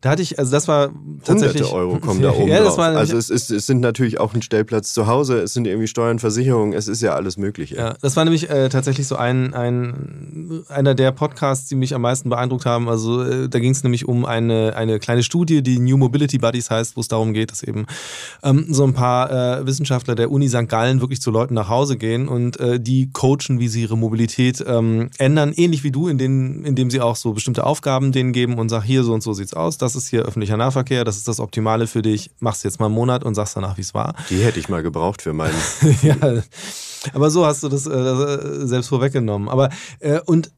da 0.00 0.10
hatte 0.10 0.22
ich, 0.22 0.38
also 0.38 0.52
das 0.52 0.68
war 0.68 0.90
tatsächlich. 1.24 1.62
Hunderte 1.62 1.74
Euro 1.74 1.98
kommen 1.98 2.22
da 2.22 2.30
oben 2.30 2.48
ja, 2.48 2.62
drauf. 2.62 2.78
also 2.78 3.16
es, 3.16 3.30
ist, 3.30 3.50
es 3.50 3.66
sind 3.66 3.80
natürlich 3.80 4.20
auch 4.20 4.34
ein 4.34 4.42
Stellplatz 4.42 4.92
zu 4.92 5.06
Hause, 5.06 5.40
es 5.40 5.54
sind 5.54 5.66
irgendwie 5.66 5.88
Steuern, 5.88 6.18
Versicherungen, 6.18 6.72
es 6.72 6.88
ist 6.88 7.02
ja 7.02 7.14
alles 7.14 7.36
Mögliche. 7.36 7.76
Ja, 7.76 7.94
das 8.00 8.16
war 8.16 8.24
nämlich 8.24 8.48
äh, 8.48 8.68
tatsächlich 8.68 9.06
so 9.08 9.16
ein, 9.16 9.54
ein, 9.54 10.64
einer 10.68 10.94
der 10.94 11.10
Podcasts, 11.12 11.68
die 11.68 11.74
mich 11.74 11.94
am 11.94 12.02
meisten 12.02 12.28
beeindruckt 12.28 12.66
haben. 12.66 12.88
Also 12.88 13.22
äh, 13.22 13.48
da 13.48 13.58
ging 13.58 13.72
es 13.72 13.82
nämlich 13.82 14.06
um 14.06 14.24
eine, 14.24 14.76
eine 14.76 14.98
kleine 14.98 15.22
Studie, 15.22 15.62
die 15.62 15.78
New 15.78 15.96
Mobility 15.96 16.38
Buddies 16.38 16.70
heißt, 16.70 16.96
wo 16.96 17.00
es 17.00 17.08
darum 17.08 17.32
geht, 17.32 17.50
dass 17.50 17.62
eben 17.62 17.86
ähm, 18.42 18.66
so 18.68 18.84
ein 18.84 18.94
paar 18.94 19.30
äh, 19.30 19.66
Wissenschaftler 19.66 20.14
der 20.14 20.30
Uni 20.30 20.48
St. 20.48 20.68
Gallen 20.68 21.00
wirklich 21.00 21.20
zu 21.20 21.30
Leuten 21.30 21.54
nach 21.54 21.68
Hause 21.68 21.96
gehen 21.96 22.28
und 22.28 22.60
äh, 22.60 22.78
die 22.78 23.10
coachen, 23.12 23.58
wie 23.58 23.68
sie 23.68 23.82
ihre 23.82 23.96
Mobilität 23.96 24.64
ähm, 24.66 25.10
ändern, 25.18 25.52
ähnlich 25.56 25.82
wie 25.82 25.90
du, 25.90 26.08
in 26.08 26.18
denen, 26.18 26.64
indem 26.64 26.90
sie 26.90 27.00
auch 27.00 27.16
so 27.16 27.32
bestimmte 27.32 27.64
Aufgaben 27.64 28.12
denen 28.12 28.32
geben 28.32 28.58
und 28.58 28.68
sagen, 28.68 28.84
hier 28.84 29.02
so 29.02 29.12
und 29.12 29.22
so 29.22 29.32
sieht's 29.32 29.54
aus. 29.54 29.78
Das 29.78 29.87
das 29.94 30.04
ist 30.04 30.08
hier 30.08 30.22
öffentlicher 30.22 30.56
Nahverkehr, 30.56 31.04
das 31.04 31.16
ist 31.16 31.28
das 31.28 31.40
Optimale 31.40 31.86
für 31.86 32.02
dich, 32.02 32.30
machst 32.40 32.64
jetzt 32.64 32.78
mal 32.78 32.86
einen 32.86 32.94
Monat 32.94 33.24
und 33.24 33.34
sagst 33.34 33.56
danach, 33.56 33.76
wie 33.78 33.82
es 33.82 33.94
war. 33.94 34.14
Die 34.28 34.42
hätte 34.44 34.60
ich 34.60 34.68
mal 34.68 34.82
gebraucht 34.82 35.22
für 35.22 35.32
meinen. 35.32 35.56
ja. 36.02 36.16
Aber 37.14 37.30
so 37.30 37.46
hast 37.46 37.62
du 37.62 37.68
das 37.68 37.86
äh, 37.86 38.66
selbst 38.66 38.88
vorweggenommen. 38.88 39.48
Aber 39.48 39.70
äh, 40.00 40.20
und 40.26 40.50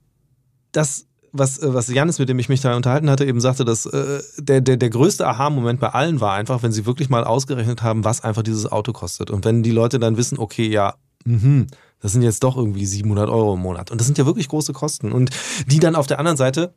das 0.72 1.06
was, 1.32 1.58
äh, 1.58 1.72
was 1.72 1.88
Janis, 1.88 2.18
mit 2.18 2.28
dem 2.28 2.38
ich 2.40 2.48
mich 2.48 2.60
da 2.60 2.74
unterhalten 2.74 3.08
hatte, 3.08 3.24
eben 3.24 3.40
sagte, 3.40 3.64
dass 3.64 3.86
äh, 3.86 4.20
der, 4.38 4.60
der, 4.60 4.76
der 4.76 4.90
größte 4.90 5.26
Aha-Moment 5.26 5.78
bei 5.78 5.90
allen 5.90 6.20
war 6.20 6.32
einfach, 6.32 6.62
wenn 6.64 6.72
sie 6.72 6.86
wirklich 6.86 7.08
mal 7.08 7.22
ausgerechnet 7.22 7.82
haben, 7.82 8.04
was 8.04 8.24
einfach 8.24 8.42
dieses 8.42 8.70
Auto 8.70 8.92
kostet. 8.92 9.30
Und 9.30 9.44
wenn 9.44 9.62
die 9.62 9.70
Leute 9.70 10.00
dann 10.00 10.16
wissen, 10.16 10.38
okay, 10.38 10.68
ja, 10.68 10.94
mh, 11.24 11.66
das 12.00 12.12
sind 12.12 12.22
jetzt 12.22 12.42
doch 12.42 12.56
irgendwie 12.56 12.86
700 12.86 13.28
Euro 13.28 13.54
im 13.54 13.60
Monat. 13.60 13.90
Und 13.90 14.00
das 14.00 14.06
sind 14.06 14.18
ja 14.18 14.26
wirklich 14.26 14.48
große 14.48 14.72
Kosten. 14.72 15.12
Und 15.12 15.30
die 15.66 15.78
dann 15.78 15.94
auf 15.94 16.06
der 16.06 16.18
anderen 16.18 16.36
Seite 16.36 16.72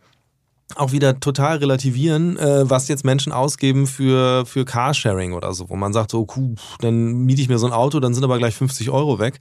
auch 0.75 0.91
wieder 0.91 1.19
total 1.19 1.57
relativieren, 1.57 2.37
äh, 2.37 2.69
was 2.69 2.87
jetzt 2.87 3.05
Menschen 3.05 3.31
ausgeben 3.31 3.85
für, 3.87 4.45
für 4.45 4.65
Carsharing 4.65 5.33
oder 5.33 5.53
so, 5.53 5.69
wo 5.69 5.75
man 5.75 5.93
sagt, 5.93 6.11
so, 6.11 6.25
cool, 6.35 6.55
dann 6.79 7.25
miete 7.25 7.41
ich 7.41 7.49
mir 7.49 7.57
so 7.59 7.67
ein 7.67 7.73
Auto, 7.73 7.99
dann 7.99 8.13
sind 8.13 8.23
aber 8.23 8.37
gleich 8.37 8.55
50 8.55 8.89
Euro 8.89 9.19
weg. 9.19 9.39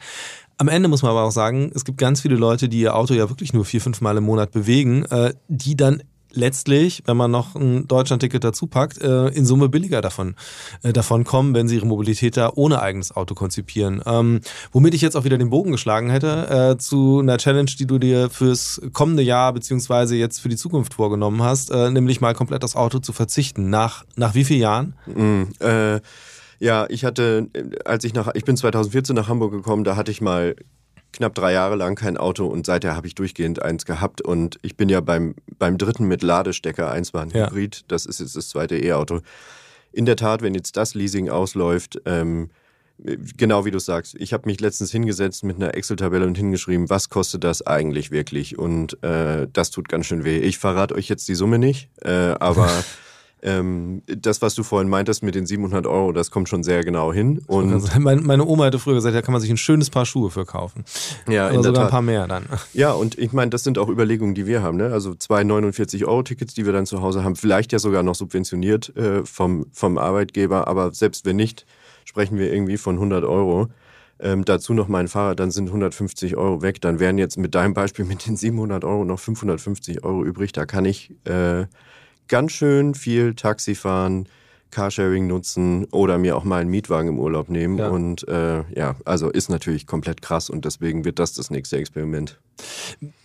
Am 0.59 0.69
Ende 0.69 0.89
muss 0.89 1.03
man 1.03 1.11
aber 1.11 1.25
auch 1.25 1.33
sagen, 1.33 1.73
es 1.75 1.85
gibt 1.85 1.99
ganz 1.99 2.21
viele 2.21 2.37
Leute, 2.37 2.69
die 2.69 2.81
ihr 2.81 2.95
Auto 2.95 3.15
ja 3.15 3.29
wirklich 3.29 3.53
nur 3.53 3.65
vier, 3.65 3.81
fünf 3.81 4.01
Mal 4.01 4.17
im 4.17 4.25
Monat 4.25 4.53
bewegen, 4.53 5.05
äh, 5.07 5.33
die 5.49 5.77
dann 5.77 6.03
letztlich, 6.35 7.03
wenn 7.07 7.17
man 7.17 7.31
noch 7.31 7.55
ein 7.55 7.87
Deutschlandticket 7.89 8.45
dazu 8.45 8.67
packt, 8.67 9.01
äh, 9.01 9.29
in 9.29 9.45
Summe 9.45 9.69
billiger 9.69 10.01
davon, 10.01 10.35
äh, 10.83 10.93
davon 10.93 11.25
kommen, 11.25 11.55
wenn 11.55 11.69
sie 11.69 11.77
ihre 11.77 11.87
Mobilität 11.87 12.37
da 12.37 12.51
ohne 12.55 12.83
eigenes 12.83 13.15
Auto 13.15 13.35
konzipieren. 13.35 14.03
Ähm, 14.07 14.41
womit 14.73 14.95
ich 14.95 15.01
jetzt 15.01 15.17
auch 15.17 15.25
wieder 15.25 15.39
den 15.39 15.51
Bogen 15.51 15.73
geschlagen 15.73 16.11
hätte 16.11 16.73
äh, 16.73 16.79
zu 16.79 17.21
einer 17.21 17.39
Challenge, 17.39 17.71
die 17.79 17.87
du 17.87 17.99
dir 17.99 18.31
fürs 18.31 18.81
kommende 18.93 19.23
Jahr 19.23 19.53
beziehungsweise 19.53 20.17
jetzt 20.17 20.41
für 20.41 20.49
die 20.49 20.57
Zukunft 20.57 20.95
vorgenommen 20.95 21.43
hast, 21.43 21.71
äh, 21.71 21.91
nämlich 21.91 22.21
mal 22.21 22.35
komplett 22.35 22.63
das 22.63 22.77
Auto 22.77 22.99
zu 22.99 23.13
verzichten. 23.13 23.71
Nach, 23.71 24.05
nach 24.17 24.35
wie 24.35 24.45
vielen 24.45 24.61
Jahren? 24.61 24.95
Mm, 25.07 25.43
äh, 25.61 26.01
ja, 26.59 26.87
ich 26.89 27.05
hatte, 27.05 27.49
als 27.85 28.05
ich 28.05 28.15
nach, 28.15 28.31
ich 28.35 28.45
bin 28.45 28.57
2014 28.57 29.17
nach 29.17 29.29
Hamburg 29.29 29.51
gekommen, 29.51 29.83
da 29.83 29.97
hatte 29.97 30.13
ich 30.13 30.21
mal 30.21 30.55
knapp 31.13 31.35
drei 31.35 31.53
Jahre 31.53 31.77
lang 31.77 31.95
kein 31.95 32.17
Auto 32.17 32.47
und 32.47 32.67
seither 32.67 32.97
habe 32.97 33.07
ich 33.07 33.15
durchgehend 33.15 33.63
eins 33.63 33.85
gehabt. 33.85 34.21
Und 34.21 34.59
ich 34.63 34.77
bin 34.77 34.89
ja 34.89 35.01
beim, 35.01 35.35
beim 35.59 35.79
dritten 35.79 36.07
mit 36.07 36.23
Ladestecker, 36.23 36.91
eins 36.91 37.15
war 37.15 37.23
ein 37.23 37.31
ja. 37.31 37.47
Hybrid, 37.47 37.85
das 37.89 38.07
ist 38.07 38.21
jetzt 38.21 38.37
das 38.37 38.49
zweite 38.49 38.77
E-Auto. 38.77 39.21
In 39.93 40.07
der 40.07 40.17
Tat, 40.17 40.43
wenn 40.43 40.55
jetzt 40.55 40.77
das 40.77 40.95
Leasing 40.95 41.29
ausläuft, 41.29 42.01
ähm, 42.07 42.51
genau 43.37 43.65
wie 43.65 43.71
du 43.71 43.79
sagst, 43.79 44.15
ich 44.19 44.33
habe 44.33 44.47
mich 44.47 44.61
letztens 44.61 44.91
hingesetzt 44.91 45.45
mit 45.45 45.57
einer 45.57 45.75
Excel-Tabelle 45.75 46.27
und 46.27 46.37
hingeschrieben, 46.37 46.89
was 46.89 47.09
kostet 47.09 47.45
das 47.45 47.67
eigentlich 47.67 48.11
wirklich? 48.11 48.59
Und 48.59 49.03
äh, 49.03 49.49
das 49.53 49.71
tut 49.71 49.89
ganz 49.89 50.07
schön 50.07 50.25
weh. 50.25 50.39
Ich 50.39 50.59
verrate 50.59 50.95
euch 50.95 51.09
jetzt 51.09 51.29
die 51.29 51.35
Summe 51.35 51.59
nicht, 51.59 51.91
äh, 52.03 52.35
aber 52.39 52.71
ähm, 53.43 54.03
das, 54.07 54.41
was 54.41 54.55
du 54.55 54.63
vorhin 54.63 54.89
meintest 54.89 55.23
mit 55.23 55.35
den 55.35 55.47
700 55.47 55.87
Euro, 55.87 56.13
das 56.13 56.31
kommt 56.31 56.49
schon 56.49 56.63
sehr 56.63 56.85
genau 56.85 57.13
hin. 57.13 57.43
Und 57.49 57.93
meine 57.99 58.47
Oma 58.47 58.67
hatte 58.67 58.79
früher 58.79 58.95
gesagt, 58.95 59.15
da 59.15 59.23
kann 59.23 59.33
man 59.33 59.41
sich 59.41 59.51
ein 59.51 59.57
schönes 59.57 59.91
Paar 59.91 60.07
Schuhe 60.07 60.31
für 60.31 60.47
kaufen. 60.47 60.85
Ja, 61.29 61.49
Oder 61.49 61.57
sogar 61.57 61.75
Tat. 61.75 61.85
ein 61.85 61.91
paar 61.91 62.03
mehr 62.03 62.29
dann. 62.29 62.45
Ja, 62.73 62.93
und 62.93 63.19
ich 63.19 63.33
meine, 63.33 63.51
das 63.51 63.65
sind 63.65 63.79
auch 63.79 63.89
Überlegungen, 63.89 64.35
die 64.35 64.47
wir 64.47 64.63
haben. 64.63 64.77
Ne? 64.77 64.93
Also 64.93 65.15
zwei 65.15 65.43
49 65.43 66.05
Euro 66.05 66.23
Tickets, 66.23 66.55
die 66.55 66.65
wir 66.65 66.73
dann 66.73 66.87
zu 66.87 67.03
Hause 67.03 67.25
haben, 67.25 67.37
vielleicht 67.37 67.73
ja 67.73 67.79
sogar 67.79 68.03
noch 68.03 68.15
subventioniert 68.15 68.97
äh, 68.97 69.25
vom, 69.25 69.67
vom 69.73 69.99
Arbeitgeber, 69.99 70.69
aber 70.69 70.93
selbst 70.93 71.27
wenn 71.27 71.37
nicht, 71.37 71.67
sprechen 72.05 72.39
wir 72.39 72.53
irgendwie 72.53 72.77
von 72.77 72.95
100 72.95 73.25
Euro. 73.25 73.69
Ähm, 74.21 74.45
dazu 74.45 74.73
noch 74.73 74.87
mein 74.87 75.09
Fahrrad, 75.09 75.41
dann 75.41 75.51
sind 75.51 75.67
150 75.67 76.37
Euro 76.37 76.63
weg. 76.63 76.81
Dann 76.81 77.01
wären 77.01 77.19
jetzt 77.19 77.39
mit 77.39 77.57
deinem 77.57 77.75
Beispiel 77.75 78.05
mit 78.05 78.25
den 78.25 78.37
700 78.37 78.85
Euro 78.85 79.05
noch 79.05 79.19
550 79.19 80.05
Euro 80.05 80.25
übrig. 80.25 80.53
Da 80.53 80.65
kann 80.65 80.85
ich 80.85 81.13
äh, 81.25 81.65
ganz 82.29 82.53
schön 82.53 82.95
viel 82.95 83.35
Taxi 83.35 83.75
fahren, 83.75 84.29
Carsharing 84.71 85.27
nutzen 85.27 85.85
oder 85.87 86.19
mir 86.19 86.37
auch 86.37 86.45
mal 86.45 86.63
einen 86.63 86.71
Mietwagen 86.71 87.09
im 87.09 87.19
Urlaub 87.19 87.51
nehmen. 87.51 87.79
Ja. 87.79 87.89
Und 87.89 88.27
äh, 88.29 88.65
ja, 88.75 88.97
also 89.05 89.29
ist 89.29 89.51
natürlich 89.51 89.87
komplett 89.87 90.23
krass 90.23 90.51
und 90.51 90.65
deswegen 90.65 91.05
wird 91.05 91.19
das 91.19 91.35
das 91.35 91.51
nächste 91.51 91.77
Experiment. 91.77 92.41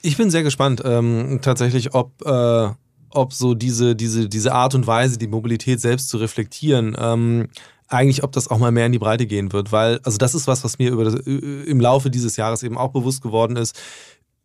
Ich 0.01 0.17
bin 0.17 0.29
sehr 0.29 0.43
gespannt, 0.43 0.81
ähm, 0.85 1.39
tatsächlich, 1.41 1.93
ob. 1.93 2.21
Äh 2.25 2.69
ob 3.09 3.33
so 3.33 3.53
diese, 3.55 3.95
diese, 3.95 4.27
diese 4.27 4.53
Art 4.53 4.75
und 4.75 4.85
Weise, 4.85 5.17
die 5.17 5.27
Mobilität 5.27 5.79
selbst 5.79 6.09
zu 6.09 6.17
reflektieren, 6.17 6.95
ähm, 6.99 7.47
eigentlich, 7.87 8.23
ob 8.23 8.31
das 8.33 8.49
auch 8.49 8.57
mal 8.57 8.71
mehr 8.71 8.85
in 8.85 8.91
die 8.91 8.99
Breite 8.99 9.25
gehen 9.25 9.53
wird, 9.53 9.71
weil, 9.71 9.99
also 10.03 10.17
das 10.17 10.35
ist 10.35 10.47
was, 10.47 10.63
was 10.63 10.77
mir 10.77 10.95
das, 10.95 11.15
im 11.15 11.79
Laufe 11.79 12.09
dieses 12.09 12.35
Jahres 12.35 12.63
eben 12.63 12.77
auch 12.77 12.91
bewusst 12.91 13.21
geworden 13.21 13.55
ist, 13.55 13.79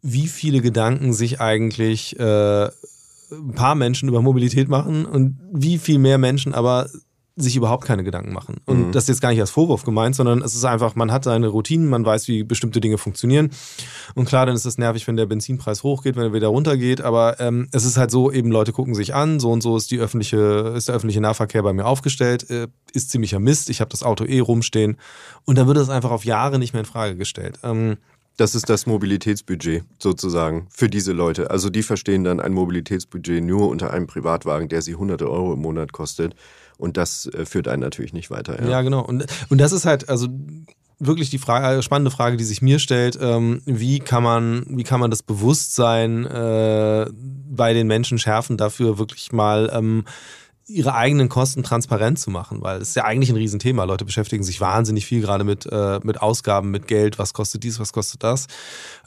wie 0.00 0.28
viele 0.28 0.60
Gedanken 0.60 1.12
sich 1.12 1.40
eigentlich 1.40 2.18
äh, 2.18 2.68
ein 3.32 3.54
paar 3.54 3.74
Menschen 3.74 4.08
über 4.08 4.22
Mobilität 4.22 4.68
machen 4.68 5.04
und 5.04 5.38
wie 5.52 5.78
viel 5.78 5.98
mehr 5.98 6.18
Menschen 6.18 6.54
aber 6.54 6.88
sich 7.34 7.56
überhaupt 7.56 7.86
keine 7.86 8.04
Gedanken 8.04 8.32
machen. 8.32 8.56
Und 8.66 8.88
mhm. 8.88 8.92
das 8.92 9.04
ist 9.04 9.08
jetzt 9.08 9.20
gar 9.22 9.30
nicht 9.30 9.40
als 9.40 9.50
Vorwurf 9.50 9.84
gemeint, 9.84 10.14
sondern 10.14 10.42
es 10.42 10.54
ist 10.54 10.64
einfach, 10.64 10.94
man 10.96 11.10
hat 11.10 11.24
seine 11.24 11.48
Routinen, 11.48 11.88
man 11.88 12.04
weiß, 12.04 12.28
wie 12.28 12.44
bestimmte 12.44 12.80
Dinge 12.80 12.98
funktionieren. 12.98 13.50
Und 14.14 14.26
klar, 14.26 14.44
dann 14.44 14.54
ist 14.54 14.66
es 14.66 14.76
nervig, 14.76 15.08
wenn 15.08 15.16
der 15.16 15.24
Benzinpreis 15.24 15.82
hochgeht, 15.82 16.16
wenn 16.16 16.24
er 16.24 16.32
wieder 16.34 16.48
runtergeht. 16.48 17.00
Aber 17.00 17.40
ähm, 17.40 17.68
es 17.72 17.86
ist 17.86 17.96
halt 17.96 18.10
so, 18.10 18.30
eben 18.30 18.50
Leute 18.50 18.72
gucken 18.72 18.94
sich 18.94 19.14
an, 19.14 19.40
so 19.40 19.50
und 19.50 19.62
so 19.62 19.76
ist 19.78 19.90
die 19.90 19.98
öffentliche, 19.98 20.74
ist 20.76 20.88
der 20.88 20.94
öffentliche 20.94 21.22
Nahverkehr 21.22 21.62
bei 21.62 21.72
mir 21.72 21.86
aufgestellt, 21.86 22.50
äh, 22.50 22.68
ist 22.92 23.10
ziemlicher 23.10 23.38
Mist, 23.38 23.70
ich 23.70 23.80
habe 23.80 23.90
das 23.90 24.02
Auto 24.02 24.24
eh 24.24 24.40
rumstehen. 24.40 24.98
Und 25.46 25.56
dann 25.56 25.66
wird 25.66 25.78
es 25.78 25.88
einfach 25.88 26.10
auf 26.10 26.26
Jahre 26.26 26.58
nicht 26.58 26.74
mehr 26.74 26.80
in 26.80 26.86
Frage 26.86 27.16
gestellt. 27.16 27.58
Ähm, 27.62 27.96
das 28.36 28.54
ist 28.54 28.68
das 28.68 28.86
Mobilitätsbudget 28.86 29.84
sozusagen 29.98 30.66
für 30.70 30.88
diese 30.88 31.12
Leute. 31.12 31.50
Also 31.50 31.70
die 31.70 31.82
verstehen 31.82 32.24
dann 32.24 32.40
ein 32.40 32.52
Mobilitätsbudget 32.52 33.42
nur 33.42 33.68
unter 33.68 33.92
einem 33.92 34.06
Privatwagen, 34.06 34.68
der 34.68 34.82
sie 34.82 34.94
hunderte 34.94 35.30
Euro 35.30 35.52
im 35.54 35.60
Monat 35.60 35.92
kostet. 35.92 36.34
Und 36.78 36.96
das 36.96 37.26
äh, 37.26 37.44
führt 37.44 37.68
einen 37.68 37.82
natürlich 37.82 38.12
nicht 38.12 38.30
weiter. 38.30 38.60
Ja, 38.62 38.70
ja 38.70 38.82
genau. 38.82 39.04
Und, 39.04 39.26
und 39.50 39.58
das 39.58 39.72
ist 39.72 39.84
halt, 39.84 40.08
also 40.08 40.28
wirklich 40.98 41.30
die 41.30 41.38
Frage, 41.38 41.78
äh, 41.78 41.82
spannende 41.82 42.10
Frage, 42.10 42.36
die 42.36 42.44
sich 42.44 42.62
mir 42.62 42.78
stellt, 42.78 43.18
ähm, 43.20 43.60
wie 43.66 43.98
kann 43.98 44.22
man, 44.22 44.64
wie 44.68 44.84
kann 44.84 45.00
man 45.00 45.10
das 45.10 45.22
Bewusstsein 45.22 46.24
äh, 46.26 47.06
bei 47.12 47.74
den 47.74 47.86
Menschen 47.86 48.18
schärfen, 48.18 48.56
dafür 48.56 48.98
wirklich 48.98 49.32
mal 49.32 49.70
ähm, 49.72 50.04
ihre 50.66 50.94
eigenen 50.94 51.28
Kosten 51.28 51.62
transparent 51.62 52.18
zu 52.18 52.30
machen, 52.30 52.62
weil 52.62 52.80
es 52.80 52.90
ist 52.90 52.96
ja 52.96 53.04
eigentlich 53.04 53.30
ein 53.30 53.36
Riesenthema. 53.36 53.84
Leute 53.84 54.04
beschäftigen 54.04 54.44
sich 54.44 54.60
wahnsinnig 54.60 55.06
viel 55.06 55.20
gerade 55.20 55.44
mit, 55.44 55.66
äh, 55.66 56.00
mit 56.02 56.22
Ausgaben, 56.22 56.70
mit 56.70 56.86
Geld, 56.86 57.18
was 57.18 57.34
kostet 57.34 57.64
dies, 57.64 57.80
was 57.80 57.92
kostet 57.92 58.22
das. 58.22 58.46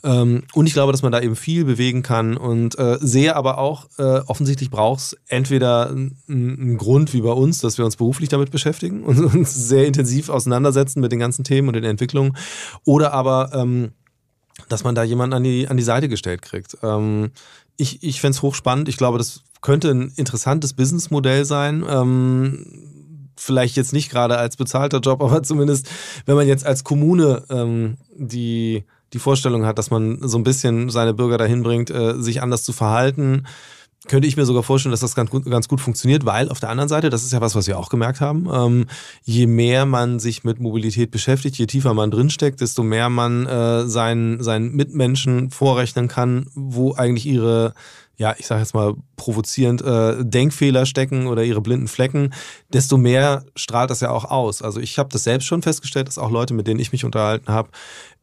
Ähm, 0.04 0.44
und 0.54 0.66
ich 0.66 0.74
glaube, 0.74 0.92
dass 0.92 1.02
man 1.02 1.12
da 1.12 1.20
eben 1.20 1.36
viel 1.36 1.64
bewegen 1.64 2.02
kann 2.02 2.36
und 2.36 2.78
äh, 2.78 2.98
sehe 3.00 3.34
aber 3.34 3.58
auch, 3.58 3.86
äh, 3.98 4.20
offensichtlich 4.26 4.70
braucht 4.70 5.00
es 5.00 5.16
entweder 5.28 5.90
einen 5.90 6.76
Grund 6.78 7.14
wie 7.14 7.22
bei 7.22 7.32
uns, 7.32 7.60
dass 7.60 7.78
wir 7.78 7.84
uns 7.84 7.96
beruflich 7.96 8.28
damit 8.28 8.50
beschäftigen 8.50 9.02
und 9.02 9.18
uns 9.34 9.54
sehr 9.54 9.86
intensiv 9.86 10.28
auseinandersetzen 10.28 11.00
mit 11.00 11.12
den 11.12 11.18
ganzen 11.18 11.44
Themen 11.44 11.68
und 11.68 11.74
den 11.74 11.84
Entwicklungen, 11.84 12.36
oder 12.84 13.12
aber 13.12 13.50
ähm, 13.54 13.92
dass 14.68 14.84
man 14.84 14.94
da 14.94 15.02
jemanden 15.02 15.34
an 15.34 15.44
die, 15.44 15.68
an 15.68 15.76
die 15.76 15.82
Seite 15.82 16.08
gestellt 16.08 16.42
kriegt. 16.42 16.78
Ähm, 16.82 17.30
ich 17.76 18.02
ich 18.02 18.20
fände 18.20 18.36
es 18.36 18.42
hochspannend. 18.42 18.88
Ich 18.88 18.96
glaube, 18.96 19.18
das 19.18 19.42
könnte 19.60 19.90
ein 19.90 20.12
interessantes 20.16 20.74
Businessmodell 20.74 21.44
sein. 21.44 21.84
Ähm, 21.88 22.86
vielleicht 23.36 23.76
jetzt 23.76 23.92
nicht 23.92 24.10
gerade 24.10 24.38
als 24.38 24.56
bezahlter 24.56 25.00
Job, 25.00 25.22
aber 25.22 25.42
zumindest, 25.42 25.88
wenn 26.24 26.36
man 26.36 26.46
jetzt 26.46 26.64
als 26.64 26.84
Kommune 26.84 27.42
ähm, 27.50 27.96
die, 28.14 28.84
die 29.12 29.18
Vorstellung 29.18 29.66
hat, 29.66 29.78
dass 29.78 29.90
man 29.90 30.18
so 30.26 30.38
ein 30.38 30.44
bisschen 30.44 30.90
seine 30.90 31.14
Bürger 31.14 31.38
dahin 31.38 31.62
bringt, 31.62 31.90
äh, 31.90 32.14
sich 32.20 32.42
anders 32.42 32.62
zu 32.62 32.72
verhalten, 32.72 33.46
könnte 34.08 34.28
ich 34.28 34.36
mir 34.36 34.44
sogar 34.44 34.62
vorstellen, 34.62 34.92
dass 34.92 35.00
das 35.00 35.14
ganz 35.14 35.30
gut, 35.30 35.44
ganz 35.46 35.68
gut 35.68 35.80
funktioniert, 35.80 36.24
weil 36.24 36.48
auf 36.48 36.60
der 36.60 36.68
anderen 36.68 36.88
Seite, 36.88 37.10
das 37.10 37.24
ist 37.24 37.32
ja 37.32 37.40
was, 37.40 37.54
was 37.54 37.66
wir 37.66 37.78
auch 37.78 37.88
gemerkt 37.88 38.20
haben, 38.20 38.48
ähm, 38.52 38.86
je 39.24 39.46
mehr 39.46 39.86
man 39.86 40.20
sich 40.20 40.44
mit 40.44 40.60
Mobilität 40.60 41.10
beschäftigt, 41.10 41.56
je 41.56 41.66
tiefer 41.66 41.94
man 41.94 42.10
drinsteckt, 42.10 42.60
desto 42.60 42.82
mehr 42.82 43.08
man 43.08 43.46
äh, 43.46 43.86
seinen, 43.86 44.42
seinen 44.42 44.72
Mitmenschen 44.72 45.50
vorrechnen 45.50 46.08
kann, 46.08 46.46
wo 46.54 46.94
eigentlich 46.94 47.26
ihre 47.26 47.74
ja, 48.16 48.34
ich 48.38 48.46
sage 48.46 48.60
jetzt 48.60 48.74
mal 48.74 48.94
provozierend, 49.16 49.82
äh, 49.82 50.24
Denkfehler 50.24 50.86
stecken 50.86 51.26
oder 51.26 51.44
ihre 51.44 51.60
blinden 51.60 51.88
Flecken, 51.88 52.32
desto 52.72 52.96
mehr 52.96 53.44
strahlt 53.54 53.90
das 53.90 54.00
ja 54.00 54.10
auch 54.10 54.24
aus. 54.24 54.62
Also 54.62 54.80
ich 54.80 54.98
habe 54.98 55.10
das 55.10 55.24
selbst 55.24 55.46
schon 55.46 55.62
festgestellt, 55.62 56.08
dass 56.08 56.18
auch 56.18 56.30
Leute, 56.30 56.54
mit 56.54 56.66
denen 56.66 56.80
ich 56.80 56.92
mich 56.92 57.04
unterhalten 57.04 57.48
habe, 57.48 57.70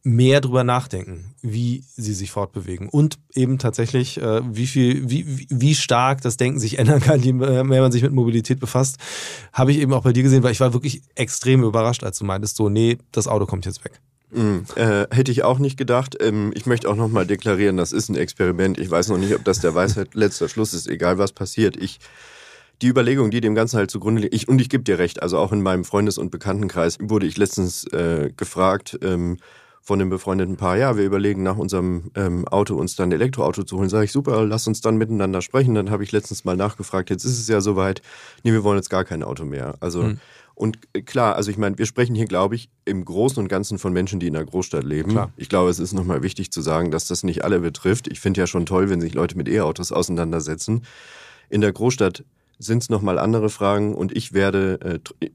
mehr 0.02 0.40
drüber 0.40 0.64
nachdenken, 0.64 1.34
wie 1.40 1.84
sie 1.96 2.12
sich 2.12 2.30
fortbewegen 2.30 2.88
und 2.88 3.18
eben 3.34 3.58
tatsächlich, 3.58 4.20
äh, 4.20 4.42
wie 4.54 4.66
viel, 4.66 5.08
wie, 5.08 5.46
wie 5.48 5.74
stark 5.74 6.20
das 6.20 6.36
Denken 6.36 6.58
sich 6.58 6.78
ändern 6.78 7.00
kann, 7.00 7.22
je 7.22 7.32
mehr 7.32 7.64
man 7.64 7.92
sich 7.92 8.02
mit 8.02 8.12
Mobilität 8.12 8.60
befasst, 8.60 8.98
habe 9.52 9.72
ich 9.72 9.78
eben 9.78 9.94
auch 9.94 10.02
bei 10.02 10.12
dir 10.12 10.22
gesehen, 10.22 10.42
weil 10.42 10.52
ich 10.52 10.60
war 10.60 10.74
wirklich 10.74 11.02
extrem 11.14 11.62
überrascht, 11.62 12.04
als 12.04 12.18
du 12.18 12.24
meintest, 12.24 12.56
so, 12.56 12.68
nee, 12.68 12.98
das 13.12 13.28
Auto 13.28 13.46
kommt 13.46 13.64
jetzt 13.64 13.84
weg. 13.84 14.00
Mhm. 14.34 14.64
Äh, 14.74 15.06
hätte 15.10 15.30
ich 15.30 15.44
auch 15.44 15.58
nicht 15.58 15.76
gedacht. 15.76 16.16
Ähm, 16.20 16.52
ich 16.54 16.66
möchte 16.66 16.88
auch 16.88 16.96
nochmal 16.96 17.26
deklarieren, 17.26 17.76
das 17.76 17.92
ist 17.92 18.08
ein 18.08 18.16
Experiment. 18.16 18.78
Ich 18.78 18.90
weiß 18.90 19.08
noch 19.08 19.18
nicht, 19.18 19.34
ob 19.34 19.44
das 19.44 19.60
der 19.60 19.74
Weisheit 19.74 20.08
letzter 20.14 20.48
Schluss 20.48 20.74
ist, 20.74 20.88
egal 20.88 21.18
was 21.18 21.32
passiert. 21.32 21.76
Ich, 21.76 22.00
die 22.82 22.88
Überlegung, 22.88 23.30
die 23.30 23.40
dem 23.40 23.54
Ganzen 23.54 23.78
halt 23.78 23.90
zugrunde 23.90 24.22
liegt, 24.22 24.34
ich, 24.34 24.48
und 24.48 24.60
ich 24.60 24.68
gebe 24.68 24.84
dir 24.84 24.98
recht, 24.98 25.22
also 25.22 25.38
auch 25.38 25.52
in 25.52 25.62
meinem 25.62 25.84
Freundes- 25.84 26.18
und 26.18 26.30
Bekanntenkreis 26.30 26.98
wurde 27.00 27.26
ich 27.26 27.36
letztens 27.36 27.84
äh, 27.92 28.30
gefragt 28.36 28.98
ähm, 29.02 29.38
von 29.84 30.00
einem 30.00 30.08
befreundeten 30.08 30.56
Paar, 30.56 30.78
ja, 30.78 30.96
wir 30.96 31.04
überlegen 31.04 31.42
nach 31.42 31.58
unserem 31.58 32.10
ähm, 32.14 32.48
Auto 32.48 32.74
uns 32.74 32.96
dann 32.96 33.10
ein 33.10 33.12
Elektroauto 33.12 33.64
zu 33.64 33.76
holen. 33.76 33.90
Sage 33.90 34.06
ich, 34.06 34.12
super, 34.12 34.44
lass 34.46 34.66
uns 34.66 34.80
dann 34.80 34.96
miteinander 34.96 35.42
sprechen. 35.42 35.74
Dann 35.74 35.90
habe 35.90 36.02
ich 36.02 36.10
letztens 36.10 36.46
mal 36.46 36.56
nachgefragt, 36.56 37.10
jetzt 37.10 37.24
ist 37.24 37.38
es 37.38 37.48
ja 37.48 37.60
soweit, 37.60 38.00
nee, 38.44 38.52
wir 38.52 38.64
wollen 38.64 38.78
jetzt 38.78 38.88
gar 38.88 39.04
kein 39.04 39.22
Auto 39.22 39.44
mehr. 39.44 39.74
Also 39.80 40.02
mhm. 40.02 40.20
Und 40.54 40.78
äh, 40.92 41.02
klar, 41.02 41.36
also 41.36 41.50
ich 41.50 41.58
meine, 41.58 41.78
wir 41.78 41.86
sprechen 41.86 42.14
hier, 42.14 42.26
glaube 42.26 42.54
ich, 42.54 42.68
im 42.84 43.04
Großen 43.04 43.38
und 43.42 43.48
Ganzen 43.48 43.78
von 43.78 43.92
Menschen, 43.92 44.20
die 44.20 44.28
in 44.28 44.36
einer 44.36 44.44
Großstadt 44.44 44.84
leben. 44.84 45.10
Klar. 45.10 45.32
Ich 45.36 45.48
glaube, 45.48 45.70
es 45.70 45.78
ist 45.78 45.92
nochmal 45.92 46.22
wichtig 46.22 46.50
zu 46.52 46.60
sagen, 46.60 46.90
dass 46.90 47.06
das 47.06 47.24
nicht 47.24 47.44
alle 47.44 47.60
betrifft. 47.60 48.08
Ich 48.08 48.20
finde 48.20 48.40
ja 48.40 48.46
schon 48.46 48.66
toll, 48.66 48.90
wenn 48.90 49.00
sich 49.00 49.14
Leute 49.14 49.36
mit 49.36 49.48
E-Autos 49.48 49.92
auseinandersetzen. 49.92 50.84
In 51.50 51.60
der 51.60 51.72
Großstadt 51.72 52.24
sind 52.58 52.82
es 52.82 52.88
nochmal 52.88 53.18
andere 53.18 53.50
Fragen 53.50 53.94
und 53.94 54.16
ich 54.16 54.32
werde, 54.32 55.00
äh, 55.20 55.28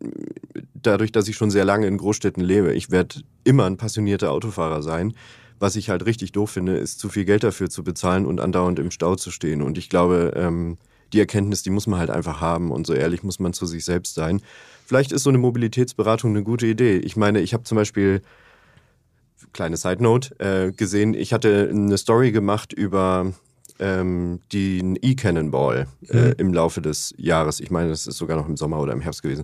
dadurch, 0.73 1.11
dass 1.11 1.27
ich 1.27 1.35
schon 1.35 1.51
sehr 1.51 1.65
lange 1.65 1.87
in 1.87 1.97
Großstädten 1.97 2.43
lebe, 2.43 2.73
ich 2.73 2.91
werde 2.91 3.21
immer 3.43 3.65
ein 3.65 3.77
passionierter 3.77 4.31
Autofahrer 4.31 4.81
sein. 4.81 5.13
Was 5.59 5.75
ich 5.75 5.89
halt 5.89 6.05
richtig 6.05 6.31
doof 6.31 6.51
finde, 6.51 6.77
ist 6.77 6.99
zu 6.99 7.09
viel 7.09 7.25
Geld 7.25 7.43
dafür 7.43 7.69
zu 7.69 7.83
bezahlen 7.83 8.25
und 8.25 8.39
andauernd 8.39 8.79
im 8.79 8.91
Stau 8.91 9.15
zu 9.15 9.29
stehen. 9.29 9.61
Und 9.61 9.77
ich 9.77 9.89
glaube, 9.89 10.31
ähm, 10.37 10.77
die 11.11 11.19
Erkenntnis, 11.19 11.63
die 11.63 11.69
muss 11.69 11.87
man 11.87 11.99
halt 11.99 12.09
einfach 12.09 12.39
haben 12.39 12.71
und 12.71 12.87
so 12.87 12.93
ehrlich 12.93 13.23
muss 13.23 13.39
man 13.39 13.51
zu 13.51 13.65
sich 13.65 13.83
selbst 13.83 14.15
sein. 14.15 14.41
Vielleicht 14.89 15.11
ist 15.11 15.21
so 15.21 15.29
eine 15.29 15.37
Mobilitätsberatung 15.37 16.31
eine 16.31 16.41
gute 16.41 16.65
Idee. 16.65 16.97
Ich 16.97 17.15
meine, 17.15 17.41
ich 17.41 17.53
habe 17.53 17.61
zum 17.61 17.75
Beispiel, 17.75 18.23
kleine 19.53 19.77
Side 19.77 20.01
Note, 20.01 20.35
äh, 20.39 20.71
gesehen, 20.71 21.13
ich 21.13 21.31
hatte 21.31 21.69
eine 21.71 21.95
Story 21.95 22.31
gemacht 22.31 22.73
über 22.73 23.31
ähm, 23.77 24.39
den 24.51 24.97
E-Cannonball 24.99 25.85
äh, 26.07 26.17
mhm. 26.17 26.33
im 26.39 26.53
Laufe 26.55 26.81
des 26.81 27.13
Jahres. 27.17 27.59
Ich 27.59 27.69
meine, 27.69 27.89
das 27.89 28.07
ist 28.07 28.17
sogar 28.17 28.35
noch 28.35 28.49
im 28.49 28.57
Sommer 28.57 28.79
oder 28.79 28.93
im 28.93 29.01
Herbst 29.01 29.21
gewesen. 29.21 29.43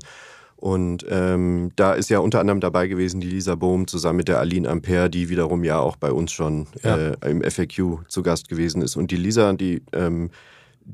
Und 0.56 1.06
ähm, 1.10 1.72
da 1.76 1.94
ist 1.94 2.10
ja 2.10 2.18
unter 2.18 2.40
anderem 2.40 2.60
dabei 2.60 2.88
gewesen 2.88 3.22
die 3.22 3.30
Lisa 3.30 3.54
Bohm 3.54 3.86
zusammen 3.86 4.18
mit 4.18 4.28
der 4.28 4.40
Aline 4.40 4.68
Ampere, 4.68 5.12
die 5.12 5.30
wiederum 5.30 5.64
ja 5.64 5.78
auch 5.78 5.96
bei 5.96 6.12
uns 6.12 6.32
schon 6.32 6.66
ja. 6.82 6.98
äh, 6.98 7.30
im 7.30 7.44
FAQ 7.44 8.00
zu 8.08 8.24
Gast 8.24 8.50
gewesen 8.50 8.82
ist. 8.82 8.96
Und 8.96 9.12
die 9.12 9.18
Lisa, 9.18 9.54
die 9.54 9.84
ähm, 9.94 10.32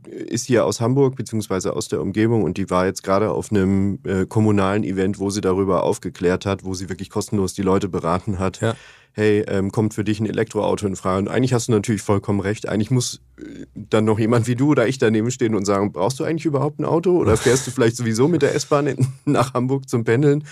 ist 0.06 0.46
hier 0.46 0.66
aus 0.66 0.80
Hamburg 0.80 1.16
beziehungsweise 1.16 1.76
aus 1.76 1.88
der 1.88 2.02
Umgebung 2.02 2.44
und 2.44 2.58
die 2.58 2.70
war 2.70 2.86
jetzt 2.86 3.04
gerade 3.04 3.32
auf 3.32 3.52
einem 3.52 4.00
äh, 4.06 4.26
kommunalen 4.26 4.84
Event, 4.84 5.20
wo 5.20 5.30
sie 5.30 5.42
darüber 5.42 5.84
aufgeklärt 5.84 6.46
hat, 6.46 6.64
wo 6.64 6.74
sie 6.74 6.89
wirklich 6.89 7.10
kostenlos 7.10 7.54
die 7.54 7.62
Leute 7.62 7.89
beraten 7.89 8.39
hat. 8.39 8.62
Ja. 8.62 8.76
Hey, 9.14 9.44
ähm, 9.48 9.72
kommt 9.72 9.94
für 9.94 10.06
dich 10.06 10.22
ein 10.22 10.26
Elektroauto 10.26 10.88
in 10.88 10.96
Frage? 10.96 11.20
Und 11.20 11.28
eigentlich 11.28 11.54
hast 11.54 11.68
du 11.68 11.74
natürlich 11.74 12.02
vollkommen 12.02 12.39
recht. 12.39 12.70
Eigentlich 12.70 12.92
muss 12.92 13.22
äh, 13.38 13.66
dann 13.76 14.06
noch 14.06 14.20
jemand 14.20 14.48
wie 14.48 14.56
du 14.56 14.72
oder 14.72 14.88
ich 14.88 15.00
daneben 15.00 15.32
stehen 15.32 15.54
und 15.54 15.66
sagen, 15.66 15.92
brauchst 15.92 16.20
du 16.22 16.24
eigentlich 16.24 16.46
überhaupt 16.46 16.80
ein 16.80 16.86
Auto? 16.86 17.18
Oder 17.18 17.36
fährst 17.36 17.68
du 17.68 17.72
vielleicht 17.76 17.98
sowieso 17.98 18.30
mit 18.30 18.42
der 18.42 18.56
S-Bahn 18.56 18.96
nach 19.26 19.54
Hamburg 19.54 19.89
zum 19.89 20.06
Pendeln? 20.06 20.46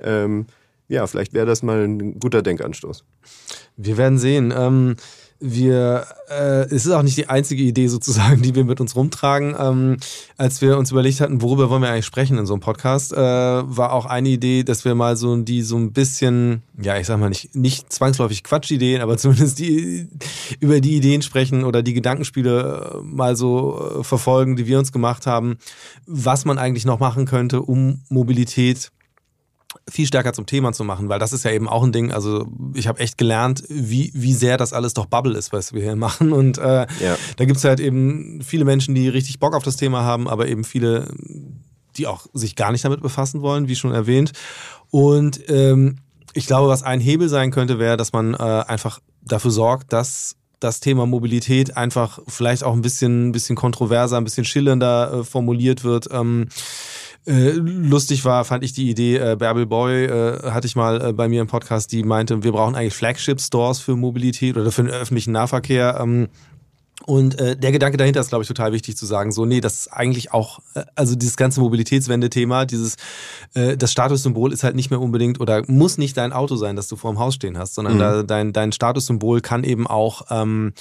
Ähm, 0.00 0.46
ja, 0.88 1.06
vielleicht 1.06 1.32
wäre 1.34 1.46
das 1.46 1.62
mal 1.62 1.84
ein 1.84 2.18
guter 2.18 2.42
Denkanstoß. 2.42 3.04
Wir 3.76 3.96
werden 3.96 4.18
sehen. 4.18 4.52
Ähm 4.56 4.96
wir, 5.40 6.06
äh, 6.28 6.64
es 6.66 6.86
ist 6.86 6.92
auch 6.92 7.02
nicht 7.02 7.16
die 7.16 7.28
einzige 7.28 7.62
Idee 7.62 7.88
sozusagen, 7.88 8.42
die 8.42 8.54
wir 8.54 8.64
mit 8.64 8.80
uns 8.80 8.94
rumtragen. 8.94 9.56
Ähm, 9.58 9.96
als 10.36 10.60
wir 10.60 10.78
uns 10.78 10.90
überlegt 10.90 11.20
hatten, 11.20 11.42
worüber 11.42 11.70
wollen 11.70 11.82
wir 11.82 11.90
eigentlich 11.90 12.06
sprechen 12.06 12.38
in 12.38 12.46
so 12.46 12.54
einem 12.54 12.60
Podcast, 12.60 13.12
äh, 13.12 13.16
war 13.16 13.92
auch 13.92 14.06
eine 14.06 14.28
Idee, 14.28 14.62
dass 14.62 14.84
wir 14.84 14.94
mal 14.94 15.16
so 15.16 15.36
die 15.36 15.62
so 15.62 15.76
ein 15.76 15.92
bisschen, 15.92 16.62
ja, 16.80 16.98
ich 16.98 17.06
sag 17.06 17.18
mal 17.18 17.30
nicht, 17.30 17.54
nicht 17.56 17.92
zwangsläufig 17.92 18.44
Quatschideen, 18.44 19.00
aber 19.00 19.16
zumindest 19.18 19.58
die 19.58 20.08
über 20.60 20.80
die 20.80 20.96
Ideen 20.96 21.22
sprechen 21.22 21.64
oder 21.64 21.82
die 21.82 21.94
Gedankenspiele 21.94 22.92
äh, 22.94 23.02
mal 23.02 23.36
so 23.36 24.00
äh, 24.00 24.04
verfolgen, 24.04 24.56
die 24.56 24.66
wir 24.66 24.78
uns 24.78 24.92
gemacht 24.92 25.26
haben, 25.26 25.56
was 26.06 26.44
man 26.44 26.58
eigentlich 26.58 26.84
noch 26.84 27.00
machen 27.00 27.24
könnte, 27.24 27.62
um 27.62 28.00
Mobilität 28.08 28.92
viel 29.90 30.06
stärker 30.06 30.32
zum 30.32 30.46
Thema 30.46 30.72
zu 30.72 30.84
machen, 30.84 31.08
weil 31.08 31.18
das 31.18 31.32
ist 31.32 31.44
ja 31.44 31.50
eben 31.50 31.68
auch 31.68 31.82
ein 31.82 31.92
Ding. 31.92 32.12
Also 32.12 32.46
ich 32.74 32.86
habe 32.88 33.00
echt 33.00 33.18
gelernt, 33.18 33.64
wie, 33.68 34.10
wie 34.14 34.32
sehr 34.32 34.56
das 34.56 34.72
alles 34.72 34.94
doch 34.94 35.06
Bubble 35.06 35.36
ist, 35.36 35.52
was 35.52 35.72
wir 35.72 35.82
hier 35.82 35.96
machen. 35.96 36.32
Und 36.40 36.58
äh, 36.58 36.86
ja. 37.00 37.16
da 37.36 37.44
gibt's 37.44 37.64
halt 37.64 37.80
eben 37.80 38.40
viele 38.42 38.64
Menschen, 38.64 38.94
die 38.94 39.08
richtig 39.08 39.38
Bock 39.38 39.54
auf 39.54 39.62
das 39.62 39.76
Thema 39.76 40.02
haben, 40.02 40.28
aber 40.28 40.48
eben 40.48 40.64
viele, 40.64 41.08
die 41.96 42.06
auch 42.06 42.26
sich 42.32 42.56
gar 42.56 42.72
nicht 42.72 42.84
damit 42.84 43.02
befassen 43.02 43.42
wollen, 43.42 43.68
wie 43.68 43.76
schon 43.76 43.92
erwähnt. 43.92 44.32
Und 44.90 45.40
ähm, 45.48 45.96
ich 46.32 46.46
glaube, 46.46 46.68
was 46.68 46.82
ein 46.82 47.00
Hebel 47.00 47.28
sein 47.28 47.50
könnte, 47.50 47.78
wäre, 47.78 47.96
dass 47.96 48.12
man 48.12 48.34
äh, 48.34 48.36
einfach 48.36 49.00
dafür 49.22 49.50
sorgt, 49.50 49.92
dass 49.92 50.36
das 50.60 50.80
Thema 50.80 51.06
Mobilität 51.06 51.76
einfach 51.76 52.20
vielleicht 52.28 52.64
auch 52.64 52.74
ein 52.74 52.82
bisschen, 52.82 53.32
bisschen 53.32 53.56
kontroverser, 53.56 54.18
ein 54.18 54.24
bisschen 54.24 54.44
schillernder 54.44 55.12
äh, 55.12 55.24
formuliert 55.24 55.84
wird. 55.84 56.08
Ähm, 56.12 56.48
äh, 57.30 57.52
lustig 57.52 58.24
war, 58.24 58.44
fand 58.44 58.64
ich 58.64 58.72
die 58.72 58.90
Idee, 58.90 59.16
äh, 59.18 59.36
Bärbel 59.36 59.64
Boy 59.66 60.04
äh, 60.04 60.50
hatte 60.50 60.66
ich 60.66 60.74
mal 60.74 61.00
äh, 61.00 61.12
bei 61.12 61.28
mir 61.28 61.40
im 61.40 61.46
Podcast, 61.46 61.92
die 61.92 62.02
meinte, 62.02 62.42
wir 62.42 62.52
brauchen 62.52 62.74
eigentlich 62.74 62.94
Flagship-Stores 62.94 63.78
für 63.78 63.94
Mobilität 63.94 64.56
oder 64.56 64.72
für 64.72 64.82
den 64.82 64.90
öffentlichen 64.90 65.32
Nahverkehr. 65.32 65.98
Ähm, 66.00 66.28
und 67.06 67.38
äh, 67.40 67.56
der 67.56 67.72
Gedanke 67.72 67.96
dahinter 67.96 68.20
ist, 68.20 68.28
glaube 68.28 68.42
ich, 68.42 68.48
total 68.48 68.72
wichtig 68.72 68.96
zu 68.96 69.06
sagen. 69.06 69.32
So, 69.32 69.46
nee, 69.46 69.60
das 69.60 69.74
ist 69.74 69.88
eigentlich 69.92 70.32
auch, 70.32 70.58
äh, 70.74 70.82
also 70.96 71.14
dieses 71.14 71.36
ganze 71.36 71.60
Mobilitätswende-Thema, 71.60 72.66
dieses, 72.66 72.96
äh, 73.54 73.76
das 73.76 73.92
Statussymbol 73.92 74.52
ist 74.52 74.64
halt 74.64 74.74
nicht 74.74 74.90
mehr 74.90 75.00
unbedingt 75.00 75.40
oder 75.40 75.62
muss 75.66 75.98
nicht 75.98 76.16
dein 76.16 76.32
Auto 76.32 76.56
sein, 76.56 76.76
das 76.76 76.88
du 76.88 76.96
vor 76.96 77.12
dem 77.12 77.18
Haus 77.18 77.36
stehen 77.36 77.56
hast, 77.56 77.74
sondern 77.74 77.94
mhm. 77.94 77.98
da, 78.00 78.22
dein, 78.22 78.52
dein 78.52 78.72
Statussymbol 78.72 79.40
kann 79.40 79.64
eben 79.64 79.86
auch 79.86 80.22
ähm, 80.30 80.72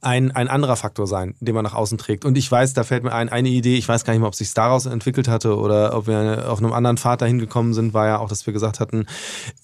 ein, 0.00 0.30
ein 0.30 0.48
anderer 0.48 0.76
Faktor 0.76 1.06
sein, 1.06 1.34
den 1.40 1.54
man 1.54 1.64
nach 1.64 1.74
außen 1.74 1.98
trägt. 1.98 2.24
Und 2.24 2.36
ich 2.36 2.50
weiß, 2.50 2.74
da 2.74 2.84
fällt 2.84 3.02
mir 3.02 3.12
ein, 3.12 3.28
eine 3.28 3.48
Idee, 3.48 3.76
ich 3.76 3.88
weiß 3.88 4.04
gar 4.04 4.12
nicht 4.12 4.20
mehr, 4.20 4.28
ob 4.28 4.34
sich 4.34 4.52
daraus 4.54 4.86
entwickelt 4.86 5.26
hatte 5.26 5.56
oder 5.56 5.96
ob 5.96 6.06
wir 6.06 6.50
auf 6.50 6.58
einem 6.58 6.72
anderen 6.72 6.96
Pfad 6.96 7.22
dahin 7.22 7.38
gekommen 7.38 7.74
sind, 7.74 7.94
war 7.94 8.06
ja 8.06 8.18
auch, 8.18 8.28
dass 8.28 8.46
wir 8.46 8.52
gesagt 8.52 8.78
hatten, 8.78 9.06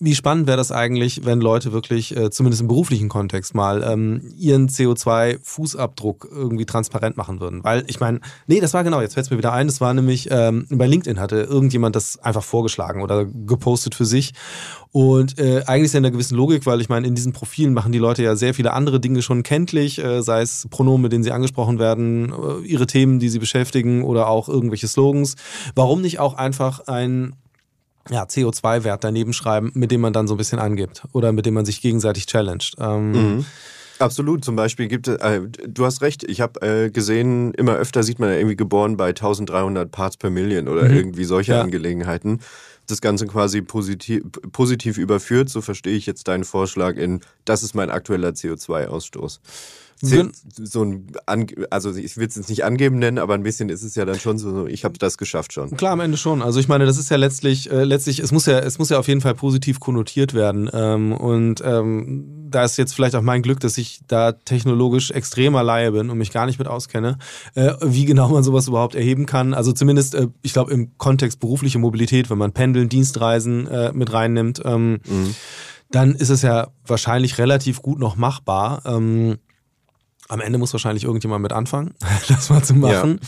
wie 0.01 0.15
spannend 0.15 0.47
wäre 0.47 0.57
das 0.57 0.73
eigentlich, 0.73 1.25
wenn 1.25 1.41
Leute 1.41 1.73
wirklich, 1.73 2.17
äh, 2.17 2.31
zumindest 2.31 2.63
im 2.63 2.69
beruflichen 2.69 3.09
Kontext 3.09 3.55
mal, 3.55 3.83
ähm, 3.83 4.33
ihren 4.37 4.69
CO2-Fußabdruck 4.69 6.27
irgendwie 6.31 6.67
transparent 6.67 7.17
machen 7.17 7.41
würden. 7.41 7.63
Weil 7.63 7.85
ich 7.87 8.01
meine, 8.01 8.21
nee, 8.47 8.61
das 8.61 8.75
war 8.75 8.85
genau, 8.85 9.01
jetzt 9.01 9.15
fällt 9.15 9.27
es 9.27 9.31
mir 9.31 9.39
wieder 9.39 9.53
ein, 9.53 9.67
das 9.67 9.81
war 9.81 9.93
nämlich, 9.93 10.29
ähm, 10.31 10.67
bei 10.71 10.87
LinkedIn 10.87 11.21
hatte 11.21 11.37
irgendjemand 11.37 11.95
das 11.95 12.19
einfach 12.19 12.43
vorgeschlagen 12.43 13.03
oder 13.03 13.27
gepostet 13.27 13.95
für 13.95 14.07
sich. 14.07 14.33
Und 14.93 15.39
äh, 15.39 15.63
eigentlich 15.67 15.87
ist 15.87 15.95
ja 15.95 15.99
eine 15.99 16.13
gewisse 16.13 16.35
Logik, 16.35 16.67
weil 16.67 16.81
ich 16.83 16.91
meine, 16.91 17.07
in 17.07 17.15
diesen 17.15 17.33
Profilen 17.33 17.73
machen 17.73 17.93
die 17.93 17.99
Leute 17.99 18.23
ja 18.23 18.37
sehr 18.37 18.53
viele 18.53 18.75
andere 18.75 19.01
Dinge 19.01 19.23
schon 19.23 19.43
kenntlich, 19.43 19.99
äh, 19.99 20.22
sei 20.23 20.43
es 20.43 20.67
Pronomen, 20.71 21.03
mit 21.03 21.13
denen 21.13 21.25
sie 21.25 21.33
angesprochen 21.33 21.79
werden, 21.79 22.33
äh, 22.33 22.67
ihre 22.67 22.87
Themen, 22.87 23.19
die 23.19 23.29
sie 23.29 23.39
beschäftigen 23.39 24.03
oder 24.03 24.29
auch 24.29 24.49
irgendwelche 24.49 24.89
Slogans. 24.89 25.37
Warum 25.75 26.01
nicht 26.01 26.19
auch 26.19 26.35
einfach 26.35 26.81
ein 26.87 27.35
ja, 28.11 28.25
CO2-Wert 28.25 29.05
daneben 29.05 29.33
schreiben, 29.33 29.71
mit 29.75 29.91
dem 29.91 30.01
man 30.01 30.13
dann 30.13 30.27
so 30.27 30.35
ein 30.35 30.39
bisschen 30.39 30.59
angibt 30.59 31.05
oder 31.13 31.33
mit 31.33 31.47
dem 31.47 31.55
man 31.55 31.65
sich 31.65 31.81
gegenseitig 31.81 32.27
challenged? 32.27 32.75
Ähm, 32.79 33.13
mhm. 33.13 33.45
Absolut. 33.99 34.45
Zum 34.45 34.57
Beispiel 34.57 34.89
gibt 34.89 35.07
es, 35.07 35.17
äh, 35.19 35.43
du 35.67 35.85
hast 35.85 36.03
recht, 36.03 36.25
ich 36.25 36.41
habe 36.41 36.61
äh, 36.63 36.91
gesehen, 36.91 37.55
immer 37.55 37.75
öfter 37.75 38.03
sieht 38.03 38.19
man 38.19 38.31
ja 38.31 38.37
irgendwie 38.37 38.57
geboren 38.57 38.97
bei 38.97 39.09
1300 39.09 39.91
Parts 39.91 40.17
per 40.17 40.31
Million 40.31 40.67
oder 40.67 40.89
mhm. 40.89 40.97
irgendwie 40.97 41.25
solche 41.25 41.53
ja. 41.53 41.63
Angelegenheiten 41.63 42.41
das 42.87 43.01
Ganze 43.01 43.27
quasi 43.27 43.63
positiv, 43.63 44.23
positiv 44.53 44.99
überführt, 44.99 45.49
so 45.49 45.61
verstehe 45.61 45.97
ich 45.97 46.07
jetzt 46.07 46.29
deinen 46.29 46.45
Vorschlag 46.45 46.97
in, 46.97 47.21
das 47.45 47.63
ist 47.63 47.75
mein 47.75 47.91
aktueller 47.91 48.31
CO2-Ausstoß 48.31 49.39
so 50.03 50.83
ein, 50.83 51.07
also 51.71 51.95
ich 51.95 52.17
will 52.17 52.27
es 52.27 52.35
jetzt 52.35 52.49
nicht 52.49 52.65
angeben 52.65 52.99
nennen, 52.99 53.19
aber 53.19 53.35
ein 53.35 53.45
bisschen 53.45 53.69
ist 53.69 53.85
es 53.85 53.95
ja 53.95 54.05
dann 54.05 54.19
schon 54.19 54.37
so, 54.37 54.67
ich 54.67 54.85
habe 54.85 54.99
das 54.99 55.17
geschafft 55.17 55.53
schon. 55.53 55.77
Klar, 55.77 55.93
am 55.93 56.01
Ende 56.01 56.17
schon. 56.17 56.43
Also 56.43 56.59
ich 56.59 56.67
meine, 56.67 56.87
das 56.87 56.99
ist 56.99 57.09
ja 57.09 57.17
letztlich, 57.17 57.71
äh, 57.71 57.85
letztlich, 57.85 58.19
es 58.19 58.33
muss 58.33 58.47
ja, 58.47 58.59
es 58.59 58.81
muss 58.81 58.89
ja 58.89 58.99
auf 58.99 59.07
jeden 59.07 59.21
Fall 59.21 59.35
positiv 59.35 59.79
konnotiert 59.79 60.35
werden. 60.35 60.69
Ähm, 60.73 61.13
und 61.13 61.63
ähm, 61.65 62.49
da 62.51 62.65
ist 62.65 62.79
jetzt 62.79 62.95
vielleicht 62.95 63.15
auch 63.15 63.23
mein 63.23 63.43
Glück, 63.43 63.61
dass 63.61 63.79
ich 63.79 64.01
da 64.09 64.33
technologisch 64.33 65.13
extremer 65.13 65.63
Laie 65.63 65.93
bin 65.93 66.11
und 66.11 66.19
mich 66.19 66.33
gar 66.33 66.47
nicht 66.47 66.59
mit 66.59 66.67
auskenne, 66.67 67.19
äh, 67.55 67.73
wie 67.81 68.05
genau 68.05 68.29
man 68.29 68.43
sowas 68.43 68.67
überhaupt 68.67 68.97
erheben 68.97 69.27
kann. 69.27 69.55
Also 69.55 69.73
zumindest, 69.73 70.17
äh, 70.17 70.27
ich 70.43 70.53
glaube, 70.53 70.73
im 70.73 70.99
Kontext 70.99 71.39
berufliche 71.39 71.79
Mobilität, 71.79 72.29
wenn 72.29 72.39
man 72.39 72.51
Pendeln, 72.51 72.89
Dienstreisen 72.89 73.69
äh, 73.69 73.93
mit 73.93 74.13
reinnimmt, 74.13 74.63
ähm, 74.65 74.99
mhm. 75.09 75.35
dann 75.93 76.17
ist 76.17 76.31
es 76.31 76.43
ja 76.43 76.73
wahrscheinlich 76.85 77.39
relativ 77.39 77.83
gut 77.83 78.01
noch 78.01 78.17
machbar. 78.17 78.83
Ähm, 78.85 79.39
am 80.33 80.41
Ende 80.41 80.59
muss 80.59 80.73
wahrscheinlich 80.73 81.05
irgendjemand 81.05 81.43
mit 81.43 81.53
anfangen, 81.53 81.95
das 82.29 82.49
mal 82.49 82.63
zu 82.63 82.75
machen. 82.75 83.21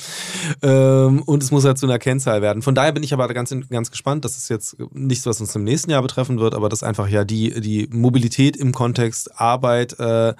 Ja. 0.62 1.06
Ähm, 1.06 1.20
und 1.22 1.42
es 1.42 1.50
muss 1.50 1.64
halt 1.64 1.76
zu 1.76 1.84
einer 1.84 1.98
Kennzahl 1.98 2.40
werden. 2.40 2.62
Von 2.62 2.74
daher 2.74 2.92
bin 2.92 3.02
ich 3.02 3.12
aber 3.12 3.28
ganz, 3.34 3.54
ganz 3.68 3.90
gespannt. 3.90 4.24
Das 4.24 4.38
ist 4.38 4.48
jetzt 4.48 4.76
nichts, 4.92 5.26
was 5.26 5.38
uns 5.38 5.54
im 5.54 5.64
nächsten 5.64 5.90
Jahr 5.90 6.00
betreffen 6.00 6.40
wird, 6.40 6.54
aber 6.54 6.70
das 6.70 6.82
einfach 6.82 7.06
ja 7.06 7.24
die, 7.24 7.60
die 7.60 7.88
Mobilität 7.92 8.56
im 8.56 8.72
Kontext 8.72 9.38
Arbeit 9.38 9.98
äh, 10.00 10.32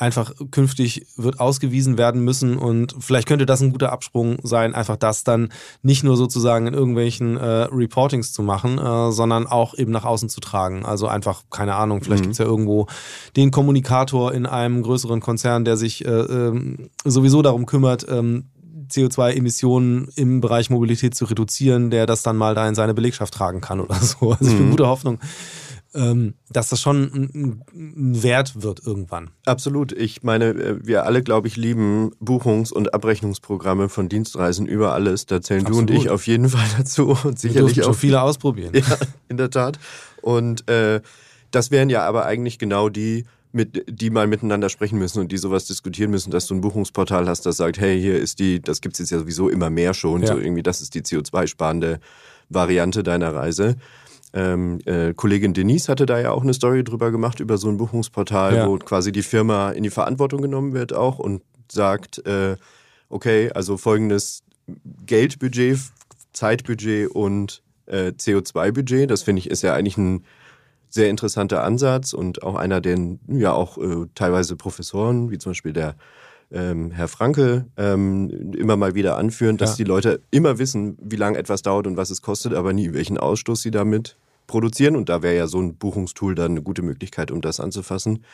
einfach 0.00 0.32
künftig 0.50 1.06
wird 1.16 1.40
ausgewiesen 1.40 1.98
werden 1.98 2.24
müssen 2.24 2.56
und 2.56 2.96
vielleicht 2.98 3.28
könnte 3.28 3.44
das 3.44 3.60
ein 3.60 3.72
guter 3.72 3.92
Absprung 3.92 4.38
sein, 4.42 4.74
einfach 4.74 4.96
das 4.96 5.24
dann 5.24 5.52
nicht 5.82 6.04
nur 6.04 6.16
sozusagen 6.16 6.66
in 6.66 6.74
irgendwelchen 6.74 7.36
äh, 7.36 7.44
Reportings 7.70 8.32
zu 8.32 8.42
machen, 8.42 8.78
äh, 8.78 9.12
sondern 9.12 9.46
auch 9.46 9.76
eben 9.76 9.92
nach 9.92 10.04
außen 10.04 10.30
zu 10.30 10.40
tragen. 10.40 10.86
Also 10.86 11.06
einfach, 11.06 11.42
keine 11.50 11.74
Ahnung, 11.74 12.02
vielleicht 12.02 12.22
mhm. 12.22 12.28
gibt 12.28 12.32
es 12.32 12.38
ja 12.38 12.46
irgendwo 12.46 12.86
den 13.36 13.50
Kommunikator 13.50 14.32
in 14.32 14.46
einem 14.46 14.82
größeren 14.82 15.20
Konzern, 15.20 15.64
der 15.66 15.76
sich 15.76 16.04
äh, 16.06 16.10
ähm, 16.10 16.90
sowieso 17.04 17.42
darum 17.42 17.66
kümmert, 17.66 18.06
ähm, 18.08 18.44
CO2-Emissionen 18.90 20.08
im 20.16 20.40
Bereich 20.40 20.70
Mobilität 20.70 21.14
zu 21.14 21.26
reduzieren, 21.26 21.90
der 21.90 22.06
das 22.06 22.22
dann 22.22 22.36
mal 22.36 22.54
da 22.54 22.66
in 22.68 22.74
seine 22.74 22.94
Belegschaft 22.94 23.32
tragen 23.34 23.60
kann 23.60 23.80
oder 23.80 23.94
so. 23.96 24.32
Also 24.32 24.50
ich 24.50 24.56
bin 24.56 24.66
mhm. 24.66 24.70
guter 24.70 24.88
Hoffnung, 24.88 25.18
dass 25.92 26.68
das 26.68 26.80
schon 26.80 27.62
ein, 27.74 28.22
Wert 28.22 28.62
wird 28.62 28.86
irgendwann. 28.86 29.30
Absolut. 29.44 29.90
Ich 29.92 30.22
meine, 30.22 30.50
äh, 30.50 30.86
wir 30.86 31.04
alle, 31.04 31.22
glaube 31.22 31.48
ich, 31.48 31.56
lieben 31.56 32.12
Buchungs- 32.20 32.72
und 32.72 32.94
Abrechnungsprogramme 32.94 33.88
von 33.88 34.08
Dienstreisen 34.08 34.66
über 34.66 34.92
alles. 34.92 35.26
Da 35.26 35.42
zählen 35.42 35.66
Absolut. 35.66 35.90
du 35.90 35.94
und 35.94 36.00
ich 36.00 36.10
auf 36.10 36.26
jeden 36.28 36.48
Fall 36.48 36.66
dazu 36.78 37.16
und 37.24 37.38
sicherlich 37.38 37.82
auch 37.84 37.94
viele 37.94 38.22
ausprobieren. 38.22 38.72
Ja, 38.80 38.96
in 39.28 39.36
der 39.36 39.50
Tat. 39.50 39.78
Und 40.22 40.68
äh, 40.68 41.00
das 41.50 41.70
wären 41.70 41.90
ja 41.90 42.06
aber 42.06 42.24
eigentlich 42.24 42.58
genau 42.58 42.88
die, 42.88 43.24
mit, 43.52 43.84
die 43.88 44.10
mal 44.10 44.26
miteinander 44.26 44.68
sprechen 44.68 44.98
müssen 44.98 45.20
und 45.20 45.32
die 45.32 45.38
sowas 45.38 45.66
diskutieren 45.66 46.10
müssen, 46.10 46.30
dass 46.30 46.46
du 46.46 46.54
ein 46.54 46.60
Buchungsportal 46.60 47.28
hast, 47.28 47.46
das 47.46 47.56
sagt, 47.56 47.78
hey, 47.78 48.00
hier 48.00 48.18
ist 48.18 48.38
die, 48.38 48.60
das 48.60 48.80
gibt 48.80 48.94
es 48.94 49.00
jetzt 49.00 49.10
ja 49.10 49.18
sowieso 49.18 49.48
immer 49.48 49.70
mehr 49.70 49.92
schon, 49.92 50.22
ja. 50.22 50.28
so 50.28 50.38
irgendwie, 50.38 50.62
das 50.62 50.80
ist 50.80 50.94
die 50.94 51.02
CO2-sparende 51.02 51.98
Variante 52.48 53.02
deiner 53.02 53.34
Reise. 53.34 53.76
Ähm, 54.32 54.78
äh, 54.84 55.12
Kollegin 55.14 55.54
Denise 55.54 55.88
hatte 55.88 56.06
da 56.06 56.20
ja 56.20 56.30
auch 56.30 56.42
eine 56.42 56.54
Story 56.54 56.84
drüber 56.84 57.10
gemacht, 57.10 57.40
über 57.40 57.58
so 57.58 57.68
ein 57.68 57.76
Buchungsportal, 57.76 58.54
ja. 58.54 58.66
wo 58.68 58.76
quasi 58.78 59.12
die 59.12 59.22
Firma 59.22 59.70
in 59.70 59.82
die 59.82 59.90
Verantwortung 59.90 60.40
genommen 60.42 60.72
wird 60.72 60.92
auch 60.92 61.18
und 61.18 61.42
sagt, 61.70 62.24
äh, 62.26 62.56
okay, 63.08 63.50
also 63.52 63.76
folgendes 63.76 64.42
Geldbudget, 65.04 65.78
Zeitbudget 66.32 67.10
und 67.10 67.62
äh, 67.86 68.12
CO2-Budget, 68.16 69.10
das 69.10 69.22
finde 69.22 69.40
ich 69.40 69.50
ist 69.50 69.62
ja 69.62 69.74
eigentlich 69.74 69.98
ein 69.98 70.24
sehr 70.88 71.08
interessanter 71.08 71.62
Ansatz 71.62 72.12
und 72.12 72.42
auch 72.42 72.56
einer, 72.56 72.80
den 72.80 73.20
ja 73.28 73.52
auch 73.52 73.78
äh, 73.78 74.06
teilweise 74.14 74.56
Professoren, 74.56 75.30
wie 75.30 75.38
zum 75.38 75.50
Beispiel 75.50 75.72
der 75.72 75.94
ähm, 76.52 76.90
Herr 76.90 77.08
Franke, 77.08 77.66
ähm, 77.76 78.52
immer 78.56 78.76
mal 78.76 78.94
wieder 78.94 79.16
anführen, 79.16 79.56
dass 79.56 79.70
ja. 79.70 79.76
die 79.76 79.84
Leute 79.84 80.20
immer 80.30 80.58
wissen, 80.58 80.98
wie 81.00 81.16
lange 81.16 81.38
etwas 81.38 81.62
dauert 81.62 81.86
und 81.86 81.96
was 81.96 82.10
es 82.10 82.22
kostet, 82.22 82.54
aber 82.54 82.72
nie 82.72 82.92
welchen 82.92 83.18
Ausstoß 83.18 83.62
sie 83.62 83.70
damit 83.70 84.16
produzieren. 84.46 84.96
Und 84.96 85.08
da 85.08 85.22
wäre 85.22 85.36
ja 85.36 85.46
so 85.46 85.60
ein 85.60 85.76
Buchungstool 85.76 86.34
dann 86.34 86.52
eine 86.52 86.62
gute 86.62 86.82
Möglichkeit, 86.82 87.30
um 87.30 87.40
das 87.40 87.60
anzufassen. 87.60 88.24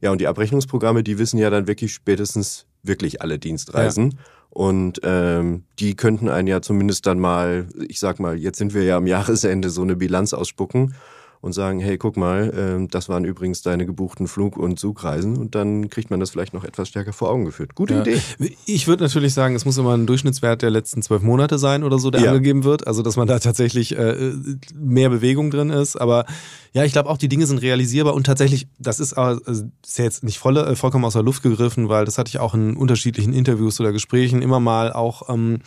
Ja, 0.00 0.12
und 0.12 0.20
die 0.20 0.28
Abrechnungsprogramme, 0.28 1.02
die 1.02 1.18
wissen 1.18 1.38
ja 1.38 1.50
dann 1.50 1.66
wirklich 1.66 1.92
spätestens 1.92 2.66
wirklich 2.82 3.20
alle 3.22 3.38
Dienstreisen. 3.38 4.12
Ja. 4.12 4.18
Und 4.50 5.00
ähm, 5.02 5.64
die 5.78 5.94
könnten 5.94 6.28
einen 6.28 6.48
ja 6.48 6.62
zumindest 6.62 7.06
dann 7.06 7.18
mal, 7.18 7.68
ich 7.88 7.98
sag 7.98 8.20
mal, 8.20 8.36
jetzt 8.36 8.58
sind 8.58 8.72
wir 8.72 8.84
ja 8.84 8.96
am 8.96 9.06
Jahresende, 9.06 9.70
so 9.70 9.82
eine 9.82 9.96
Bilanz 9.96 10.32
ausspucken 10.32 10.94
und 11.40 11.52
sagen, 11.52 11.80
hey, 11.80 11.98
guck 11.98 12.16
mal, 12.16 12.80
äh, 12.82 12.88
das 12.90 13.08
waren 13.08 13.24
übrigens 13.24 13.62
deine 13.62 13.86
gebuchten 13.86 14.26
Flug- 14.26 14.56
und 14.56 14.78
Zugreisen 14.78 15.36
und 15.36 15.54
dann 15.54 15.88
kriegt 15.88 16.10
man 16.10 16.20
das 16.20 16.30
vielleicht 16.30 16.54
noch 16.54 16.64
etwas 16.64 16.88
stärker 16.88 17.12
vor 17.12 17.30
Augen 17.30 17.44
geführt. 17.44 17.74
Gute 17.74 17.94
ja. 17.94 18.00
Idee. 18.00 18.20
Ich 18.66 18.86
würde 18.86 19.04
natürlich 19.04 19.34
sagen, 19.34 19.54
es 19.54 19.64
muss 19.64 19.78
immer 19.78 19.96
ein 19.96 20.06
Durchschnittswert 20.06 20.62
der 20.62 20.70
letzten 20.70 21.02
zwölf 21.02 21.22
Monate 21.22 21.58
sein 21.58 21.84
oder 21.84 21.98
so, 21.98 22.10
der 22.10 22.22
ja. 22.22 22.30
angegeben 22.30 22.64
wird. 22.64 22.86
Also, 22.86 23.02
dass 23.02 23.16
man 23.16 23.28
da 23.28 23.38
tatsächlich 23.38 23.96
äh, 23.96 24.32
mehr 24.74 25.10
Bewegung 25.10 25.50
drin 25.50 25.70
ist. 25.70 25.96
Aber 25.96 26.24
ja, 26.72 26.84
ich 26.84 26.92
glaube 26.92 27.08
auch, 27.08 27.18
die 27.18 27.28
Dinge 27.28 27.46
sind 27.46 27.58
realisierbar 27.58 28.14
und 28.14 28.24
tatsächlich, 28.24 28.68
das 28.78 29.00
ist, 29.00 29.12
äh, 29.12 29.36
ist 29.46 29.98
ja 29.98 30.04
jetzt 30.04 30.24
nicht 30.24 30.38
voll, 30.38 30.56
äh, 30.56 30.76
vollkommen 30.76 31.04
aus 31.04 31.14
der 31.14 31.22
Luft 31.22 31.42
gegriffen, 31.42 31.88
weil 31.88 32.04
das 32.04 32.18
hatte 32.18 32.28
ich 32.28 32.38
auch 32.38 32.54
in 32.54 32.76
unterschiedlichen 32.76 33.32
Interviews 33.32 33.80
oder 33.80 33.92
Gesprächen 33.92 34.42
immer 34.42 34.60
mal 34.60 34.92
auch 34.92 35.28
ähm, 35.28 35.60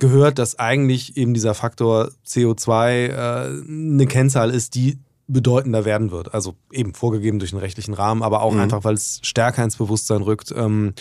gehört, 0.00 0.38
dass 0.38 0.58
eigentlich 0.58 1.16
eben 1.16 1.34
dieser 1.34 1.54
Faktor 1.54 2.10
CO2 2.26 3.06
äh, 3.06 3.62
eine 3.68 4.06
Kennzahl 4.06 4.50
ist, 4.50 4.74
die 4.74 4.98
bedeutender 5.28 5.84
werden 5.84 6.10
wird. 6.10 6.34
Also 6.34 6.56
eben 6.72 6.94
vorgegeben 6.94 7.38
durch 7.38 7.50
den 7.50 7.60
rechtlichen 7.60 7.94
Rahmen, 7.94 8.22
aber 8.22 8.42
auch 8.42 8.52
mhm. 8.52 8.60
einfach, 8.60 8.84
weil 8.84 8.94
es 8.94 9.20
stärker 9.22 9.62
ins 9.62 9.76
Bewusstsein 9.76 10.22
rückt. 10.22 10.52
Ähm, 10.56 10.94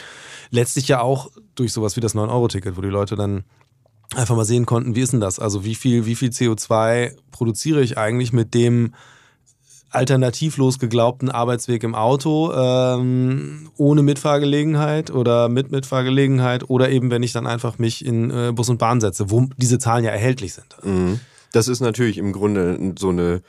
letztlich 0.52 0.88
ja 0.88 1.02
auch 1.02 1.32
durch 1.56 1.74
sowas 1.74 1.96
wie 1.96 2.02
das 2.02 2.16
9-Euro-Ticket, 2.16 2.78
wo 2.78 2.82
die 2.82 2.90
Leute 2.90 3.16
dann 3.16 3.44
einfach 4.16 4.36
mal 4.36 4.46
sehen 4.46 4.66
konnten, 4.66 4.96
wie 4.96 5.02
ist 5.02 5.14
denn 5.14 5.20
das? 5.20 5.40
Also 5.40 5.66
wie 5.66 5.76
viel, 5.76 6.06
wie 6.06 6.16
viel 6.16 6.30
CO2 6.30 7.16
produziere 7.32 7.82
ich 7.82 7.98
eigentlich 7.98 8.34
mit 8.34 8.54
dem 8.54 8.94
alternativlos 9.92 10.80
geglaubten 10.80 11.30
Arbeitsweg 11.30 11.84
im 11.84 11.96
Auto, 11.96 12.54
ähm, 12.54 13.70
ohne 13.78 14.04
Mitfahrgelegenheit 14.04 15.12
oder 15.12 15.50
mit 15.50 15.72
Mitfahrgelegenheit 15.72 16.70
oder 16.70 16.90
eben, 16.90 17.12
wenn 17.12 17.24
ich 17.24 17.34
dann 17.34 17.48
einfach 17.48 17.80
mich 17.80 18.06
in 18.06 18.30
äh, 18.30 18.52
Bus 18.54 18.70
und 18.70 18.78
Bahn 18.78 19.02
setze, 19.02 19.32
wo 19.32 19.48
diese 19.58 19.80
Zahlen 19.80 20.04
ja 20.04 20.12
erhältlich 20.12 20.54
sind. 20.54 20.76
Mhm. 20.84 21.20
Das 21.52 21.68
ist 21.68 21.80
natürlich 21.80 22.18
im 22.18 22.32
Grunde 22.32 22.94
so 22.98 23.10
eine 23.10 23.42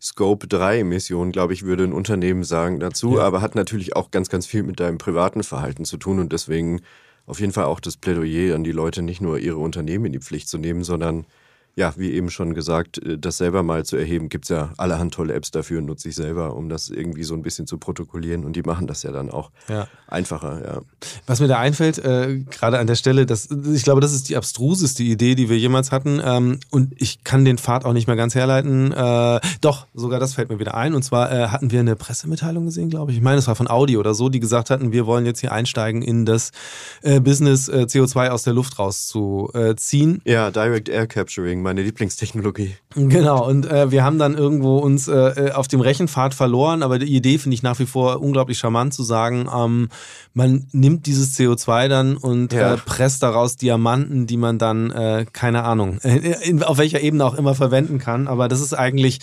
Scope 0.00 0.46
3 0.46 0.80
Emissionen, 0.80 1.32
glaube 1.32 1.52
ich, 1.52 1.64
würde 1.64 1.84
ein 1.84 1.92
Unternehmen 1.92 2.44
sagen 2.44 2.78
dazu, 2.78 3.16
ja. 3.16 3.22
aber 3.22 3.40
hat 3.40 3.56
natürlich 3.56 3.96
auch 3.96 4.10
ganz, 4.12 4.28
ganz 4.28 4.46
viel 4.46 4.62
mit 4.62 4.78
deinem 4.78 4.98
privaten 4.98 5.42
Verhalten 5.42 5.84
zu 5.84 5.96
tun 5.96 6.20
und 6.20 6.32
deswegen 6.32 6.82
auf 7.26 7.40
jeden 7.40 7.52
Fall 7.52 7.64
auch 7.64 7.80
das 7.80 7.96
Plädoyer 7.96 8.54
an 8.54 8.64
die 8.64 8.72
Leute, 8.72 9.02
nicht 9.02 9.20
nur 9.20 9.38
ihre 9.38 9.58
Unternehmen 9.58 10.06
in 10.06 10.12
die 10.12 10.20
Pflicht 10.20 10.48
zu 10.48 10.56
nehmen, 10.56 10.84
sondern 10.84 11.26
ja, 11.78 11.94
wie 11.96 12.10
eben 12.10 12.28
schon 12.28 12.54
gesagt, 12.54 12.98
äh, 12.98 13.16
das 13.18 13.36
selber 13.36 13.62
mal 13.62 13.84
zu 13.84 13.96
erheben, 13.96 14.28
gibt 14.28 14.46
es 14.46 14.48
ja 14.48 14.72
allerhand 14.78 15.14
tolle 15.14 15.32
Apps 15.34 15.52
dafür, 15.52 15.80
nutze 15.80 16.08
ich 16.08 16.16
selber, 16.16 16.56
um 16.56 16.68
das 16.68 16.90
irgendwie 16.90 17.22
so 17.22 17.34
ein 17.34 17.42
bisschen 17.42 17.68
zu 17.68 17.78
protokollieren 17.78 18.44
und 18.44 18.56
die 18.56 18.62
machen 18.62 18.88
das 18.88 19.04
ja 19.04 19.12
dann 19.12 19.30
auch 19.30 19.52
ja. 19.68 19.86
einfacher, 20.08 20.60
ja. 20.66 20.80
Was 21.28 21.38
mir 21.38 21.46
da 21.46 21.60
einfällt, 21.60 21.98
äh, 21.98 22.40
gerade 22.50 22.80
an 22.80 22.88
der 22.88 22.96
Stelle, 22.96 23.26
das, 23.26 23.48
ich 23.72 23.84
glaube, 23.84 24.00
das 24.00 24.12
ist 24.12 24.28
die 24.28 24.36
abstruseste 24.36 25.04
Idee, 25.04 25.36
die 25.36 25.48
wir 25.48 25.56
jemals 25.56 25.92
hatten 25.92 26.20
ähm, 26.22 26.58
und 26.70 27.00
ich 27.00 27.22
kann 27.22 27.44
den 27.44 27.58
Pfad 27.58 27.84
auch 27.84 27.92
nicht 27.92 28.08
mehr 28.08 28.16
ganz 28.16 28.34
herleiten. 28.34 28.92
Äh, 28.92 29.40
doch, 29.60 29.86
sogar 29.94 30.18
das 30.18 30.34
fällt 30.34 30.50
mir 30.50 30.58
wieder 30.58 30.74
ein 30.74 30.94
und 30.94 31.04
zwar 31.04 31.30
äh, 31.30 31.46
hatten 31.46 31.70
wir 31.70 31.78
eine 31.78 31.94
Pressemitteilung 31.94 32.64
gesehen, 32.64 32.90
glaube 32.90 33.12
ich. 33.12 33.18
Ich 33.18 33.22
meine, 33.22 33.38
es 33.38 33.46
war 33.46 33.54
von 33.54 33.70
Audi 33.70 33.96
oder 33.96 34.14
so, 34.14 34.28
die 34.28 34.40
gesagt 34.40 34.70
hatten, 34.70 34.90
wir 34.90 35.06
wollen 35.06 35.26
jetzt 35.26 35.38
hier 35.38 35.52
einsteigen 35.52 36.02
in 36.02 36.26
das 36.26 36.50
äh, 37.02 37.20
Business 37.20 37.68
äh, 37.68 37.86
CO2 37.88 38.30
aus 38.30 38.42
der 38.42 38.54
Luft 38.54 38.80
rauszuziehen. 38.80 40.22
Ja, 40.24 40.50
Direct 40.50 40.88
Air 40.88 41.06
Capturing 41.06 41.62
meine 41.68 41.82
Lieblingstechnologie. 41.82 42.76
Genau, 42.94 43.46
und 43.46 43.66
äh, 43.66 43.90
wir 43.90 44.02
haben 44.02 44.18
dann 44.18 44.34
irgendwo 44.34 44.78
uns 44.78 45.06
äh, 45.06 45.12
äh, 45.12 45.52
auf 45.52 45.68
dem 45.68 45.82
Rechenpfad 45.82 46.32
verloren, 46.32 46.82
aber 46.82 46.98
die 46.98 47.14
Idee 47.14 47.36
finde 47.36 47.56
ich 47.56 47.62
nach 47.62 47.78
wie 47.78 47.84
vor 47.84 48.22
unglaublich 48.22 48.58
charmant 48.58 48.94
zu 48.94 49.02
sagen, 49.02 49.46
ähm, 49.54 49.90
man 50.32 50.66
nimmt 50.72 51.04
dieses 51.04 51.38
CO2 51.38 51.88
dann 51.88 52.16
und 52.16 52.54
ja. 52.54 52.74
äh, 52.74 52.76
presst 52.78 53.22
daraus 53.22 53.56
Diamanten, 53.56 54.26
die 54.26 54.38
man 54.38 54.58
dann, 54.58 54.90
äh, 54.90 55.26
keine 55.30 55.64
Ahnung, 55.64 55.98
in, 56.42 56.62
auf 56.62 56.78
welcher 56.78 57.02
Ebene 57.02 57.26
auch 57.26 57.34
immer 57.34 57.54
verwenden 57.54 57.98
kann, 57.98 58.28
aber 58.28 58.48
das 58.48 58.62
ist 58.62 58.72
eigentlich 58.72 59.18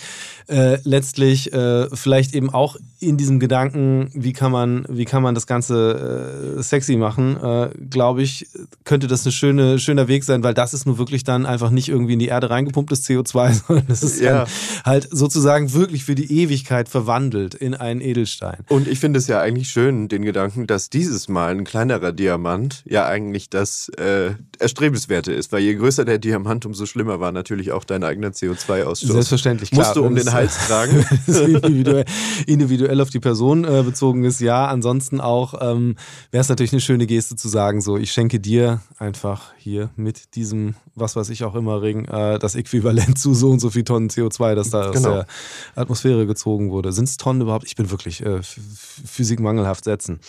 äh, 0.48 0.78
letztlich 0.84 1.52
äh, 1.52 1.88
vielleicht 1.94 2.34
eben 2.34 2.50
auch 2.50 2.76
in 3.00 3.16
diesem 3.16 3.40
Gedanken, 3.40 4.10
wie 4.14 4.32
kann 4.32 4.52
man, 4.52 4.86
wie 4.88 5.04
kann 5.04 5.22
man 5.22 5.34
das 5.34 5.46
Ganze 5.46 6.56
äh, 6.58 6.62
sexy 6.62 6.96
machen, 6.96 7.36
äh, 7.42 7.70
glaube 7.90 8.22
ich, 8.22 8.46
könnte 8.84 9.06
das 9.06 9.26
ein 9.26 9.32
schöne, 9.32 9.78
schöner 9.78 10.08
Weg 10.08 10.24
sein, 10.24 10.42
weil 10.42 10.54
das 10.54 10.72
ist 10.72 10.86
nur 10.86 10.98
wirklich 10.98 11.24
dann 11.24 11.46
einfach 11.46 11.70
nicht 11.70 11.88
irgendwie 11.88 12.14
in 12.14 12.18
die 12.18 12.28
Erde 12.28 12.48
reingepumptes 12.48 13.04
CO2, 13.04 13.52
sondern 13.66 13.86
das 13.88 14.02
ist 14.02 14.20
ja. 14.20 14.46
halt 14.84 15.08
sozusagen 15.10 15.72
wirklich 15.72 16.04
für 16.04 16.14
die 16.14 16.40
Ewigkeit 16.40 16.88
verwandelt 16.88 17.54
in 17.54 17.74
einen 17.74 18.00
Edelstein. 18.00 18.58
Und 18.68 18.88
ich 18.88 18.98
finde 18.98 19.18
es 19.18 19.26
ja 19.26 19.40
eigentlich 19.40 19.68
schön, 19.68 20.08
den 20.08 20.22
Gedanken, 20.22 20.66
dass 20.66 20.90
dieses 20.90 21.28
Mal 21.28 21.50
ein 21.50 21.64
kleinerer 21.64 22.12
Diamant 22.12 22.82
ja 22.86 23.06
eigentlich 23.06 23.50
das 23.50 23.90
äh, 23.98 24.30
Erstrebenswerte 24.58 25.32
ist, 25.32 25.52
weil 25.52 25.62
je 25.62 25.74
größer 25.74 26.04
der 26.04 26.18
Diamant, 26.18 26.64
umso 26.66 26.86
schlimmer 26.86 27.20
war 27.20 27.32
natürlich 27.32 27.72
auch 27.72 27.84
dein 27.84 28.04
eigener 28.04 28.28
CO2-Ausstoß. 28.28 29.12
Selbstverständlich, 29.12 29.70
klar. 29.70 29.86
Musst 29.86 29.96
du 29.96 30.04
um 30.04 30.14
den 30.14 30.32
Hals 30.36 30.58
tragen. 30.66 31.04
individuell, 31.26 32.04
individuell, 32.46 33.00
auf 33.00 33.10
die 33.10 33.20
Person 33.20 33.64
äh, 33.64 33.82
bezogen 33.82 34.24
ist, 34.24 34.40
ja. 34.40 34.66
Ansonsten 34.66 35.20
auch 35.20 35.54
ähm, 35.60 35.96
wäre 36.30 36.40
es 36.40 36.48
natürlich 36.48 36.72
eine 36.72 36.80
schöne 36.80 37.06
Geste 37.06 37.36
zu 37.36 37.48
sagen, 37.48 37.80
so, 37.80 37.96
ich 37.96 38.12
schenke 38.12 38.40
dir 38.40 38.80
einfach 38.98 39.52
hier 39.58 39.90
mit 39.96 40.34
diesem, 40.34 40.74
was 40.94 41.16
weiß 41.16 41.30
ich 41.30 41.44
auch 41.44 41.54
immer, 41.54 41.82
Ring, 41.82 42.04
äh, 42.06 42.38
das 42.38 42.54
Äquivalent 42.54 43.18
zu 43.18 43.34
so 43.34 43.50
und 43.50 43.60
so 43.60 43.70
viel 43.70 43.84
Tonnen 43.84 44.08
CO2, 44.08 44.54
das 44.54 44.70
da 44.70 44.90
genau. 44.90 44.94
aus 44.94 45.02
der 45.02 45.26
Atmosphäre 45.74 46.26
gezogen 46.26 46.70
wurde. 46.70 46.92
Sind 46.92 47.08
es 47.08 47.16
Tonnen 47.16 47.40
überhaupt? 47.40 47.64
Ich 47.66 47.76
bin 47.76 47.90
wirklich 47.90 48.24
äh, 48.24 48.40
physikmangelhaft 48.42 49.84
setzen. 49.84 50.20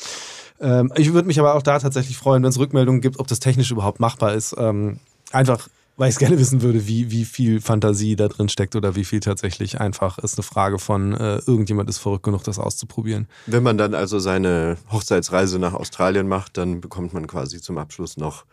Ähm, 0.60 0.92
ich 0.96 1.14
würde 1.14 1.28
mich 1.28 1.40
aber 1.40 1.56
auch 1.56 1.62
da 1.62 1.80
tatsächlich 1.80 2.18
freuen, 2.18 2.44
wenn 2.44 2.50
es 2.50 2.60
Rückmeldungen 2.60 3.02
gibt, 3.02 3.20
ob 3.20 3.28
das 3.28 3.40
technisch 3.40 3.72
überhaupt 3.72 4.00
machbar 4.00 4.34
ist. 4.34 4.56
Ähm, 4.58 5.00
einfach 5.32 5.68
weil 5.98 6.10
ich 6.10 6.16
es 6.16 6.20
gerne 6.20 6.40
wissen 6.40 6.62
würde, 6.62 6.88
wie, 6.88 7.12
wie 7.12 7.26
viel 7.26 7.60
Fantasie 7.60 8.16
da 8.16 8.28
drin 8.28 8.50
steckt 8.50 8.76
oder 8.76 8.96
wie 8.96 9.04
viel 9.04 9.20
tatsächlich 9.20 9.82
einfach 9.82 10.18
ist 10.20 10.38
eine 10.38 10.44
Frage 10.44 10.80
von, 10.80 11.14
äh, 11.14 11.40
irgendjemand 11.46 11.90
ist 11.90 11.98
verrückt 11.98 12.24
genug, 12.24 12.44
das 12.44 12.60
auszuprobieren. 12.60 13.28
Wenn 13.46 13.64
man 13.64 13.78
dann 13.78 13.94
also 13.94 14.20
seine 14.20 14.78
Hochzeitsreise 14.92 15.60
nach 15.60 15.74
Australien 15.74 16.28
macht, 16.28 16.58
dann 16.58 16.80
bekommt 16.80 17.14
man 17.14 17.28
quasi 17.28 17.60
zum 17.60 17.78
Abschluss 17.78 18.18
noch 18.18 18.46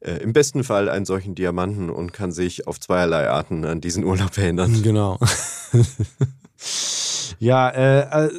äh, 0.00 0.14
im 0.22 0.32
besten 0.32 0.64
Fall 0.64 0.88
einen 0.88 1.04
solchen 1.04 1.34
Diamanten 1.34 1.90
und 1.90 2.12
kann 2.12 2.32
sich 2.32 2.66
auf 2.66 2.80
zweierlei 2.80 3.28
Arten 3.28 3.64
an 3.64 3.80
diesen 3.80 4.04
Urlaub 4.04 4.36
erinnern. 4.38 4.82
Genau. 4.82 5.18
ja, 7.38 7.68
äh, 7.68 8.26
äh 8.26 8.30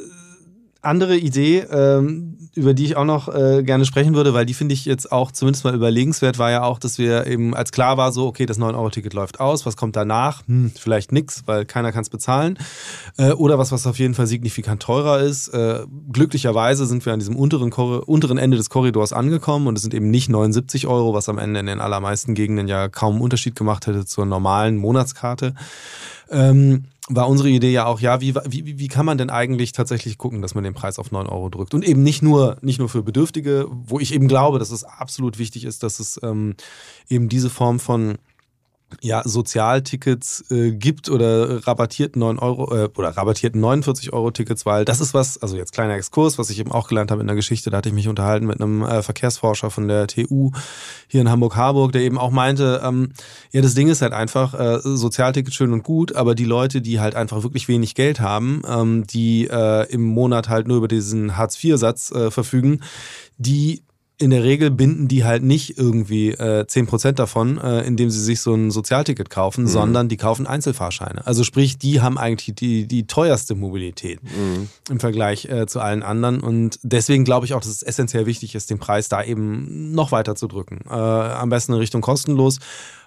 andere 0.84 1.16
Idee, 1.16 1.60
ähm, 1.70 2.36
über 2.54 2.74
die 2.74 2.84
ich 2.84 2.96
auch 2.96 3.04
noch 3.04 3.34
äh, 3.34 3.62
gerne 3.62 3.84
sprechen 3.84 4.14
würde, 4.14 4.34
weil 4.34 4.46
die 4.46 4.54
finde 4.54 4.74
ich 4.74 4.84
jetzt 4.84 5.10
auch 5.10 5.32
zumindest 5.32 5.64
mal 5.64 5.74
überlegenswert, 5.74 6.38
war 6.38 6.50
ja 6.50 6.62
auch, 6.62 6.78
dass 6.78 6.98
wir 6.98 7.26
eben, 7.26 7.54
als 7.54 7.72
klar 7.72 7.96
war, 7.96 8.12
so, 8.12 8.26
okay, 8.26 8.46
das 8.46 8.58
9-Euro-Ticket 8.58 9.12
läuft 9.12 9.40
aus, 9.40 9.66
was 9.66 9.76
kommt 9.76 9.96
danach? 9.96 10.46
Hm, 10.46 10.70
vielleicht 10.78 11.12
nix, 11.12 11.42
weil 11.46 11.64
keiner 11.64 11.92
kann 11.92 12.02
es 12.02 12.10
bezahlen. 12.10 12.58
Äh, 13.16 13.32
oder 13.32 13.58
was, 13.58 13.72
was 13.72 13.86
auf 13.86 13.98
jeden 13.98 14.14
Fall 14.14 14.26
signifikant 14.26 14.82
teurer 14.82 15.20
ist. 15.20 15.48
Äh, 15.48 15.84
glücklicherweise 16.12 16.86
sind 16.86 17.04
wir 17.04 17.12
an 17.12 17.18
diesem 17.18 17.36
unteren, 17.36 17.72
unteren 17.72 18.38
Ende 18.38 18.56
des 18.56 18.70
Korridors 18.70 19.12
angekommen 19.12 19.66
und 19.66 19.76
es 19.76 19.82
sind 19.82 19.94
eben 19.94 20.10
nicht 20.10 20.28
79 20.28 20.86
Euro, 20.86 21.14
was 21.14 21.28
am 21.28 21.38
Ende 21.38 21.60
in 21.60 21.66
den 21.66 21.80
allermeisten 21.80 22.34
Gegenden 22.34 22.68
ja 22.68 22.88
kaum 22.88 23.14
einen 23.14 23.22
Unterschied 23.22 23.56
gemacht 23.56 23.86
hätte 23.86 24.04
zur 24.06 24.26
normalen 24.26 24.76
Monatskarte. 24.76 25.54
Ähm, 26.34 26.84
war 27.08 27.28
unsere 27.28 27.50
Idee 27.50 27.70
ja 27.70 27.86
auch, 27.86 28.00
ja, 28.00 28.20
wie, 28.20 28.34
wie, 28.34 28.78
wie 28.78 28.88
kann 28.88 29.04
man 29.04 29.18
denn 29.18 29.30
eigentlich 29.30 29.72
tatsächlich 29.72 30.16
gucken, 30.16 30.40
dass 30.40 30.54
man 30.54 30.64
den 30.64 30.74
Preis 30.74 30.98
auf 30.98 31.12
9 31.12 31.26
Euro 31.26 31.50
drückt? 31.50 31.74
Und 31.74 31.84
eben 31.84 32.02
nicht 32.02 32.22
nur, 32.22 32.56
nicht 32.62 32.78
nur 32.78 32.88
für 32.88 33.02
Bedürftige, 33.02 33.66
wo 33.70 34.00
ich 34.00 34.14
eben 34.14 34.26
glaube, 34.26 34.58
dass 34.58 34.70
es 34.70 34.84
absolut 34.84 35.38
wichtig 35.38 35.64
ist, 35.64 35.82
dass 35.82 36.00
es 36.00 36.18
ähm, 36.22 36.54
eben 37.08 37.28
diese 37.28 37.50
Form 37.50 37.78
von 37.78 38.16
ja, 39.00 39.22
Sozialtickets 39.24 40.44
äh, 40.50 40.72
gibt 40.72 41.08
oder 41.08 41.66
rabattierten 41.66 42.20
9 42.20 42.38
Euro 42.38 42.74
äh, 42.74 42.88
oder 42.96 43.10
rabattierten 43.16 43.60
49 43.60 44.12
Euro 44.12 44.30
Tickets, 44.30 44.66
weil 44.66 44.84
das 44.84 45.00
ist 45.00 45.14
was, 45.14 45.40
also 45.42 45.56
jetzt 45.56 45.72
kleiner 45.72 45.94
Exkurs, 45.94 46.38
was 46.38 46.50
ich 46.50 46.58
eben 46.58 46.72
auch 46.72 46.88
gelernt 46.88 47.10
habe 47.10 47.20
in 47.20 47.26
der 47.26 47.36
Geschichte, 47.36 47.70
da 47.70 47.78
hatte 47.78 47.88
ich 47.88 47.94
mich 47.94 48.08
unterhalten 48.08 48.46
mit 48.46 48.60
einem 48.60 48.82
äh, 48.82 49.02
Verkehrsforscher 49.02 49.70
von 49.70 49.88
der 49.88 50.06
TU 50.06 50.50
hier 51.08 51.20
in 51.20 51.30
Hamburg-Harburg, 51.30 51.92
der 51.92 52.02
eben 52.02 52.18
auch 52.18 52.30
meinte, 52.30 52.80
ähm, 52.84 53.12
ja, 53.52 53.62
das 53.62 53.74
Ding 53.74 53.88
ist 53.88 54.02
halt 54.02 54.12
einfach, 54.12 54.54
äh, 54.54 54.80
Sozialticket 54.82 55.54
schön 55.54 55.72
und 55.72 55.82
gut, 55.82 56.14
aber 56.14 56.34
die 56.34 56.44
Leute, 56.44 56.80
die 56.80 57.00
halt 57.00 57.14
einfach 57.14 57.42
wirklich 57.42 57.68
wenig 57.68 57.94
Geld 57.94 58.20
haben, 58.20 58.62
ähm, 58.68 59.06
die 59.06 59.46
äh, 59.46 59.90
im 59.92 60.02
Monat 60.02 60.48
halt 60.48 60.68
nur 60.68 60.78
über 60.78 60.88
diesen 60.88 61.36
Hartz-IV-Satz 61.36 62.12
äh, 62.12 62.30
verfügen, 62.30 62.80
die 63.38 63.82
in 64.16 64.30
der 64.30 64.44
Regel 64.44 64.70
binden 64.70 65.08
die 65.08 65.24
halt 65.24 65.42
nicht 65.42 65.76
irgendwie 65.76 66.30
äh, 66.30 66.64
10% 66.64 67.12
davon, 67.12 67.58
äh, 67.58 67.82
indem 67.82 68.10
sie 68.10 68.20
sich 68.20 68.40
so 68.40 68.54
ein 68.54 68.70
Sozialticket 68.70 69.28
kaufen, 69.28 69.64
mhm. 69.64 69.68
sondern 69.68 70.08
die 70.08 70.16
kaufen 70.16 70.46
Einzelfahrscheine. 70.46 71.26
Also 71.26 71.42
sprich, 71.42 71.78
die 71.78 72.00
haben 72.00 72.16
eigentlich 72.16 72.54
die, 72.54 72.86
die 72.86 73.06
teuerste 73.08 73.56
Mobilität 73.56 74.22
mhm. 74.22 74.68
im 74.88 75.00
Vergleich 75.00 75.46
äh, 75.46 75.66
zu 75.66 75.80
allen 75.80 76.04
anderen. 76.04 76.40
Und 76.40 76.78
deswegen 76.82 77.24
glaube 77.24 77.46
ich 77.46 77.54
auch, 77.54 77.60
dass 77.60 77.70
es 77.70 77.82
essentiell 77.82 78.26
wichtig 78.26 78.54
ist, 78.54 78.70
den 78.70 78.78
Preis 78.78 79.08
da 79.08 79.22
eben 79.22 79.92
noch 79.92 80.12
weiter 80.12 80.36
zu 80.36 80.46
drücken. 80.46 80.80
Äh, 80.88 80.92
am 80.92 81.48
besten 81.48 81.72
in 81.72 81.78
Richtung 81.78 82.00
kostenlos. 82.00 82.60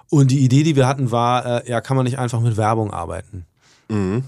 Und 0.10 0.32
die 0.32 0.40
Idee, 0.40 0.64
die 0.64 0.76
wir 0.76 0.88
hatten, 0.88 1.12
war, 1.12 1.64
äh, 1.64 1.70
ja, 1.70 1.80
kann 1.80 1.96
man 1.96 2.06
nicht 2.06 2.20
einfach 2.20 2.42
mit 2.42 2.58
Werbung 2.58 2.92
arbeiten? 2.92 3.46
Mhm. 3.90 4.24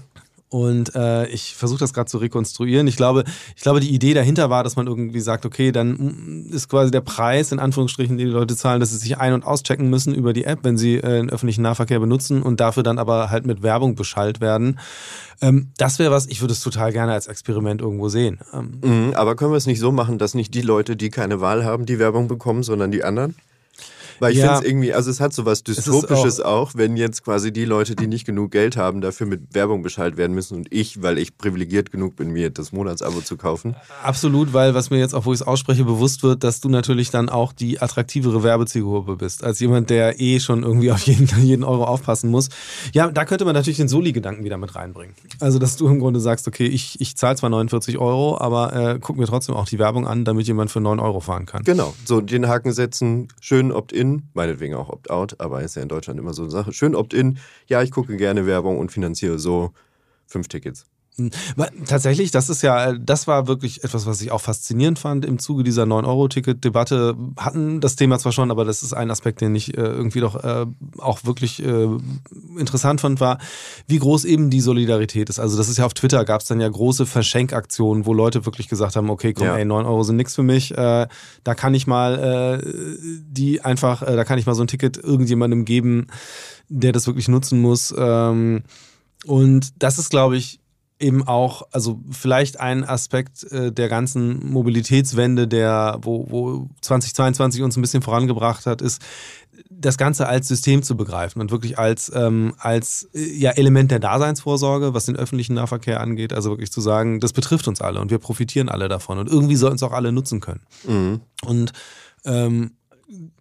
Und 0.50 0.96
äh, 0.96 1.28
ich 1.28 1.54
versuche 1.54 1.78
das 1.78 1.92
gerade 1.92 2.10
zu 2.10 2.18
rekonstruieren. 2.18 2.88
Ich 2.88 2.96
glaube, 2.96 3.22
ich 3.54 3.62
glaube, 3.62 3.78
die 3.78 3.94
Idee 3.94 4.14
dahinter 4.14 4.50
war, 4.50 4.64
dass 4.64 4.74
man 4.74 4.88
irgendwie 4.88 5.20
sagt, 5.20 5.46
okay, 5.46 5.70
dann 5.70 5.92
mm, 5.92 6.52
ist 6.52 6.68
quasi 6.68 6.90
der 6.90 7.02
Preis, 7.02 7.52
in 7.52 7.60
Anführungsstrichen, 7.60 8.18
den 8.18 8.26
die 8.26 8.32
Leute 8.32 8.56
zahlen, 8.56 8.80
dass 8.80 8.90
sie 8.90 8.96
sich 8.96 9.16
ein- 9.16 9.32
und 9.32 9.44
auschecken 9.44 9.88
müssen 9.88 10.12
über 10.12 10.32
die 10.32 10.42
App, 10.42 10.58
wenn 10.64 10.76
sie 10.76 10.96
äh, 10.96 11.18
den 11.18 11.30
öffentlichen 11.30 11.62
Nahverkehr 11.62 12.00
benutzen 12.00 12.42
und 12.42 12.58
dafür 12.58 12.82
dann 12.82 12.98
aber 12.98 13.30
halt 13.30 13.46
mit 13.46 13.62
Werbung 13.62 13.94
beschallt 13.94 14.40
werden. 14.40 14.80
Ähm, 15.40 15.70
das 15.76 16.00
wäre 16.00 16.10
was, 16.10 16.26
ich 16.26 16.40
würde 16.40 16.52
es 16.52 16.60
total 16.60 16.90
gerne 16.90 17.12
als 17.12 17.28
Experiment 17.28 17.80
irgendwo 17.80 18.08
sehen. 18.08 18.40
Ähm, 18.52 18.80
mhm, 18.82 19.14
aber 19.14 19.36
können 19.36 19.52
wir 19.52 19.56
es 19.56 19.66
nicht 19.66 19.80
so 19.80 19.92
machen, 19.92 20.18
dass 20.18 20.34
nicht 20.34 20.52
die 20.52 20.62
Leute, 20.62 20.96
die 20.96 21.10
keine 21.10 21.40
Wahl 21.40 21.64
haben, 21.64 21.86
die 21.86 22.00
Werbung 22.00 22.26
bekommen, 22.26 22.64
sondern 22.64 22.90
die 22.90 23.04
anderen? 23.04 23.36
Weil 24.20 24.32
ich 24.32 24.38
ja. 24.38 24.48
finde 24.48 24.60
es 24.60 24.70
irgendwie, 24.70 24.92
also 24.92 25.10
es 25.10 25.18
hat 25.18 25.32
so 25.32 25.46
was 25.46 25.64
Dystopisches 25.64 26.40
auch, 26.40 26.50
auch, 26.50 26.72
wenn 26.74 26.96
jetzt 26.96 27.24
quasi 27.24 27.52
die 27.52 27.64
Leute, 27.64 27.96
die 27.96 28.06
nicht 28.06 28.26
genug 28.26 28.50
Geld 28.50 28.76
haben, 28.76 29.00
dafür 29.00 29.26
mit 29.26 29.54
Werbung 29.54 29.82
Bescheid 29.82 30.18
werden 30.18 30.34
müssen 30.34 30.58
und 30.58 30.72
ich, 30.72 31.02
weil 31.02 31.18
ich 31.18 31.38
privilegiert 31.38 31.90
genug 31.90 32.16
bin, 32.16 32.30
mir 32.30 32.50
das 32.50 32.72
Monatsabo 32.72 33.22
zu 33.22 33.38
kaufen. 33.38 33.76
Absolut, 34.02 34.52
weil 34.52 34.74
was 34.74 34.90
mir 34.90 34.98
jetzt 34.98 35.14
auch, 35.14 35.24
wo 35.24 35.32
ich 35.32 35.40
es 35.40 35.46
ausspreche, 35.46 35.84
bewusst 35.84 36.22
wird, 36.22 36.44
dass 36.44 36.60
du 36.60 36.68
natürlich 36.68 37.10
dann 37.10 37.30
auch 37.30 37.54
die 37.54 37.80
attraktivere 37.80 38.42
Werbezielgruppe 38.42 39.16
bist, 39.16 39.42
als 39.42 39.58
jemand, 39.60 39.88
der 39.88 40.20
eh 40.20 40.38
schon 40.38 40.62
irgendwie 40.62 40.92
auf 40.92 41.00
jeden, 41.02 41.26
jeden 41.42 41.64
Euro 41.64 41.84
aufpassen 41.84 42.30
muss. 42.30 42.50
Ja, 42.92 43.10
da 43.10 43.24
könnte 43.24 43.46
man 43.46 43.54
natürlich 43.54 43.78
den 43.78 43.88
Soli-Gedanken 43.88 44.44
wieder 44.44 44.58
mit 44.58 44.74
reinbringen. 44.74 45.14
Also, 45.40 45.58
dass 45.58 45.76
du 45.76 45.88
im 45.88 45.98
Grunde 45.98 46.20
sagst, 46.20 46.46
okay, 46.46 46.66
ich, 46.66 47.00
ich 47.00 47.16
zahle 47.16 47.36
zwar 47.36 47.48
49 47.48 47.96
Euro, 47.96 48.38
aber 48.38 48.74
äh, 48.74 48.98
guck 49.00 49.16
mir 49.16 49.26
trotzdem 49.26 49.54
auch 49.54 49.66
die 49.66 49.78
Werbung 49.78 50.06
an, 50.06 50.26
damit 50.26 50.46
jemand 50.46 50.70
für 50.70 50.80
9 50.80 51.00
Euro 51.00 51.20
fahren 51.20 51.46
kann. 51.46 51.62
Genau, 51.64 51.94
so 52.04 52.20
den 52.20 52.48
Haken 52.48 52.72
setzen, 52.72 53.28
schön 53.40 53.72
Opt-in 53.72 54.09
Opt-in, 54.10 54.28
meinetwegen 54.34 54.74
auch 54.74 54.88
Opt-out, 54.88 55.40
aber 55.40 55.62
ist 55.62 55.76
ja 55.76 55.82
in 55.82 55.88
Deutschland 55.88 56.18
immer 56.18 56.34
so 56.34 56.42
eine 56.42 56.50
Sache. 56.50 56.72
Schön 56.72 56.94
Opt-in, 56.94 57.38
ja, 57.66 57.82
ich 57.82 57.90
gucke 57.90 58.16
gerne 58.16 58.46
Werbung 58.46 58.78
und 58.78 58.92
finanziere 58.92 59.38
so 59.38 59.72
fünf 60.26 60.48
Tickets. 60.48 60.86
Tatsächlich, 61.86 62.30
das 62.30 62.48
ist 62.50 62.62
ja, 62.62 62.92
das 62.92 63.26
war 63.26 63.46
wirklich 63.46 63.84
etwas, 63.84 64.06
was 64.06 64.20
ich 64.20 64.30
auch 64.30 64.40
faszinierend 64.40 64.98
fand 64.98 65.24
im 65.24 65.38
Zuge 65.38 65.62
dieser 65.62 65.84
9-Euro-Ticket-Debatte. 65.84 67.16
Hatten 67.36 67.80
das 67.80 67.96
Thema 67.96 68.18
zwar 68.18 68.32
schon, 68.32 68.50
aber 68.50 68.64
das 68.64 68.82
ist 68.82 68.92
ein 68.92 69.10
Aspekt, 69.10 69.40
den 69.40 69.54
ich 69.54 69.76
äh, 69.76 69.80
irgendwie 69.80 70.20
doch 70.20 70.42
äh, 70.42 70.66
auch 70.98 71.24
wirklich 71.24 71.62
äh, 71.64 71.88
interessant 72.58 73.00
fand, 73.00 73.20
war, 73.20 73.38
wie 73.86 73.98
groß 73.98 74.24
eben 74.24 74.50
die 74.50 74.60
Solidarität 74.60 75.28
ist. 75.28 75.38
Also 75.38 75.56
das 75.56 75.68
ist 75.68 75.78
ja 75.78 75.86
auf 75.86 75.94
Twitter, 75.94 76.24
gab 76.24 76.40
es 76.40 76.46
dann 76.46 76.60
ja 76.60 76.68
große 76.68 77.06
Verschenkaktionen, 77.06 78.06
wo 78.06 78.14
Leute 78.14 78.46
wirklich 78.46 78.68
gesagt 78.68 78.96
haben, 78.96 79.10
okay, 79.10 79.32
komm, 79.32 79.46
ja. 79.46 79.56
ey, 79.56 79.64
9 79.64 79.86
Euro 79.86 80.02
sind 80.02 80.16
nichts 80.16 80.34
für 80.34 80.42
mich. 80.42 80.70
Da 80.70 81.08
kann 81.44 81.74
ich 81.74 81.86
mal 81.86 82.60
die 82.62 83.60
einfach, 83.62 84.04
da 84.04 84.24
kann 84.24 84.38
ich 84.38 84.46
mal 84.46 84.54
so 84.54 84.62
ein 84.62 84.68
Ticket 84.68 84.96
irgendjemandem 84.96 85.64
geben, 85.64 86.06
der 86.70 86.92
das 86.92 87.06
wirklich 87.06 87.28
nutzen 87.28 87.60
muss. 87.60 87.94
Ähm, 87.96 88.62
und 89.26 89.82
das 89.82 89.98
ist, 89.98 90.10
glaube 90.10 90.36
ich, 90.36 90.59
eben 91.00 91.26
auch, 91.26 91.62
also 91.72 92.00
vielleicht 92.10 92.60
ein 92.60 92.84
Aspekt 92.84 93.44
äh, 93.50 93.72
der 93.72 93.88
ganzen 93.88 94.50
Mobilitätswende, 94.50 95.48
der, 95.48 95.98
wo, 96.02 96.26
wo 96.30 96.68
2022 96.82 97.62
uns 97.62 97.76
ein 97.76 97.82
bisschen 97.82 98.02
vorangebracht 98.02 98.66
hat, 98.66 98.82
ist, 98.82 99.02
das 99.70 99.96
Ganze 99.96 100.28
als 100.28 100.46
System 100.48 100.82
zu 100.82 100.96
begreifen 100.96 101.40
und 101.40 101.50
wirklich 101.50 101.78
als, 101.78 102.12
ähm, 102.14 102.54
als 102.58 103.08
äh, 103.14 103.20
ja, 103.20 103.52
Element 103.52 103.90
der 103.90 103.98
Daseinsvorsorge, 103.98 104.94
was 104.94 105.06
den 105.06 105.16
öffentlichen 105.16 105.54
Nahverkehr 105.54 106.00
angeht. 106.00 106.32
Also 106.32 106.50
wirklich 106.50 106.70
zu 106.70 106.80
sagen, 106.80 107.20
das 107.20 107.32
betrifft 107.32 107.66
uns 107.66 107.80
alle 107.80 108.00
und 108.00 108.10
wir 108.10 108.18
profitieren 108.18 108.68
alle 108.68 108.88
davon 108.88 109.18
und 109.18 109.28
irgendwie 109.28 109.56
sollten 109.56 109.76
es 109.76 109.82
auch 109.82 109.92
alle 109.92 110.12
nutzen 110.12 110.40
können. 110.40 110.60
Mhm. 110.86 111.20
Und 111.46 111.72
ähm, 112.24 112.72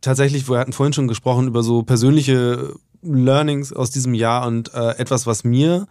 tatsächlich, 0.01 0.49
wir 0.49 0.59
hatten 0.59 0.73
vorhin 0.73 0.93
schon 0.93 1.07
gesprochen 1.07 1.47
über 1.47 1.63
so 1.63 1.83
persönliche 1.83 2.73
Learnings 3.01 3.73
aus 3.73 3.91
diesem 3.91 4.13
Jahr 4.13 4.47
und 4.47 4.73
äh, 4.73 4.97
etwas, 4.97 5.25
was 5.27 5.43
mir 5.43 5.87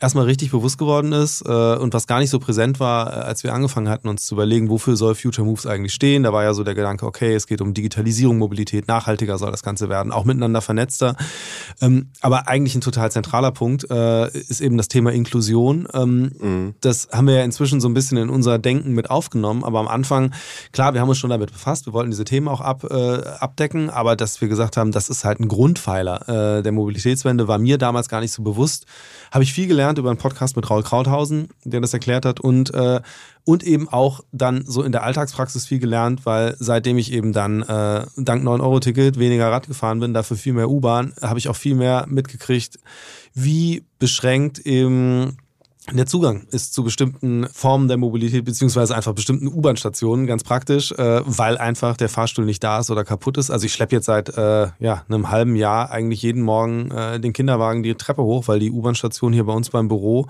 erstmal 0.00 0.24
richtig 0.26 0.52
bewusst 0.52 0.78
geworden 0.78 1.12
ist 1.12 1.42
äh, 1.42 1.76
und 1.76 1.92
was 1.92 2.06
gar 2.06 2.20
nicht 2.20 2.30
so 2.30 2.38
präsent 2.38 2.78
war, 2.78 3.08
äh, 3.08 3.20
als 3.20 3.42
wir 3.42 3.52
angefangen 3.52 3.88
hatten, 3.88 4.08
uns 4.08 4.26
zu 4.26 4.34
überlegen, 4.34 4.70
wofür 4.70 4.96
soll 4.96 5.14
Future 5.14 5.46
Moves 5.46 5.66
eigentlich 5.66 5.92
stehen. 5.92 6.22
Da 6.22 6.32
war 6.32 6.44
ja 6.44 6.54
so 6.54 6.62
der 6.62 6.74
Gedanke, 6.74 7.04
okay, 7.04 7.34
es 7.34 7.46
geht 7.46 7.60
um 7.60 7.74
Digitalisierung, 7.74 8.38
Mobilität, 8.38 8.86
nachhaltiger 8.86 9.38
soll 9.38 9.50
das 9.50 9.62
Ganze 9.62 9.88
werden, 9.88 10.12
auch 10.12 10.24
miteinander 10.24 10.60
vernetzter. 10.60 11.16
Ähm, 11.80 12.10
aber 12.20 12.48
eigentlich 12.48 12.76
ein 12.76 12.80
total 12.80 13.10
zentraler 13.10 13.50
Punkt 13.50 13.90
äh, 13.90 14.28
ist 14.30 14.60
eben 14.60 14.76
das 14.76 14.88
Thema 14.88 15.12
Inklusion. 15.12 15.88
Ähm, 15.92 16.30
mhm. 16.38 16.74
Das 16.80 17.08
haben 17.12 17.26
wir 17.26 17.34
ja 17.34 17.44
inzwischen 17.44 17.80
so 17.80 17.88
ein 17.88 17.94
bisschen 17.94 18.18
in 18.18 18.30
unser 18.30 18.58
Denken 18.58 18.92
mit 18.92 19.10
aufgenommen, 19.10 19.64
aber 19.64 19.80
am 19.80 19.88
Anfang, 19.88 20.32
klar, 20.72 20.94
wir 20.94 21.00
haben 21.00 21.08
uns 21.08 21.18
schon 21.18 21.30
damit 21.30 21.52
befasst, 21.52 21.86
wir 21.86 21.92
wollten 21.92 22.10
diese 22.10 22.24
Themen 22.24 22.46
auch 22.46 22.60
ab, 22.60 22.84
äh, 22.88 22.94
abdecken, 23.40 23.90
aber 23.90 24.14
dass 24.14 24.40
wir 24.40 24.48
gesagt 24.48 24.76
haben, 24.76 24.92
das 24.92 25.08
ist 25.08 25.24
halt 25.24 25.40
ein 25.40 25.48
Grundpfeiler 25.48 26.58
äh, 26.58 26.62
der 26.62 26.72
Mobilitätswende, 26.72 27.48
war 27.48 27.58
mir 27.58 27.78
damals 27.78 28.08
gar 28.08 28.20
nicht 28.20 28.32
so 28.32 28.42
bewusst. 28.42 28.86
Habe 29.32 29.44
ich 29.44 29.52
viel 29.52 29.66
gelernt 29.66 29.87
gelernt 29.88 29.98
über 29.98 30.10
einen 30.10 30.18
Podcast 30.18 30.54
mit 30.54 30.68
Raul 30.68 30.82
Krauthausen, 30.82 31.48
der 31.64 31.80
das 31.80 31.94
erklärt 31.94 32.26
hat 32.26 32.40
und, 32.40 32.74
äh, 32.74 33.00
und 33.44 33.62
eben 33.62 33.88
auch 33.88 34.20
dann 34.32 34.64
so 34.66 34.82
in 34.82 34.92
der 34.92 35.02
Alltagspraxis 35.02 35.66
viel 35.66 35.78
gelernt, 35.78 36.26
weil 36.26 36.56
seitdem 36.58 36.98
ich 36.98 37.10
eben 37.12 37.32
dann 37.32 37.62
äh, 37.62 38.04
dank 38.16 38.44
9-Euro-Ticket 38.44 39.18
weniger 39.18 39.50
Rad 39.50 39.66
gefahren 39.66 40.00
bin, 40.00 40.12
dafür 40.12 40.36
viel 40.36 40.52
mehr 40.52 40.68
U-Bahn, 40.68 41.14
habe 41.22 41.38
ich 41.38 41.48
auch 41.48 41.56
viel 41.56 41.74
mehr 41.74 42.04
mitgekriegt, 42.06 42.78
wie 43.32 43.86
beschränkt 43.98 44.58
eben 44.58 45.38
der 45.92 46.06
Zugang 46.06 46.46
ist 46.50 46.74
zu 46.74 46.84
bestimmten 46.84 47.46
Formen 47.52 47.88
der 47.88 47.96
Mobilität, 47.96 48.44
beziehungsweise 48.44 48.94
einfach 48.94 49.14
bestimmten 49.14 49.46
U-Bahn-Stationen, 49.48 50.26
ganz 50.26 50.44
praktisch, 50.44 50.92
äh, 50.92 51.22
weil 51.24 51.56
einfach 51.56 51.96
der 51.96 52.08
Fahrstuhl 52.08 52.44
nicht 52.44 52.62
da 52.62 52.80
ist 52.80 52.90
oder 52.90 53.04
kaputt 53.04 53.38
ist. 53.38 53.50
Also 53.50 53.66
ich 53.66 53.72
schleppe 53.72 53.96
jetzt 53.96 54.06
seit 54.06 54.36
äh, 54.36 54.68
ja, 54.78 55.04
einem 55.08 55.30
halben 55.30 55.56
Jahr 55.56 55.90
eigentlich 55.90 56.22
jeden 56.22 56.42
Morgen 56.42 56.90
äh, 56.90 57.18
den 57.20 57.32
Kinderwagen 57.32 57.82
die 57.82 57.94
Treppe 57.94 58.22
hoch, 58.22 58.48
weil 58.48 58.58
die 58.58 58.70
U-Bahn-Station 58.70 59.32
hier 59.32 59.44
bei 59.44 59.52
uns 59.52 59.70
beim 59.70 59.88
Büro 59.88 60.26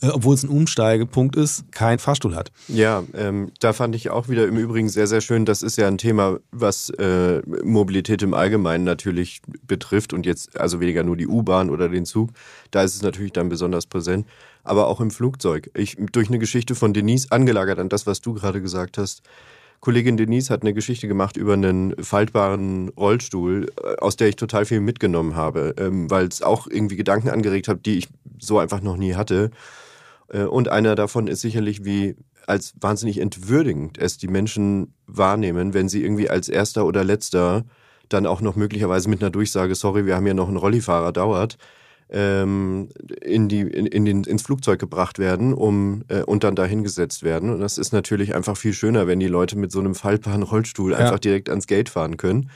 äh, 0.00 0.08
obwohl 0.08 0.34
es 0.34 0.42
ein 0.42 0.48
Umsteigepunkt 0.48 1.36
ist, 1.36 1.70
kein 1.72 1.98
Fahrstuhl 1.98 2.34
hat. 2.34 2.50
Ja, 2.68 3.04
ähm, 3.14 3.52
da 3.60 3.72
fand 3.72 3.94
ich 3.94 4.10
auch 4.10 4.28
wieder 4.28 4.46
im 4.46 4.56
Übrigen 4.56 4.88
sehr, 4.88 5.06
sehr 5.06 5.20
schön. 5.20 5.44
Das 5.44 5.62
ist 5.62 5.76
ja 5.76 5.88
ein 5.88 5.98
Thema, 5.98 6.38
was 6.50 6.90
äh, 6.90 7.42
Mobilität 7.64 8.22
im 8.22 8.34
Allgemeinen 8.34 8.84
natürlich 8.84 9.42
betrifft 9.66 10.12
und 10.12 10.26
jetzt 10.26 10.58
also 10.58 10.80
weniger 10.80 11.02
nur 11.02 11.16
die 11.16 11.26
U-Bahn 11.26 11.70
oder 11.70 11.88
den 11.88 12.04
Zug. 12.04 12.30
Da 12.70 12.82
ist 12.82 12.94
es 12.94 13.02
natürlich 13.02 13.32
dann 13.32 13.48
besonders 13.48 13.86
präsent. 13.86 14.26
Aber 14.64 14.86
auch 14.86 15.00
im 15.00 15.10
Flugzeug. 15.10 15.70
Ich, 15.74 15.96
durch 16.12 16.28
eine 16.28 16.38
Geschichte 16.38 16.76
von 16.76 16.94
Denise, 16.94 17.26
angelagert 17.30 17.80
an 17.80 17.88
das, 17.88 18.06
was 18.06 18.20
du 18.20 18.34
gerade 18.34 18.62
gesagt 18.62 18.96
hast, 18.96 19.22
Kollegin 19.82 20.16
Denise 20.16 20.50
hat 20.50 20.62
eine 20.62 20.74
Geschichte 20.74 21.08
gemacht 21.08 21.36
über 21.36 21.54
einen 21.54 21.96
faltbaren 22.00 22.90
Rollstuhl, 22.90 23.72
äh, 23.82 23.96
aus 23.96 24.14
der 24.14 24.28
ich 24.28 24.36
total 24.36 24.64
viel 24.64 24.80
mitgenommen 24.80 25.34
habe, 25.34 25.74
ähm, 25.76 26.08
weil 26.08 26.26
es 26.28 26.40
auch 26.40 26.68
irgendwie 26.68 26.94
Gedanken 26.94 27.30
angeregt 27.30 27.66
hat, 27.66 27.84
die 27.84 27.98
ich 27.98 28.08
so 28.38 28.60
einfach 28.60 28.80
noch 28.80 28.96
nie 28.96 29.14
hatte. 29.14 29.50
Äh, 30.32 30.44
und 30.44 30.68
einer 30.68 30.94
davon 30.94 31.28
ist 31.28 31.40
sicherlich, 31.42 31.84
wie 31.84 32.16
als 32.46 32.74
wahnsinnig 32.80 33.18
entwürdigend 33.18 33.98
es 33.98 34.18
die 34.18 34.28
Menschen 34.28 34.94
wahrnehmen, 35.06 35.74
wenn 35.74 35.88
sie 35.88 36.02
irgendwie 36.02 36.28
als 36.28 36.48
erster 36.48 36.86
oder 36.86 37.04
letzter 37.04 37.64
dann 38.08 38.26
auch 38.26 38.40
noch 38.40 38.56
möglicherweise 38.56 39.08
mit 39.08 39.22
einer 39.22 39.30
Durchsage, 39.30 39.74
sorry, 39.74 40.06
wir 40.06 40.16
haben 40.16 40.26
ja 40.26 40.34
noch 40.34 40.48
einen 40.48 40.56
Rollifahrer, 40.56 41.12
dauert, 41.12 41.56
ähm, 42.10 42.88
in 43.22 43.48
die, 43.48 43.60
in, 43.60 43.86
in 43.86 44.04
den, 44.04 44.24
ins 44.24 44.42
Flugzeug 44.42 44.78
gebracht 44.78 45.18
werden 45.18 45.54
um, 45.54 46.02
äh, 46.08 46.22
und 46.22 46.44
dann 46.44 46.56
dahingesetzt 46.56 47.22
werden. 47.22 47.50
Und 47.50 47.60
das 47.60 47.78
ist 47.78 47.92
natürlich 47.92 48.34
einfach 48.34 48.56
viel 48.56 48.74
schöner, 48.74 49.06
wenn 49.06 49.20
die 49.20 49.28
Leute 49.28 49.56
mit 49.56 49.72
so 49.72 49.80
einem 49.80 49.94
faltbaren 49.94 50.42
Rollstuhl 50.42 50.92
ja. 50.92 50.98
einfach 50.98 51.20
direkt 51.20 51.48
ans 51.48 51.66
Gate 51.66 51.88
fahren 51.88 52.16
können. 52.16 52.50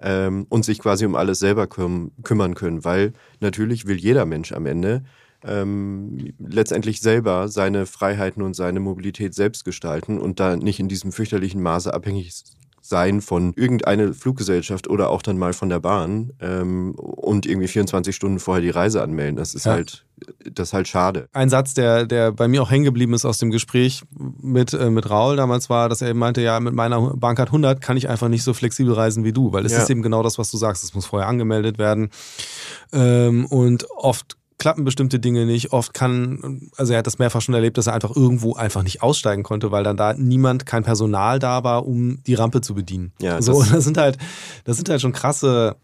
ähm, 0.00 0.46
und 0.48 0.64
sich 0.64 0.78
quasi 0.78 1.04
um 1.06 1.14
alles 1.14 1.38
selber 1.38 1.66
küm 1.66 2.12
kümmern 2.22 2.54
können, 2.54 2.84
weil 2.84 3.12
natürlich 3.40 3.86
will 3.86 3.96
jeder 3.96 4.26
Mensch 4.26 4.52
am 4.52 4.66
Ende 4.66 5.02
ähm, 5.44 6.32
letztendlich 6.38 7.00
selber 7.00 7.48
seine 7.48 7.86
Freiheiten 7.86 8.42
und 8.42 8.54
seine 8.54 8.80
Mobilität 8.80 9.34
selbst 9.34 9.64
gestalten 9.64 10.18
und 10.18 10.40
da 10.40 10.56
nicht 10.56 10.80
in 10.80 10.88
diesem 10.88 11.12
fürchterlichen 11.12 11.62
Maße 11.62 11.92
abhängig 11.92 12.44
sein 12.88 13.20
von 13.20 13.52
irgendeiner 13.54 14.14
Fluggesellschaft 14.14 14.88
oder 14.88 15.10
auch 15.10 15.22
dann 15.22 15.38
mal 15.38 15.52
von 15.52 15.68
der 15.68 15.80
Bahn 15.80 16.32
ähm, 16.40 16.94
und 16.94 17.46
irgendwie 17.46 17.68
24 17.68 18.14
Stunden 18.14 18.38
vorher 18.38 18.62
die 18.62 18.70
Reise 18.70 19.02
anmelden. 19.02 19.36
Das 19.36 19.54
ist 19.54 19.66
ja. 19.66 19.72
halt 19.72 20.04
das 20.52 20.68
ist 20.68 20.72
halt 20.72 20.88
schade. 20.88 21.28
Ein 21.32 21.48
Satz, 21.48 21.74
der, 21.74 22.04
der 22.06 22.32
bei 22.32 22.48
mir 22.48 22.62
auch 22.62 22.70
hängen 22.70 22.84
geblieben 22.84 23.14
ist 23.14 23.24
aus 23.24 23.38
dem 23.38 23.50
Gespräch 23.50 24.02
mit, 24.18 24.72
äh, 24.72 24.90
mit 24.90 25.08
Raul 25.08 25.36
damals 25.36 25.70
war, 25.70 25.88
dass 25.88 26.02
er 26.02 26.08
eben 26.08 26.18
meinte, 26.18 26.40
ja, 26.40 26.58
mit 26.58 26.74
meiner 26.74 27.14
Bankcard 27.14 27.50
100 27.50 27.80
kann 27.80 27.96
ich 27.96 28.08
einfach 28.08 28.28
nicht 28.28 28.42
so 28.42 28.52
flexibel 28.52 28.94
reisen 28.94 29.22
wie 29.24 29.32
du, 29.32 29.52
weil 29.52 29.64
es 29.64 29.72
ja. 29.72 29.78
ist 29.78 29.90
eben 29.90 30.02
genau 30.02 30.22
das, 30.22 30.38
was 30.38 30.50
du 30.50 30.56
sagst. 30.56 30.82
Es 30.82 30.94
muss 30.94 31.06
vorher 31.06 31.28
angemeldet 31.28 31.78
werden. 31.78 32.10
Ähm, 32.92 33.46
und 33.46 33.88
oft 33.90 34.36
klappen 34.58 34.84
bestimmte 34.84 35.20
Dinge 35.20 35.46
nicht. 35.46 35.72
Oft 35.72 35.94
kann, 35.94 36.70
also 36.76 36.92
er 36.92 36.98
hat 36.98 37.06
das 37.06 37.18
mehrfach 37.18 37.40
schon 37.40 37.54
erlebt, 37.54 37.78
dass 37.78 37.86
er 37.86 37.94
einfach 37.94 38.14
irgendwo 38.14 38.54
einfach 38.54 38.82
nicht 38.82 39.02
aussteigen 39.02 39.42
konnte, 39.44 39.70
weil 39.70 39.84
dann 39.84 39.96
da 39.96 40.14
niemand, 40.14 40.66
kein 40.66 40.82
Personal 40.82 41.38
da 41.38 41.64
war, 41.64 41.86
um 41.86 42.22
die 42.26 42.34
Rampe 42.34 42.60
zu 42.60 42.74
bedienen. 42.74 43.12
Ja, 43.20 43.40
so, 43.40 43.60
das, 43.60 43.70
das 43.72 43.84
sind 43.84 43.96
halt, 43.96 44.18
das 44.64 44.76
sind 44.76 44.88
halt 44.88 45.00
schon 45.00 45.12
krasse, 45.12 45.76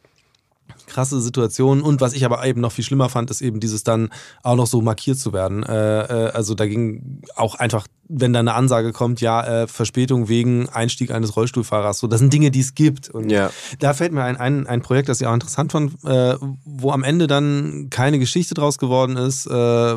krasse 0.87 1.21
Situationen. 1.21 1.83
Und 1.83 2.01
was 2.01 2.13
ich 2.13 2.25
aber 2.25 2.45
eben 2.47 2.61
noch 2.61 2.73
viel 2.73 2.85
schlimmer 2.85 3.09
fand, 3.09 3.31
ist 3.31 3.41
eben 3.41 3.61
dieses 3.61 3.85
dann 3.85 4.11
auch 4.43 4.57
noch 4.57 4.67
so 4.67 4.81
markiert 4.81 5.19
zu 5.19 5.33
werden. 5.33 5.63
Äh, 5.63 6.03
äh, 6.03 6.31
also 6.31 6.55
da 6.55 6.67
ging 6.67 7.23
auch 7.37 7.55
einfach, 7.57 7.87
wenn 8.09 8.33
da 8.33 8.41
eine 8.41 8.55
Ansage 8.55 8.93
kommt, 8.93 9.21
ja, 9.21 9.63
äh, 9.63 9.67
Verspätung 9.67 10.29
wegen 10.29 10.69
Einstieg 10.69 11.11
eines 11.11 11.37
Rollstuhlfahrers. 11.37 11.99
So, 11.99 12.07
das 12.07 12.21
sind 12.21 12.33
Dinge, 12.33 12.51
die 12.51 12.61
es 12.61 12.75
gibt. 12.75 13.09
Und 13.11 13.31
ja. 13.31 13.51
da 13.79 13.95
fällt 13.95 14.13
mir 14.13 14.23
ein, 14.23 14.37
ein, 14.37 14.67
ein 14.67 14.83
Projekt, 14.83 15.09
das 15.09 15.21
ich 15.21 15.27
auch 15.27 15.35
interessant 15.35 15.73
fand, 15.73 16.05
äh, 16.05 16.37
wo 16.65 16.91
am 16.91 17.03
Ende 17.03 17.27
dann 17.27 17.89
keine 17.91 18.19
Geschichte 18.19 18.55
draus 18.55 18.79
geworden 18.79 19.17
ist, 19.17 19.47
äh, 19.47 19.97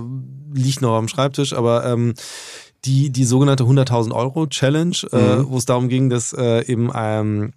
liegt 0.53 0.81
noch 0.81 0.95
am 0.95 1.07
Schreibtisch, 1.07 1.53
aber 1.53 1.85
ähm, 1.85 2.13
die, 2.85 3.09
die 3.09 3.25
sogenannte 3.25 3.65
100.000 3.65 4.13
Euro 4.13 4.47
Challenge, 4.47 4.95
äh, 5.11 5.17
mhm. 5.17 5.49
wo 5.49 5.57
es 5.57 5.65
darum 5.65 5.89
ging, 5.89 6.09
dass 6.09 6.31
eben 6.33 6.91
ähm, 6.95 7.53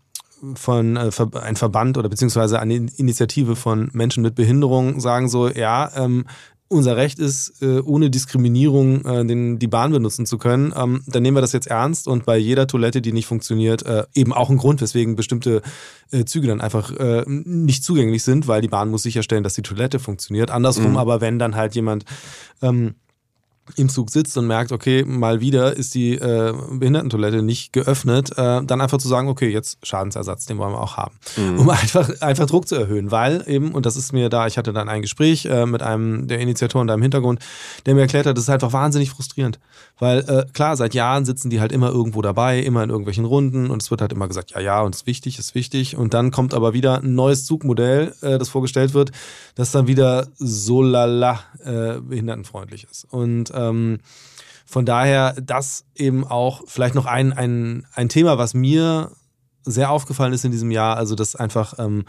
von 0.54 0.96
äh, 0.96 1.10
ein 1.40 1.56
Verband 1.56 1.98
oder 1.98 2.08
beziehungsweise 2.08 2.60
eine 2.60 2.74
Initiative 2.74 3.56
von 3.56 3.90
Menschen 3.92 4.22
mit 4.22 4.34
Behinderung 4.34 5.00
sagen 5.00 5.28
so, 5.28 5.48
ja, 5.48 5.90
ähm, 5.96 6.24
unser 6.72 6.96
Recht 6.96 7.18
ist, 7.18 7.60
äh, 7.62 7.80
ohne 7.80 8.10
Diskriminierung 8.10 9.04
äh, 9.04 9.26
den, 9.26 9.58
die 9.58 9.66
Bahn 9.66 9.90
benutzen 9.90 10.24
zu 10.24 10.38
können, 10.38 10.72
ähm, 10.76 11.02
dann 11.08 11.22
nehmen 11.24 11.36
wir 11.36 11.40
das 11.40 11.52
jetzt 11.52 11.66
ernst 11.66 12.06
und 12.06 12.24
bei 12.24 12.38
jeder 12.38 12.68
Toilette, 12.68 13.02
die 13.02 13.12
nicht 13.12 13.26
funktioniert, 13.26 13.84
äh, 13.84 14.04
eben 14.14 14.32
auch 14.32 14.50
ein 14.50 14.56
Grund, 14.56 14.80
weswegen 14.80 15.16
bestimmte 15.16 15.62
äh, 16.12 16.24
Züge 16.24 16.46
dann 16.46 16.60
einfach 16.60 16.92
äh, 16.92 17.24
nicht 17.26 17.82
zugänglich 17.82 18.22
sind, 18.22 18.46
weil 18.46 18.62
die 18.62 18.68
Bahn 18.68 18.88
muss 18.88 19.02
sicherstellen, 19.02 19.42
dass 19.42 19.54
die 19.54 19.62
Toilette 19.62 19.98
funktioniert. 19.98 20.52
Andersrum 20.52 20.92
mhm. 20.92 20.96
aber, 20.96 21.20
wenn 21.20 21.40
dann 21.40 21.56
halt 21.56 21.74
jemand 21.74 22.04
ähm, 22.62 22.94
im 23.76 23.88
Zug 23.88 24.10
sitzt 24.10 24.36
und 24.36 24.46
merkt, 24.46 24.72
okay, 24.72 25.04
mal 25.04 25.40
wieder 25.40 25.76
ist 25.76 25.94
die 25.94 26.14
äh, 26.14 26.52
Behindertentoilette 26.70 27.42
nicht 27.42 27.72
geöffnet, 27.72 28.30
äh, 28.32 28.62
dann 28.62 28.80
einfach 28.80 28.98
zu 28.98 29.08
sagen, 29.08 29.28
okay, 29.28 29.48
jetzt 29.48 29.78
Schadensersatz, 29.86 30.46
den 30.46 30.58
wollen 30.58 30.72
wir 30.72 30.80
auch 30.80 30.96
haben. 30.96 31.14
Mhm. 31.36 31.60
Um 31.60 31.70
einfach, 31.70 32.08
einfach 32.20 32.46
Druck 32.46 32.68
zu 32.68 32.74
erhöhen, 32.74 33.10
weil 33.10 33.44
eben, 33.46 33.72
und 33.72 33.86
das 33.86 33.96
ist 33.96 34.12
mir 34.12 34.28
da, 34.28 34.46
ich 34.46 34.58
hatte 34.58 34.72
dann 34.72 34.88
ein 34.88 35.02
Gespräch 35.02 35.46
äh, 35.46 35.66
mit 35.66 35.82
einem 35.82 36.28
der 36.28 36.40
Initiatoren 36.40 36.86
da 36.86 36.94
im 36.94 37.02
Hintergrund, 37.02 37.40
der 37.86 37.94
mir 37.94 38.02
erklärt 38.02 38.26
hat, 38.26 38.36
das 38.36 38.44
ist 38.44 38.50
einfach 38.50 38.72
wahnsinnig 38.72 39.10
frustrierend. 39.10 39.58
Weil 40.00 40.20
äh, 40.20 40.46
klar, 40.52 40.76
seit 40.76 40.94
Jahren 40.94 41.26
sitzen 41.26 41.50
die 41.50 41.60
halt 41.60 41.72
immer 41.72 41.90
irgendwo 41.90 42.22
dabei, 42.22 42.58
immer 42.60 42.82
in 42.82 42.88
irgendwelchen 42.88 43.26
Runden 43.26 43.70
und 43.70 43.82
es 43.82 43.90
wird 43.90 44.00
halt 44.00 44.12
immer 44.12 44.28
gesagt, 44.28 44.50
ja, 44.52 44.60
ja, 44.60 44.80
und 44.80 44.94
es 44.94 45.02
ist 45.02 45.06
wichtig, 45.06 45.38
ist 45.38 45.54
wichtig. 45.54 45.96
Und 45.96 46.14
dann 46.14 46.30
kommt 46.30 46.54
aber 46.54 46.72
wieder 46.72 47.02
ein 47.02 47.14
neues 47.14 47.44
Zugmodell, 47.44 48.14
äh, 48.22 48.38
das 48.38 48.48
vorgestellt 48.48 48.94
wird, 48.94 49.12
das 49.54 49.70
dann 49.72 49.86
wieder 49.86 50.28
so 50.36 50.82
lala 50.82 51.40
äh, 51.62 52.00
behindertenfreundlich 52.00 52.86
ist. 52.90 53.04
Und 53.10 53.52
ähm, 53.54 53.98
von 54.64 54.86
daher, 54.86 55.34
das 55.34 55.84
eben 55.94 56.26
auch 56.26 56.62
vielleicht 56.66 56.94
noch 56.94 57.06
ein, 57.06 57.34
ein, 57.34 57.86
ein 57.92 58.08
Thema, 58.08 58.38
was 58.38 58.54
mir 58.54 59.12
sehr 59.64 59.90
aufgefallen 59.90 60.32
ist 60.32 60.46
in 60.46 60.52
diesem 60.52 60.70
Jahr, 60.70 60.96
also 60.96 61.14
dass 61.14 61.36
einfach 61.36 61.74
ähm, 61.78 62.04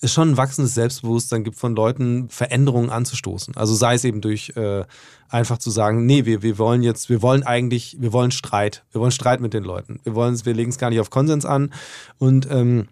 es 0.00 0.12
schon 0.12 0.30
ein 0.30 0.36
wachsendes 0.36 0.74
Selbstbewusstsein 0.74 1.44
gibt 1.44 1.56
von 1.56 1.74
Leuten, 1.74 2.28
Veränderungen 2.28 2.90
anzustoßen. 2.90 3.56
Also 3.56 3.74
sei 3.74 3.94
es 3.94 4.04
eben 4.04 4.20
durch 4.20 4.52
äh, 4.56 4.84
einfach 5.28 5.58
zu 5.58 5.70
sagen, 5.70 6.06
nee, 6.06 6.24
wir, 6.24 6.42
wir 6.42 6.58
wollen 6.58 6.82
jetzt, 6.82 7.10
wir 7.10 7.22
wollen 7.22 7.42
eigentlich, 7.42 7.96
wir 8.00 8.12
wollen 8.12 8.30
Streit. 8.30 8.84
Wir 8.92 9.00
wollen 9.00 9.10
Streit 9.10 9.40
mit 9.40 9.54
den 9.54 9.64
Leuten. 9.64 10.00
Wir 10.04 10.14
wollen 10.14 10.38
wir 10.44 10.54
legen 10.54 10.70
es 10.70 10.78
gar 10.78 10.90
nicht 10.90 11.00
auf 11.00 11.10
Konsens 11.10 11.44
an 11.44 11.72
und 12.18 12.48
ähm, 12.50 12.88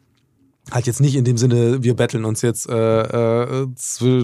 halt 0.71 0.87
jetzt 0.87 1.01
nicht 1.01 1.15
in 1.15 1.25
dem 1.25 1.37
Sinne, 1.37 1.83
wir 1.85 1.95
betteln 1.95 2.25
uns 2.25 2.43
jetzt 2.43 2.69
äh, 2.69 3.63
äh, 3.63 3.67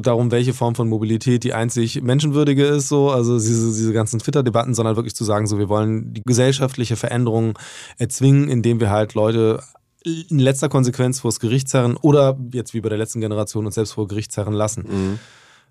darum, 0.01 0.31
welche 0.33 0.55
Form 0.55 0.75
von 0.75 0.89
Mobilität 0.89 1.45
die 1.45 1.55
einzig 1.55 2.03
menschenwürdige 2.03 2.65
ist, 2.65 2.89
so, 2.89 3.11
also 3.11 3.39
diese, 3.39 3.69
diese 3.69 3.93
ganzen 3.93 4.19
Twitter-Debatten, 4.19 4.75
sondern 4.75 4.97
wirklich 4.97 5.15
zu 5.15 5.25
sagen, 5.25 5.47
so, 5.47 5.59
wir 5.59 5.69
wollen 5.69 6.13
die 6.15 6.23
gesellschaftliche 6.23 6.97
Veränderung 6.97 7.57
erzwingen, 7.99 8.49
indem 8.49 8.81
wir 8.81 8.91
halt 8.91 9.15
Leute 9.15 9.63
in 10.05 10.39
letzter 10.39 10.69
Konsequenz 10.69 11.21
vor 11.21 11.31
das 11.31 11.41
Gericht 11.41 11.69
zerren 11.69 11.97
oder 11.97 12.39
jetzt 12.53 12.75
wie 12.75 12.81
bei 12.81 12.89
der 12.89 12.99
letzten 12.99 13.21
Generation 13.21 13.67
uns 13.67 13.75
selbst 13.75 13.93
vor 13.93 14.09
Gericht 14.09 14.33
zerren 14.33 14.55
lassen. 14.55 14.85
Mhm. 14.89 15.19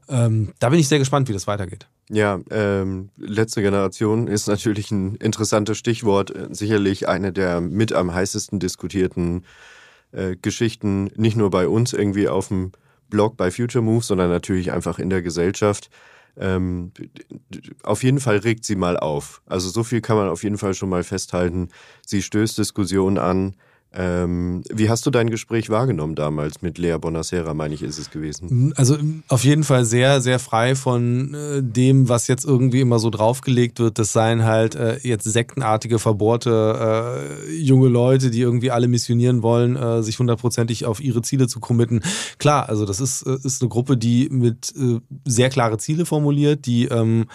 Ähm, 0.09 0.53
da 0.59 0.69
bin 0.69 0.79
ich 0.79 0.87
sehr 0.87 0.99
gespannt, 0.99 1.29
wie 1.29 1.33
das 1.33 1.47
weitergeht. 1.47 1.87
Ja, 2.09 2.39
ähm, 2.49 3.09
letzte 3.17 3.61
Generation 3.61 4.27
ist 4.27 4.47
natürlich 4.47 4.91
ein 4.91 5.15
interessantes 5.15 5.77
Stichwort, 5.77 6.33
sicherlich 6.49 7.07
eine 7.07 7.31
der 7.31 7.61
mit 7.61 7.93
am 7.93 8.13
heißesten 8.13 8.59
diskutierten 8.59 9.45
äh, 10.11 10.35
Geschichten, 10.35 11.09
nicht 11.15 11.37
nur 11.37 11.49
bei 11.49 11.67
uns 11.67 11.93
irgendwie 11.93 12.27
auf 12.27 12.49
dem 12.49 12.71
Blog 13.09 13.37
bei 13.37 13.51
Future 13.51 13.83
Move, 13.83 14.03
sondern 14.03 14.29
natürlich 14.29 14.71
einfach 14.71 14.99
in 14.99 15.09
der 15.09 15.21
Gesellschaft. 15.21 15.89
Ähm, 16.37 16.91
auf 17.83 18.03
jeden 18.03 18.19
Fall 18.19 18.37
regt 18.37 18.65
sie 18.65 18.75
mal 18.75 18.97
auf. 18.97 19.41
Also 19.45 19.69
so 19.69 19.83
viel 19.83 20.01
kann 20.01 20.17
man 20.17 20.29
auf 20.29 20.43
jeden 20.43 20.57
Fall 20.57 20.73
schon 20.73 20.89
mal 20.89 21.03
festhalten. 21.03 21.69
Sie 22.05 22.21
stößt 22.21 22.57
Diskussionen 22.57 23.17
an. 23.17 23.55
Ähm, 23.93 24.63
wie 24.71 24.89
hast 24.89 25.05
du 25.05 25.09
dein 25.09 25.29
Gespräch 25.29 25.69
wahrgenommen 25.69 26.15
damals 26.15 26.61
mit 26.61 26.77
Lea 26.77 26.95
Bonacera, 26.97 27.53
meine 27.53 27.73
ich, 27.73 27.83
ist 27.83 27.97
es 27.97 28.09
gewesen? 28.09 28.73
Also 28.77 28.97
auf 29.27 29.43
jeden 29.43 29.65
Fall 29.65 29.83
sehr, 29.83 30.21
sehr 30.21 30.39
frei 30.39 30.75
von 30.75 31.33
äh, 31.33 31.61
dem, 31.61 32.07
was 32.07 32.27
jetzt 32.27 32.45
irgendwie 32.45 32.79
immer 32.79 32.99
so 32.99 33.09
draufgelegt 33.09 33.79
wird. 33.79 33.99
Das 33.99 34.13
seien 34.13 34.45
halt 34.45 34.75
äh, 34.75 34.97
jetzt 35.03 35.25
sektenartige, 35.25 35.99
verbohrte 35.99 37.19
äh, 37.49 37.53
junge 37.53 37.89
Leute, 37.89 38.31
die 38.31 38.39
irgendwie 38.39 38.71
alle 38.71 38.87
missionieren 38.87 39.43
wollen, 39.43 39.75
äh, 39.75 40.01
sich 40.03 40.17
hundertprozentig 40.19 40.85
auf 40.85 41.01
ihre 41.01 41.21
Ziele 41.21 41.47
zu 41.47 41.59
committen. 41.59 42.01
Klar, 42.37 42.69
also 42.69 42.85
das 42.85 43.01
ist, 43.01 43.23
äh, 43.23 43.39
ist 43.43 43.61
eine 43.61 43.67
Gruppe, 43.67 43.97
die 43.97 44.29
mit 44.29 44.73
äh, 44.77 44.99
sehr 45.25 45.49
klare 45.49 45.77
Ziele 45.79 46.05
formuliert, 46.05 46.65
die 46.65 46.85
ähm, 46.85 47.25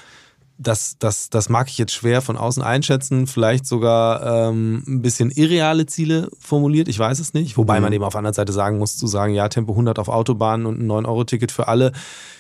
das, 0.59 0.97
das, 0.99 1.31
das 1.31 1.49
mag 1.49 1.69
ich 1.69 1.79
jetzt 1.79 1.93
schwer 1.93 2.23
von 2.23 2.37
außen 2.37 2.63
einschätzen, 2.63 3.27
vielleicht 3.27 3.67
sogar 3.67 4.49
ähm, 4.49 4.83
ein 4.87 5.03
bisschen 5.03 5.31
irreale 5.31 5.87
Ziele 5.87 6.31
formuliert, 6.39 6.89
ich 6.89 6.99
weiß 6.99 7.19
es 7.19 7.35
nicht. 7.35 7.57
Wobei 7.57 7.77
mhm. 7.77 7.85
man 7.85 7.93
eben 7.93 8.05
auf 8.05 8.15
der 8.15 8.19
anderen 8.19 8.35
Seite 8.35 8.53
sagen 8.53 8.79
muss, 8.79 8.97
zu 8.97 9.07
sagen, 9.07 9.35
ja, 9.35 9.49
Tempo 9.49 9.73
100 9.73 9.99
auf 9.99 10.09
Autobahnen 10.09 10.67
und 10.67 10.81
ein 10.81 10.91
9-Euro-Ticket 10.91 11.53
für 11.53 11.69
alle 11.69 11.93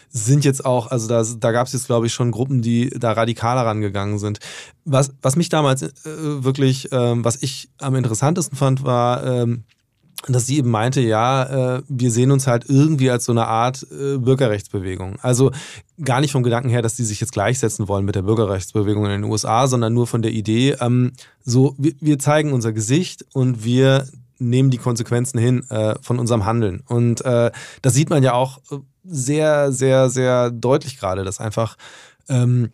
sind 0.09 0.45
jetzt 0.45 0.65
auch, 0.65 0.87
also 0.87 1.09
da, 1.09 1.23
da 1.39 1.53
gab 1.53 1.67
es 1.67 1.73
jetzt, 1.73 1.87
glaube 1.87 2.07
ich, 2.07 2.15
schon 2.15 2.31
Gruppen, 2.31 2.63
die 2.63 2.91
da 2.91 3.13
radikaler 3.13 3.63
rangegangen 3.63 4.19
sind. 4.19 4.39
Was, 4.85 5.13
was 5.21 5.37
mich 5.37 5.49
damals 5.49 5.83
äh, 5.83 5.91
wirklich, 6.05 6.89
ähm, 6.93 7.25
was 7.25 7.43
ich 7.43 7.69
am 7.79 7.97
interessantesten 7.97 8.57
fand, 8.57 8.85
war, 8.85 9.25
ähm, 9.27 9.65
dass 10.29 10.47
sie 10.47 10.59
eben 10.59 10.71
meinte, 10.71 11.01
ja, 11.01 11.77
äh, 11.77 11.83
wir 11.89 12.11
sehen 12.11 12.31
uns 12.31 12.47
halt 12.47 12.65
irgendwie 12.69 13.11
als 13.11 13.27
so 13.27 13.33
eine 13.33 13.47
Art 13.47 13.87
äh, 13.93 14.19
Bürgerrechtsbewegung. 14.19 15.19
Also 15.21 15.53
gar 16.03 16.21
nicht 16.21 16.33
vom 16.33 16.43
Gedanken 16.43 16.69
her, 16.69 16.83
dass 16.83 16.97
die 16.97 17.05
sich 17.05 17.21
jetzt 17.21 17.33
gleichsetzen 17.33 17.87
wollen 17.89 18.05
mit 18.05 18.15
der 18.15 18.23
Bürgerrechtsbewegung 18.23 19.05
in 19.05 19.11
den 19.11 19.25
USA, 19.25 19.67
sondern 19.67 19.95
nur 19.95 20.07
von 20.07 20.23
der 20.23 20.33
Idee, 20.33 20.77
ähm, 20.81 21.13
so, 21.45 21.75
wir, 21.79 21.93
wir 22.01 22.19
zeigen 22.19 22.53
unser 22.53 22.73
Gesicht 22.73 23.25
und 23.33 23.65
wir 23.65 24.07
nehmen 24.39 24.71
die 24.71 24.79
Konsequenzen 24.79 25.39
hin 25.39 25.65
äh, 25.71 25.95
von 26.03 26.19
unserem 26.19 26.45
Handeln. 26.45 26.83
Und 26.87 27.25
äh, 27.25 27.51
das 27.83 27.95
sieht 27.95 28.11
man 28.11 28.23
ja 28.23 28.33
auch 28.33 28.61
sehr, 29.05 29.73
sehr, 29.73 30.11
sehr 30.11 30.51
deutlich 30.51 30.99
gerade, 30.99 31.25
dass 31.25 31.41
einfach 31.41 31.77
ähm, 32.29 32.71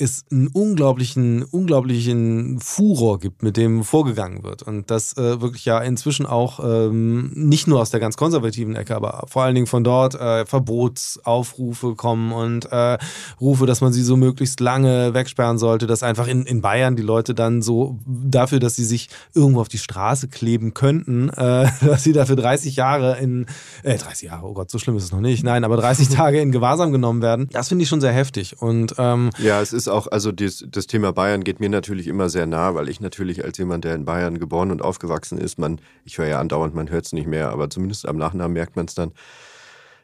es 0.00 0.24
einen 0.30 0.48
unglaublichen, 0.48 1.44
unglaublichen 1.44 2.58
Furor 2.60 3.18
gibt, 3.18 3.42
mit 3.42 3.56
dem 3.56 3.84
vorgegangen 3.84 4.42
wird. 4.42 4.62
Und 4.62 4.90
das 4.90 5.16
äh, 5.16 5.40
wirklich 5.40 5.64
ja 5.66 5.78
inzwischen 5.80 6.26
auch 6.26 6.60
ähm, 6.64 7.30
nicht 7.34 7.66
nur 7.66 7.80
aus 7.80 7.90
der 7.90 8.00
ganz 8.00 8.16
konservativen 8.16 8.76
Ecke, 8.76 8.96
aber 8.96 9.24
vor 9.28 9.42
allen 9.42 9.54
Dingen 9.54 9.66
von 9.66 9.84
dort 9.84 10.14
äh, 10.14 10.46
Verbotsaufrufe 10.46 11.94
kommen 11.96 12.32
und 12.32 12.72
äh, 12.72 12.98
Rufe, 13.40 13.66
dass 13.66 13.82
man 13.82 13.92
sie 13.92 14.02
so 14.02 14.16
möglichst 14.16 14.60
lange 14.60 15.12
wegsperren 15.12 15.58
sollte, 15.58 15.86
dass 15.86 16.02
einfach 16.02 16.26
in, 16.26 16.44
in 16.44 16.62
Bayern 16.62 16.96
die 16.96 17.02
Leute 17.02 17.34
dann 17.34 17.60
so 17.60 17.98
dafür, 18.06 18.58
dass 18.58 18.76
sie 18.76 18.84
sich 18.84 19.08
irgendwo 19.34 19.60
auf 19.60 19.68
die 19.68 19.78
Straße 19.78 20.28
kleben 20.28 20.72
könnten, 20.72 21.28
äh, 21.28 21.68
dass 21.84 22.04
sie 22.04 22.14
dafür 22.14 22.36
30 22.36 22.76
Jahre 22.76 23.18
in, 23.18 23.46
äh, 23.82 23.98
30 23.98 24.28
Jahre, 24.28 24.46
oh 24.46 24.54
Gott, 24.54 24.70
so 24.70 24.78
schlimm 24.78 24.96
ist 24.96 25.04
es 25.04 25.12
noch 25.12 25.20
nicht, 25.20 25.44
nein, 25.44 25.64
aber 25.64 25.76
30 25.76 26.08
Tage 26.16 26.40
in 26.40 26.52
Gewahrsam 26.52 26.90
genommen 26.90 27.20
werden. 27.20 27.48
Das 27.52 27.68
finde 27.68 27.82
ich 27.82 27.88
schon 27.88 28.00
sehr 28.00 28.12
heftig. 28.12 28.60
Und 28.62 28.94
ähm, 28.96 29.30
ja, 29.38 29.60
es 29.60 29.74
ist 29.74 29.89
auch, 29.90 30.06
also 30.06 30.32
das, 30.32 30.64
das, 30.68 30.86
Thema 30.86 31.12
Bayern 31.12 31.44
geht 31.44 31.60
mir 31.60 31.68
natürlich 31.68 32.06
immer 32.06 32.28
sehr 32.28 32.46
nah, 32.46 32.74
weil 32.74 32.88
ich 32.88 33.00
natürlich 33.00 33.44
als 33.44 33.58
jemand, 33.58 33.84
der 33.84 33.94
in 33.94 34.04
Bayern 34.04 34.38
geboren 34.38 34.70
und 34.70 34.82
aufgewachsen 34.82 35.38
ist, 35.38 35.58
man, 35.58 35.80
ich 36.04 36.18
höre 36.18 36.26
ja 36.26 36.40
andauernd, 36.40 36.74
man 36.74 36.90
hört 36.90 37.06
es 37.06 37.12
nicht 37.12 37.26
mehr, 37.26 37.50
aber 37.50 37.70
zumindest 37.70 38.08
am 38.08 38.16
Nachnamen 38.16 38.52
merkt 38.52 38.76
man 38.76 38.86
es 38.86 38.94
dann, 38.94 39.12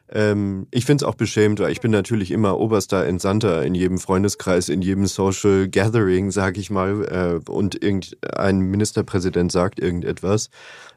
ähm, 0.09 0.67
ich 0.71 0.85
finde 0.85 1.03
es 1.03 1.07
auch 1.07 1.15
beschämt, 1.15 1.59
weil 1.59 1.71
ich 1.71 1.81
bin 1.81 1.91
natürlich 1.91 2.31
immer 2.31 2.57
oberster 2.59 3.05
Entsandter 3.05 3.65
in 3.65 3.75
jedem 3.75 3.97
Freundeskreis, 3.97 4.69
in 4.69 4.81
jedem 4.81 5.05
Social 5.05 5.67
Gathering, 5.67 6.31
sag 6.31 6.57
ich 6.57 6.69
mal, 6.69 7.41
äh, 7.45 7.51
und 7.51 7.81
irgendein 7.83 8.59
Ministerpräsident 8.59 9.51
sagt 9.51 9.79
irgendetwas. 9.79 10.49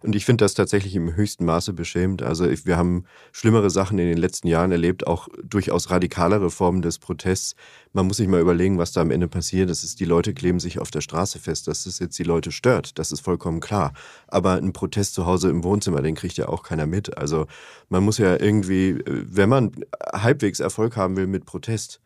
Und 0.02 0.14
ich 0.14 0.24
finde 0.24 0.44
das 0.44 0.54
tatsächlich 0.54 0.94
im 0.94 1.14
höchsten 1.16 1.44
Maße 1.44 1.72
beschämt. 1.72 2.22
Also 2.22 2.46
ich, 2.46 2.66
wir 2.66 2.76
haben 2.76 3.04
schlimmere 3.32 3.70
Sachen 3.70 3.98
in 3.98 4.06
den 4.06 4.16
letzten 4.16 4.46
Jahren 4.46 4.70
erlebt, 4.70 5.06
auch 5.06 5.28
durchaus 5.42 5.90
radikalere 5.90 6.50
Formen 6.50 6.80
des 6.80 6.98
Protests. 6.98 7.56
Man 7.92 8.06
muss 8.06 8.18
sich 8.18 8.28
mal 8.28 8.40
überlegen, 8.40 8.78
was 8.78 8.92
da 8.92 9.00
am 9.00 9.10
Ende 9.10 9.26
passiert. 9.26 9.68
Das 9.68 9.82
ist, 9.82 9.98
die 9.98 10.04
Leute 10.04 10.32
kleben 10.32 10.60
sich 10.60 10.78
auf 10.78 10.90
der 10.90 11.00
Straße 11.00 11.38
fest. 11.38 11.66
Dass 11.66 11.84
das 11.84 11.98
jetzt 11.98 12.18
die 12.18 12.24
Leute 12.24 12.52
stört, 12.52 12.98
das 12.98 13.10
ist 13.10 13.20
vollkommen 13.20 13.60
klar. 13.60 13.92
Aber 14.28 14.54
ein 14.54 14.72
Protest 14.72 15.14
zu 15.14 15.26
Hause 15.26 15.50
im 15.50 15.64
Wohnzimmer, 15.64 16.00
den 16.02 16.14
kriegt 16.14 16.36
ja 16.36 16.48
auch 16.48 16.62
keiner 16.62 16.86
mit. 16.86 17.18
Also 17.18 17.46
man 17.88 18.04
muss 18.04 18.18
ja 18.18 18.40
irgendwie, 18.40 18.98
wenn 19.06 19.48
man 19.48 19.72
halbwegs 20.12 20.60
Erfolg 20.60 20.96
haben 20.96 21.16
will 21.16 21.26
mit 21.26 21.46
Protest, 21.46 22.00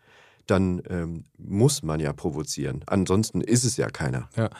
dann 0.46 0.82
ähm, 0.88 1.24
muss 1.38 1.82
man 1.82 2.00
ja 2.00 2.12
provozieren. 2.12 2.82
Ansonsten 2.86 3.40
ist 3.40 3.64
es 3.64 3.76
ja 3.76 3.88
keiner. 3.88 4.28
Ja. 4.36 4.50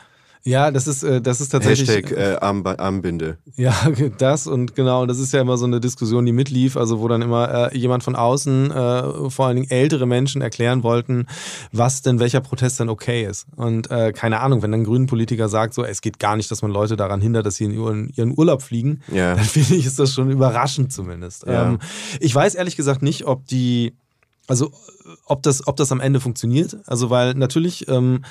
Ja, 0.45 0.69
das 0.69 0.87
ist, 0.87 1.01
äh, 1.01 1.21
das 1.21 1.41
ist 1.41 1.49
tatsächlich. 1.49 1.89
Hashtag 1.89 2.11
äh, 2.11 2.35
Arm, 2.35 2.63
Armbinde. 2.65 3.39
Ja, 3.55 3.73
das 4.19 4.45
und 4.45 4.75
genau, 4.75 5.07
das 5.07 5.17
ist 5.17 5.33
ja 5.33 5.41
immer 5.41 5.57
so 5.57 5.65
eine 5.65 5.79
Diskussion, 5.79 6.23
die 6.23 6.31
mitlief, 6.31 6.77
also 6.77 6.99
wo 6.99 7.07
dann 7.07 7.23
immer 7.23 7.73
äh, 7.73 7.77
jemand 7.77 8.03
von 8.03 8.15
außen, 8.15 8.69
äh, 8.69 9.29
vor 9.31 9.47
allen 9.47 9.55
Dingen 9.55 9.71
ältere 9.71 10.05
Menschen, 10.05 10.43
erklären 10.43 10.83
wollten, 10.83 11.25
was 11.71 12.03
denn 12.03 12.19
welcher 12.19 12.41
Protest 12.41 12.79
denn 12.79 12.89
okay 12.89 13.25
ist. 13.25 13.47
Und 13.55 13.89
äh, 13.89 14.13
keine 14.13 14.39
Ahnung, 14.41 14.61
wenn 14.61 14.73
ein 14.73 14.83
grünen 14.83 15.07
Politiker 15.07 15.49
sagt, 15.49 15.73
so, 15.73 15.83
es 15.83 16.01
geht 16.01 16.19
gar 16.19 16.35
nicht, 16.35 16.51
dass 16.51 16.61
man 16.61 16.69
Leute 16.69 16.95
daran 16.95 17.21
hindert, 17.21 17.47
dass 17.47 17.55
sie 17.55 17.65
in 17.65 17.71
ihren, 17.71 18.09
ihren 18.09 18.37
Urlaub 18.37 18.61
fliegen, 18.61 19.01
ja. 19.11 19.33
dann 19.33 19.45
finde 19.45 19.73
ich, 19.75 19.87
ist 19.87 19.97
das 19.97 20.13
schon 20.13 20.29
überraschend 20.29 20.93
zumindest. 20.93 21.47
Ja. 21.47 21.69
Ähm, 21.69 21.79
ich 22.19 22.33
weiß 22.35 22.53
ehrlich 22.53 22.75
gesagt 22.75 23.01
nicht, 23.01 23.25
ob 23.25 23.47
die 23.47 23.93
also 24.47 24.71
ob 25.25 25.43
das, 25.43 25.67
ob 25.67 25.75
das 25.75 25.91
am 25.91 25.99
Ende 25.99 26.19
funktioniert. 26.19 26.77
Also 26.85 27.09
weil 27.09 27.33
natürlich 27.33 27.87
ähm, 27.87 28.23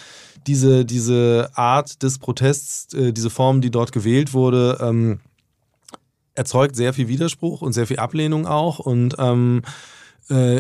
diese, 0.47 0.84
diese 0.84 1.51
Art 1.55 2.03
des 2.03 2.18
Protests, 2.18 2.92
äh, 2.95 3.12
diese 3.12 3.30
Form, 3.30 3.61
die 3.61 3.70
dort 3.70 3.92
gewählt 3.92 4.32
wurde, 4.32 4.78
ähm, 4.80 5.20
erzeugt 6.34 6.76
sehr 6.76 6.92
viel 6.92 7.09
Widerspruch 7.09 7.62
und 7.62 7.72
sehr 7.72 7.86
viel 7.86 7.99
Ablehnung 7.99 8.47
auch. 8.47 8.78
Und 8.78 9.16
ähm, 9.18 9.62
äh, 9.64 9.93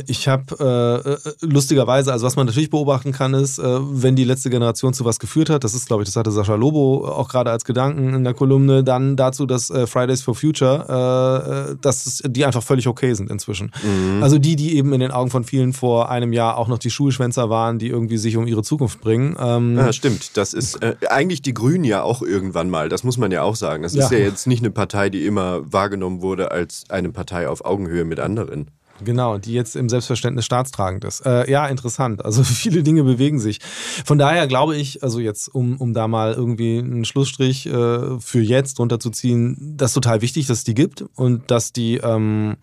ich 0.06 0.28
habe 0.28 0.44
äh, 0.60 1.10
äh, 1.10 1.32
lustigerweise, 1.40 2.12
also 2.12 2.26
was 2.26 2.36
man 2.36 2.44
natürlich 2.44 2.68
beobachten 2.68 3.12
kann, 3.12 3.32
ist, 3.32 3.58
äh, 3.58 3.62
wenn 3.64 4.14
die 4.14 4.24
letzte 4.24 4.50
Generation 4.50 4.92
zu 4.92 5.06
was 5.06 5.18
geführt 5.18 5.48
hat, 5.48 5.64
das 5.64 5.74
ist, 5.74 5.86
glaube 5.86 6.02
ich, 6.02 6.08
das 6.08 6.16
hatte 6.16 6.30
Sascha 6.30 6.54
Lobo 6.54 7.08
auch 7.08 7.28
gerade 7.28 7.50
als 7.50 7.64
Gedanken 7.64 8.12
in 8.12 8.24
der 8.24 8.34
Kolumne, 8.34 8.84
dann 8.84 9.16
dazu, 9.16 9.46
dass 9.46 9.70
äh, 9.70 9.86
Fridays 9.86 10.20
for 10.20 10.34
Future, 10.34 11.70
äh, 11.72 11.76
dass 11.80 12.22
die 12.26 12.44
einfach 12.44 12.62
völlig 12.62 12.86
okay 12.88 13.14
sind 13.14 13.30
inzwischen. 13.30 13.72
Mhm. 13.82 14.22
Also 14.22 14.38
die, 14.38 14.54
die 14.54 14.76
eben 14.76 14.92
in 14.92 15.00
den 15.00 15.10
Augen 15.10 15.30
von 15.30 15.44
vielen 15.44 15.72
vor 15.72 16.10
einem 16.10 16.34
Jahr 16.34 16.58
auch 16.58 16.68
noch 16.68 16.78
die 16.78 16.90
Schulschwänzer 16.90 17.48
waren, 17.48 17.78
die 17.78 17.88
irgendwie 17.88 18.18
sich 18.18 18.36
um 18.36 18.46
ihre 18.46 18.62
Zukunft 18.62 19.00
bringen. 19.00 19.34
Ähm, 19.40 19.76
ja, 19.78 19.94
stimmt. 19.94 20.36
Das 20.36 20.52
ist 20.52 20.78
eigentlich 21.08 21.40
die 21.40 21.54
Grünen 21.54 21.84
ja 21.84 22.02
auch 22.02 22.20
irgendwann 22.20 22.68
mal, 22.68 22.90
das 22.90 23.02
muss 23.02 23.16
man 23.16 23.32
ja 23.32 23.42
auch 23.42 23.56
sagen. 23.56 23.82
Das 23.82 23.94
ist 23.94 24.10
ja 24.10 24.18
jetzt 24.18 24.46
nicht 24.46 24.62
eine 24.62 24.70
Partei, 24.70 25.08
die 25.08 25.24
immer 25.24 25.60
wahrgenommen 25.72 26.20
wurde 26.20 26.50
als 26.50 26.84
eine 26.90 27.10
Partei 27.10 27.48
auf 27.48 27.64
Augenhöhe 27.64 28.04
mit 28.04 28.20
anderen. 28.20 28.68
Genau, 29.02 29.38
die 29.38 29.52
jetzt 29.52 29.74
im 29.74 29.88
Selbstverständnis 29.88 30.44
staatstragend 30.44 31.04
ist. 31.04 31.26
Äh, 31.26 31.50
ja, 31.50 31.66
interessant. 31.66 32.24
Also 32.24 32.42
viele 32.44 32.82
Dinge 32.82 33.02
bewegen 33.02 33.40
sich. 33.40 33.58
Von 34.04 34.18
daher 34.18 34.46
glaube 34.46 34.76
ich, 34.76 35.02
also 35.02 35.18
jetzt, 35.18 35.48
um, 35.48 35.76
um 35.78 35.94
da 35.94 36.06
mal 36.06 36.34
irgendwie 36.34 36.78
einen 36.78 37.04
Schlussstrich 37.04 37.66
äh, 37.66 38.20
für 38.20 38.40
jetzt 38.40 38.78
runterzuziehen, 38.78 39.74
das 39.76 39.90
ist 39.90 39.94
total 39.94 40.20
wichtig, 40.22 40.46
dass 40.46 40.58
es 40.58 40.64
die 40.64 40.74
gibt 40.74 41.04
und 41.16 41.50
dass 41.50 41.72
die 41.72 41.96
ähm, 41.96 42.56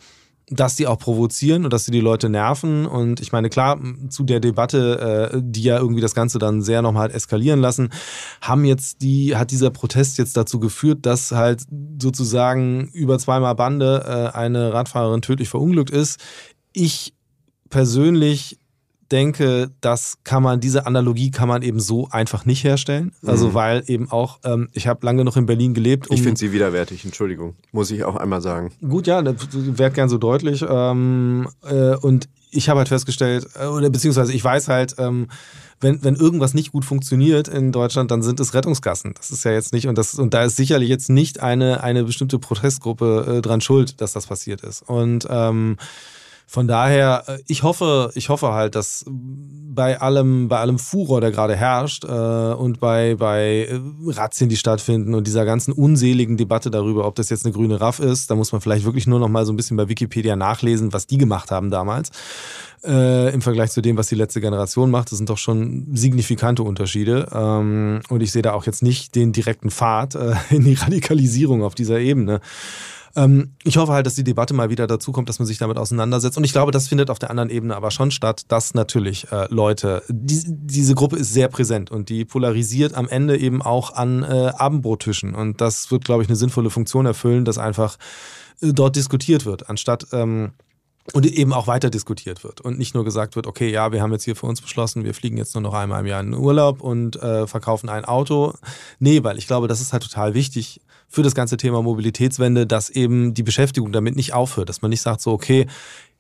dass 0.52 0.76
die 0.76 0.86
auch 0.86 1.00
provozieren 1.00 1.64
und 1.64 1.72
dass 1.72 1.86
sie 1.86 1.92
die 1.92 2.02
Leute 2.02 2.30
nerven. 2.30 2.86
Und 2.86 3.22
ich 3.22 3.32
meine, 3.32 3.50
klar, 3.50 3.80
zu 4.10 4.24
der 4.24 4.42
Debatte, 4.42 5.32
äh, 5.34 5.42
die 5.42 5.64
ja 5.64 5.78
irgendwie 5.78 6.02
das 6.02 6.14
Ganze 6.14 6.40
dann 6.40 6.62
sehr 6.62 6.82
nochmal 6.82 7.10
eskalieren 7.10 7.62
lassen, 7.62 7.90
haben 8.42 8.66
jetzt 8.66 9.02
die, 9.02 9.36
hat 9.38 9.52
dieser 9.52 9.70
Protest 9.70 10.18
jetzt 10.18 10.36
dazu 10.36 10.60
geführt, 10.60 11.06
dass 11.06 11.32
halt 11.32 11.64
sozusagen 12.00 12.90
über 12.90 13.18
zweimal 13.18 13.56
Bande 13.56 14.04
äh, 14.06 14.38
eine 14.38 14.74
Radfahrerin 14.74 15.22
tödlich 15.22 15.50
verunglückt 15.50 15.90
ist. 15.90 16.20
Ich 16.74 17.14
persönlich 17.70 18.61
denke, 19.12 19.72
das 19.82 20.18
kann 20.24 20.44
man, 20.44 20.60
diese 20.60 20.86
Analogie 20.86 21.32
kann 21.32 21.48
man 21.48 21.62
eben 21.62 21.80
so 21.80 22.08
einfach 22.10 22.46
nicht 22.46 22.64
herstellen. 22.64 23.12
Also 23.26 23.50
mhm. 23.50 23.54
weil 23.54 23.84
eben 23.88 24.12
auch, 24.12 24.40
ähm, 24.44 24.70
ich 24.74 24.88
habe 24.88 25.06
lange 25.06 25.26
noch 25.26 25.38
in 25.38 25.46
Berlin 25.46 25.74
gelebt. 25.74 26.10
Um 26.10 26.16
ich 26.16 26.22
finde 26.22 26.40
sie 26.40 26.52
widerwärtig, 26.54 27.06
Entschuldigung, 27.06 27.56
muss 27.72 27.92
ich 27.92 28.04
auch 28.04 28.16
einmal 28.16 28.42
sagen. 28.42 28.72
Gut, 28.82 29.08
ja, 29.08 29.22
das 29.22 29.36
wäre 29.52 29.92
gern 29.92 30.10
so 30.10 30.18
deutlich. 30.18 30.66
Ähm, 30.68 31.48
äh, 31.64 31.96
und 31.96 32.30
ich 32.52 32.70
habe 32.70 32.80
halt 32.80 32.90
festgestellt, 32.90 33.48
äh, 33.60 33.66
oder 33.66 33.90
beziehungsweise 33.90 34.34
ich 34.34 34.44
weiß 34.44 34.68
halt, 34.68 34.96
ähm, 34.98 35.28
wenn, 35.80 36.04
wenn 36.04 36.16
irgendwas 36.16 36.54
nicht 36.54 36.72
gut 36.72 36.86
funktioniert 36.86 37.48
in 37.48 37.72
Deutschland, 37.72 38.12
dann 38.12 38.22
sind 38.22 38.40
es 38.40 38.54
Rettungsgassen. 38.54 39.14
Das 39.16 39.32
ist 39.32 39.44
ja 39.44 39.52
jetzt 39.52 39.74
nicht, 39.74 39.88
und, 39.88 39.98
das, 39.98 40.14
und 40.16 40.34
da 40.34 40.44
ist 40.44 40.56
sicherlich 40.56 40.90
jetzt 40.90 41.10
nicht 41.10 41.42
eine, 41.42 41.84
eine 41.84 42.04
bestimmte 42.04 42.40
Protestgruppe 42.40 43.38
äh, 43.38 43.42
dran 43.42 43.62
schuld, 43.62 44.00
dass 44.00 44.14
das 44.14 44.28
passiert 44.28 44.62
ist. 44.62 44.84
Und 44.84 45.28
ähm, 45.30 45.78
von 46.52 46.68
daher, 46.68 47.24
äh, 47.28 47.38
ich 47.48 47.64
hoffe, 47.64 48.12
ich 48.14 48.28
hoffe 48.28 48.52
halt, 48.52 48.76
dass 48.76 49.06
bei 49.08 50.02
allem, 50.02 50.50
bei 50.50 50.60
allem 50.60 50.80
Furor, 50.80 51.22
der 51.22 51.32
gerade 51.32 51.56
herrscht, 51.56 52.04
äh, 52.04 52.08
und 52.08 52.82
bei, 52.82 53.16
bei 53.16 53.70
äh, 53.70 53.80
Razzien, 54.08 54.50
die 54.50 54.58
stattfinden 54.58 55.16
und 55.16 55.28
dieser 55.28 55.46
ganzen 55.46 55.72
unseligen 55.72 56.36
Debatte 56.36 56.70
darüber, 56.70 57.08
ob 57.08 57.16
das 57.16 57.30
jetzt 57.30 57.46
eine 57.46 57.54
grüne 57.54 57.80
Raff 57.80 58.00
ist, 58.00 58.30
da 58.30 58.36
muss 58.36 58.52
man 58.52 58.60
vielleicht 58.60 58.84
wirklich 58.84 59.08
nur 59.08 59.18
noch 59.18 59.30
mal 59.30 59.46
so 59.46 59.54
ein 59.54 59.56
bisschen 59.56 59.78
bei 59.78 59.88
Wikipedia 59.88 60.36
nachlesen, 60.36 60.92
was 60.92 61.08
die 61.08 61.18
gemacht 61.18 61.52
haben 61.52 61.72
damals. 61.72 62.10
Äh, 62.84 63.34
Im 63.34 63.42
Vergleich 63.42 63.72
zu 63.72 63.82
dem, 63.82 63.96
was 63.96 64.08
die 64.08 64.16
letzte 64.16 64.42
Generation 64.42 64.92
macht, 64.92 65.10
das 65.12 65.20
sind 65.20 65.30
doch 65.30 65.38
schon 65.38 65.88
signifikante 65.94 66.64
Unterschiede. 66.64 67.30
Ähm, 67.34 68.02
und 68.10 68.20
ich 68.20 68.34
sehe 68.34 68.42
da 68.42 68.52
auch 68.52 68.66
jetzt 68.66 68.84
nicht 68.84 69.16
den 69.16 69.32
direkten 69.32 69.72
Pfad 69.72 70.16
äh, 70.16 70.34
in 70.50 70.66
die 70.66 70.74
Radikalisierung 70.74 71.64
auf 71.64 71.76
dieser 71.76 72.00
Ebene. 72.00 72.42
Ähm, 73.16 73.56
ich 73.64 73.78
hoffe 73.78 73.92
halt, 73.92 74.06
dass 74.06 74.16
die 74.16 74.24
Debatte 74.24 74.54
mal 74.54 74.70
wieder 74.70 74.88
dazu 74.88 75.12
kommt, 75.12 75.30
dass 75.30 75.40
man 75.40 75.46
sich 75.46 75.58
damit 75.58 75.78
auseinandersetzt. 75.78 76.38
Und 76.38 76.44
ich 76.44 76.52
glaube, 76.52 76.72
das 76.72 76.88
findet 76.88 77.10
auf 77.10 77.20
der 77.20 77.30
anderen 77.30 77.50
Ebene 77.50 77.76
aber 77.76 77.92
schon 77.92 78.12
statt, 78.12 78.44
dass 78.48 78.74
natürlich 78.74 79.32
äh, 79.32 79.48
Leute, 79.50 80.04
die, 80.10 80.42
diese 80.46 80.96
Gruppe 80.96 81.18
ist 81.18 81.34
sehr 81.34 81.48
präsent 81.48 81.92
und 81.92 82.10
die 82.10 82.26
polarisiert 82.26 82.94
am 82.94 83.08
Ende 83.08 83.38
eben 83.38 83.62
auch 83.62 83.94
an 83.94 84.24
äh, 84.24 84.52
Abendbrottischen. 84.56 85.36
Und 85.36 85.62
das 85.62 85.92
wird, 85.92 86.06
glaube 86.06 86.24
ich, 86.24 86.30
eine 86.30 86.36
sinnvolle 86.36 86.70
Funktion 86.70 87.06
erfüllen, 87.06 87.46
dass 87.46 87.58
einfach 87.58 87.98
äh, 88.62 88.74
dort 88.74 88.96
diskutiert 88.96 89.46
wird, 89.46 89.70
anstatt 89.70 90.08
ähm, 90.14 90.52
und 91.14 91.26
eben 91.26 91.52
auch 91.52 91.68
weiter 91.68 91.90
diskutiert 91.90 92.44
wird 92.44 92.62
und 92.62 92.78
nicht 92.78 92.94
nur 92.94 93.04
gesagt 93.04 93.36
wird, 93.36 93.48
okay, 93.48 93.70
ja, 93.70 93.92
wir 93.92 94.02
haben 94.02 94.12
jetzt 94.12 94.24
hier 94.24 94.36
für 94.36 94.46
uns 94.46 94.62
beschlossen, 94.62 95.04
wir 95.04 95.14
fliegen 95.14 95.38
jetzt 95.38 95.56
nur 95.56 95.62
noch 95.62 95.74
einmal 95.74 96.02
im 96.02 96.06
Jahr 96.06 96.22
in 96.22 96.32
den 96.32 96.40
Urlaub 96.40 96.82
und 96.82 97.16
äh, 97.22 97.48
verkaufen 97.48 97.90
ein 97.90 98.06
Auto. 98.06 98.54
Nee, 99.00 99.24
weil 99.24 99.38
ich 99.38 99.48
glaube, 99.48 99.68
das 99.68 99.82
ist 99.82 99.94
halt 99.94 100.04
total 100.04 100.34
wichtig, 100.36 100.80
für 101.12 101.24
das 101.24 101.36
ganze 101.36 101.58
Thema 101.58 101.84
Mobilitätswende, 101.84 102.66
dass 102.66 102.90
eben 102.90 103.34
die 103.34 103.44
Beschäftigung 103.44 103.92
damit 103.92 104.16
nicht 104.16 104.34
aufhört, 104.34 104.70
dass 104.70 104.82
man 104.82 104.90
nicht 104.90 105.02
sagt 105.02 105.22
so, 105.22 105.32
okay, 105.32 105.68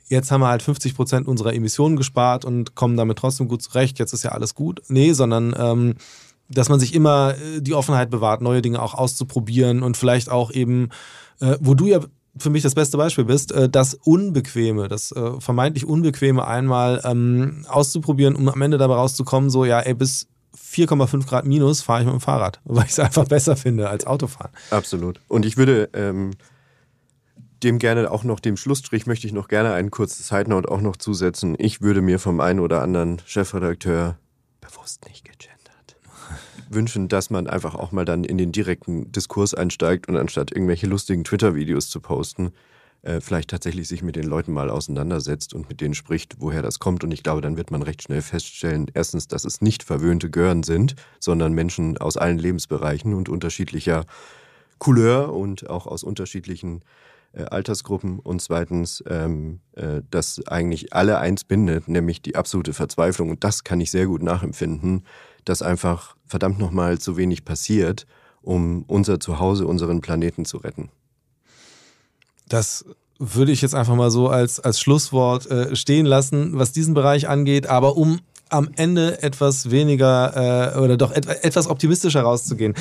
jetzt 0.09 0.31
haben 0.31 0.41
wir 0.41 0.49
halt 0.49 0.61
50 0.61 0.95
Prozent 0.95 1.27
unserer 1.27 1.53
Emissionen 1.53 1.95
gespart 1.95 2.43
und 2.43 2.75
kommen 2.75 2.97
damit 2.97 3.17
trotzdem 3.17 3.47
gut 3.47 3.63
zurecht, 3.63 3.97
jetzt 3.99 4.11
ist 4.11 4.23
ja 4.23 4.31
alles 4.31 4.53
gut. 4.53 4.81
Nee, 4.89 5.13
sondern 5.13 5.55
ähm, 5.57 5.95
dass 6.49 6.67
man 6.67 6.81
sich 6.81 6.93
immer 6.93 7.35
äh, 7.35 7.61
die 7.61 7.73
Offenheit 7.73 8.09
bewahrt, 8.09 8.41
neue 8.41 8.61
Dinge 8.61 8.81
auch 8.81 8.93
auszuprobieren 8.93 9.81
und 9.81 9.95
vielleicht 9.95 10.29
auch 10.29 10.51
eben, 10.51 10.89
äh, 11.39 11.57
wo 11.61 11.73
du 11.73 11.87
ja 11.87 12.01
für 12.37 12.49
mich 12.49 12.63
das 12.63 12.75
beste 12.75 12.97
Beispiel 12.97 13.25
bist, 13.25 13.53
äh, 13.53 13.69
das 13.69 13.93
Unbequeme, 13.93 14.89
das 14.89 15.13
äh, 15.13 15.39
vermeintlich 15.39 15.85
Unbequeme 15.85 16.45
einmal 16.45 17.01
ähm, 17.05 17.65
auszuprobieren, 17.69 18.35
um 18.35 18.49
am 18.49 18.61
Ende 18.61 18.77
dabei 18.77 18.95
rauszukommen, 18.95 19.49
so 19.49 19.63
ja, 19.63 19.79
ey, 19.79 19.93
bis 19.93 20.27
4,5 20.57 21.27
Grad 21.27 21.45
minus 21.45 21.81
fahre 21.81 22.01
ich 22.01 22.05
mit 22.05 22.13
dem 22.13 22.21
Fahrrad, 22.21 22.59
weil 22.65 22.85
ich 22.85 22.91
es 22.91 22.99
einfach 22.99 23.25
besser 23.27 23.55
finde 23.55 23.89
als 23.89 24.05
Autofahren. 24.05 24.51
Absolut. 24.69 25.19
Und 25.27 25.45
ich 25.45 25.57
würde 25.57 25.89
ähm, 25.93 26.31
dem 27.63 27.79
gerne 27.79 28.09
auch 28.11 28.23
noch, 28.23 28.39
dem 28.39 28.57
Schlussstrich 28.57 29.05
möchte 29.05 29.27
ich 29.27 29.33
noch 29.33 29.47
gerne 29.47 29.73
einen 29.73 29.91
kurzen 29.91 30.23
Side-Note 30.23 30.69
auch 30.69 30.81
noch 30.81 30.97
zusetzen. 30.97 31.55
Ich 31.57 31.81
würde 31.81 32.01
mir 32.01 32.19
vom 32.19 32.39
einen 32.39 32.59
oder 32.59 32.81
anderen 32.81 33.21
Chefredakteur 33.25 34.17
bewusst 34.61 35.05
nicht 35.07 35.25
gegendert 35.25 35.97
wünschen, 36.69 37.07
dass 37.07 37.29
man 37.29 37.47
einfach 37.47 37.75
auch 37.75 37.91
mal 37.91 38.05
dann 38.05 38.23
in 38.23 38.37
den 38.37 38.51
direkten 38.51 39.11
Diskurs 39.11 39.53
einsteigt 39.53 40.07
und 40.07 40.17
anstatt 40.17 40.51
irgendwelche 40.51 40.87
lustigen 40.87 41.23
Twitter-Videos 41.23 41.89
zu 41.89 41.99
posten, 41.99 42.53
äh, 43.03 43.19
vielleicht 43.19 43.49
tatsächlich 43.49 43.87
sich 43.87 44.03
mit 44.03 44.15
den 44.15 44.25
Leuten 44.25 44.51
mal 44.51 44.69
auseinandersetzt 44.69 45.53
und 45.53 45.67
mit 45.69 45.81
denen 45.81 45.93
spricht, 45.93 46.35
woher 46.39 46.61
das 46.61 46.79
kommt. 46.79 47.03
Und 47.03 47.11
ich 47.11 47.23
glaube, 47.23 47.41
dann 47.41 47.57
wird 47.57 47.71
man 47.71 47.81
recht 47.81 48.03
schnell 48.03 48.21
feststellen, 48.21 48.87
erstens, 48.93 49.27
dass 49.27 49.45
es 49.45 49.61
nicht 49.61 49.83
verwöhnte 49.83 50.29
Gören 50.29 50.63
sind, 50.63 50.95
sondern 51.19 51.53
Menschen 51.53 51.97
aus 51.97 52.17
allen 52.17 52.37
Lebensbereichen 52.37 53.13
und 53.13 53.29
unterschiedlicher 53.29 54.05
Couleur 54.77 55.33
und 55.33 55.69
auch 55.69 55.87
aus 55.87 56.03
unterschiedlichen 56.03 56.83
äh, 57.33 57.43
Altersgruppen 57.43 58.19
und 58.19 58.41
zweitens, 58.41 59.03
ähm, 59.07 59.61
äh, 59.73 60.01
dass 60.09 60.45
eigentlich 60.47 60.93
alle 60.93 61.17
eins 61.17 61.43
bindet, 61.43 61.87
nämlich 61.87 62.21
die 62.21 62.35
absolute 62.35 62.73
Verzweiflung. 62.73 63.29
Und 63.29 63.43
das 63.43 63.63
kann 63.63 63.79
ich 63.79 63.89
sehr 63.89 64.05
gut 64.05 64.21
nachempfinden, 64.21 65.05
dass 65.45 65.61
einfach 65.61 66.17
verdammt 66.25 66.59
nochmal 66.59 66.99
zu 66.99 67.17
wenig 67.17 67.45
passiert, 67.45 68.05
um 68.41 68.83
unser 68.83 69.19
Zuhause, 69.19 69.65
unseren 69.65 70.01
Planeten 70.01 70.45
zu 70.45 70.57
retten. 70.57 70.89
Das 72.51 72.85
würde 73.17 73.51
ich 73.51 73.61
jetzt 73.61 73.75
einfach 73.75 73.95
mal 73.95 74.11
so 74.11 74.27
als, 74.27 74.59
als 74.59 74.79
Schlusswort 74.81 75.49
äh, 75.49 75.75
stehen 75.75 76.05
lassen, 76.05 76.57
was 76.57 76.73
diesen 76.73 76.93
Bereich 76.93 77.29
angeht. 77.29 77.67
Aber 77.67 77.95
um 77.95 78.19
am 78.49 78.69
Ende 78.75 79.23
etwas 79.23 79.71
weniger 79.71 80.75
äh, 80.75 80.79
oder 80.79 80.97
doch 80.97 81.15
et 81.15 81.25
etwas 81.25 81.67
optimistischer 81.67 82.23
rauszugehen. 82.23 82.73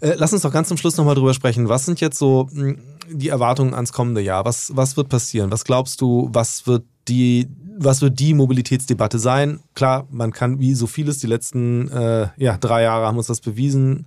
Äh, 0.00 0.14
lass 0.16 0.32
uns 0.32 0.40
doch 0.40 0.52
ganz 0.52 0.68
zum 0.68 0.78
Schluss 0.78 0.96
nochmal 0.96 1.14
drüber 1.14 1.34
sprechen. 1.34 1.68
Was 1.68 1.84
sind 1.84 2.00
jetzt 2.00 2.18
so 2.18 2.48
mh, 2.50 2.62
hm, 2.62 2.78
die 3.10 3.28
Erwartungen 3.28 3.74
ans 3.74 3.92
kommende 3.92 4.22
Jahr? 4.22 4.46
Was, 4.46 4.74
was 4.74 4.96
wird 4.96 5.10
passieren? 5.10 5.50
Was 5.50 5.64
glaubst 5.64 6.00
du, 6.00 6.30
was 6.32 6.66
wird 6.66 6.84
die, 7.08 7.48
was 7.76 8.00
wird 8.00 8.18
die 8.18 8.32
Mobilitätsdebatte 8.32 9.18
sein? 9.18 9.60
Klar, 9.74 10.06
man 10.10 10.32
kann 10.32 10.60
wie 10.60 10.74
so 10.74 10.86
vieles, 10.86 11.18
die 11.18 11.26
letzten 11.26 11.88
äh, 11.88 12.28
ja, 12.38 12.56
drei 12.56 12.82
Jahre 12.82 13.06
haben 13.06 13.18
uns 13.18 13.26
das 13.26 13.42
bewiesen, 13.42 14.06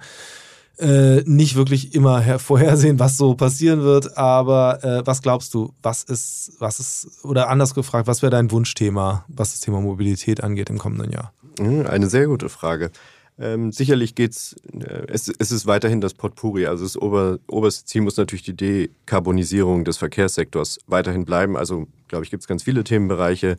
äh, 0.78 1.22
nicht 1.26 1.56
wirklich 1.56 1.94
immer 1.94 2.40
vorhersehen, 2.40 3.00
was 3.00 3.18
so 3.18 3.36
passieren 3.36 3.82
wird. 3.82 4.18
Aber 4.18 4.84
äh, 4.84 5.02
was 5.06 5.22
glaubst 5.22 5.54
du, 5.54 5.74
was 5.82 6.04
ist, 6.04 6.54
was 6.60 6.80
ist, 6.80 7.24
oder 7.24 7.50
anders 7.50 7.74
gefragt, 7.76 8.08
was 8.08 8.22
wäre 8.22 8.32
dein 8.32 8.52
Wunschthema, 8.52 9.26
was 9.28 9.52
das 9.52 9.60
Thema 9.62 9.82
Mobilität 9.82 10.44
angeht 10.44 10.70
im 10.70 10.78
kommenden 10.78 11.12
Jahr? 11.12 11.34
Hm, 11.60 11.86
eine 11.86 12.08
sehr 12.08 12.28
gute 12.28 12.50
Frage. 12.50 12.92
Ähm, 13.40 13.72
sicherlich 13.72 14.14
geht's, 14.16 14.56
äh, 14.74 15.06
es, 15.08 15.28
es 15.28 15.52
ist 15.52 15.66
weiterhin 15.66 16.02
das 16.02 16.14
Potpourri. 16.14 16.68
Also 16.68 16.84
das 16.84 16.96
Ober, 17.02 17.40
oberste 17.48 17.86
Ziel 17.86 18.02
muss 18.02 18.18
natürlich 18.18 18.44
die 18.44 18.56
Dekarbonisierung 18.56 19.84
des 19.84 19.98
Verkehrssektors 19.98 20.80
weiterhin 20.88 21.26
bleiben. 21.26 21.58
Also, 21.58 21.88
glaube 22.08 22.24
ich, 22.24 22.32
gibt 22.32 22.44
es 22.44 22.48
ganz 22.48 22.64
viele 22.64 22.84
Themenbereiche. 22.84 23.58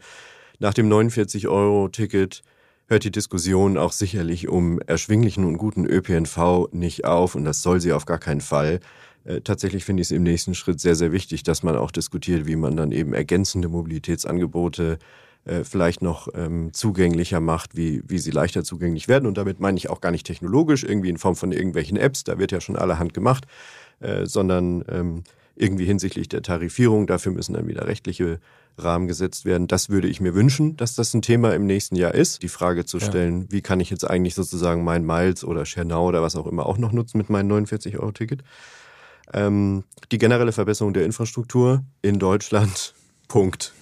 Nach 0.61 0.75
dem 0.75 0.89
49-Euro-Ticket 0.89 2.43
hört 2.87 3.05
die 3.05 3.11
Diskussion 3.11 3.79
auch 3.79 3.93
sicherlich 3.93 4.49
um 4.49 4.81
erschwinglichen 4.81 5.45
und 5.45 5.59
guten 5.59 5.87
ÖPNV 5.87 6.69
nicht 6.73 7.05
auf 7.05 7.35
und 7.35 7.45
das 7.45 7.63
soll 7.63 7.81
sie 7.81 7.93
auf 7.93 8.07
gar 8.07 8.19
keinen 8.19 8.41
Fall. 8.41 8.81
Äh, 9.25 9.41
tatsächlich 9.41 9.85
finde 9.85 10.03
ich 10.03 10.09
es 10.09 10.11
im 10.11 10.23
nächsten 10.23 10.55
Schritt 10.55 10.81
sehr, 10.81 10.95
sehr 10.95 11.13
wichtig, 11.13 11.43
dass 11.43 11.63
man 11.63 11.77
auch 11.77 11.91
diskutiert, 11.91 12.47
wie 12.47 12.57
man 12.57 12.77
dann 12.77 12.93
eben 12.93 13.15
ergänzende 13.15 13.69
Mobilitätsangebote 13.69 14.99
äh, 15.45 15.65
vielleicht 15.65 16.03
noch 16.03 16.29
ähm, 16.35 16.73
zugänglicher 16.73 17.41
macht, 17.41 17.77
wie, 17.77 18.03
wie 18.07 18.19
sie 18.19 18.31
leichter 18.31 18.65
zugänglich 18.65 19.09
werden. 19.09 19.27
Und 19.27 19.39
damit 19.39 19.61
meine 19.61 19.77
ich 19.77 19.91
auch 19.91 20.01
gar 20.01 20.13
nicht 20.13 20.27
technologisch, 20.27 20.85
irgendwie 20.85 21.09
in 21.09 21.19
Form 21.19 21.37
von 21.37 21.53
irgendwelchen 21.53 21.97
Apps, 21.97 22.25
da 22.25 22.39
wird 22.39 22.53
ja 22.53 22.61
schon 22.61 22.77
allerhand 22.77 23.15
gemacht, 23.15 23.47
äh, 24.01 24.27
sondern 24.27 24.85
ähm, 24.89 25.25
irgendwie 25.55 25.85
hinsichtlich 25.85 26.29
der 26.29 26.43
Tarifierung. 26.43 27.07
Dafür 27.07 27.33
müssen 27.33 27.55
dann 27.55 27.69
wieder 27.69 27.87
rechtliche 27.87 28.41
Rahmen 28.79 29.07
gesetzt 29.07 29.45
werden. 29.45 29.69
Das 29.69 29.91
würde 29.91 30.09
ich 30.09 30.21
mir 30.21 30.35
wünschen, 30.35 30.77
dass 30.77 30.95
das 30.95 31.13
ein 31.15 31.23
Thema 31.23 31.55
im 31.55 31.67
nächsten 31.67 31.97
Jahr 31.97 32.15
ist. 32.15 32.43
Die 32.43 32.49
Frage 32.49 32.85
zu 32.85 33.01
stellen, 33.01 33.43
ja. 33.43 33.47
wie 33.51 33.61
kann 33.61 33.81
ich 33.81 33.91
jetzt 33.91 34.09
eigentlich 34.09 34.35
sozusagen 34.35 34.85
mein 34.85 35.05
Miles 35.05 35.45
oder 35.45 35.67
Schernau 35.67 36.07
oder 36.07 36.23
was 36.23 36.37
auch 36.37 36.47
immer 36.47 36.67
auch 36.67 36.79
noch 36.79 36.93
nutzen 36.93 37.19
mit 37.19 37.29
meinem 37.29 37.51
49-Euro-Ticket. 37.53 38.43
Ähm, 39.35 39.85
die 40.11 40.19
generelle 40.19 40.53
Verbesserung 40.53 40.95
der 40.95 41.05
Infrastruktur 41.05 41.85
in 42.01 42.19
Deutschland, 42.19 42.95
Punkt. 43.29 43.75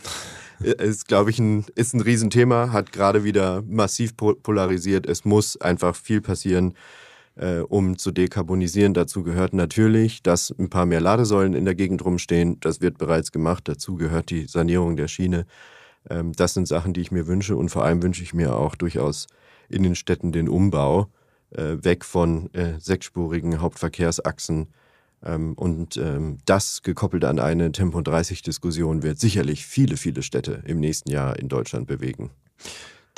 Ist, 0.61 1.09
glaube 1.09 1.31
ich, 1.31 1.39
ein, 1.39 1.65
ist 1.75 1.95
ein 1.95 2.03
Riesenthema, 2.03 2.71
hat 2.71 2.93
gerade 2.93 3.25
wieder 3.25 3.63
massiv 3.63 4.15
polarisiert. 4.17 5.07
Es 5.07 5.25
muss 5.25 5.59
einfach 5.59 5.97
viel 5.97 6.21
passieren 6.21 6.75
äh, 7.41 7.61
um 7.61 7.97
zu 7.97 8.13
dekarbonisieren. 8.13 8.93
Dazu 8.93 9.23
gehört 9.23 9.55
natürlich, 9.55 10.23
dass 10.23 10.55
ein 10.59 10.69
paar 10.69 10.85
mehr 10.85 11.01
Ladesäulen 11.01 11.55
in 11.55 11.65
der 11.65 11.75
Gegend 11.75 12.05
rumstehen. 12.05 12.61
Das 12.61 12.81
wird 12.83 12.99
bereits 12.99 13.33
gemacht. 13.33 13.67
Dazu 13.67 13.97
gehört 13.97 14.31
die 14.31 14.47
Sanierung 14.47 14.97
der 14.97 15.09
Schiene. 15.09 15.47
Ähm, 16.09 16.33
das 16.33 16.55
sind 16.55 16.69
Sachen, 16.69 16.93
die 16.93 17.01
ich 17.01 17.11
mir 17.11 17.27
wünsche. 17.27 17.57
Und 17.57 17.71
vor 17.71 17.85
allem 17.85 18.03
wünsche 18.03 18.23
ich 18.23 18.35
mir 18.35 18.57
auch 18.57 18.75
durchaus 18.77 19.27
in 19.71 19.83
den 19.83 19.95
Städten 19.95 20.33
den 20.33 20.49
Umbau 20.49 21.09
äh, 21.51 21.77
weg 21.83 22.05
von 22.05 22.53
äh, 22.53 22.79
sechsspurigen 22.79 23.61
Hauptverkehrsachsen. 23.63 24.69
Ähm, 25.25 25.55
und 25.55 25.97
ähm, 25.97 26.39
das 26.45 26.83
gekoppelt 26.83 27.25
an 27.25 27.39
eine 27.39 27.73
Tempo 27.73 28.01
30-Diskussion 28.01 29.03
wird 29.03 29.19
sicherlich 29.19 29.65
viele, 29.65 29.97
viele 29.97 30.23
Städte 30.23 30.63
im 30.67 30.79
nächsten 30.79 31.11
Jahr 31.11 31.39
in 31.39 31.49
Deutschland 31.49 31.87
bewegen. 31.87 32.31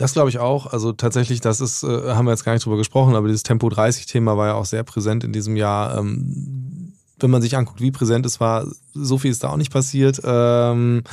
Das 0.02 0.14
glaube 0.14 0.30
ich 0.30 0.40
auch. 0.40 0.66
Also 0.66 0.90
tatsächlich, 0.90 1.40
das 1.40 1.60
ist, 1.60 1.84
äh, 1.84 1.86
haben 1.86 2.24
wir 2.24 2.32
jetzt 2.32 2.42
gar 2.44 2.54
nicht 2.54 2.66
drüber 2.66 2.76
gesprochen, 2.76 3.14
aber 3.14 3.28
dieses 3.28 3.44
Tempo 3.44 3.68
30-Thema 3.68 4.36
war 4.36 4.48
ja 4.48 4.54
auch 4.54 4.64
sehr 4.64 4.82
präsent 4.82 5.22
in 5.22 5.32
diesem 5.32 5.54
Jahr. 5.54 5.96
Ähm, 5.96 6.94
wenn 7.20 7.30
man 7.30 7.40
sich 7.40 7.56
anguckt, 7.56 7.80
wie 7.80 7.92
präsent 7.92 8.26
es 8.26 8.40
war, 8.40 8.66
so 8.94 9.16
viel 9.16 9.30
ist 9.30 9.44
da 9.44 9.50
auch 9.50 9.56
nicht 9.56 9.72
passiert. 9.72 10.20
Ähm, 10.24 11.04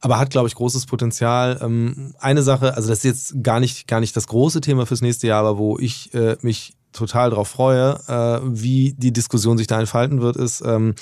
aber 0.00 0.18
hat, 0.18 0.30
glaube 0.30 0.48
ich, 0.48 0.54
großes 0.54 0.86
Potenzial. 0.86 1.60
Ähm, 1.60 2.14
eine 2.18 2.42
Sache, 2.42 2.76
also 2.76 2.88
das 2.88 3.00
ist 3.00 3.04
jetzt 3.04 3.42
gar 3.42 3.60
nicht, 3.60 3.86
gar 3.86 4.00
nicht 4.00 4.16
das 4.16 4.26
große 4.26 4.62
Thema 4.62 4.86
fürs 4.86 5.02
nächste 5.02 5.26
Jahr, 5.26 5.40
aber 5.40 5.58
wo 5.58 5.78
ich 5.78 6.14
äh, 6.14 6.38
mich 6.40 6.78
total 6.92 7.30
darauf 7.30 7.48
freue, 7.48 7.98
äh, 8.08 8.40
wie 8.44 8.94
die 8.96 9.12
Diskussion 9.12 9.58
sich 9.58 9.66
da 9.66 9.78
entfalten 9.78 10.20
wird, 10.20 10.36
ist 10.36 10.62
ähm, 10.64 10.94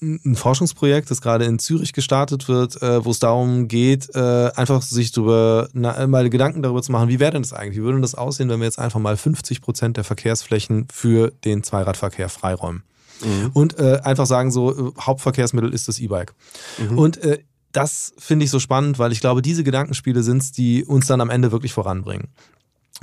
ein 0.00 0.36
Forschungsprojekt, 0.36 1.10
das 1.10 1.20
gerade 1.20 1.44
in 1.44 1.58
Zürich 1.58 1.92
gestartet 1.92 2.48
wird, 2.48 2.80
äh, 2.82 3.04
wo 3.04 3.10
es 3.10 3.18
darum 3.18 3.68
geht, 3.68 4.14
äh, 4.14 4.50
einfach 4.54 4.82
sich 4.82 5.12
darüber 5.12 5.68
na, 5.72 6.06
mal 6.06 6.28
Gedanken 6.30 6.62
darüber 6.62 6.82
zu 6.82 6.92
machen, 6.92 7.08
wie 7.08 7.20
wäre 7.20 7.32
denn 7.32 7.42
das 7.42 7.52
eigentlich? 7.52 7.78
Wie 7.78 7.82
würde 7.82 8.00
das 8.00 8.14
aussehen, 8.14 8.48
wenn 8.48 8.60
wir 8.60 8.66
jetzt 8.66 8.78
einfach 8.78 9.00
mal 9.00 9.16
50 9.16 9.60
Prozent 9.60 9.96
der 9.96 10.04
Verkehrsflächen 10.04 10.86
für 10.92 11.32
den 11.44 11.62
Zweiradverkehr 11.62 12.28
freiräumen? 12.28 12.82
Mhm. 13.24 13.50
Und 13.52 13.78
äh, 13.78 14.00
einfach 14.04 14.26
sagen, 14.26 14.50
so 14.50 14.92
Hauptverkehrsmittel 15.00 15.72
ist 15.72 15.88
das 15.88 15.98
E-Bike. 15.98 16.34
Mhm. 16.78 16.98
Und 16.98 17.16
äh, 17.18 17.38
das 17.72 18.12
finde 18.18 18.44
ich 18.44 18.50
so 18.50 18.60
spannend, 18.60 18.98
weil 18.98 19.12
ich 19.12 19.20
glaube, 19.20 19.42
diese 19.42 19.64
Gedankenspiele 19.64 20.22
sind 20.22 20.42
es, 20.42 20.52
die 20.52 20.84
uns 20.84 21.06
dann 21.06 21.20
am 21.20 21.30
Ende 21.30 21.52
wirklich 21.52 21.72
voranbringen 21.72 22.28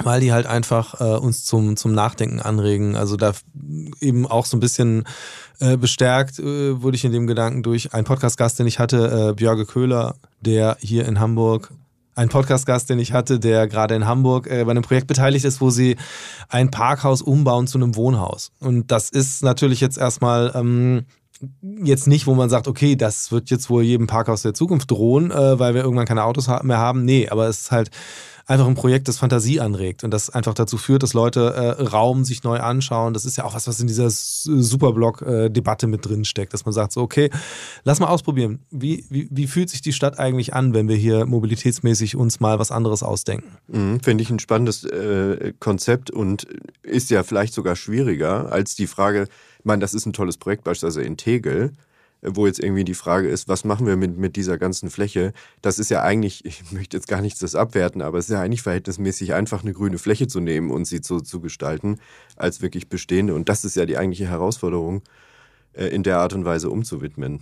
weil 0.04 0.20
die 0.22 0.34
halt 0.34 0.46
einfach 0.46 1.00
äh, 1.00 1.18
uns 1.18 1.46
zum, 1.46 1.78
zum 1.78 1.93
Nachdenken 1.93 2.41
anregen. 2.41 2.96
Also 2.96 3.16
da 3.16 3.34
eben 4.02 4.26
auch 4.28 4.46
so 4.46 4.58
ein 4.58 4.60
bisschen 4.60 5.06
äh, 5.60 5.78
bestärkt 5.78 6.39
äh, 6.39 6.82
wurde 6.82 6.96
ich 6.96 7.06
in 7.06 7.12
dem 7.12 7.28
Gedanken 7.28 7.64
durch 7.64 7.93
einen 7.93 8.06
Podcast-Gast, 8.06 8.60
den 8.60 8.68
ich 8.68 8.80
hatte, 8.80 9.30
äh, 9.30 9.34
Björge 9.34 9.66
Köhler, 9.66 10.16
der 10.41 10.78
hier 10.80 11.06
in 11.08 11.20
Hamburg 11.20 11.72
ein 12.16 12.30
Podcast-Gast, 12.30 12.89
den 12.89 13.00
ich 13.00 13.12
hatte, 13.12 13.39
der 13.39 13.68
gerade 13.68 13.93
in 13.96 14.06
Hamburg 14.06 14.48
äh, 14.48 14.64
bei 14.64 14.72
einem 14.72 14.84
Projekt 14.84 15.08
beteiligt 15.08 15.46
ist, 15.46 15.60
wo 15.60 15.70
sie 15.70 15.98
ein 16.50 16.72
Parkhaus 16.72 17.22
umbauen 17.22 17.68
zu 17.68 17.78
einem 17.78 17.96
Wohnhaus. 17.96 18.52
Und 18.60 18.91
das 18.91 19.10
ist 19.10 19.43
natürlich 19.43 19.82
jetzt 19.82 19.98
erstmal 19.98 20.52
ähm, 20.56 21.06
jetzt 21.62 22.08
nicht, 22.08 22.28
wo 22.28 22.36
man 22.36 22.50
sagt, 22.50 22.68
okay, 22.68 22.96
das 22.96 23.32
wird 23.32 23.50
jetzt 23.50 23.70
wohl 23.70 23.84
jedem 23.84 24.08
Parkhaus 24.08 24.42
der 24.42 24.54
Zukunft 24.54 24.92
drohen, 24.92 25.32
äh, 25.32 25.60
weil 25.60 25.74
wir 25.74 25.84
irgendwann 25.84 26.06
keine 26.06 26.24
Autos 26.24 26.48
mehr 26.64 26.78
haben. 26.78 27.06
Nee, 27.06 27.30
aber 27.30 27.48
es 27.48 27.62
ist 27.62 27.72
halt 27.72 27.92
einfach 28.48 28.68
ein 28.68 28.76
Projekt, 28.76 29.08
das 29.08 29.18
Fantasie 29.18 29.60
anregt 29.60 30.04
und 30.04 30.12
das 30.12 30.30
einfach 30.30 30.54
dazu 30.54 30.78
führt, 30.78 31.04
dass 31.04 31.14
Leute 31.14 31.54
äh, 31.54 31.82
Raum 31.84 32.24
sich 32.26 32.44
neu 32.44 32.60
anschauen. 32.60 33.14
Das 33.14 33.26
ist 33.26 33.38
ja 33.38 33.44
auch 33.44 33.56
was, 33.56 33.68
was 33.68 33.80
in 33.80 33.88
dieser 33.88 34.10
Superblock-Debatte 34.10 35.88
mit 35.88 36.06
drin 36.06 36.26
steckt, 36.26 36.54
dass 36.54 36.66
man 36.66 36.74
sagt, 36.74 36.92
so, 36.92 37.02
okay, 37.02 37.32
lass 37.84 38.00
mal 38.00 38.08
ausprobieren. 38.08 38.60
Wie, 38.70 39.06
wie, 39.10 39.28
wie 39.32 39.48
fühlt 39.48 39.70
sich 39.70 39.82
die 39.82 39.94
Stadt 39.94 40.20
eigentlich 40.20 40.54
an, 40.54 40.74
wenn 40.74 40.88
wir 40.88 40.96
hier 40.96 41.26
mobilitätsmäßig 41.26 42.16
uns 42.16 42.40
mal 42.40 42.60
was 42.60 42.72
anderes 42.72 43.02
ausdenken? 43.02 43.50
Mhm, 43.68 44.00
Finde 44.02 44.22
ich 44.22 44.30
ein 44.30 44.40
spannendes 44.40 44.84
äh, 44.84 45.54
Konzept 45.60 46.12
und 46.12 46.48
ist 46.84 47.10
ja 47.10 47.24
vielleicht 47.24 47.54
sogar 47.54 47.76
schwieriger 47.76 48.52
als 48.52 48.76
die 48.76 48.88
Frage, 48.88 49.28
ich 49.66 49.68
meine, 49.68 49.82
das 49.82 49.95
ist 49.95 50.05
ein 50.05 50.13
tolles 50.13 50.38
Projekt, 50.38 50.63
beispielsweise 50.63 51.01
in 51.01 51.18
Tegel 51.18 51.74
wo 52.28 52.47
jetzt 52.47 52.59
irgendwie 52.59 52.84
die 52.84 52.93
Frage 52.93 53.28
ist, 53.28 53.47
was 53.47 53.66
machen 53.66 53.86
wir 53.86 53.97
mit, 53.97 54.18
mit 54.18 54.36
dieser 54.36 54.57
ganzen 54.57 54.89
Fläche? 54.89 55.34
Das 55.61 55.80
ist 55.80 55.89
ja 55.89 56.01
eigentlich, 56.01 56.45
ich 56.45 56.63
möchte 56.72 56.97
jetzt 56.97 57.07
gar 57.07 57.22
nichts 57.22 57.39
das 57.39 57.55
abwerten, 57.55 58.01
aber 58.01 58.18
es 58.18 58.26
ist 58.26 58.32
ja 58.32 58.41
eigentlich 58.41 58.61
verhältnismäßig 58.61 59.34
einfach, 59.34 59.63
eine 59.63 59.74
grüne 59.74 59.97
Fläche 59.97 60.28
zu 60.28 60.39
nehmen 60.39 60.72
und 60.72 60.86
sie 60.86 61.01
so 61.03 61.20
zu 61.20 61.39
gestalten, 61.39 61.99
als 62.36 62.61
wirklich 62.61 62.89
bestehende. 62.89 63.36
Und 63.36 63.49
das 63.49 63.66
ist 63.66 63.76
ja 63.76 63.86
die 63.86 63.97
eigentliche 63.97 64.28
Herausforderung, 64.28 65.01
äh, 65.74 65.88
in 65.88 66.03
der 66.03 66.20
Art 66.20 66.34
und 66.34 66.45
Weise 66.45 66.70
umzuwidmen. 66.70 67.41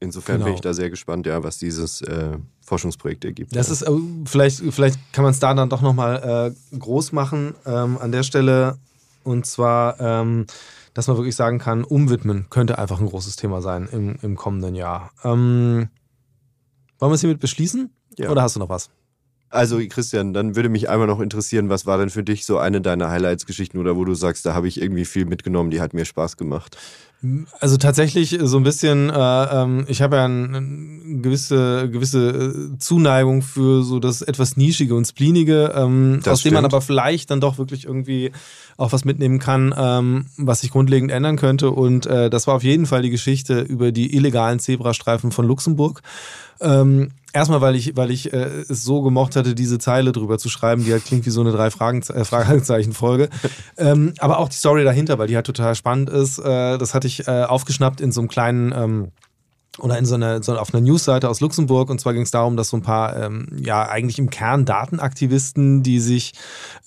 Insofern 0.00 0.36
genau. 0.36 0.46
bin 0.46 0.54
ich 0.54 0.60
da 0.60 0.74
sehr 0.74 0.90
gespannt, 0.90 1.26
ja, 1.26 1.42
was 1.42 1.58
dieses 1.58 2.02
äh, 2.02 2.38
Forschungsprojekt 2.64 3.24
ergibt. 3.24 3.56
Das 3.56 3.66
ja. 3.66 3.72
ist, 3.72 3.82
äh, 3.82 4.00
vielleicht, 4.26 4.62
vielleicht 4.72 5.12
kann 5.12 5.24
man 5.24 5.32
es 5.32 5.40
da 5.40 5.52
dann 5.54 5.68
doch 5.68 5.80
nochmal 5.80 6.54
äh, 6.72 6.78
groß 6.78 7.10
machen 7.10 7.54
ähm, 7.66 7.98
an 7.98 8.12
der 8.12 8.22
Stelle. 8.22 8.78
Und 9.24 9.44
zwar 9.44 9.98
ähm, 10.00 10.46
dass 10.98 11.06
man 11.06 11.16
wirklich 11.16 11.36
sagen 11.36 11.60
kann, 11.60 11.84
umwidmen 11.84 12.46
könnte 12.50 12.76
einfach 12.76 12.98
ein 12.98 13.06
großes 13.06 13.36
Thema 13.36 13.62
sein 13.62 13.88
im, 13.92 14.16
im 14.20 14.34
kommenden 14.34 14.74
Jahr. 14.74 15.12
Ähm, 15.22 15.90
wollen 16.98 17.12
wir 17.12 17.14
es 17.14 17.20
hiermit 17.20 17.38
beschließen? 17.38 17.90
Ja. 18.16 18.30
Oder 18.30 18.42
hast 18.42 18.56
du 18.56 18.58
noch 18.58 18.68
was? 18.68 18.90
Also 19.48 19.78
Christian, 19.88 20.34
dann 20.34 20.56
würde 20.56 20.68
mich 20.68 20.88
einmal 20.88 21.06
noch 21.06 21.20
interessieren, 21.20 21.68
was 21.68 21.86
war 21.86 21.98
denn 21.98 22.10
für 22.10 22.24
dich 22.24 22.44
so 22.44 22.58
eine 22.58 22.80
deiner 22.80 23.10
Highlights-Geschichten 23.10 23.78
oder 23.78 23.94
wo 23.94 24.04
du 24.04 24.14
sagst, 24.14 24.44
da 24.44 24.54
habe 24.54 24.66
ich 24.66 24.82
irgendwie 24.82 25.04
viel 25.04 25.24
mitgenommen, 25.24 25.70
die 25.70 25.80
hat 25.80 25.94
mir 25.94 26.04
Spaß 26.04 26.36
gemacht? 26.36 26.76
Also 27.58 27.78
tatsächlich 27.78 28.38
so 28.40 28.58
ein 28.58 28.62
bisschen, 28.62 29.10
äh, 29.10 29.12
ähm, 29.12 29.84
ich 29.88 30.02
habe 30.02 30.16
ja 30.16 30.24
eine 30.24 30.58
ein 30.58 31.20
gewisse, 31.20 31.90
gewisse 31.90 32.28
äh, 32.28 32.78
Zuneigung 32.78 33.42
für 33.42 33.82
so 33.82 33.98
das 33.98 34.22
etwas 34.22 34.56
Nischige 34.56 34.94
und 34.94 35.04
Spleenige, 35.04 35.72
ähm, 35.74 36.20
aus 36.24 36.42
dem 36.44 36.54
man 36.54 36.64
aber 36.64 36.80
vielleicht 36.80 37.32
dann 37.32 37.40
doch 37.40 37.58
wirklich 37.58 37.86
irgendwie 37.86 38.30
auch 38.76 38.92
was 38.92 39.04
mitnehmen 39.04 39.40
kann, 39.40 39.74
ähm, 39.76 40.26
was 40.36 40.60
sich 40.60 40.70
grundlegend 40.70 41.10
ändern 41.10 41.36
könnte. 41.36 41.72
Und 41.72 42.06
äh, 42.06 42.30
das 42.30 42.46
war 42.46 42.54
auf 42.54 42.62
jeden 42.62 42.86
Fall 42.86 43.02
die 43.02 43.10
Geschichte 43.10 43.60
über 43.62 43.90
die 43.90 44.14
illegalen 44.14 44.60
Zebrastreifen 44.60 45.32
von 45.32 45.44
Luxemburg. 45.44 46.02
Ähm, 46.60 47.10
erstmal, 47.38 47.60
weil 47.60 47.74
ich, 47.74 47.96
weil 47.96 48.10
ich 48.10 48.32
äh, 48.32 48.64
es 48.68 48.82
so 48.82 49.02
gemocht 49.02 49.36
hatte, 49.36 49.54
diese 49.54 49.78
Zeile 49.78 50.12
drüber 50.12 50.38
zu 50.38 50.48
schreiben, 50.48 50.84
die 50.84 50.92
halt 50.92 51.04
klingt 51.04 51.26
wie 51.26 51.30
so 51.30 51.40
eine 51.40 51.52
drei 51.52 51.70
Fragen, 51.70 52.02
äh, 52.02 52.24
Fragezeichen-Folge. 52.24 53.28
ähm, 53.78 54.14
aber 54.18 54.38
auch 54.38 54.48
die 54.48 54.56
Story 54.56 54.84
dahinter, 54.84 55.18
weil 55.18 55.28
die 55.28 55.36
halt 55.36 55.46
total 55.46 55.74
spannend 55.74 56.10
ist. 56.10 56.38
Äh, 56.38 56.78
das 56.78 56.94
hatte 56.94 57.06
ich 57.06 57.26
äh, 57.26 57.44
aufgeschnappt 57.44 58.00
in 58.00 58.12
so 58.12 58.20
einem 58.20 58.28
kleinen 58.28 58.72
ähm, 58.72 59.12
oder 59.78 59.98
in 59.98 60.06
so 60.06 60.14
einer, 60.14 60.42
so 60.42 60.56
auf 60.58 60.74
einer 60.74 60.80
Newsseite 60.80 61.28
aus 61.28 61.40
Luxemburg. 61.40 61.90
Und 61.90 62.00
zwar 62.00 62.12
ging 62.12 62.22
es 62.22 62.30
darum, 62.30 62.56
dass 62.56 62.70
so 62.70 62.76
ein 62.76 62.82
paar, 62.82 63.16
ähm, 63.16 63.46
ja, 63.60 63.88
eigentlich 63.88 64.18
im 64.18 64.30
Kern 64.30 64.64
Datenaktivisten, 64.64 65.82
die 65.82 66.00
sich 66.00 66.32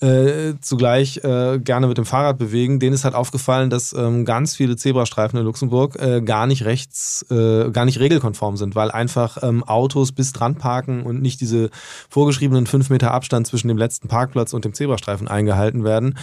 äh, 0.00 0.54
zugleich 0.60 1.18
äh, 1.24 1.58
gerne 1.58 1.86
mit 1.86 1.98
dem 1.98 2.04
Fahrrad 2.04 2.38
bewegen, 2.38 2.80
denen 2.80 2.94
ist 2.94 3.04
halt 3.04 3.14
aufgefallen, 3.14 3.70
dass 3.70 3.92
ähm, 3.92 4.24
ganz 4.24 4.56
viele 4.56 4.76
Zebrastreifen 4.76 5.38
in 5.38 5.44
Luxemburg 5.44 5.96
äh, 5.96 6.20
gar 6.20 6.46
nicht 6.46 6.64
rechts, 6.64 7.24
äh, 7.30 7.70
gar 7.70 7.84
nicht 7.84 8.00
regelkonform 8.00 8.56
sind, 8.56 8.74
weil 8.74 8.90
einfach 8.90 9.42
ähm, 9.42 9.64
Autos 9.64 10.12
bis 10.12 10.32
dran 10.32 10.56
parken 10.56 11.02
und 11.02 11.22
nicht 11.22 11.40
diese 11.40 11.70
vorgeschriebenen 12.08 12.66
fünf 12.66 12.90
Meter 12.90 13.12
Abstand 13.12 13.46
zwischen 13.46 13.68
dem 13.68 13.78
letzten 13.78 14.08
Parkplatz 14.08 14.52
und 14.52 14.64
dem 14.64 14.74
Zebrastreifen 14.74 15.28
eingehalten 15.28 15.84
werden. 15.84 16.18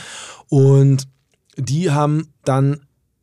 Und 0.49 1.07
die 1.57 1.91
haben 1.91 2.33
dann 2.45 2.81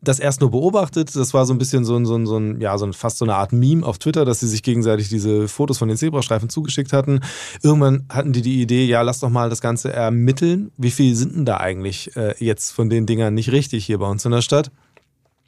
das 0.08 0.20
erst 0.20 0.40
nur 0.40 0.50
beobachtet. 0.50 1.14
Das 1.14 1.34
war 1.34 1.46
so 1.46 1.54
ein 1.54 1.58
bisschen 1.58 1.84
so 1.84 1.96
ein, 1.96 2.06
so 2.06 2.16
ein, 2.16 2.26
so 2.26 2.38
ein, 2.38 2.60
ja, 2.60 2.76
so 2.78 2.86
ein, 2.86 2.92
fast 2.92 3.18
so 3.18 3.24
eine 3.24 3.34
Art 3.34 3.52
Meme 3.52 3.84
auf 3.84 3.98
Twitter, 3.98 4.24
dass 4.24 4.40
sie 4.40 4.48
sich 4.48 4.62
gegenseitig 4.62 5.08
diese 5.08 5.48
Fotos 5.48 5.78
von 5.78 5.88
den 5.88 5.96
Zebrastreifen 5.96 6.48
zugeschickt 6.48 6.92
hatten. 6.92 7.20
Irgendwann 7.62 8.06
hatten 8.08 8.32
die 8.32 8.42
die 8.42 8.62
Idee, 8.62 8.84
ja, 8.84 9.02
lass 9.02 9.20
doch 9.20 9.30
mal 9.30 9.50
das 9.50 9.60
Ganze 9.60 9.92
ermitteln. 9.92 10.70
Wie 10.76 10.90
viel 10.90 11.14
sind 11.14 11.34
denn 11.34 11.44
da 11.44 11.58
eigentlich 11.58 12.16
äh, 12.16 12.34
jetzt 12.38 12.70
von 12.70 12.88
den 12.88 13.06
Dingern 13.06 13.34
nicht 13.34 13.52
richtig 13.52 13.84
hier 13.84 13.98
bei 13.98 14.08
uns 14.08 14.24
in 14.24 14.32
der 14.32 14.42
Stadt? 14.42 14.70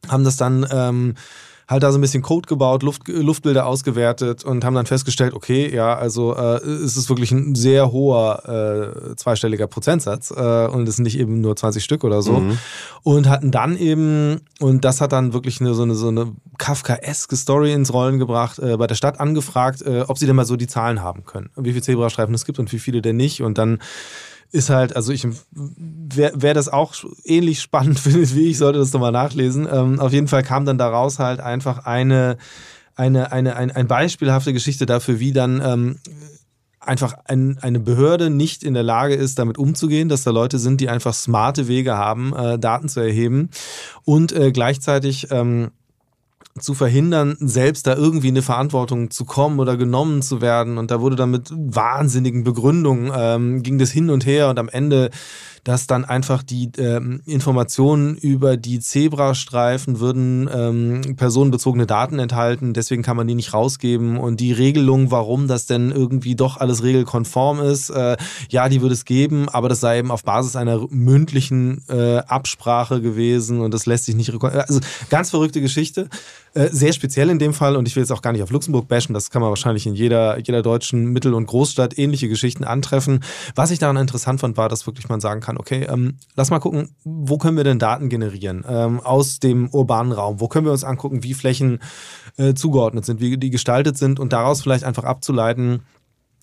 Haben 0.09 0.25
das 0.25 0.37
dann 0.37 0.67
ähm, 0.71 1.15
halt 1.69 1.83
da 1.83 1.93
so 1.93 1.99
ein 1.99 2.01
bisschen 2.01 2.23
Code 2.23 2.47
gebaut, 2.47 2.83
Luft, 2.83 3.07
Luftbilder 3.09 3.67
ausgewertet 3.67 4.43
und 4.43 4.65
haben 4.65 4.75
dann 4.75 4.87
festgestellt, 4.87 5.35
okay, 5.35 5.73
ja, 5.73 5.95
also 5.95 6.35
äh, 6.35 6.57
es 6.65 6.97
ist 6.97 7.11
wirklich 7.11 7.31
ein 7.31 7.55
sehr 7.55 7.93
hoher 7.93 9.05
äh, 9.13 9.17
zweistelliger 9.17 9.67
Prozentsatz 9.67 10.31
äh, 10.31 10.67
und 10.67 10.89
es 10.89 10.97
sind 10.97 11.05
nicht 11.05 11.19
eben 11.19 11.43
nur 11.43 11.57
20 11.57 11.85
Stück 11.85 12.05
oder 12.05 12.23
so. 12.23 12.33
Mhm. 12.33 12.59
Und 13.03 13.29
hatten 13.29 13.51
dann 13.51 13.77
eben, 13.77 14.41
und 14.61 14.85
das 14.85 15.03
hat 15.03 15.13
dann 15.13 15.35
wirklich 15.35 15.61
eine, 15.61 15.75
so 15.75 15.83
eine, 15.83 15.95
so 15.95 16.09
eine 16.09 16.33
Kafkaeske 16.57 17.37
Story 17.37 17.75
ins 17.75 17.93
Rollen 17.93 18.19
gebracht, 18.19 18.59
äh, 18.59 18.79
bei 18.79 18.87
der 18.87 18.95
Stadt 18.95 19.21
angefragt, 19.21 19.83
äh, 19.83 20.05
ob 20.09 20.17
sie 20.17 20.27
denn 20.27 20.37
mal 20.37 20.47
so 20.47 20.57
die 20.57 20.67
Zahlen 20.67 21.03
haben 21.03 21.25
können, 21.25 21.51
wie 21.57 21.73
viele 21.73 21.83
Zebrastreifen 21.83 22.35
es 22.35 22.47
gibt 22.47 22.59
und 22.59 22.73
wie 22.73 22.79
viele 22.79 23.03
denn 23.03 23.17
nicht. 23.17 23.43
Und 23.43 23.59
dann 23.59 23.79
ist 24.51 24.71
halt, 24.71 24.97
also 24.97 25.13
ich, 25.13 25.27
wer, 25.53 26.33
wer 26.35 26.55
das 26.55 26.69
auch 26.69 26.95
ähnlich 27.25 27.61
spannend 27.61 27.99
findet 28.01 28.35
wie 28.35 28.51
ich, 28.51 28.59
sollte 28.59 28.79
das 28.79 28.91
doch 28.91 29.01
mal 29.01 29.13
nachlesen. 29.13 29.69
Ähm, 29.71 30.01
auf 30.01 30.13
jeden 30.13 30.29
Fall 30.29 30.43
kam 30.43 30.65
dann 30.65 30.79
daraus 30.79 31.19
halt 31.19 31.41
einfach 31.41 31.85
eine, 31.85 32.37
eine, 32.95 33.33
eine, 33.33 33.57
eine, 33.57 33.77
eine 33.77 33.89
beispielhafte 33.89 34.53
Geschichte 34.53 34.87
dafür, 34.87 35.21
wie 35.21 35.33
dann 35.33 35.61
ähm, 35.65 35.99
einfach 36.81 37.15
ein, 37.27 37.59
eine 37.61 37.81
Behörde 37.81 38.31
nicht 38.31 38.65
in 38.65 38.75
der 38.75 38.83
Lage 38.83 39.15
ist, 39.15 39.39
damit 39.39 39.59
umzugehen, 39.59 40.09
dass 40.09 40.25
da 40.25 40.31
Leute 40.31 40.59
sind, 40.59 40.81
die 40.81 40.89
einfach 40.89 41.15
smarte 41.15 41.69
Wege 41.69 41.97
haben, 41.97 42.35
äh, 42.35 42.59
Daten 42.59 42.89
zu 42.89 43.01
erheben 43.01 43.51
und 44.05 44.33
äh, 44.33 44.51
gleichzeitig 44.53 45.29
ähm, 45.31 45.71
zu 46.61 46.75
verhindern, 46.75 47.37
selbst 47.41 47.87
da 47.87 47.95
irgendwie 47.95 48.29
in 48.29 48.35
eine 48.35 48.43
Verantwortung 48.43 49.11
zu 49.11 49.25
kommen 49.25 49.61
oder 49.61 49.77
genommen 49.77 50.23
zu 50.23 50.41
werden. 50.41 50.79
Und 50.79 50.91
da 50.91 51.01
wurde 51.01 51.17
dann 51.17 51.31
mit 51.31 51.51
wahnsinnigen 51.53 52.45
Begründungen, 52.45 53.13
ähm, 53.15 53.63
ging 53.63 53.79
das 53.79 53.91
hin 53.91 54.11
und 54.11 54.27
her. 54.27 54.49
Und 54.49 54.59
am 54.59 54.69
Ende 54.69 55.11
dass 55.69 55.87
dann 55.87 56.07
einfach 56.07 56.43
die 56.43 56.71
ähm, 56.79 57.21
Informationen 57.27 58.17
über 58.17 58.57
die 58.57 58.81
Zebrastreifen 58.81 60.01
würden 60.01 60.49
ähm, 60.51 61.17
personenbezogene 61.17 61.87
Daten 61.87 62.19
enthalten, 62.19 62.73
deswegen 62.73 63.03
kann 63.03 63.19
man 63.19 63.27
die 63.27 63.35
nicht 63.35 63.53
rausgeben. 63.53 64.17
Und 64.17 64.41
die 64.41 64.53
Regelung, 64.53 65.11
warum 65.11 65.47
das 65.47 65.67
denn 65.67 65.91
irgendwie 65.91 66.37
doch 66.37 66.57
alles 66.57 66.83
regelkonform 66.83 67.61
ist, 67.61 67.91
äh, 67.91 68.17
ja, 68.49 68.71
die 68.71 68.81
würde 68.81 68.95
es 68.95 69.05
geben, 69.05 69.51
aber 69.51 69.69
das 69.69 69.81
sei 69.81 69.99
eben 69.99 70.11
auf 70.11 70.25
Basis 70.25 70.57
einer 70.57 70.87
mündlichen 70.89 71.83
äh, 71.89 72.19
Absprache 72.19 73.03
gewesen. 73.03 73.61
Und 73.61 73.75
das 73.75 73.85
lässt 73.85 74.07
sich 74.07 74.15
nicht 74.15 74.33
also 74.43 74.81
ganz 75.11 75.29
verrückte 75.29 75.61
Geschichte, 75.61 76.09
äh, 76.59 76.71
sehr 76.73 76.93
speziell 76.93 77.31
in 77.31 77.39
dem 77.39 77.55
Fall 77.55 77.77
und 77.77 77.87
ich 77.87 77.95
will 77.95 78.03
jetzt 78.03 78.11
auch 78.11 78.21
gar 78.21 78.33
nicht 78.33 78.43
auf 78.43 78.51
Luxemburg 78.51 78.89
bashen, 78.89 79.15
das 79.15 79.31
kann 79.31 79.41
man 79.41 79.51
wahrscheinlich 79.51 79.87
in 79.87 79.95
jeder 79.95 80.39
jeder 80.39 80.61
deutschen 80.63 81.05
Mittel- 81.05 81.35
und 81.35 81.47
Großstadt 81.47 81.97
ähnliche 81.99 82.29
Geschichten 82.29 82.65
antreffen. 82.65 83.21
Was 83.55 83.71
ich 83.71 83.79
daran 83.79 83.97
interessant 83.97 84.41
fand, 84.41 84.57
war, 84.57 84.69
dass 84.69 84.85
wirklich 84.87 85.09
man 85.09 85.21
sagen 85.21 85.41
kann, 85.41 85.57
okay, 85.57 85.87
ähm, 85.89 86.17
lass 86.35 86.51
mal 86.51 86.59
gucken, 86.59 86.91
wo 87.05 87.39
können 87.39 87.57
wir 87.57 87.65
denn 87.65 87.79
Daten 87.79 88.09
generieren 88.09 88.65
ähm, 88.69 88.99
aus 88.99 89.39
dem 89.39 89.69
urbanen 89.69 90.13
Raum? 90.13 90.41
Wo 90.41 90.49
können 90.49 90.67
wir 90.67 90.73
uns 90.73 90.83
angucken, 90.83 91.23
wie 91.23 91.35
Flächen 91.35 91.79
äh, 92.39 92.55
zugeordnet 92.55 93.05
sind, 93.05 93.21
wie 93.21 93.37
die 93.37 93.51
gestaltet 93.51 93.97
sind 93.97 94.19
und 94.19 94.33
daraus 94.33 94.61
vielleicht 94.61 94.83
einfach 94.83 95.05
abzuleiten, 95.05 95.83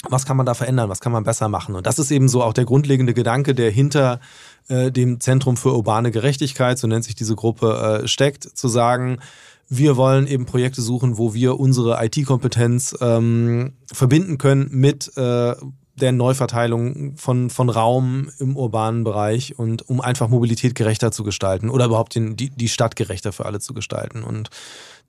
was 0.09 0.25
kann 0.25 0.37
man 0.37 0.45
da 0.45 0.53
verändern, 0.53 0.89
was 0.89 1.01
kann 1.01 1.11
man 1.11 1.23
besser 1.23 1.49
machen? 1.49 1.75
Und 1.75 1.87
das 1.87 1.99
ist 1.99 2.11
eben 2.11 2.29
so 2.29 2.43
auch 2.43 2.53
der 2.53 2.65
grundlegende 2.65 3.13
Gedanke, 3.13 3.53
der 3.53 3.71
hinter 3.71 4.19
äh, 4.67 4.91
dem 4.91 5.19
Zentrum 5.19 5.57
für 5.57 5.75
urbane 5.75 6.11
Gerechtigkeit, 6.11 6.77
so 6.77 6.87
nennt 6.87 7.03
sich 7.03 7.15
diese 7.15 7.35
Gruppe, 7.35 8.01
äh, 8.03 8.07
steckt, 8.07 8.43
zu 8.43 8.67
sagen, 8.67 9.19
wir 9.67 9.97
wollen 9.97 10.27
eben 10.27 10.45
Projekte 10.45 10.81
suchen, 10.81 11.17
wo 11.17 11.33
wir 11.33 11.59
unsere 11.59 12.03
IT-Kompetenz 12.03 12.95
ähm, 13.01 13.73
verbinden 13.91 14.37
können 14.37 14.67
mit 14.71 15.15
äh, 15.17 15.55
der 15.95 16.11
Neuverteilung 16.11 17.15
von, 17.15 17.49
von 17.49 17.69
Raum 17.69 18.29
im 18.39 18.57
urbanen 18.57 19.03
Bereich 19.03 19.57
und 19.57 19.87
um 19.89 20.01
einfach 20.01 20.27
Mobilität 20.27 20.75
gerechter 20.75 21.11
zu 21.11 21.23
gestalten 21.23 21.69
oder 21.69 21.85
überhaupt 21.85 22.15
den, 22.15 22.35
die, 22.35 22.49
die 22.49 22.67
Stadt 22.67 22.95
gerechter 22.97 23.31
für 23.31 23.45
alle 23.45 23.61
zu 23.61 23.73
gestalten. 23.73 24.23
Und 24.23 24.49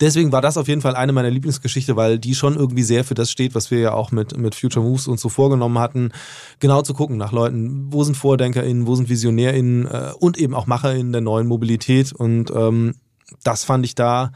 deswegen 0.00 0.30
war 0.30 0.42
das 0.42 0.56
auf 0.56 0.68
jeden 0.68 0.82
Fall 0.82 0.94
eine 0.94 1.12
meiner 1.12 1.30
Lieblingsgeschichte, 1.30 1.96
weil 1.96 2.20
die 2.20 2.36
schon 2.36 2.54
irgendwie 2.54 2.84
sehr 2.84 3.02
für 3.02 3.14
das 3.14 3.32
steht, 3.32 3.56
was 3.56 3.72
wir 3.72 3.80
ja 3.80 3.92
auch 3.94 4.12
mit, 4.12 4.36
mit 4.36 4.54
Future 4.54 4.84
Moves 4.84 5.08
uns 5.08 5.20
so 5.20 5.28
vorgenommen 5.28 5.78
hatten, 5.80 6.12
genau 6.60 6.82
zu 6.82 6.94
gucken 6.94 7.16
nach 7.16 7.32
Leuten, 7.32 7.92
wo 7.92 8.04
sind 8.04 8.16
VordenkerInnen, 8.16 8.86
wo 8.86 8.94
sind 8.94 9.08
VisionärInnen 9.08 9.86
äh, 9.86 10.12
und 10.20 10.38
eben 10.38 10.54
auch 10.54 10.66
MacherInnen 10.66 11.12
der 11.12 11.20
neuen 11.20 11.48
Mobilität. 11.48 12.12
Und 12.12 12.52
ähm, 12.54 12.94
das 13.42 13.64
fand 13.64 13.84
ich 13.84 13.94
da 13.94 14.32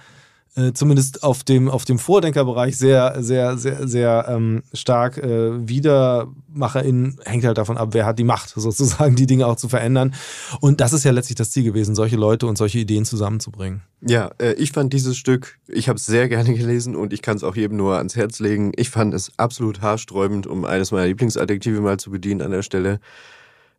äh, 0.56 0.72
zumindest 0.72 1.22
auf 1.22 1.44
dem, 1.44 1.68
auf 1.68 1.84
dem 1.84 1.98
Vordenkerbereich 1.98 2.76
sehr, 2.76 3.22
sehr, 3.22 3.56
sehr, 3.56 3.86
sehr 3.86 4.26
ähm, 4.28 4.62
stark 4.72 5.16
äh, 5.18 5.68
WiedermacherInnen 5.68 7.20
hängt 7.24 7.44
halt 7.44 7.56
davon 7.56 7.78
ab, 7.78 7.90
wer 7.92 8.04
hat 8.04 8.18
die 8.18 8.24
Macht, 8.24 8.48
sozusagen 8.56 9.14
die 9.14 9.26
Dinge 9.26 9.46
auch 9.46 9.56
zu 9.56 9.68
verändern. 9.68 10.12
Und 10.60 10.80
das 10.80 10.92
ist 10.92 11.04
ja 11.04 11.12
letztlich 11.12 11.36
das 11.36 11.52
Ziel 11.52 11.62
gewesen, 11.62 11.94
solche 11.94 12.16
Leute 12.16 12.46
und 12.46 12.58
solche 12.58 12.80
Ideen 12.80 13.04
zusammenzubringen. 13.04 13.82
Ja, 14.00 14.30
äh, 14.38 14.54
ich 14.54 14.72
fand 14.72 14.92
dieses 14.92 15.16
Stück, 15.16 15.58
ich 15.68 15.88
habe 15.88 15.98
es 15.98 16.06
sehr 16.06 16.28
gerne 16.28 16.52
gelesen 16.54 16.96
und 16.96 17.12
ich 17.12 17.22
kann 17.22 17.36
es 17.36 17.44
auch 17.44 17.54
jedem 17.54 17.76
nur 17.76 17.96
ans 17.96 18.16
Herz 18.16 18.40
legen. 18.40 18.72
Ich 18.74 18.90
fand 18.90 19.14
es 19.14 19.32
absolut 19.38 19.82
haarsträubend, 19.82 20.48
um 20.48 20.64
eines 20.64 20.90
meiner 20.90 21.06
Lieblingsadjektive 21.06 21.80
mal 21.80 21.98
zu 21.98 22.10
bedienen 22.10 22.42
an 22.42 22.50
der 22.50 22.62
Stelle. 22.62 22.98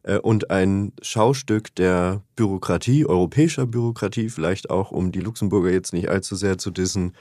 Äh, 0.04 0.18
und 0.18 0.52
ein 0.52 0.94
Schaustück 1.02 1.74
der 1.76 2.22
Bürokratie, 2.36 3.06
europäischer 3.06 3.66
Bürokratie, 3.66 4.30
vielleicht 4.30 4.70
auch, 4.70 4.92
um 4.92 5.12
die 5.12 5.22
Luxemburger 5.22 5.72
jetzt 5.72 5.94
nicht 5.94 6.10
allzu 6.10 6.36
sehr 6.36 6.58
zu 6.58 6.72
dissen, 6.72 7.14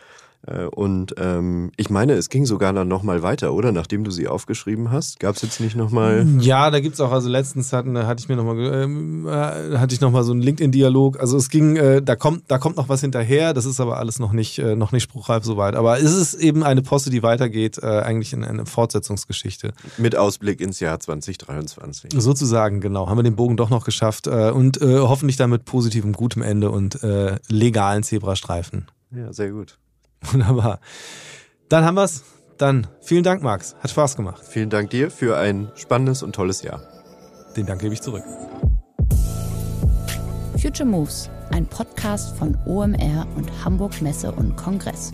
und 0.74 1.14
ähm, 1.18 1.70
ich 1.76 1.90
meine, 1.90 2.14
es 2.14 2.30
ging 2.30 2.46
sogar 2.46 2.72
dann 2.72 2.88
nochmal 2.88 3.22
weiter, 3.22 3.52
oder? 3.52 3.72
Nachdem 3.72 4.04
du 4.04 4.10
sie 4.10 4.26
aufgeschrieben 4.26 4.90
hast, 4.90 5.20
gab 5.20 5.36
es 5.36 5.42
jetzt 5.42 5.60
nicht 5.60 5.76
nochmal. 5.76 6.26
Ja, 6.40 6.70
da 6.70 6.80
gibt 6.80 6.94
es 6.94 7.00
auch, 7.00 7.12
also 7.12 7.28
letztens 7.28 7.72
hatten, 7.72 7.96
hatte 7.98 8.22
ich 8.22 8.28
mir 8.28 8.36
nochmal, 8.36 8.58
ähm, 8.72 9.26
äh, 9.26 9.76
hatte 9.76 9.94
ich 9.94 10.00
nochmal 10.00 10.24
so 10.24 10.32
einen 10.32 10.40
LinkedIn-Dialog. 10.40 11.20
Also 11.20 11.36
es 11.36 11.50
ging, 11.50 11.76
äh, 11.76 12.00
da 12.00 12.16
kommt, 12.16 12.44
da 12.48 12.58
kommt 12.58 12.76
noch 12.76 12.88
was 12.88 13.02
hinterher, 13.02 13.52
das 13.52 13.66
ist 13.66 13.80
aber 13.80 13.98
alles 13.98 14.18
noch 14.18 14.32
nicht, 14.32 14.58
äh, 14.58 14.76
noch 14.76 14.92
nicht 14.92 15.02
spruchreif 15.02 15.44
soweit. 15.44 15.76
Aber 15.76 15.98
es 15.98 16.12
ist 16.14 16.34
eben 16.34 16.62
eine 16.62 16.82
Poste, 16.82 17.10
die 17.10 17.22
weitergeht, 17.22 17.78
äh, 17.82 17.86
eigentlich 17.86 18.32
in 18.32 18.42
eine 18.44 18.64
Fortsetzungsgeschichte. 18.64 19.72
Mit 19.98 20.16
Ausblick 20.16 20.60
ins 20.60 20.80
Jahr 20.80 20.98
2023. 20.98 22.12
Sozusagen, 22.16 22.80
genau. 22.80 23.08
Haben 23.08 23.18
wir 23.18 23.24
den 23.24 23.36
Bogen 23.36 23.56
doch 23.56 23.70
noch 23.70 23.84
geschafft 23.84 24.26
äh, 24.26 24.50
und 24.50 24.80
äh, 24.80 24.98
hoffentlich 25.00 25.36
dann 25.36 25.50
mit 25.50 25.64
positivem, 25.64 26.12
gutem 26.12 26.42
Ende 26.42 26.70
und 26.70 27.02
äh, 27.02 27.36
legalen 27.48 28.02
Zebrastreifen. 28.02 28.86
Ja, 29.14 29.32
sehr 29.32 29.50
gut. 29.50 29.78
Wunderbar. 30.32 30.80
Dann 31.68 31.84
haben 31.84 31.96
wir's. 31.96 32.24
Dann 32.58 32.86
vielen 33.00 33.22
Dank, 33.22 33.42
Max. 33.42 33.74
Hat 33.80 33.90
Spaß 33.90 34.16
gemacht. 34.16 34.42
Vielen 34.46 34.68
Dank 34.68 34.90
dir 34.90 35.10
für 35.10 35.38
ein 35.38 35.72
spannendes 35.76 36.22
und 36.22 36.34
tolles 36.34 36.62
Jahr. 36.62 36.82
Den 37.56 37.64
Dank 37.64 37.80
gebe 37.80 37.94
ich 37.94 38.02
zurück. 38.02 38.22
Future 40.60 40.86
Moves, 40.86 41.30
ein 41.52 41.64
Podcast 41.64 42.36
von 42.36 42.58
OMR 42.66 43.26
und 43.34 43.50
Hamburg 43.64 44.02
Messe 44.02 44.30
und 44.30 44.56
Kongress. 44.56 45.10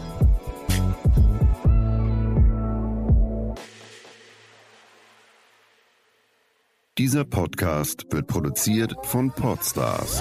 Dieser 6.98 7.24
Podcast 7.24 8.06
wird 8.10 8.26
produziert 8.26 8.94
von 9.02 9.30
Podstars 9.30 10.18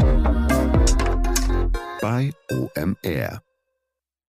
bei 2.01 2.31
OMR. 2.51 3.44